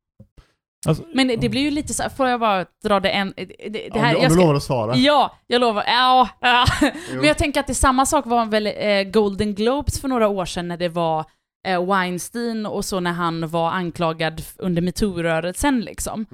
Alltså, 0.88 1.04
Men 1.14 1.28
det 1.28 1.50
blir 1.50 1.62
ju 1.62 1.72
lite 1.72 1.94
så 1.94 2.04
här, 2.04 2.10
får 2.10 2.28
jag 2.28 2.40
bara 2.40 2.66
dra 2.84 3.00
det 3.00 3.10
en... 3.10 3.34
Det, 3.38 3.46
det 3.70 3.90
om 3.92 4.00
här, 4.02 4.12
du, 4.12 4.16
om 4.16 4.22
jag 4.22 4.32
du 4.32 4.34
ska, 4.34 4.42
lovar 4.42 4.56
att 4.56 4.64
svara. 4.64 4.96
Ja, 4.96 5.38
jag 5.48 5.62
lovar. 5.62 5.84
Ja, 5.88 6.30
ja. 6.40 6.66
Men 7.14 7.24
jag 7.24 7.38
tänker 7.38 7.60
att 7.60 7.68
det 7.68 7.74
är 7.74 7.76
samma 7.76 8.06
sak 8.06 8.26
var 8.26 8.46
väl 8.46 8.68
eh, 8.68 9.04
Golden 9.04 9.56
Globes 9.56 10.02
för 10.02 10.08
några 10.08 10.28
år 10.28 10.46
sedan 10.46 10.68
när 10.68 10.78
det 10.78 10.90
var 10.90 11.26
eh, 11.68 11.86
Weinstein 11.86 12.66
och 12.66 12.86
så 12.86 13.00
när 13.00 13.12
han 13.12 13.48
var 13.48 13.72
anklagad 13.72 14.42
under 14.58 14.82
metoo-rörelsen 14.82 15.82
liksom. 15.82 16.26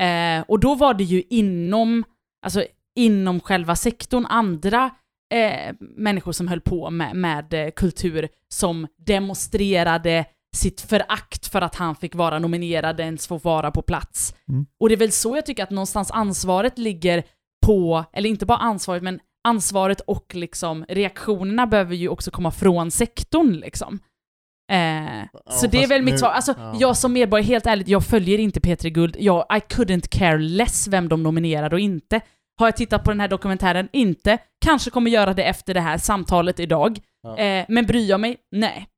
Eh, 0.00 0.44
och 0.48 0.60
då 0.60 0.74
var 0.74 0.94
det 0.94 1.04
ju 1.04 1.22
inom, 1.30 2.04
alltså 2.44 2.64
inom 2.96 3.40
själva 3.40 3.76
sektorn 3.76 4.26
andra 4.26 4.90
eh, 5.34 5.74
människor 5.80 6.32
som 6.32 6.48
höll 6.48 6.60
på 6.60 6.90
med, 6.90 7.16
med 7.16 7.74
kultur 7.76 8.28
som 8.48 8.86
demonstrerade 9.06 10.24
sitt 10.54 10.80
förakt 10.80 11.46
för 11.46 11.62
att 11.62 11.74
han 11.74 11.96
fick 11.96 12.14
vara 12.14 12.38
nominerad, 12.38 13.00
ens 13.00 13.26
få 13.26 13.38
vara 13.38 13.70
på 13.70 13.82
plats. 13.82 14.34
Mm. 14.48 14.66
Och 14.80 14.88
det 14.88 14.94
är 14.94 14.98
väl 14.98 15.12
så 15.12 15.36
jag 15.36 15.46
tycker 15.46 15.62
att 15.62 15.70
någonstans 15.70 16.10
ansvaret 16.10 16.78
ligger 16.78 17.22
på, 17.66 18.04
eller 18.12 18.28
inte 18.28 18.46
bara 18.46 18.58
ansvaret, 18.58 19.02
men 19.02 19.20
ansvaret 19.48 20.00
och 20.00 20.34
liksom 20.34 20.84
reaktionerna 20.88 21.66
behöver 21.66 21.94
ju 21.94 22.08
också 22.08 22.30
komma 22.30 22.50
från 22.50 22.90
sektorn 22.90 23.52
liksom. 23.52 23.98
Eh, 24.72 25.24
så 25.50 25.66
det 25.66 25.82
är 25.82 25.88
väl 25.88 26.02
mitt 26.02 26.18
svar. 26.18 26.28
Alltså, 26.28 26.54
ja. 26.58 26.76
jag 26.80 26.96
som 26.96 27.12
medborgare, 27.12 27.46
helt 27.46 27.66
ärligt, 27.66 27.88
jag 27.88 28.04
följer 28.04 28.38
inte 28.38 28.60
P3 28.60 28.88
Guld. 28.88 29.16
Jag, 29.18 29.46
I 29.50 29.60
couldn't 29.74 30.08
care 30.10 30.38
less 30.38 30.88
vem 30.88 31.08
de 31.08 31.22
nominerar 31.22 31.72
och 31.72 31.80
inte. 31.80 32.20
Har 32.58 32.66
jag 32.66 32.76
tittat 32.76 33.04
på 33.04 33.10
den 33.10 33.20
här 33.20 33.28
dokumentären? 33.28 33.88
Inte. 33.92 34.38
Kanske 34.64 34.90
kommer 34.90 35.10
göra 35.10 35.34
det 35.34 35.44
efter 35.44 35.74
det 35.74 35.80
här 35.80 35.98
samtalet 35.98 36.60
idag. 36.60 36.98
Ja. 37.22 37.38
Eh, 37.38 37.64
men 37.68 37.86
bryr 37.86 38.10
jag 38.10 38.20
mig? 38.20 38.36
Nej. 38.50 38.88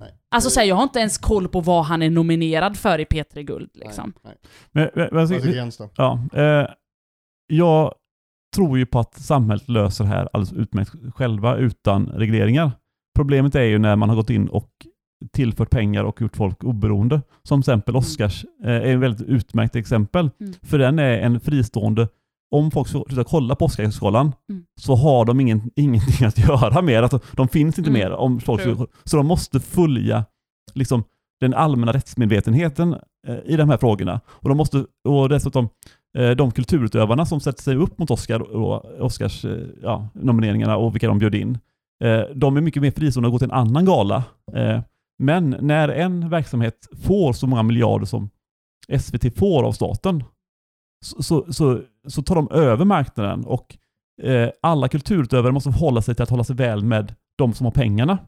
Nej. 0.00 0.14
Alltså 0.30 0.50
så 0.50 0.60
här, 0.60 0.66
jag 0.66 0.76
har 0.76 0.82
inte 0.82 0.98
ens 0.98 1.18
koll 1.18 1.48
på 1.48 1.60
vad 1.60 1.84
han 1.84 2.02
är 2.02 2.10
nominerad 2.10 2.76
för 2.76 2.98
i 2.98 3.04
P3 3.04 3.42
Guld 3.42 3.70
liksom. 3.74 4.12
Nej, 4.22 4.34
nej. 4.42 4.50
men, 4.72 4.90
men, 4.94 5.08
men, 5.12 5.28
Vad 5.28 5.28
tycker 5.28 5.56
Jens 5.56 5.76
då? 5.76 5.90
Ja, 5.96 6.20
eh, 6.32 6.68
jag 7.46 7.94
tror 8.54 8.78
ju 8.78 8.86
på 8.86 8.98
att 8.98 9.14
samhället 9.14 9.68
löser 9.68 10.04
det 10.04 10.10
här 10.10 10.28
alldeles 10.32 10.52
utmärkt 10.52 10.92
själva 11.14 11.56
utan 11.56 12.06
regleringar. 12.06 12.72
Problemet 13.16 13.54
är 13.54 13.62
ju 13.62 13.78
när 13.78 13.96
man 13.96 14.08
har 14.08 14.16
gått 14.16 14.30
in 14.30 14.48
och 14.48 14.70
tillfört 15.32 15.70
pengar 15.70 16.04
och 16.04 16.20
gjort 16.20 16.36
folk 16.36 16.64
oberoende. 16.64 17.22
Som 17.42 17.58
exempel 17.58 17.96
Oscars 17.96 18.44
eh, 18.64 18.70
är 18.70 18.94
ett 18.94 18.98
väldigt 18.98 19.28
utmärkt 19.28 19.76
exempel. 19.76 20.30
Mm. 20.40 20.52
För 20.62 20.78
den 20.78 20.98
är 20.98 21.18
en 21.18 21.40
fristående 21.40 22.08
om 22.50 22.70
folk 22.70 22.88
slutar 22.88 23.24
kolla 23.24 23.54
på 23.54 23.64
Oscarsgalan 23.64 24.32
Mm. 24.50 24.64
så 24.80 24.94
har 24.94 25.24
de 25.24 25.40
ingen, 25.40 25.70
ingenting 25.76 26.26
att 26.26 26.38
göra 26.48 26.82
med 26.82 27.02
alltså, 27.02 27.20
De 27.32 27.48
finns 27.48 27.78
inte 27.78 27.90
Mm. 27.90 28.00
mer. 28.00 28.10
Om 28.12 28.40
folk 28.40 28.62
True. 28.62 28.86
så 29.04 29.16
de 29.16 29.26
måste 29.26 29.60
följa 29.60 30.24
liksom, 30.74 31.04
den 31.40 31.54
allmänna 31.54 31.92
rättsmedvetenheten 31.92 32.96
eh, 33.26 33.36
i 33.44 33.56
de 33.56 33.68
här 33.68 33.76
frågorna. 33.76 34.20
Och, 34.28 34.48
de 34.48 34.56
måste, 34.56 34.84
och 35.08 35.28
dessutom 35.28 35.68
eh, 36.18 36.30
de 36.30 36.50
kulturutövarna 36.50 37.26
som 37.26 37.40
sätter 37.40 37.62
sig 37.62 37.76
upp 37.76 37.98
mot 37.98 38.10
Oscar 38.10 38.40
och 38.56 38.84
Oscars 39.00 39.44
eh, 39.44 39.66
ja, 39.82 40.08
nomineringarna 40.14 40.76
och 40.76 40.94
vilka 40.94 41.08
de 41.08 41.18
bjöd 41.18 41.34
in. 41.34 41.58
Eh, 42.04 42.20
de 42.34 42.56
är 42.56 42.60
mycket 42.60 42.82
mer 42.82 42.90
fristående 42.90 43.28
att 43.28 43.32
gå 43.32 43.38
till 43.38 43.50
en 43.50 43.58
annan 43.58 43.84
gala. 43.84 44.24
Eh, 44.54 44.80
men 45.22 45.56
när 45.60 45.88
en 45.88 46.28
verksamhet 46.30 46.88
får 47.06 47.32
så 47.32 47.46
många 47.46 47.62
miljarder 47.62 48.06
som 48.06 48.30
SVT 49.00 49.36
får 49.38 49.62
av 49.64 49.72
staten 49.72 50.24
så, 51.06 51.22
så, 51.22 51.52
så, 51.52 51.80
så 52.08 52.22
tar 52.22 52.34
de 52.34 52.50
över 52.50 52.84
marknaden 52.84 53.44
och 53.44 53.76
eh, 54.22 54.48
alla 54.62 54.88
kulturutövare 54.88 55.52
måste 55.52 55.70
hålla 55.70 56.02
sig 56.02 56.14
till 56.14 56.22
att 56.22 56.30
hålla 56.30 56.44
sig 56.44 56.56
väl 56.56 56.84
med 56.84 57.14
de 57.38 57.52
som 57.54 57.66
har 57.66 57.72
pengarna. 57.72 58.18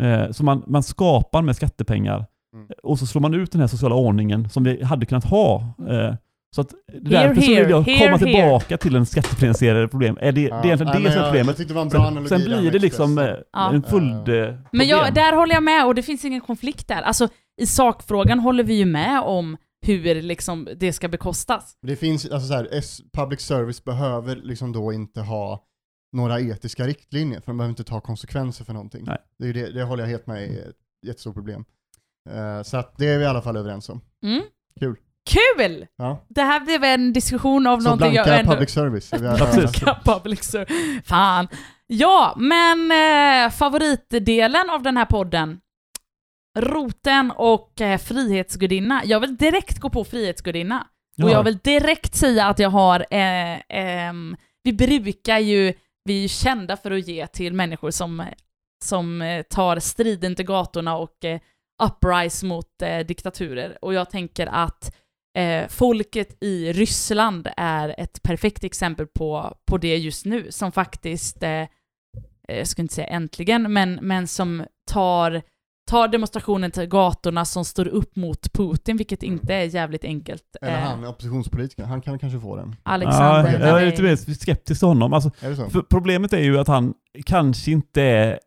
Eh, 0.00 0.30
så 0.30 0.44
man, 0.44 0.62
man 0.66 0.82
skapar 0.82 1.42
med 1.42 1.56
skattepengar 1.56 2.26
Mm. 2.54 2.66
och 2.82 2.98
så 2.98 3.06
slår 3.06 3.20
man 3.20 3.34
ut 3.34 3.52
den 3.52 3.60
här 3.60 3.68
sociala 3.68 3.94
ordningen 3.94 4.48
som 4.50 4.64
vi 4.64 4.82
hade 4.84 5.06
kunnat 5.06 5.24
ha. 5.24 5.74
Eh, 5.88 6.14
så 6.54 6.60
att 6.60 6.72
Here, 6.92 7.00
därför 7.02 7.40
så 7.40 7.48
vill 7.48 7.70
jag 7.70 7.82
here, 7.82 7.98
komma 7.98 8.16
here. 8.16 8.32
tillbaka 8.32 8.76
till 8.76 8.96
en 8.96 9.06
skattefinansierad 9.06 9.90
problem. 9.90 10.18
Är 10.20 10.32
det, 10.32 10.40
det 10.40 10.54
är 10.54 10.64
egentligen 10.64 10.92
nej, 10.92 11.02
det 11.02 11.12
som 11.12 11.20
är 11.20 11.24
problemet. 11.24 11.58
Jag 11.58 12.28
Sen 12.28 12.40
där 12.40 12.60
blir 12.60 12.70
det 12.70 12.78
liksom 12.78 13.18
eh. 13.18 13.26
Ja. 13.52 13.72
en 13.72 13.82
följd 13.82 14.28
eh, 14.28 14.54
Men 14.72 14.86
jag, 14.86 15.14
där 15.14 15.36
håller 15.36 15.54
jag 15.54 15.62
med 15.62 15.86
och 15.86 15.94
det 15.94 16.02
finns 16.02 16.24
ingen 16.24 16.40
konflikt 16.40 16.88
där. 16.88 17.02
Alltså 17.02 17.28
i 17.62 17.66
sakfrågan 17.66 18.38
håller 18.38 18.64
vi 18.64 18.74
ju 18.74 18.84
med 18.84 19.20
om 19.20 19.56
hur 19.82 20.22
liksom 20.22 20.68
det 20.76 20.92
ska 20.92 21.08
bekostas. 21.08 21.78
Det 21.82 21.96
finns, 21.96 22.30
alltså 22.30 22.48
så 22.48 22.54
här, 22.54 22.68
public 23.12 23.40
service 23.40 23.84
behöver 23.84 24.36
liksom 24.36 24.72
då 24.72 24.92
inte 24.92 25.20
ha 25.20 25.64
några 26.12 26.40
etiska 26.40 26.86
riktlinjer, 26.86 27.40
för 27.40 27.46
de 27.46 27.58
behöver 27.58 27.70
inte 27.70 27.84
ta 27.84 28.00
konsekvenser 28.00 28.64
för 28.64 28.72
någonting. 28.72 29.04
Nej. 29.06 29.18
Det, 29.38 29.48
är 29.48 29.52
det, 29.52 29.72
det 29.72 29.82
håller 29.82 30.02
jag 30.02 30.10
helt 30.10 30.26
med 30.26 30.42
i, 30.42 30.58
ett 30.58 30.76
jättestort 31.06 31.34
problem. 31.34 31.64
Eh, 32.30 32.62
så 32.62 32.76
att 32.76 32.98
det 32.98 33.08
är 33.08 33.18
vi 33.18 33.24
i 33.24 33.26
alla 33.26 33.42
fall 33.42 33.56
överens 33.56 33.88
om. 33.88 34.00
Mm. 34.24 34.42
Kul. 34.80 34.96
Kul! 35.30 35.86
Ja. 35.96 36.24
Det 36.28 36.42
här 36.42 36.60
blev 36.60 36.84
en 36.84 37.12
diskussion 37.12 37.66
av 37.66 37.78
Så 37.78 37.84
någonting 37.84 38.12
blanka 38.12 38.30
jag 38.30 38.40
ändå... 38.40 38.52
public 38.52 38.70
service. 38.70 39.12
om. 39.86 39.94
public 40.04 40.42
service. 40.42 41.06
Fan. 41.06 41.48
Ja, 41.86 42.34
men 42.36 42.90
eh, 42.92 43.50
favoritdelen 43.50 44.70
av 44.70 44.82
den 44.82 44.96
här 44.96 45.04
podden. 45.04 45.60
Roten 46.58 47.30
och 47.36 47.80
eh, 47.80 47.98
Frihetsgudinna. 47.98 49.02
Jag 49.04 49.20
vill 49.20 49.36
direkt 49.36 49.78
gå 49.78 49.90
på 49.90 50.04
Frihetsgudinna. 50.04 50.86
Och 51.22 51.30
Ja. 51.30 51.32
jag 51.32 51.42
vill 51.42 51.58
direkt 51.58 52.14
säga 52.14 52.46
att 52.46 52.58
jag 52.58 52.70
har, 52.70 53.00
eh, 53.10 53.60
ehm, 53.68 54.36
vi 54.62 54.72
brukar 54.72 55.38
ju, 55.38 55.74
vi 56.04 56.18
är 56.18 56.22
ju 56.22 56.28
kända 56.28 56.76
för 56.76 56.90
att 56.90 57.08
ge 57.08 57.26
till 57.26 57.52
människor 57.54 57.90
som, 57.90 58.24
som 58.84 59.22
eh, 59.22 59.42
tar 59.42 59.78
striden 59.78 60.34
till 60.34 60.44
gatorna 60.46 60.96
och 60.96 61.24
eh, 61.24 61.40
uprise 61.82 62.46
mot 62.46 62.82
eh, 62.82 62.98
diktaturer. 62.98 63.78
Och 63.82 63.94
jag 63.94 64.10
tänker 64.10 64.46
att 64.46 64.94
eh, 65.38 65.68
folket 65.68 66.36
i 66.42 66.72
Ryssland 66.72 67.48
är 67.56 67.94
ett 67.98 68.22
perfekt 68.22 68.64
exempel 68.64 69.06
på, 69.06 69.56
på 69.66 69.78
det 69.78 69.96
just 69.96 70.24
nu, 70.24 70.46
som 70.52 70.72
faktiskt, 70.72 71.42
eh, 71.42 71.66
jag 72.48 72.66
ska 72.66 72.82
inte 72.82 72.94
säga 72.94 73.06
äntligen, 73.06 73.72
men, 73.72 73.98
men 74.02 74.28
som 74.28 74.66
tar, 74.90 75.42
tar 75.86 76.08
demonstrationen 76.08 76.70
till 76.70 76.86
gatorna 76.86 77.44
som 77.44 77.64
står 77.64 77.88
upp 77.88 78.16
mot 78.16 78.52
Putin, 78.52 78.96
vilket 78.96 79.22
inte 79.22 79.54
är 79.54 79.64
jävligt 79.64 80.04
enkelt. 80.04 80.56
Eller 80.62 80.72
Eh, 80.72 80.82
han, 80.82 81.04
oppositionspolitiker, 81.06 81.84
han 81.84 82.00
kan 82.02 82.18
kanske 82.18 82.40
få 82.40 82.56
den. 82.56 82.76
Ja, 82.84 82.90
Alexander 82.90 83.66
jag 83.68 83.82
är 83.82 83.86
lite 83.86 84.02
mer 84.02 84.16
skeptisk 84.34 84.80
till 84.80 84.88
honom. 84.88 85.12
Alltså, 85.12 85.30
Är 85.40 85.82
problemet 85.82 86.32
är 86.32 86.38
ju 86.38 86.58
att 86.58 86.68
han 86.68 86.94
kanske 87.26 87.70
inte 87.70 88.02
är 88.02 88.38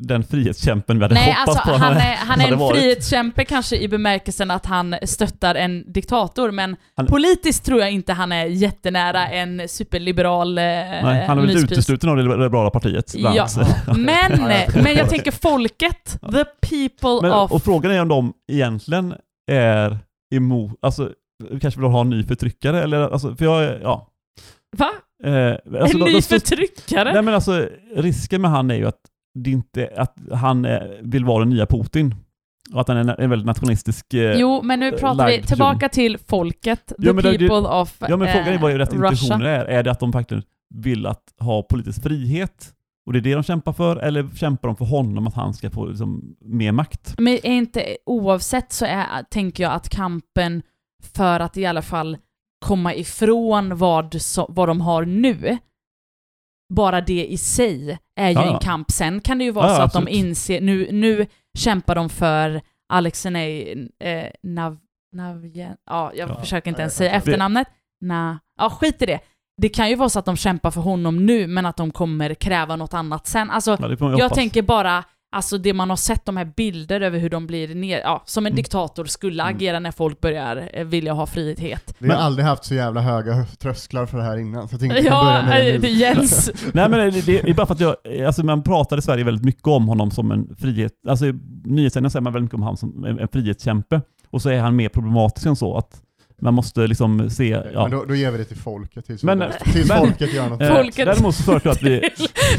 den 0.00 0.24
frihetskämpen 0.24 0.98
vi 0.98 1.02
hade 1.04 1.14
Nej, 1.14 1.30
hoppats 1.32 1.48
alltså 1.48 1.72
på. 1.72 1.76
han 1.84 1.96
är, 1.96 2.16
han 2.16 2.40
är 2.40 2.52
en 2.52 2.58
varit. 2.58 2.80
frihetskämpe 2.80 3.44
kanske 3.44 3.76
i 3.76 3.88
bemärkelsen 3.88 4.50
att 4.50 4.66
han 4.66 4.94
stöttar 5.02 5.54
en 5.54 5.92
diktator, 5.92 6.50
men 6.50 6.76
Han- 6.96 7.06
politiskt 7.06 7.64
tror 7.64 7.80
jag 7.80 7.90
inte 7.90 8.12
han 8.12 8.32
är 8.32 8.44
jättenära 8.46 9.28
en 9.28 9.68
superliberal 9.68 10.58
eh, 10.58 10.62
Nej, 10.64 11.26
han 11.26 11.38
är 11.38 11.42
väl 11.46 11.56
utesluten 11.64 12.08
av 12.10 12.16
det 12.16 12.22
liberala 12.22 12.70
partiet. 12.70 13.14
Ja. 13.16 13.48
Men, 13.86 14.32
men 14.74 14.94
jag 14.94 15.08
tänker 15.10 15.30
folket, 15.30 16.18
the 16.32 16.44
people 16.44 17.28
Men, 17.28 17.32
of... 17.32 17.52
och 17.52 17.62
frågan 17.62 17.92
är 17.92 18.02
om 18.02 18.08
de 18.08 18.32
egentligen 18.52 19.14
är 19.50 19.98
emot, 20.34 20.72
alltså 20.82 21.10
kanske 21.60 21.80
vill 21.80 21.90
ha 21.90 22.00
en 22.00 22.10
ny 22.10 22.24
förtryckare 22.24 22.82
eller, 22.82 23.00
alltså, 23.00 23.36
för 23.36 23.44
jag 23.44 23.64
är, 23.64 23.80
ja. 23.82 24.06
Va? 24.76 24.90
Eh, 25.24 25.80
alltså, 25.82 25.98
en 25.98 26.04
ny 26.04 26.22
förtryckare? 26.22 27.12
Nej 27.12 27.22
men 27.22 27.34
alltså, 27.34 27.68
risken 27.96 28.40
med 28.42 28.50
han 28.50 28.70
är 28.70 28.74
ju 28.74 28.86
att 28.86 29.00
det 29.34 29.50
inte, 29.50 29.90
att 29.96 30.16
han 30.32 30.64
eh, 30.64 30.80
vill 31.02 31.24
vara 31.24 31.38
den 31.38 31.48
nya 31.50 31.66
Putin. 31.66 32.14
Och 32.74 32.80
att 32.80 32.88
han 32.88 32.96
är 32.96 33.20
en, 33.20 33.30
väldigt 33.30 33.46
nationalistisk... 33.46 34.14
Eh, 34.14 34.32
Jo, 34.38 34.62
men 34.62 34.80
nu 34.80 34.92
pratar 34.92 35.26
vi 35.26 35.42
tillbaka 35.42 35.88
till 35.88 36.18
folket, 36.18 36.86
the 36.86 36.94
Ja, 36.98 37.12
men 37.12 37.24
det- 37.24 37.38
people 37.38 37.56
of 37.56 37.96
ja 38.08 38.16
men 38.16 38.28
frågan 38.28 38.48
är 38.54 38.58
vad 38.58 38.72
eh, 38.72 38.78
rätt 38.78 38.92
Russia. 38.92 39.06
intentioner 39.08 39.44
är. 39.44 39.64
Är 39.64 39.82
det 39.82 39.90
att 39.90 40.00
de 40.00 40.12
faktiskt 40.12 40.46
vill 40.74 41.06
att 41.06 41.22
ha 41.40 41.62
politisk 41.62 42.02
frihet? 42.02 42.72
Och 43.06 43.12
det 43.12 43.18
är 43.18 43.20
det 43.20 43.34
de 43.34 43.42
kämpar 43.42 43.72
för? 43.72 43.96
Eller 43.96 44.28
kämpar 44.36 44.68
de 44.68 44.76
för 44.76 44.84
honom, 44.84 45.26
att 45.26 45.34
han 45.34 45.54
ska 45.54 45.70
få 45.70 45.86
liksom, 45.86 46.36
mer 46.40 46.72
makt? 46.72 47.14
Men 47.18 47.32
är 47.34 47.46
inte, 47.46 47.96
oavsett 48.06 48.72
så 48.72 48.84
är, 48.84 49.22
tänker 49.30 49.62
jag 49.62 49.72
att 49.72 49.88
kampen 49.88 50.62
för 51.14 51.40
att 51.40 51.56
i 51.56 51.66
alla 51.66 51.82
fall 51.82 52.16
komma 52.66 52.94
ifrån 52.94 53.76
vad, 53.76 54.22
så, 54.22 54.46
vad 54.48 54.68
de 54.68 54.80
har 54.80 55.04
nu, 55.04 55.58
bara 56.74 57.00
det 57.00 57.26
i 57.26 57.36
sig 57.36 57.98
är 58.20 58.28
ju 58.28 58.34
Ja, 58.34 58.52
en 58.54 58.58
kamp. 58.58 58.90
Sen 58.90 59.20
kan 59.20 59.38
det 59.38 59.44
ju 59.44 59.50
vara 59.50 59.66
Ja, 59.68 59.74
så 59.74 59.80
ja, 59.80 59.84
att 59.84 59.92
de 59.92 59.98
absolut. 59.98 60.18
inser, 60.24 60.60
nu, 60.60 60.88
nu 60.92 61.26
kämpar 61.58 61.94
de 61.94 62.08
för 62.08 62.60
Alexej 62.92 63.72
eh, 64.04 64.26
Nav, 64.42 64.78
Navjen, 65.16 65.76
ja 65.90 66.12
jag 66.14 66.28
Ja. 66.30 66.34
försöker 66.40 66.68
inte 66.70 66.80
ens 66.82 66.96
säga 66.96 67.12
efternamnet. 67.12 67.68
Na, 68.00 68.38
ja 68.58 68.70
skit 68.70 69.02
i 69.02 69.06
det. 69.06 69.20
Det 69.62 69.68
kan 69.68 69.88
ju 69.88 69.94
vara 69.94 70.08
så 70.08 70.18
att 70.18 70.24
de 70.24 70.36
kämpar 70.36 70.70
för 70.70 70.80
honom 70.80 71.26
nu, 71.26 71.46
men 71.46 71.66
att 71.66 71.76
de 71.76 71.90
kommer 71.90 72.34
kräva 72.34 72.76
något 72.76 72.94
annat 72.94 73.26
sen. 73.26 73.50
Alltså, 73.50 73.70
jag 73.80 73.98
hoppas. 73.98 74.32
tänker 74.32 74.62
bara, 74.62 75.04
alltså 75.32 75.58
det 75.58 75.72
man 75.74 75.90
har 75.90 75.96
sett, 75.96 76.24
de 76.26 76.36
här 76.36 76.44
bilder 76.56 77.00
över 77.00 77.18
hur 77.18 77.30
de 77.30 77.46
blir 77.46 77.74
ner, 77.74 77.98
ja, 78.00 78.22
som 78.26 78.46
en 78.46 78.50
Mm. 78.52 78.56
diktator 78.56 79.04
skulle 79.04 79.42
Mm. 79.42 79.56
agera 79.56 79.80
när 79.80 79.90
folk 79.92 80.20
börjar 80.20 80.70
eh, 80.72 80.84
vilja 80.84 81.12
ha 81.12 81.26
frihet. 81.26 81.94
Vi 81.98 82.08
har 82.08 82.14
Men- 82.16 82.24
aldrig 82.24 82.46
haft 82.46 82.64
så 82.64 82.74
jävla 82.74 83.00
höga 83.00 83.44
trösklar 83.58 84.06
för 84.06 84.18
det 84.18 84.24
här 84.24 84.36
innan, 84.36 84.68
så 84.68 84.74
jag 84.74 84.80
tänkte 84.80 85.02
kan 85.02 85.24
börja 85.24 85.36
Ja, 85.38 85.42
med 85.46 85.66
det 85.74 85.78
nu. 85.78 85.88
Jens. 85.88 86.50
Nej 86.74 86.88
men 86.88 87.12
det, 87.12 87.26
det 87.26 87.50
är 87.50 87.54
bara 87.54 87.66
för 87.66 87.74
att 87.74 87.80
jag, 87.80 87.96
alltså 88.26 88.44
man 88.44 88.62
pratar 88.62 88.98
i 88.98 89.02
Sverige 89.02 89.24
väldigt 89.24 89.44
mycket 89.44 89.66
om 89.66 89.88
honom 89.88 90.10
som 90.10 90.30
en 90.30 90.56
frihet, 90.56 90.92
alltså 91.08 91.26
i 91.26 91.34
nyhetssändningar 91.64 92.10
säger 92.10 92.22
man 92.22 92.32
väldigt 92.32 92.44
mycket 92.46 92.54
om 92.54 92.62
honom 92.62 92.76
som 92.76 93.04
en, 93.04 93.18
en 93.18 93.28
frihetskämpe. 93.28 94.00
Och 94.30 94.42
så 94.42 94.48
är 94.50 94.60
han 94.60 94.76
mer 94.76 94.88
problematisk 94.88 95.46
än 95.46 95.56
så, 95.56 95.76
att 95.76 96.02
man 96.40 96.54
måste 96.54 96.80
liksom 96.86 97.30
se, 97.30 97.48
ja. 97.74 97.82
Men 97.82 97.90
då, 97.90 98.04
då 98.04 98.14
ger 98.14 98.30
vi 98.30 98.38
det 98.38 98.44
till 98.44 98.56
folket 98.56 99.06
tills, 99.06 99.22
Men- 99.22 99.38
men, 99.38 99.52
tills 99.72 99.88
men- 99.88 99.98
folket 99.98 100.34
gör 100.34 100.48
något. 100.48 100.60
Eh, 100.62 100.74
Folket- 100.74 101.06
Däremot 101.06 101.34
så 101.34 101.42
föreslår 101.42 101.70
jag 101.70 101.72
att 101.76 101.82
vi, 101.82 102.10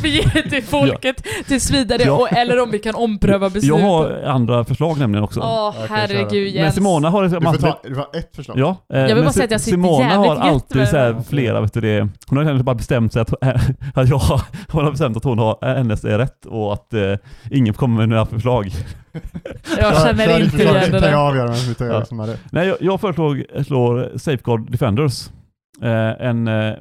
vi 0.03 0.09
ger 0.15 0.31
det 0.33 0.49
till 0.49 0.63
folket 0.63 1.23
tills 1.47 1.71
vidare, 1.71 2.01
Ja. 2.05 2.11
och, 2.13 2.31
eller 2.33 2.59
om 2.63 2.71
vi 2.71 2.79
kan 2.79 2.95
ompröva 2.95 3.45
jag 3.45 3.51
beslutet. 3.53 3.81
har 3.81 4.21
andra 4.25 4.65
förslag 4.65 4.99
nämligen 4.99 5.23
också. 5.23 5.39
Åh, 5.39 5.69
Okej, 5.69 5.85
herregud 5.89 6.31
kör 6.31 6.53
Men 6.55 6.63
Jens. 6.63 6.75
Simona 6.75 7.09
har... 7.09 7.23
Du 7.23 7.29
får 7.29 7.57
ta 7.57 7.79
du 7.83 7.89
får 7.95 8.01
ha 8.01 8.11
ett 8.13 8.35
förslag. 8.35 8.59
Ja, 8.59 8.77
eh, 8.93 9.03
vill 9.05 9.15
men 9.15 9.23
bara 9.23 9.33
säga 9.33 9.45
att 9.45 9.51
jag 9.51 9.61
sitter 9.61 9.77
Simona 9.77 9.99
jävligt 10.09 10.27
har 10.29 10.35
alltid 10.35 10.87
så 10.87 10.97
här 10.97 11.13
det 11.13 11.23
flera, 11.29 11.61
vet 11.61 11.73
du 11.73 11.81
det, 11.81 11.99
hon 12.27 12.37
har 12.37 12.43
egentligen 12.43 12.65
bara 12.65 12.75
bestämt 12.75 13.13
sig 13.13 13.21
att, 13.21 13.33
att 13.95 14.09
jag, 14.09 14.21
hon 14.71 14.83
har 14.83 14.91
bestämt 14.91 15.17
att 15.17 15.23
hon 15.23 15.39
har, 15.39 15.75
hennes 15.75 16.03
är 16.05 16.17
rätt 16.17 16.45
och 16.45 16.73
att 16.73 16.93
eh, 16.93 17.15
ingen 17.51 17.73
kommer 17.73 17.97
med 17.97 18.09
några 18.09 18.25
förslag. 18.25 18.71
Jag 19.79 20.01
känner 20.01 20.37
ditt 20.39 20.53
inte 20.53 20.63
igen 20.63 20.83
så 20.85 20.91
det 20.91 20.99
kan 20.99 21.01
jag 21.01 21.01
där. 21.01 21.13
avgöra 21.29 21.47
vem 21.47 21.55
som 21.55 21.75
tar 21.75 21.85
Ja. 21.85 22.05
som 22.05 22.19
hade. 22.19 22.37
Nej, 22.51 22.67
jag, 22.67 22.77
jag 22.81 23.01
föreslår 23.01 23.63
slår 23.63 24.11
Safeguard 24.17 24.71
Defenders, 24.71 25.29
eh, 25.81 26.27
en 26.27 26.47
eh, 26.47 26.73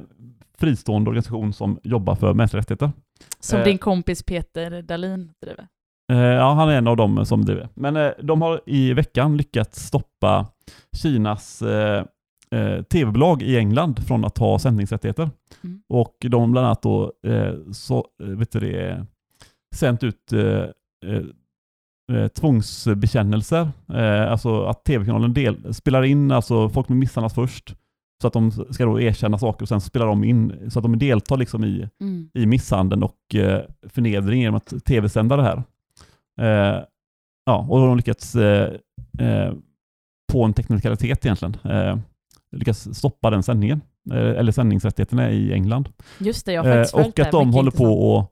fristående 0.59 1.09
organisation 1.09 1.53
som 1.53 1.79
jobbar 1.83 2.15
för 2.15 2.33
mänskliga 2.33 2.59
rättigheter. 2.61 2.91
Som 3.39 3.59
Eh. 3.59 3.65
din 3.65 3.77
kompis 3.77 4.23
Peter 4.23 4.81
Dahlin 4.81 5.31
driver. 5.45 5.67
Eh, 6.11 6.17
ja, 6.19 6.53
han 6.53 6.69
är 6.69 6.73
en 6.77 6.87
av 6.87 6.97
dem 6.97 7.25
som 7.25 7.45
driver. 7.45 7.69
Men 7.73 7.95
eh, 7.95 8.11
de 8.23 8.41
har 8.41 8.61
i 8.65 8.93
veckan 8.93 9.37
lyckats 9.37 9.79
stoppa 9.85 10.45
Kinas 10.97 11.63
eh, 12.55 12.81
tv-bolag 12.81 13.41
i 13.41 13.57
England 13.57 14.07
från 14.07 14.25
att 14.25 14.37
ha 14.37 14.59
sändningsrättigheter. 14.59 15.29
Mm. 15.63 15.81
Och 15.89 16.15
de 16.19 16.41
har 16.41 16.47
bland 16.47 16.67
annat 16.67 16.81
då 16.81 17.13
eh, 17.27 17.53
så, 17.71 18.07
eh, 18.23 18.29
vet 18.29 18.51
du 18.51 18.59
det, 18.59 19.05
sänt 19.75 20.03
ut 20.03 20.33
eh, 20.33 20.65
eh, 21.05 21.23
eh, 22.17 22.27
tvångsbekännelser. 22.27 23.69
Eh, 23.93 24.31
alltså 24.31 24.63
att 24.63 24.83
tv-kanalen 24.83 25.33
del, 25.33 25.73
spelar 25.73 26.03
in 26.03 26.31
alltså 26.31 26.69
folk 26.69 26.89
med 26.89 26.97
misshandlas 26.97 27.33
först. 27.33 27.75
Så 28.21 28.27
att 28.27 28.33
de 28.33 28.51
ska 28.51 28.85
då 28.85 29.01
erkänna 29.01 29.37
saker 29.37 29.61
och 29.61 29.69
sen 29.69 29.81
spelar 29.81 30.05
de 30.07 30.23
in 30.23 30.71
så 30.71 30.79
att 30.79 30.83
de 30.83 30.99
deltar 30.99 31.37
liksom 31.37 31.63
i 31.63 31.89
Mm. 32.01 32.29
i 32.33 32.45
misshandeln 32.45 33.03
och 33.03 33.35
eh, 33.35 33.61
förnedring 33.89 34.41
genom 34.41 34.55
att 34.55 34.85
tv-sända 34.85 35.37
det 35.37 35.43
här. 35.43 35.63
Eh, 36.41 36.83
ja, 37.45 37.67
och 37.69 37.77
då 37.77 37.79
har 37.79 37.87
de 37.87 37.97
lyckats 37.97 38.35
eh, 38.35 38.73
eh, 39.19 39.53
på 40.31 40.43
en 40.43 40.53
teknikalitet 40.53 41.25
egentligen. 41.25 41.57
Eh, 42.53 42.57
lyckats 42.59 42.87
stoppa 42.93 43.29
den 43.29 43.43
sändningen, 43.43 43.81
eh, 44.11 44.17
eller 44.17 44.51
sändningsrättigheterna 44.51 45.31
i 45.31 45.53
England. 45.53 45.89
Just 46.19 46.45
det, 46.45 46.53
jag 46.53 46.63
har 46.63 46.69
Eh, 46.69 46.75
faktiskt 46.75 46.91
följt 46.95 47.19
och 47.19 47.25
att 47.25 47.31
de 47.31 47.53
håller 47.53 47.71
intressant. 47.71 47.89
på 47.89 48.15
och 48.15 48.31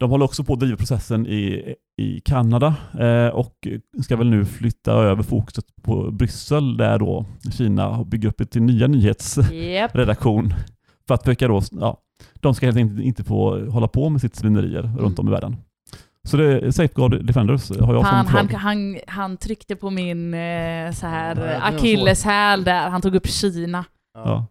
de 0.00 0.10
håller 0.10 0.24
också 0.24 0.44
på 0.44 0.52
att 0.52 0.60
driva 0.60 0.76
processen 0.76 1.26
i, 1.26 1.74
i 2.02 2.20
Kanada 2.20 2.74
eh, 3.00 3.28
och 3.28 3.68
ska 4.04 4.16
väl 4.16 4.30
nu 4.30 4.44
flytta 4.44 4.92
över 4.92 5.22
fokuset 5.22 5.64
på 5.82 6.10
Bryssel 6.10 6.76
där 6.76 6.98
då 6.98 7.24
Kina 7.52 8.04
bygger 8.04 8.28
upp 8.28 8.50
till 8.50 8.62
nya 8.62 8.86
nyhetsredaktion 8.86 10.48
Japp. 10.48 10.58
för 11.06 11.14
att 11.14 11.22
försöka 11.24 11.48
då, 11.48 11.62
ja, 11.72 11.98
de 12.34 12.54
ska 12.54 12.66
helt 12.66 12.78
enkelt 12.78 13.00
inte 13.00 13.24
få 13.24 13.66
hålla 13.70 13.88
på 13.88 14.08
med 14.08 14.20
sitt 14.20 14.36
svinerier 14.36 14.82
runt 14.98 15.18
om 15.18 15.28
i 15.28 15.30
världen. 15.30 15.56
Så 16.24 16.36
det 16.36 16.44
är 16.60 16.70
Safeguard 16.70 17.24
Defenders 17.26 17.70
har 17.70 17.94
jag 17.94 18.02
Han, 18.02 18.26
som 18.26 18.36
han, 18.36 18.48
han, 18.54 18.98
han 19.06 19.36
tryckte 19.36 19.76
på 19.76 19.90
min 19.90 20.34
eh, 20.34 20.92
så 20.92 21.06
här 21.06 21.36
Ja, 21.36 21.46
eh, 21.52 21.66
akilleshäl 21.66 22.64
där, 22.64 22.90
han 22.90 23.02
tog 23.02 23.14
upp 23.14 23.26
Kina. 23.26 23.84
Ja. 24.14 24.46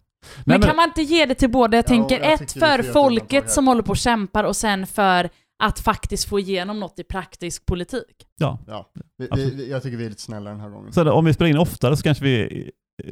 Men, 0.45 0.59
Nej, 0.59 0.67
kan 0.67 0.75
man 0.75 0.89
inte 0.89 1.01
ge 1.01 1.25
det 1.25 1.35
till 1.35 1.49
båda? 1.51 1.77
Jag 1.77 1.87
tänker 1.87 2.19
jag 2.19 2.33
ett 2.33 2.51
för 2.51 2.83
folket 2.93 3.51
som 3.51 3.67
håller 3.67 3.81
på 3.81 3.89
och 3.89 3.97
kämpar 3.97 4.43
och 4.43 4.55
sen 4.55 4.87
för 4.87 5.29
att 5.63 5.79
faktiskt 5.79 6.29
få 6.29 6.39
igenom 6.39 6.79
något 6.79 6.99
i 6.99 7.03
praktisk 7.03 7.65
politik. 7.65 8.27
Ja, 8.39 8.59
vi, 9.17 9.27
vi, 9.35 9.55
vi, 9.55 9.71
jag 9.71 9.83
tycker 9.83 9.97
vi 9.97 10.05
är 10.05 10.09
lite 10.09 10.21
snälla 10.21 10.49
den 10.49 10.59
här 10.59 10.69
gången. 10.69 10.93
Så 10.93 11.11
om 11.11 11.25
vi 11.25 11.33
spelar 11.33 11.49
in 11.49 11.57
oftare 11.57 11.97
så 11.97 12.03
kanske 12.03 12.23
vi 12.23 12.69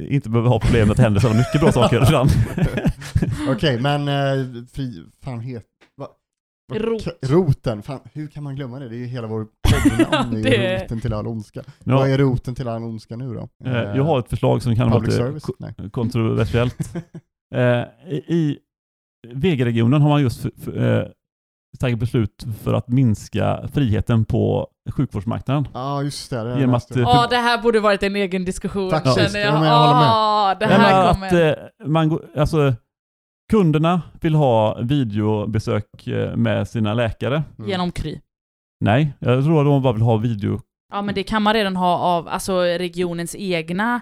inte 0.09 0.29
behöver 0.29 0.49
ha 0.49 0.59
problem 0.59 0.87
med 0.87 0.91
att 0.91 0.97
det 0.97 1.03
händer 1.03 1.21
så 1.21 1.33
mycket 1.33 1.61
bra 1.61 1.71
saker 1.71 2.03
ibland. 2.05 2.29
Okej, 3.49 3.79
men 3.79 4.07
eh, 4.07 4.45
fri, 4.73 5.03
fan 5.23 5.39
het, 5.39 5.63
va? 5.63 5.67
Va- 5.67 5.70
Rot. 6.73 7.07
Roten, 7.21 7.81
fan, 7.83 7.99
hur 8.13 8.27
kan 8.27 8.43
man 8.43 8.55
glömma 8.55 8.79
det? 8.79 8.89
Det 8.89 8.95
är 8.95 8.99
ju 8.99 9.05
hela 9.05 9.27
vår 9.27 9.47
poddnamn, 9.69 10.35
är 10.37 10.43
Det- 10.43 10.83
roten 10.83 11.01
till 11.01 11.13
all 11.13 11.27
ondska. 11.27 11.61
Ja, 11.83 11.95
Vad 11.95 12.09
är 12.09 12.17
roten 12.17 12.55
till 12.55 12.67
all 12.67 12.83
ondska 12.83 13.15
nu 13.15 13.33
då? 13.33 13.49
eh, 13.69 13.73
jag 13.95 14.03
har 14.03 14.19
ett 14.19 14.29
förslag 14.29 14.61
som 14.63 14.75
kan 14.75 14.89
vara 14.89 14.99
lite 15.01 15.89
kontroversiellt. 15.91 16.93
Eh, 17.55 17.83
I 18.11 18.57
VG-regionen 19.27 20.01
har 20.01 20.09
man 20.09 20.21
just 20.21 20.45
eh, 20.45 20.51
tagit 21.79 21.99
beslut 21.99 22.45
för 22.63 22.73
att 22.73 22.87
minska 22.87 23.67
friheten 23.73 24.25
på 24.25 24.67
sjukvårdsmarknaden. 24.91 25.67
Ja, 25.73 26.03
just 26.03 26.29
det. 26.29 26.43
det 26.43 26.59
Genom 26.59 26.75
att, 26.75 26.95
Ja, 26.95 27.27
det 27.29 27.35
här 27.35 27.61
borde 27.61 27.79
varit 27.79 28.03
en 28.03 28.15
egen 28.15 28.45
diskussion 28.45 28.91
Faktiskt. 28.91 29.15
känner 29.15 29.39
jag. 29.45 29.53
Ja, 29.55 29.65
jag. 29.65 29.73
Ah, 29.73 30.55
det 30.59 30.65
här 30.65 31.05
att 31.09 31.13
kommer... 31.13 31.49
eh, 31.49 31.87
man, 31.87 32.19
alltså, 32.35 32.73
kunderna 33.51 34.01
vill 34.21 34.35
ha 34.35 34.77
videobesök 34.81 36.07
eh, 36.07 36.35
med 36.35 36.67
sina 36.67 36.93
läkare. 36.93 37.43
Mm. 37.59 37.69
Genom 37.69 37.91
Kry. 37.91 38.19
Nej, 38.83 39.13
jag 39.19 39.43
tror 39.43 39.59
att 39.59 39.65
de 39.65 39.81
bara 39.81 39.93
vill 39.93 40.01
ha 40.01 40.17
video. 40.17 40.61
Ja, 40.93 41.01
men 41.01 41.15
det 41.15 41.23
kan 41.23 41.41
man 41.41 41.53
redan 41.53 41.75
ha 41.75 41.97
av 41.97 42.27
alltså, 42.27 42.61
regionens 42.61 43.35
egna 43.39 44.01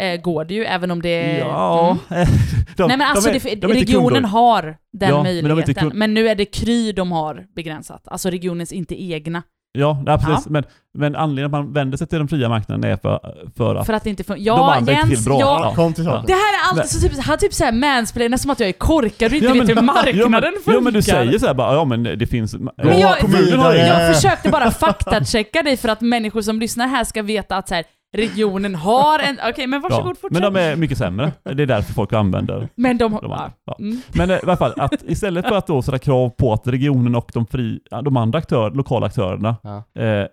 eh, 0.00 0.20
går 0.20 0.44
det 0.44 0.54
ju, 0.54 0.64
även 0.64 0.90
om 0.90 1.02
det... 1.02 1.38
Ja, 1.38 1.96
Mm. 2.10 2.26
de, 2.76 2.88
Nej 2.88 2.96
men 2.98 3.06
alltså, 3.06 3.30
de 3.30 3.36
är, 3.36 3.42
det, 3.56 3.60
de 3.60 3.70
är 3.70 3.74
regionen 3.74 4.24
har 4.24 4.76
den 4.92 5.08
Ja, 5.10 5.22
men 5.22 5.36
är 5.36 5.42
möjligheten. 5.42 5.88
Men, 5.94 6.10
kund- 6.10 6.14
nu 6.14 6.28
är 6.28 6.34
det 6.34 6.44
Kry 6.44 6.92
de 6.92 7.12
har 7.12 7.46
begränsat. 7.54 8.08
Alltså 8.08 8.30
regionens 8.30 8.72
inte 8.72 9.02
egna. 9.02 9.42
Ja, 9.72 10.02
nej, 10.06 10.18
precis. 10.18 10.48
Men, 10.48 10.64
men 10.98 11.16
anledningen 11.16 11.46
att 11.54 11.64
man 11.64 11.72
vänder 11.72 11.98
sig 11.98 12.06
till 12.06 12.18
den 12.18 12.28
fria 12.28 12.48
marknaden 12.48 12.84
är 12.92 12.96
för, 12.96 13.20
för 13.56 13.74
att 13.74 13.86
För 13.86 13.92
att 13.92 14.04
det 14.04 14.10
inte 14.10 14.24
funkar. 14.24 14.38
de 14.38 14.44
Ja, 14.46 14.76
är 14.76 14.90
Jens, 14.92 15.08
till 15.08 15.24
bra. 15.24 15.40
ja, 15.40 15.60
Ja. 15.62 15.74
Kom 15.74 15.92
till 15.94 16.04
saken. 16.04 16.26
Det 16.26 16.32
här 16.32 16.40
är 16.40 16.70
alltid 16.70 16.90
så 16.90 17.08
typ, 17.08 17.18
han 17.24 17.38
typ 17.38 17.54
såhär 17.54 17.72
mansplainar 17.72 18.36
som 18.38 18.50
att 18.50 18.60
jag 18.60 18.68
är 18.68 18.72
korkad 18.72 19.30
och 19.32 19.36
inte 19.36 19.46
Ja, 19.46 19.52
vet 19.54 19.66
men- 19.66 19.76
hur 19.78 19.82
marknaden 19.84 20.16
ja, 20.18 20.28
men, 20.28 20.42
funkar. 20.42 20.72
ja 20.72 20.80
men 20.80 20.92
du 20.92 21.02
säger 21.02 21.38
så 21.38 21.46
här 21.46 21.54
bara, 21.54 21.74
ja 21.74 21.84
men 21.84 22.02
det 22.02 22.26
finns... 22.26 22.54
Men 22.54 22.70
jag- 22.98 23.18
inga- 23.20 23.76
Jag 23.76 24.14
försökte 24.14 24.48
bara 24.48 24.70
faktachecka 24.70 25.62
dig 25.62 25.76
för 25.76 25.88
att 25.88 26.00
människor 26.00 26.42
som 26.42 26.60
lyssnar 26.60 26.86
här 26.86 27.04
ska 27.04 27.22
veta 27.22 27.56
att 27.56 27.68
så 27.68 27.74
här, 27.74 27.84
regionen 28.12 28.74
har 28.74 29.18
en... 29.18 29.38
Okej, 29.50 29.66
men 29.66 29.80
varsågod 29.80 30.10
Ja, 30.10 30.14
fortsätt. 30.14 30.42
men 30.42 30.52
de 30.54 30.60
är 30.60 30.76
mycket 30.76 30.98
sämre. 30.98 31.32
Det 31.42 31.62
är 31.62 31.66
därför 31.66 31.92
folk 31.92 32.12
använder 32.12 32.68
Men 32.74 32.98
de, 32.98 33.12
de 33.12 33.32
andra. 33.32 33.52
Ja. 33.64 33.76
Mm. 33.78 34.00
Men 34.14 34.30
eh, 34.30 34.36
i 34.36 34.40
alla 34.42 34.56
fall, 34.56 34.72
att 34.76 35.02
istället 35.06 35.48
för 35.48 35.56
att 35.56 35.66
då 35.66 35.82
sätta 35.82 35.98
krav 35.98 36.28
på 36.30 36.52
att 36.52 36.66
regionen 36.66 37.14
och 37.14 37.30
de, 37.34 37.46
fri, 37.46 37.80
de 38.04 38.16
andra 38.16 38.38
aktör, 38.38 38.70
lokala 38.70 39.06
aktörerna 39.06 39.56
Ja. 39.62 40.02
eh, 40.02 40.26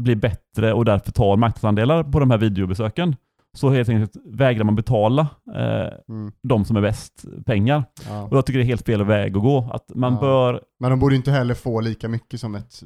blir 0.00 0.16
bättre 0.16 0.72
och 0.72 0.84
därför 0.84 1.12
tar 1.12 1.36
marknadsandelar 1.36 2.02
på 2.04 2.20
de 2.20 2.30
här 2.30 2.38
videobesöken, 2.38 3.16
så 3.56 3.70
helt 3.70 3.88
enkelt 3.88 4.16
vägrar 4.26 4.64
man 4.64 4.76
betala 4.76 5.26
eh, 5.56 5.88
Mm. 6.08 6.32
de 6.42 6.64
som 6.64 6.76
är 6.76 6.80
bäst 6.80 7.24
pengar. 7.46 7.84
Ja. 8.08 8.22
Och 8.22 8.36
jag 8.36 8.46
tycker 8.46 8.58
det 8.58 8.64
är 8.64 8.66
helt 8.66 8.86
fel 8.86 9.04
väg 9.04 9.36
att 9.36 9.42
gå. 9.42 9.70
Att 9.72 9.84
man 9.94 10.12
Ja. 10.14 10.20
bör... 10.20 10.60
Men 10.80 10.90
de 10.90 10.98
borde 11.00 11.16
inte 11.16 11.30
heller 11.30 11.54
få 11.54 11.80
lika 11.80 12.08
mycket 12.08 12.40
som 12.40 12.54
ett 12.54 12.82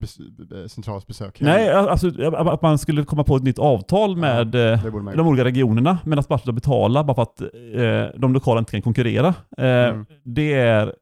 vårdcentrals 0.00 1.06
besök. 1.06 1.40
Nej, 1.40 1.70
alltså 1.70 2.08
att 2.32 2.62
man 2.62 2.78
skulle 2.78 3.04
komma 3.04 3.24
på 3.24 3.36
ett 3.36 3.42
nytt 3.42 3.58
avtal 3.58 4.16
med 4.16 4.54
eh, 4.54 4.82
borde 4.90 5.04
man 5.04 5.16
de 5.16 5.26
olika 5.26 5.44
regionerna, 5.44 5.98
men 6.04 6.18
att 6.18 6.28
bara 6.28 6.52
betala 6.52 7.04
bara 7.04 7.14
för 7.14 7.22
att 7.22 7.40
eh, 7.40 8.20
de 8.20 8.32
lokala 8.34 8.58
inte 8.58 8.70
kan 8.72 8.82
konkurrera. 8.82 9.28
Eh, 9.58 9.64
Mm. 9.90 10.06
Det 10.24 10.52
är... 10.52 10.94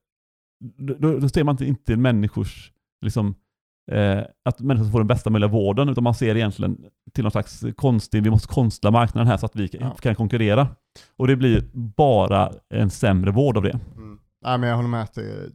Då, 0.99 1.19
då 1.19 1.29
ser 1.29 1.45
man 1.45 1.53
inte, 1.53 1.65
inte 1.67 1.97
människors... 1.97 2.73
Liksom, 3.05 3.35
eh, 3.93 4.19
att 4.45 4.61
människor 4.61 4.91
får 4.91 4.99
den 4.99 5.07
bästa 5.07 5.31
möjliga 5.31 5.49
vården, 5.51 5.89
utan 5.89 6.05
man 6.05 6.15
ser 6.15 6.37
egentligen 6.37 6.77
till 7.15 7.25
någon 7.25 7.31
slags 7.31 7.65
konstig, 7.77 8.23
vi 8.23 8.31
måste 8.31 8.49
konstla 8.49 8.91
marknaden 8.91 9.29
här 9.29 9.37
så 9.37 9.47
att 9.47 9.57
vi 9.57 9.69
kan, 9.69 9.81
Ja. 9.81 9.95
kan 9.95 10.15
konkurrera. 10.15 10.69
Och 11.17 11.27
det 11.27 11.37
blir 11.37 11.63
bara 11.97 12.53
en 12.75 12.91
sämre 12.91 13.31
vård 13.31 13.57
av 13.57 13.63
det. 13.63 13.79
Mm. 13.97 14.19
Nej, 14.45 14.59
men 14.59 14.69
jag 14.69 14.77
håller 14.77 14.89
med 14.89 15.03
att 15.03 15.15
det 15.15 15.51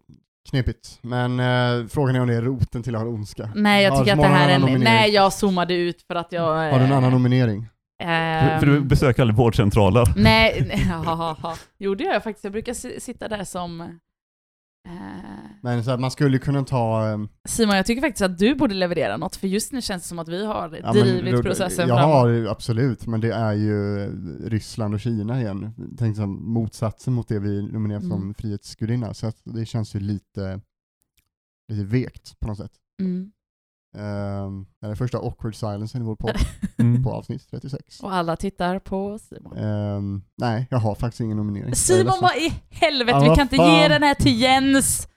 knepigt. 0.50 1.00
Men 1.02 1.40
eh, 1.40 1.88
frågan 1.88 2.16
är 2.16 2.22
om 2.22 2.28
det 2.28 2.36
är 2.36 2.42
roten 2.42 2.84
till 2.84 2.96
all 2.96 3.08
ondska. 3.08 3.50
Nej, 3.56 3.84
jag 3.84 3.98
tycker 4.00 4.14
att 4.14 4.22
det 4.22 4.28
här 4.28 4.50
är 4.50 4.54
en? 4.54 4.82
Nej, 4.82 5.12
jag 5.12 5.34
zoomade 5.34 5.74
ut 5.74 6.02
för 6.02 6.16
att 6.16 6.32
jag... 6.32 6.72
Har 6.72 6.80
du 6.80 6.86
en 6.86 6.92
annan 6.92 7.04
eh, 7.04 7.10
nominering? 7.12 7.68
För, 8.04 8.60
för 8.60 8.66
du 8.66 8.78
ehm, 8.78 8.88
besöker 8.88 9.22
aldrig 9.22 9.38
vårdcentraler. 9.38 10.14
Nej, 10.16 10.66
nej 10.68 10.78
hahaha. 10.78 11.56
jo 11.80 11.96
det 11.96 12.04
gör 12.04 12.14
jag 12.14 12.24
faktiskt. 12.24 12.44
Jag 12.44 12.54
brukar 12.54 12.74
si- 12.74 13.00
sitta 13.00 13.28
där 13.28 13.44
som... 13.44 14.00
eh, 14.88 14.94
Men 15.62 15.84
så 15.84 15.90
här, 15.92 15.98
man 15.98 16.12
skulle 16.12 16.40
kunna 16.40 16.64
ta... 16.66 17.10
eh, 17.12 17.18
Simon, 17.48 17.76
jag 17.76 17.86
tycker 17.86 18.02
faktiskt 18.02 18.22
att 18.22 18.38
du 18.38 18.56
borde 18.56 18.74
leverera 18.76 19.18
något, 19.18 19.36
för 19.36 19.48
just 19.48 19.72
nu 19.72 19.82
känns 19.82 20.04
det 20.04 20.08
som 20.10 20.20
att 20.20 20.28
vi 20.28 20.46
har 20.46 20.80
ja, 20.84 20.94
men 20.94 21.04
drivit 21.04 21.34
då- 21.36 21.42
processen 21.44 21.88
Jag 21.90 21.98
fram. 22.00 22.10
har 22.10 22.28
ju 22.28 22.50
absolut, 22.50 23.08
men 23.08 23.22
det 23.22 23.34
är 23.34 23.54
ju 23.54 24.06
Ryssland 24.50 24.94
och 24.94 25.00
Kina 25.00 25.42
igen. 25.42 25.72
Tänk 25.98 26.16
som 26.16 26.54
motsatsen 26.54 27.14
mot 27.14 27.28
det 27.28 27.40
vi 27.40 27.62
nominerar 27.62 28.00
som 28.02 28.12
Mm. 28.12 28.34
frihetsgudinna. 28.34 29.14
Så 29.14 29.28
att 29.28 29.38
det 29.44 29.66
känns 29.66 29.96
ju 29.96 30.00
lite, 30.00 30.62
lite 31.72 31.84
vekt 31.86 32.40
på 32.40 32.48
något 32.48 32.58
sätt. 32.58 32.72
Mm. 33.02 33.32
Um, 33.96 34.66
det 34.82 34.86
är 34.86 34.88
den 34.88 34.98
första 34.98 35.18
awkward 35.18 35.56
silencen 35.56 36.02
i 36.02 36.06
vår 36.06 36.16
podd 36.16 36.36
Mm. 36.78 37.04
på 37.04 37.12
avsnitt 37.12 37.48
36. 37.52 38.00
Och 38.00 38.14
alla 38.14 38.36
tittar 38.36 38.80
på 38.80 39.20
Simon. 39.20 39.58
Ehm, 39.58 40.22
nej, 40.38 40.68
jag 40.72 40.78
har 40.78 40.96
faktiskt 40.96 41.22
ingen 41.22 41.38
nominering. 41.38 41.68
Jag 41.70 41.78
Simon, 41.78 42.14
vad 42.22 42.36
i 42.36 42.54
helvete, 42.70 43.12
Ja, 43.18 43.20
vi 43.20 43.26
kan 43.36 43.40
inte 43.42 43.56
fan. 43.56 43.80
ge 43.82 43.88
den 43.88 44.04
här 44.04 44.14
till 44.14 44.42
Jens! 44.42 45.08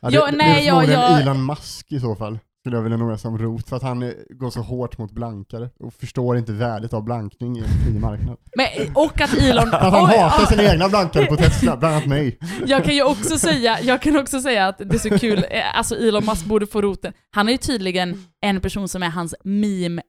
Ja, 0.00 0.08
det, 0.10 0.14
Ja, 0.16 0.26
det 0.30 0.36
nej, 0.36 0.62
är 0.62 0.66
jag- 0.66 0.88
jag- 0.88 1.20
Elon 1.20 1.46
Musk 1.46 1.92
i 1.92 2.00
så 2.00 2.16
fall. 2.16 2.38
Skulle 2.64 2.76
jag 2.76 2.82
vilja 2.82 2.98
nominera 2.98 3.18
som 3.18 3.38
rot, 3.38 3.68
för 3.68 3.76
att 3.76 3.82
han 3.82 4.12
går 4.30 4.50
så 4.50 4.60
hårt 4.60 4.98
mot 4.98 5.12
blankare 5.12 5.70
och 5.80 5.94
förstår 5.94 6.36
inte 6.36 6.52
värdet 6.52 6.94
av 6.94 7.04
blankning 7.04 7.56
i 7.58 7.60
en 7.60 7.66
fri 7.84 7.98
marknad. 7.98 8.36
Men, 8.56 8.66
och 8.94 9.20
att 9.20 9.34
Elon... 9.34 9.74
Att 9.74 9.92
han 9.92 10.06
hatar 10.06 10.46
sina 10.46 10.72
egna 10.72 10.88
blankare 10.88 11.26
på 11.26 11.36
Tesla, 11.36 11.76
bland 11.76 11.94
annat 11.94 12.06
mig. 12.06 12.38
jag 12.66 12.84
kan 12.84 12.94
ju 12.94 13.02
också 13.02 13.38
säga, 13.38 13.80
jag 13.82 14.02
kan 14.02 14.16
också 14.16 14.40
säga 14.40 14.66
att 14.66 14.78
det 14.78 14.94
är 14.94 14.98
så 14.98 15.18
kul, 15.18 15.46
eh, 15.50 15.78
alltså 15.78 15.96
Elon 15.96 16.24
Musk 16.24 16.44
borde 16.44 16.66
få 16.66 16.82
roten. 16.82 17.12
Han 17.30 17.48
är 17.48 17.52
ju 17.52 17.58
tydligen 17.58 18.26
en 18.40 18.60
person 18.60 18.88
som 18.88 19.02
är 19.02 19.10
hans 19.10 19.34
meme 19.44 20.02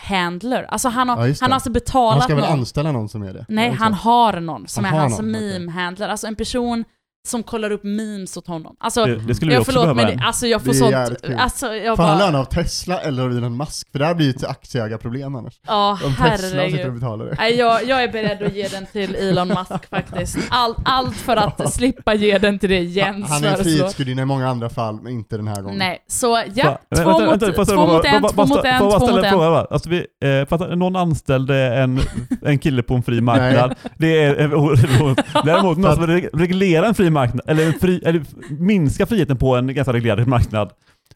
handler. 0.00 0.62
Alltså 0.62 0.88
han 0.88 1.08
har, 1.08 1.26
Ja, 1.26 1.34
han 1.40 1.50
har 1.50 1.54
alltså 1.54 1.68
Han 1.68 1.72
betalat 1.72 2.24
ska 2.24 2.34
väl 2.34 2.44
någon. 2.44 2.58
anställa 2.58 2.92
någon 2.92 3.08
som 3.08 3.22
är 3.22 3.32
det? 3.32 3.46
Nej, 3.48 3.70
han 3.70 3.94
har 3.94 4.40
någon 4.40 4.68
som 4.68 4.84
Han 4.84 4.94
är 4.94 4.98
hans 5.00 5.18
någon, 5.18 5.30
meme-handler. 5.30 6.08
Alltså 6.08 6.26
en 6.26 6.36
person 6.36 6.84
som 7.26 7.42
kollar 7.42 7.70
upp 7.70 7.84
memes 7.84 8.36
åt 8.36 8.46
honom. 8.46 8.76
Alltså, 8.80 9.04
Det, 9.04 9.16
det 9.16 9.34
skulle 9.34 9.48
vi 9.48 9.54
jag 9.54 9.60
också 9.60 9.72
förlåt 9.72 9.84
behöva 9.84 10.02
men 10.02 10.12
en. 10.12 10.18
det, 10.18 10.24
alltså 10.24 10.46
jag 10.46 10.62
får 10.64 10.72
Det 10.72 10.78
är 10.96 11.06
sånt... 11.06 11.40
Alltså 11.40 11.74
jag 11.74 11.96
Får 11.96 12.02
han 12.04 12.18
bara... 12.18 12.26
lön 12.30 12.34
av 12.40 12.44
Tesla 12.44 13.00
eller 13.00 13.22
av 13.22 13.30
Elon 13.30 13.56
Musk? 13.56 13.88
För 13.92 13.98
det 13.98 14.06
här 14.06 14.14
blir 14.14 14.26
ju 14.26 14.30
ett 14.32 14.44
aktieägarproblem 14.44 15.34
annars. 15.36 15.54
Ja, 15.66 15.98
Om 16.04 16.14
Tesla 16.14 16.36
sitter 16.36 16.58
och 16.58 16.70
herregud. 16.70 16.94
betalar 16.94 17.24
det. 17.26 17.34
Nej, 17.38 17.54
jag, 17.56 17.84
jag 17.88 18.02
är 18.02 18.08
beredd 18.12 18.42
att 18.42 18.54
ge 18.54 18.68
den 18.68 18.86
till 18.92 19.14
Elon 19.14 19.48
Musk 19.48 19.86
faktiskt. 19.90 20.38
All, 20.50 20.74
allt 20.84 21.16
för 21.16 21.36
att 21.36 21.72
slippa 21.72 22.14
ge 22.14 22.38
den 22.38 22.58
till 22.58 22.70
det 22.70 22.78
Jens 22.80 23.28
Han 23.30 23.44
är 23.44 23.48
en 23.48 23.54
föreslår. 23.56 23.72
frihetsgudinna 23.78 24.22
i 24.22 24.24
många 24.24 24.48
andra 24.48 24.68
fall, 24.68 24.98
men 25.02 25.12
inte 25.12 25.36
den 25.36 25.48
här 25.48 25.62
gången. 25.62 25.78
Nej, 25.78 25.98
så 26.08 26.42
ja, 26.54 26.64
Va- 26.64 26.78
två 27.02 27.18
vänta, 27.18 27.26
mot, 27.32 27.42
vänta, 27.42 27.64
ställa 27.64 27.80
två 27.82 27.86
bara- 27.86 27.96
mot 27.96 28.04
en, 28.04 28.22
två 28.22 28.46
mot 28.46 28.64
en, 28.64 28.78
får 28.78 28.90
jag 28.90 28.90
bara 28.90 29.00
ställa 29.00 29.18
en 29.18 29.24
en. 29.24 29.30
fråga 29.30 29.50
bara? 29.50 29.64
Alltså 29.70 29.88
vi, 29.88 29.96
eh, 29.98 30.46
för 30.48 30.54
att 30.72 30.78
någon 30.78 30.96
anställde 30.96 31.56
en, 31.56 32.00
en 32.42 32.58
kille 32.58 32.82
på 32.82 32.94
en 32.94 33.02
fri 33.02 33.20
marknad, 33.20 33.74
det 33.98 34.22
är 34.24 34.40
eh, 34.40 34.48
däremot 35.44 35.78
någon 35.78 35.94
som 35.96 36.06
reg- 36.06 36.28
reglerar 36.32 36.86
en 36.86 36.94
fri 36.94 37.10
marknad, 37.14 37.40
eller, 37.46 37.72
fri, 37.72 38.00
eller 38.04 38.22
minskar 38.58 39.06
friheten 39.06 39.36
på 39.36 39.56
en 39.56 39.74
ganska 39.74 39.92
reglerad 39.92 40.28
marknad, 40.28 40.70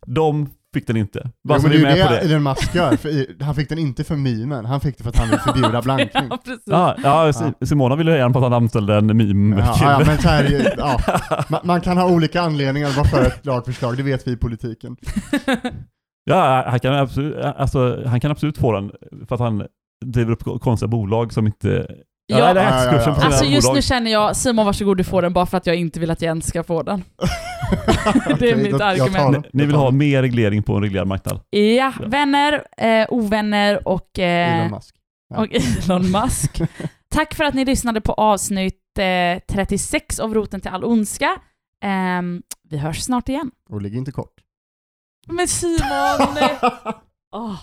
de 0.06 0.48
fick 0.74 0.86
den 0.86 0.96
inte. 0.96 1.30
Bara 1.48 1.58
Jo, 1.62 1.68
men 1.68 1.82
det 1.82 1.88
är 2.00 2.06
på 2.06 2.12
det. 2.12 2.18
Elon 2.20 2.42
Musk 2.42 2.74
gör, 2.74 2.96
för 2.96 3.42
han 3.44 3.54
fick 3.54 3.68
den 3.68 3.78
inte 3.78 4.04
för 4.04 4.16
memen, 4.16 4.64
han 4.64 4.80
fick 4.80 4.96
det 4.98 5.02
för 5.02 5.10
att 5.10 5.16
han 5.18 5.28
vill 5.30 5.38
förbjuda 5.38 5.82
blankning. 5.84 6.26
Ja, 6.30 6.38
precis. 6.44 6.62
Ja, 6.66 6.96
ja, 7.02 7.32
Si- 7.32 7.66
Simona 7.66 7.96
ville 7.96 8.16
gärna 8.16 8.32
på 8.32 8.38
att 8.38 8.44
han 8.44 8.52
anställde 8.52 8.94
en 8.96 9.08
Ja, 9.08 9.14
meme-kille. 9.14 9.90
ja, 9.90 10.02
men 10.06 10.18
så 10.18 10.28
här, 10.28 10.44
är 10.44 10.48
ju- 10.48 10.64
ja. 10.78 11.00
man, 11.48 11.60
man 11.64 11.80
kan 11.80 11.96
ha 11.98 12.10
olika 12.10 12.40
anledningar 12.40 12.88
att 12.88 12.96
vara 12.96 13.06
för 13.08 13.26
ett 13.26 13.46
lagförslag, 13.46 13.96
det 13.96 14.02
vet 14.02 14.26
vi 14.26 14.32
i 14.32 14.36
politiken. 14.36 14.96
Ja, 16.24 16.64
han 16.66 16.80
kan, 16.80 16.94
absolut, 16.94 17.36
alltså, 17.44 18.02
han 18.06 18.20
kan 18.20 18.30
absolut 18.30 18.58
få 18.58 18.72
den 18.72 18.90
för 19.28 19.34
att 19.34 19.40
han 19.40 19.66
driver 20.04 20.32
upp 20.32 20.60
konstiga 20.62 20.88
bolag 20.88 21.32
som 21.32 21.46
inte... 21.46 21.86
Ja. 22.30 22.38
Ja, 22.38 22.54
Ja, 22.94 23.16
Alltså 23.22 23.44
just 23.44 23.72
nu 23.74 23.82
känner 23.82 24.10
jag, 24.10 24.36
Simon 24.36 24.66
varsågod 24.66 24.96
du 24.96 25.04
får 25.04 25.22
den 25.22 25.32
bara 25.32 25.46
för 25.46 25.56
att 25.56 25.66
jag 25.66 25.76
inte 25.76 26.00
vill 26.00 26.10
att 26.10 26.22
Jens 26.22 26.46
ska 26.46 26.62
få 26.64 26.82
den. 26.82 27.04
Det 28.38 28.50
är 28.50 28.56
mitt 28.56 28.70
då- 28.72 28.78
jag 28.78 28.78
tar 28.78 28.86
argument. 29.04 29.32
den. 29.32 29.42
Ni, 29.42 29.48
ni 29.52 29.66
vill 29.66 29.74
ha 29.76 29.90
mer 29.90 30.22
reglering 30.22 30.62
på 30.62 30.76
en 30.76 30.82
reglerad 30.82 31.08
marknad? 31.08 31.40
Ja, 31.50 31.58
Ja. 31.60 31.92
vänner, 32.06 32.62
eh, 32.76 33.06
ovänner 33.08 33.88
och, 33.88 34.18
eh, 34.18 34.58
Elon 34.60 34.70
Musk. 34.70 34.94
Ja. 35.34 35.40
och 35.40 35.46
Elon 35.84 36.10
Musk. 36.10 36.60
Tack 37.10 37.34
för 37.34 37.44
att 37.44 37.54
ni 37.54 37.64
lyssnade 37.64 38.00
på 38.00 38.12
avsnitt 38.12 38.98
eh, 38.98 39.40
36 39.54 40.20
av 40.20 40.34
Roten 40.34 40.60
till 40.60 40.70
all 40.70 40.84
ondska. 40.84 41.38
Ehm, 41.84 42.42
vi 42.70 42.78
hörs 42.78 43.00
snart 43.02 43.28
igen. 43.28 43.50
Och 43.70 43.82
ligg 43.82 43.94
inte 43.96 44.12
kort. 44.12 44.34
Men 45.28 45.48
Simon! 45.48 45.78
Åh. 47.36 47.54